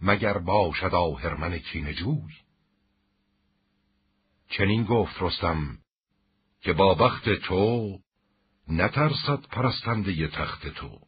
[0.01, 2.33] مگر باشد آهرمن کینجوی
[4.49, 5.77] چنین گفت رستم
[6.61, 7.99] که با بخت تو
[8.67, 10.99] نترسد پرستنده تخت تو.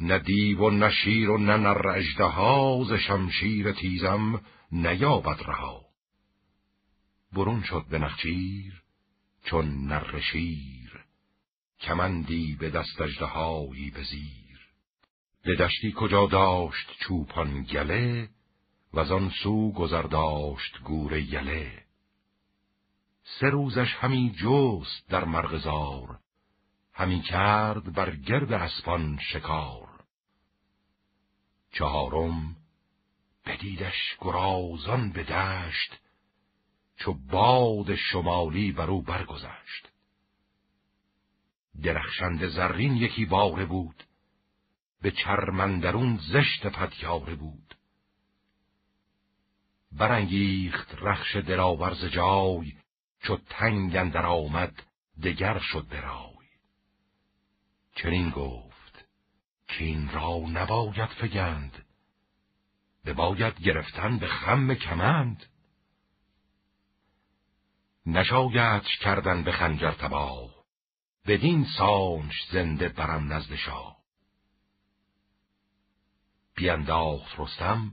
[0.00, 2.02] نه دیو و نه شیر و نه نر
[2.84, 4.40] ز شمشیر تیزم
[4.72, 5.80] نیابد رها.
[7.32, 8.82] برون شد به نخچیر
[9.44, 11.04] چون نر شیر
[11.80, 14.47] کمندی به دست اژدهایی به زیر.
[15.42, 18.28] به دشتی کجا داشت چوپان گله
[18.92, 21.84] و آن سو گذر داشت گور یله.
[23.22, 26.18] سه روزش همی جست در مرغزار
[26.92, 30.04] همی کرد بر گرد اسپان شکار.
[31.72, 32.56] چهارم
[33.46, 36.00] بدیدش گرازان به دشت
[36.96, 39.88] چو باد شمالی بر او برگذشت.
[41.82, 44.04] درخشند زرین یکی باره بود
[45.02, 47.74] به چرمندرون زشت پدیاره بود.
[49.92, 52.72] برانگیخت رخش دلاورز جای
[53.22, 54.82] چو تنگ اندر آمد
[55.22, 56.48] دگر شد برای
[57.94, 59.08] چنین گفت
[59.68, 61.84] که این را نباید فگند
[63.04, 65.46] بباید گرفتن به خم کمند.
[68.06, 70.50] نشایدش کردن به خنجر تباه
[71.26, 73.97] بدین سانش زنده برم نزد شاه.
[76.58, 77.92] بینداخت رستم.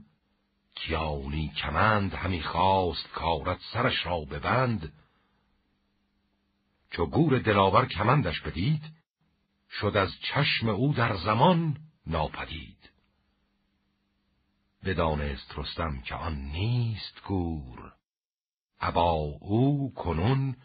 [0.74, 4.92] کیانی کمند همی خواست کارت سرش را ببند.
[6.90, 8.82] چو گور دلاور کمندش بدید
[9.70, 12.90] شد از چشم او در زمان ناپدید.
[14.84, 17.92] بدانست رستم که آن نیست گور.
[18.80, 20.56] ابا او کنون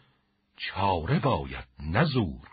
[0.56, 2.48] چاره باید نزور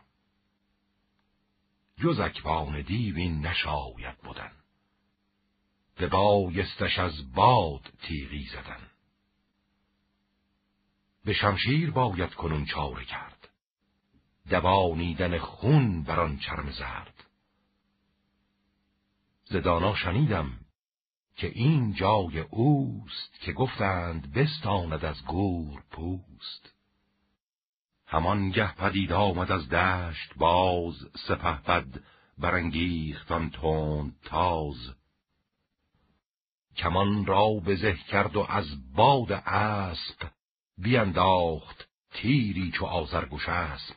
[1.97, 4.58] جز اکبان دیو این نشاید بودن
[5.99, 8.87] به بایستش از باد تیغی زدن.
[11.25, 13.49] به شمشیر باید کنون چاره کرد.
[14.49, 17.25] دوانیدن خون بر آن چرم زرد.
[19.45, 20.59] زدانا شنیدم
[21.35, 26.73] که این جای اوست که گفتند بستاند از گور پوست.
[28.07, 30.95] همان گه پدید آمد از دشت باز
[31.27, 32.03] سپه بد
[32.37, 34.98] برانگیختان تند تاز.
[36.75, 40.29] کمان را بزه کرد و از باد اسب
[40.77, 43.95] بینداخت تیری چو آزرگوش اسب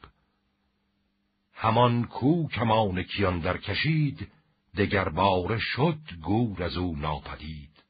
[1.55, 4.33] همان کو کمان کیان در کشید
[4.77, 7.85] دگر باره شد گور از او ناپدید.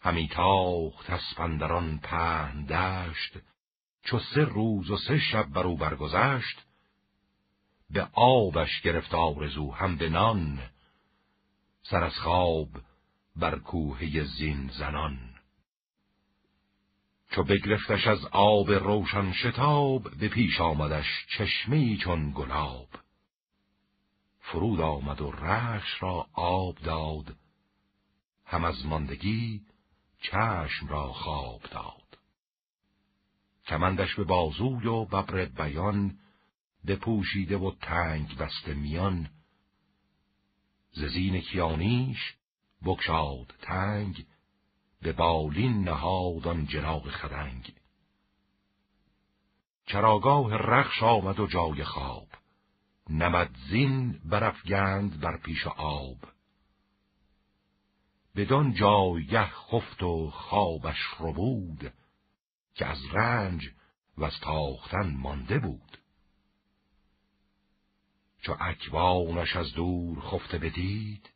[0.00, 3.38] همی تاخت اسپندران پهن دشت
[4.04, 6.62] چو سه روز و سه شب بر او برگذشت.
[7.90, 10.62] به آبش گرفت آرزو هم به نان
[11.90, 12.68] سر از خواب
[13.36, 15.18] بر کوه زین زنان.
[17.30, 21.06] چو بگرفتش از آب روشن شتاب به پیش آمدش
[21.38, 22.88] چشمی چون گلاب.
[24.40, 27.36] فرود آمد و رخش را آب داد
[28.44, 29.62] هم از ماندگی
[30.22, 32.18] چشم را خواب داد.
[33.66, 36.18] کمندش به بازوی و ببر بیان
[36.86, 39.30] بپوشیده و تنگ بسته میان
[40.96, 42.34] ززین کیانیش
[42.84, 44.26] بکشاد تنگ
[45.02, 47.74] به بالین نهاد آن جناق خدنگ.
[49.86, 52.28] چراگاه رخش آمد و جای خواب
[53.10, 56.18] نمد زین برافگند بر پیش آب.
[58.36, 61.92] بدان جایه خفت و خوابش رو بود
[62.74, 63.70] که از رنج
[64.18, 65.98] و از تاختن مانده بود.
[68.46, 71.30] چو اکوانش از دور خفته بدید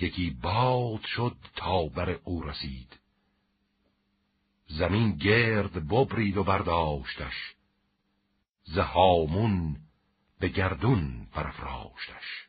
[0.00, 2.98] یکی باد شد تا بر او رسید.
[4.66, 7.54] زمین گرد ببرید و برداشتش
[8.64, 9.76] ز هامون
[10.40, 12.48] به گردون برافراشتش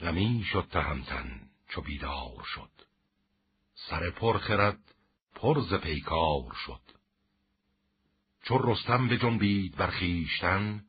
[0.00, 2.70] غمی شد تهمتن چو بیدار شد
[3.74, 4.94] سر پر خرد
[5.34, 6.82] پر ز پیکار شد.
[8.42, 10.84] چو رستم به جنبید برخیشتن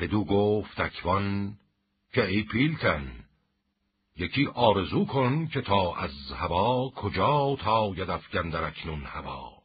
[0.00, 1.56] بدو گفت اکوان
[2.12, 3.24] که ای پیلتن
[4.16, 9.62] یکی آرزو کن که تا از هوا کجا تا افگن در اکنون هوا.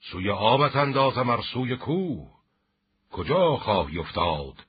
[0.00, 2.30] سوی آبت اندازم ار سوی کوه
[3.12, 4.66] کجا خواهی افتاد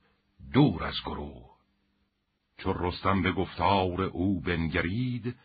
[0.52, 1.50] دور از گروه.
[2.58, 5.36] چو رستم به گفتار او بنگرید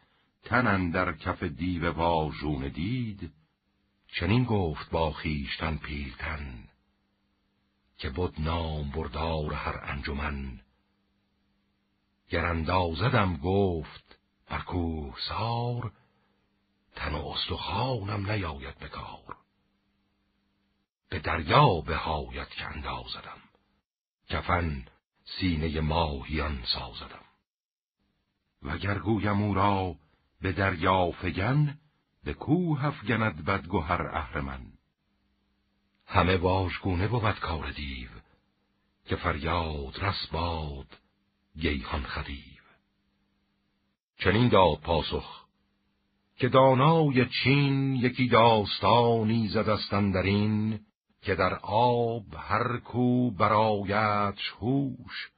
[0.44, 3.32] تن در کف دیو واژون دید.
[4.20, 6.70] چنین گفت با خیشتن پیلتن
[7.98, 10.62] که بود نام بردار هر انجمن.
[12.30, 15.92] گر اندازدم گفت بر کوه سار
[16.96, 19.38] تن و استخوانم نیاید به کار.
[21.10, 23.40] به دریا بهایت که اندازدم
[24.30, 24.86] کفن
[25.40, 27.26] سینه ماهیان سازدم.
[28.64, 29.96] وگر گویم او را
[30.42, 31.80] به دریا فگن
[32.24, 34.75] به کوه افگند بدگهر اهرمن.
[36.08, 38.10] همه واژگونه بود کار دیو
[39.06, 40.88] که فریاد رس باد
[41.58, 42.64] گیهان خدیو.
[44.18, 45.46] چنین داد پاسخ
[46.38, 50.80] که دانای چین یکی داستانی زدستن در این
[51.22, 55.32] که در آب هر کو برایتش هوش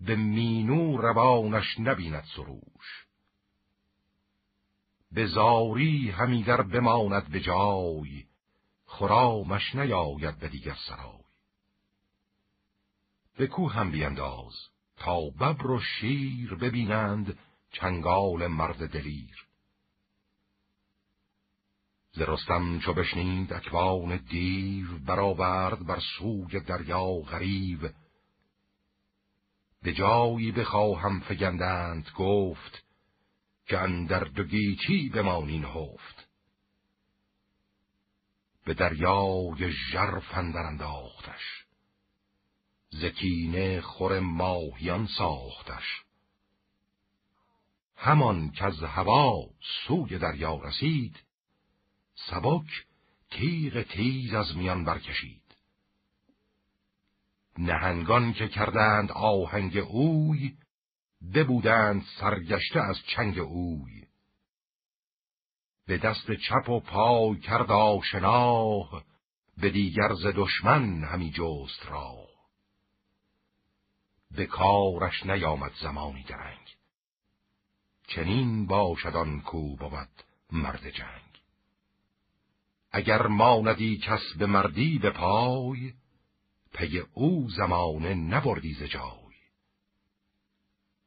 [0.00, 3.06] به مینو روانش نبیند سروش.
[5.12, 8.24] به زاری همی در بماند به جای
[8.98, 11.24] خرامش نیاید به دیگر سرای.
[13.36, 14.54] به کو هم بینداز
[14.96, 17.38] تا ببر و شیر ببینند
[17.72, 19.46] چنگال مرد دلیر.
[22.12, 27.90] ز رستم چو بشنید اکوان دیو برآورد بر سوی دریا غریب
[29.82, 32.84] به جایی بخواهم فگندند گفت
[33.66, 36.17] که اندر دو گیتی بمانین هفت
[38.68, 41.64] به دریای ژرف اندر انداختش.
[42.90, 46.02] زکینه خور ماهیان ساختش.
[47.96, 49.50] همان که از هوا
[49.86, 51.16] سوی دریا رسید
[52.14, 52.86] سبک
[53.30, 55.56] تیغ تیز از میان برکشید.
[57.58, 60.56] نهنگان که کردند آهنگ اوی
[61.34, 64.07] ببودند سرگشته از چنگ اوی.
[65.88, 69.04] به دست چپ و پای کرد آشناه
[69.56, 72.28] به دیگر ز دشمن همی جست را
[74.30, 76.76] به کارش نیامد زمانی درنگ
[78.06, 80.08] چنین باشد آن کو بود
[80.52, 81.42] مرد جنگ.
[82.92, 85.92] اگر ماندی کس به مردی به پای
[86.72, 89.34] پی او زمانه نبردی ز جای.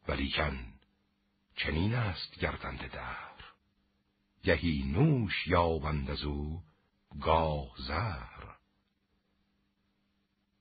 [0.08, 0.74] ولیکن
[1.56, 3.31] چنین است گردنده در
[4.44, 6.61] گهی نوش یابند از او
[7.22, 8.56] گاه زهر.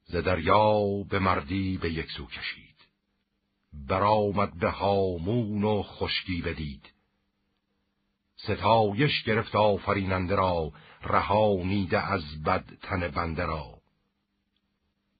[0.04, 2.76] ز دریا به مردی به یک سو کشید.
[3.72, 6.92] برآمد به هامون و خشکی بدید.
[8.36, 13.80] ستایش گرفت آفریننده را رهانیده از بد تن بنده را.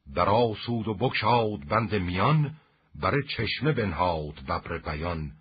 [0.06, 2.56] براسود و بکشاد بند میان
[2.94, 5.32] بر چشمه بنهاد ببر بیان.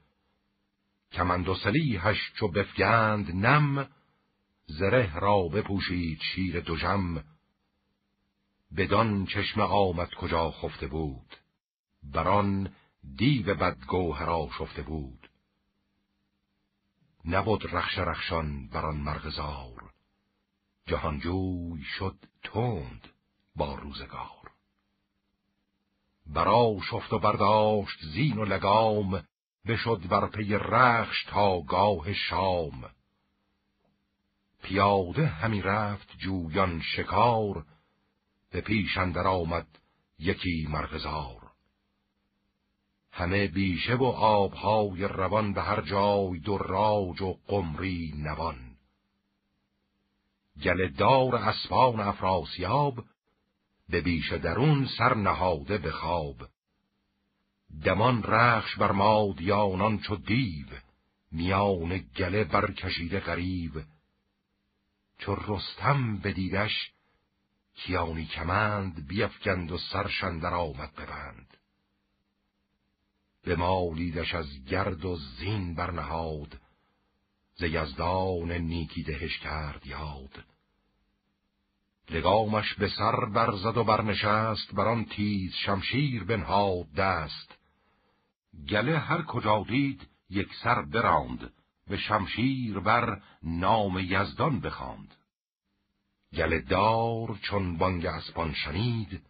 [1.12, 3.90] کمند و سلیحش چو بفگند نم
[4.66, 7.24] زره را بپوشید شیر دوژم.
[8.78, 11.36] بدان چشمه آمد کجا خفته بود
[12.04, 12.76] بران
[13.18, 15.30] دیو بدگوهرا شفته بود.
[17.26, 19.94] نبود رخش رخشان بران مرغزار
[20.88, 23.08] جهانجوی شد تند
[23.56, 24.52] با روزگار.
[26.26, 29.24] برا شفت و برداشت زین و لگام
[29.70, 32.90] بشد بر پی رخش تا گاه شام.
[34.64, 37.66] پیاده همی رفت جویان شکار
[38.52, 39.68] به پیش اندر آمد
[40.20, 41.52] یکی مرغزار.
[43.12, 48.78] همه بیشه و آبهای روان به هر جای دراج و قمری نوان.
[50.64, 53.06] گل دار اسبان افراسیاب
[53.90, 56.50] به بیشه درون سر نهاده به خواب.
[57.84, 60.68] دمان رخش بر مادیانان چو دیو
[61.32, 63.84] میان گله برکشیده غریب
[65.18, 66.92] چو رستم بدیدش
[67.76, 71.58] کیانی کمند بیفگند و سرشندر آمد ببند
[73.44, 76.60] به مالیدش از گرد و زین برنهاد
[77.56, 80.44] ز یزدان نیکی دهش کرد یاد.
[82.10, 87.59] لگامش به سر برزد و برنشست بر تیز شمشیر بنهاد دست.
[88.70, 91.52] گله هر کجا دید یک سر براند.
[91.90, 95.16] به شمشیر بر نام یزدان بخواند.
[96.34, 99.22] گله دار چون بانگ اسپان شنید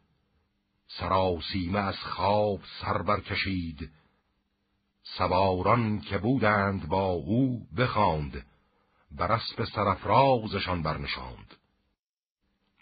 [0.88, 3.92] سراسیمه از خواب سر برکشید.
[5.04, 8.46] سواران که بودند با او بخواند
[9.12, 11.56] بر اسب سرفرازشان برنشاند.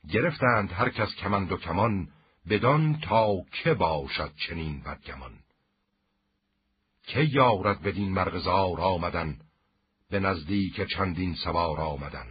[0.09, 2.08] گرفتند هر کس کمند و کمان
[2.50, 5.40] بدان تا که باشد چنین بدگمان.
[7.08, 9.40] که یارد بدین مرغزار آمدن؟
[10.10, 12.27] به نزدیک چندین سوار آمدن.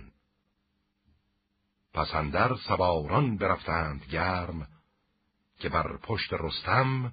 [1.94, 4.68] پسندر سواران برفتند گرم
[5.58, 7.12] که بر پشت رستم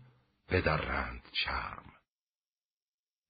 [0.50, 1.92] بدرند چرم.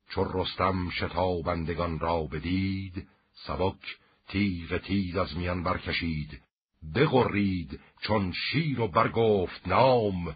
[0.10, 3.08] چون رستم شتابندگان را بدید
[3.48, 3.98] سبک
[4.28, 6.42] تیغ تیز از میان برکشید.
[6.96, 10.36] بغرید چون شیر و برگفت نام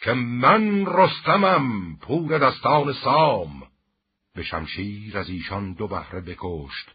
[0.00, 3.62] که من رستمم پور دستان سام.
[4.34, 6.90] به شمشیر از ایشان دو بهره بکشت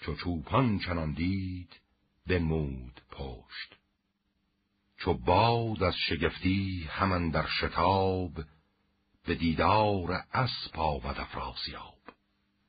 [0.00, 1.80] چو چوپان چنان دید
[2.26, 3.76] بنمود پشت.
[4.98, 8.32] چو باد از شگفتی همان در شتاب
[9.26, 11.92] به دیدار اسب آمد افراسیاب.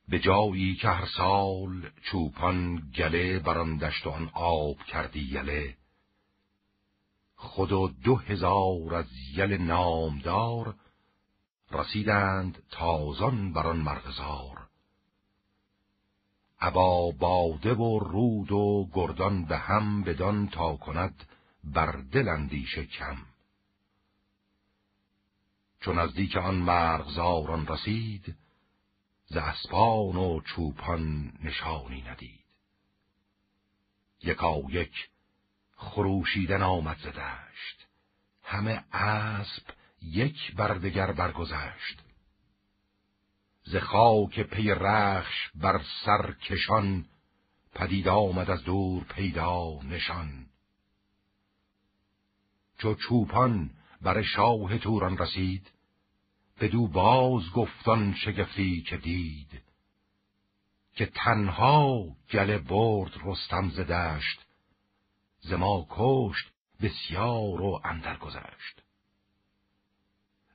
[0.07, 5.75] به جایی که هر سال چوپان گله بران دشت آن آب کردی یله
[7.43, 9.05] خود و دو هزار از
[9.35, 10.75] یل نامدار
[11.71, 14.67] رسیدند تازان بران مرغزار.
[16.59, 21.27] ابا باده و رود و گردان به هم بدان تا کند
[21.63, 23.17] بر دل اندیشه کم.
[25.79, 28.35] چون نزدیک آن مرغزاران رسید
[29.25, 32.43] ز اسپان و چوپان نشانی ندید.
[34.23, 35.09] یکا یک
[35.83, 37.87] خروشیدن آمد زدشت
[38.43, 39.63] همه اسب
[40.01, 42.03] یک بردگر برگذشت.
[43.63, 47.05] ز خاک پی رخش بر سر کشان
[47.75, 50.45] پدید آمد از دور پیدا نشان.
[52.77, 53.69] چو چوپان
[54.01, 55.71] بر شاه توران رسید
[56.59, 59.61] بدو باز گفتان شگفتی که دید.
[60.95, 64.42] که تنها گله برد رستم زدشت
[65.51, 68.83] ما کشت بسیار و اندر گذشت.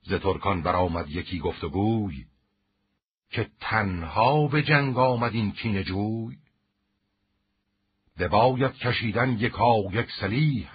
[0.02, 2.26] ز ترکان برآمد یکی گفتگوی
[3.30, 6.38] که تنها به جنگ آمد این کین جوی.
[8.18, 10.70] بباید کشیدن یکا یک سلیح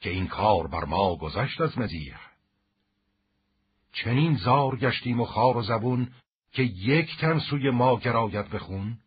[0.00, 2.16] که این کار بر ما گذشت از مزیح.
[3.92, 6.12] چنین زار گشتیم و خار و زبون
[6.52, 8.98] که یک تن سوی ما گراید بخون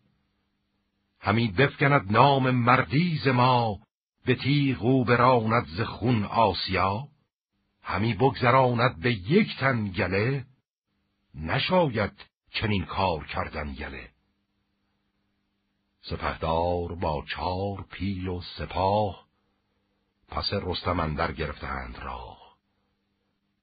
[1.19, 3.79] همی بفکند نام مردیز ما
[4.27, 7.07] به تیغ او براند ز خون آسیا
[7.81, 10.45] همی بگذراند به یک تن گله
[11.35, 12.11] نشاید
[12.51, 14.09] چنین کار کردن گله.
[16.01, 19.27] سپهدار با چار پیل و سپاه
[20.27, 22.57] پس رستم اندر گرفتند راه.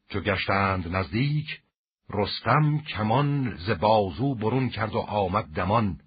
[0.09, 1.61] چو گشتند نزدیک
[2.11, 6.01] رستم کمان ز بازو برون کرد و آمد دمان.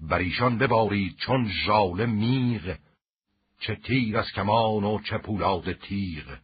[0.00, 2.76] بر ایشان ببارید چون ژاله میغ
[3.66, 6.38] چه تیر از کمان و چه پولاد تیغ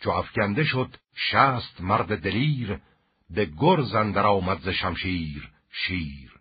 [0.00, 2.80] چو افکنده شد شست مرد دلیر
[3.30, 6.40] به گرز اندر آمد ز شمشیر شیر.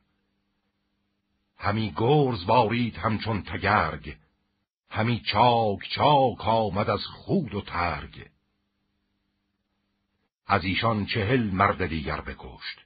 [1.57, 4.17] همی گرز بارید همچون تگرگ
[4.89, 8.29] همی چاک چاک آمد از خود و ترگ.
[10.47, 12.79] از ایشان چهل مرد دیگر بکشت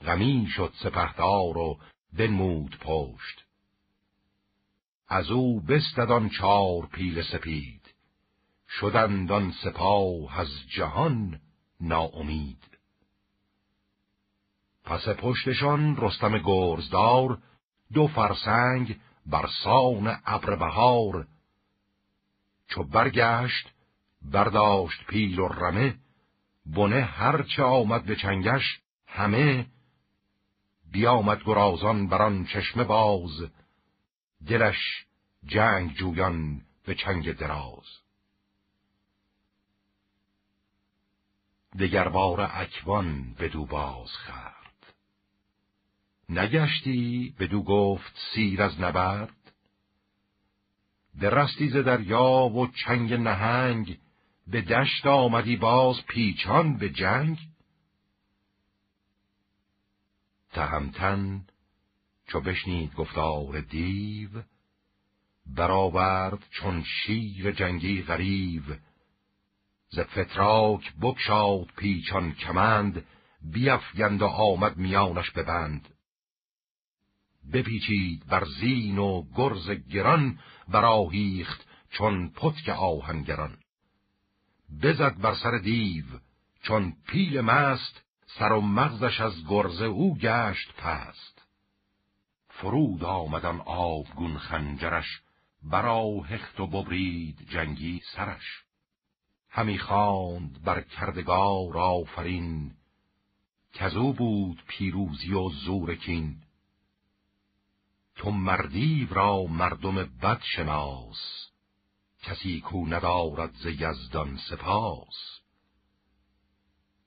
[0.00, 1.78] غمی شد سپهدار و
[2.12, 3.47] بنمود پشت.
[5.08, 7.94] از او بستدان چار پیل سپید.
[8.68, 11.40] شدندان سپاه از جهان
[11.80, 12.78] ناامید.
[14.84, 17.38] پس پشتشان رستم گرزدار
[17.92, 21.26] دو فرسنگ بر سان ابر بهار
[22.68, 23.70] چو برگشت
[24.22, 25.94] برداشت پیل و رمه
[26.66, 29.66] بنه هرچه آمد به چنگش همه
[30.92, 33.50] بیامد گرازان بران چشمه باز.
[34.46, 35.06] دلش
[35.44, 37.86] جنگ جویان به چنگ دراز.
[41.78, 44.94] دگربار اکوان بدو باز خرد.
[46.28, 49.52] نگشتی بدو گفت سیر از نبرد.
[51.20, 53.98] درستی ز دریا و چنگ نهنگ
[54.46, 57.38] به دشت آمدی باز پیچان به جنگ.
[60.50, 61.46] تهمتن
[62.28, 64.30] چو بشنید گفتار دیو
[65.46, 68.62] برآورد چون شیر جنگی غریو.
[69.88, 73.06] ز فتراک بکشاد پیچان کمند
[73.42, 75.88] بیفگند و آمد میانش ببند
[77.52, 83.56] بپیچید بر زین و گرز گران براهیخت چون پتک آهنگران.
[84.82, 86.04] بزد بر سر دیو
[86.62, 91.37] چون پیل مست سر و مغزش از گرز او گشت پست.
[92.60, 95.20] فرود آمدن آبگون خنجرش
[95.62, 98.64] برا هخت و ببرید جنگی سرش.
[99.50, 102.74] همی خواند بر کردگار آفرین
[103.72, 106.36] کزو بود پیروزی و زورکین
[108.16, 111.48] تو مردیو را مردم بد شناس
[112.22, 115.40] کسی کو ندارد ز یزدان سپاس.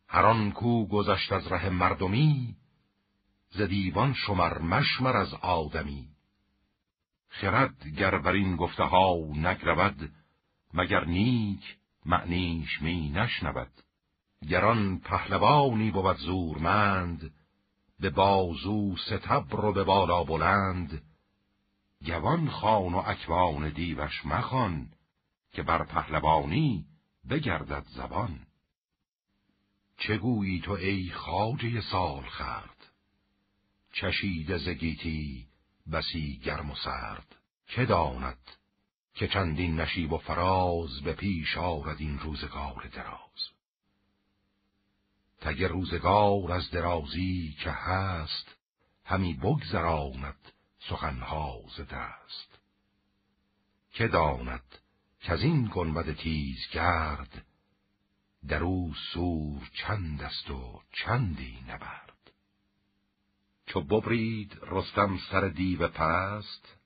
[0.08, 2.56] هران کو گذشت از ره مردمی
[3.52, 6.08] ز دیوان شمر مشمر از آدمی.
[7.30, 10.12] خرد گر بر این گفته ها نگرود
[10.74, 13.72] مگر نیک معنیش می نشنود.
[14.50, 17.34] گران پهلوانی بود زورمند
[18.00, 21.02] به بازو ستبر و به بالا بلند
[22.06, 24.90] گوان خان و اکوان دیوش مخان
[25.52, 26.86] که بر پهلوانی
[27.30, 28.40] بگردد زبان.
[29.98, 32.81] چگویی تو ای خاجه سال خرد
[33.92, 35.48] چشید زگیتی
[35.92, 37.36] بسی گرم و سرد.
[37.68, 38.38] که داند
[39.14, 43.50] که چندین نشیب و فراز به پیش آرد این روزگار دراز؟
[45.42, 48.56] تگ روزگار از درازی که هست
[49.06, 50.52] همی بگذراند
[50.90, 52.60] سخنها ز دست.
[53.92, 54.78] که داند
[55.20, 57.46] که از این گنبد تیز گرد
[58.48, 62.11] در او سور چند است و چندی نبرد؟
[63.74, 66.78] چو ببرید رستم سر دیو پست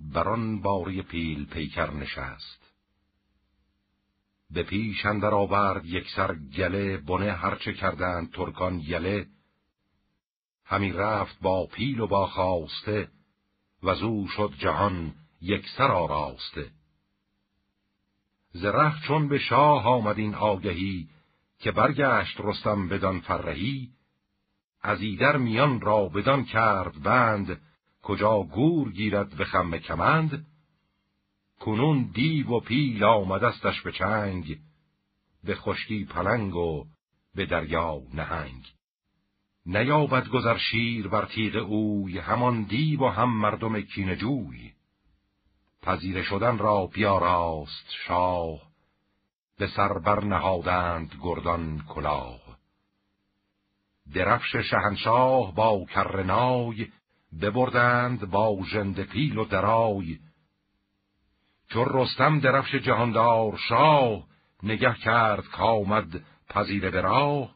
[0.00, 2.72] بران باری پیل پیکر نشست.
[4.50, 9.26] به پیش اندر آورد یک سر گله بنه هرچه کردند ترکان یله.
[10.64, 13.08] همی رفت با پیل و با خواسته
[13.82, 16.70] و زو شد جهان یک سر آراسته.
[18.52, 21.08] زره چون به شاه آمد این آگهی
[21.58, 23.90] که برگشت رستم بدان فرهی
[24.84, 27.60] از ایدر میان را بدان کرد بند
[28.02, 30.46] کجا گور گیرد به خم کمند؟
[31.60, 34.58] کنون دیو و پیل آمدستش به چنگ
[35.44, 36.84] به خشکی پلنگ و
[37.34, 38.72] به دریا نهنگ.
[39.66, 44.72] نیابد گذر شیر بر تیغ اوی همان دیو و هم مردم کینجوی
[45.82, 48.60] پذیره شدن را بیاراست شاه
[49.58, 52.43] به سر بر نهادند گردان کلاه.
[54.14, 56.88] درفش شهنشاه با کرنای
[57.42, 60.18] ببردند با ژنده پیل و درای.
[61.68, 64.24] چون رستم درفش جهاندار شاه
[64.62, 67.53] نگه کرد کامد پذیره به راه.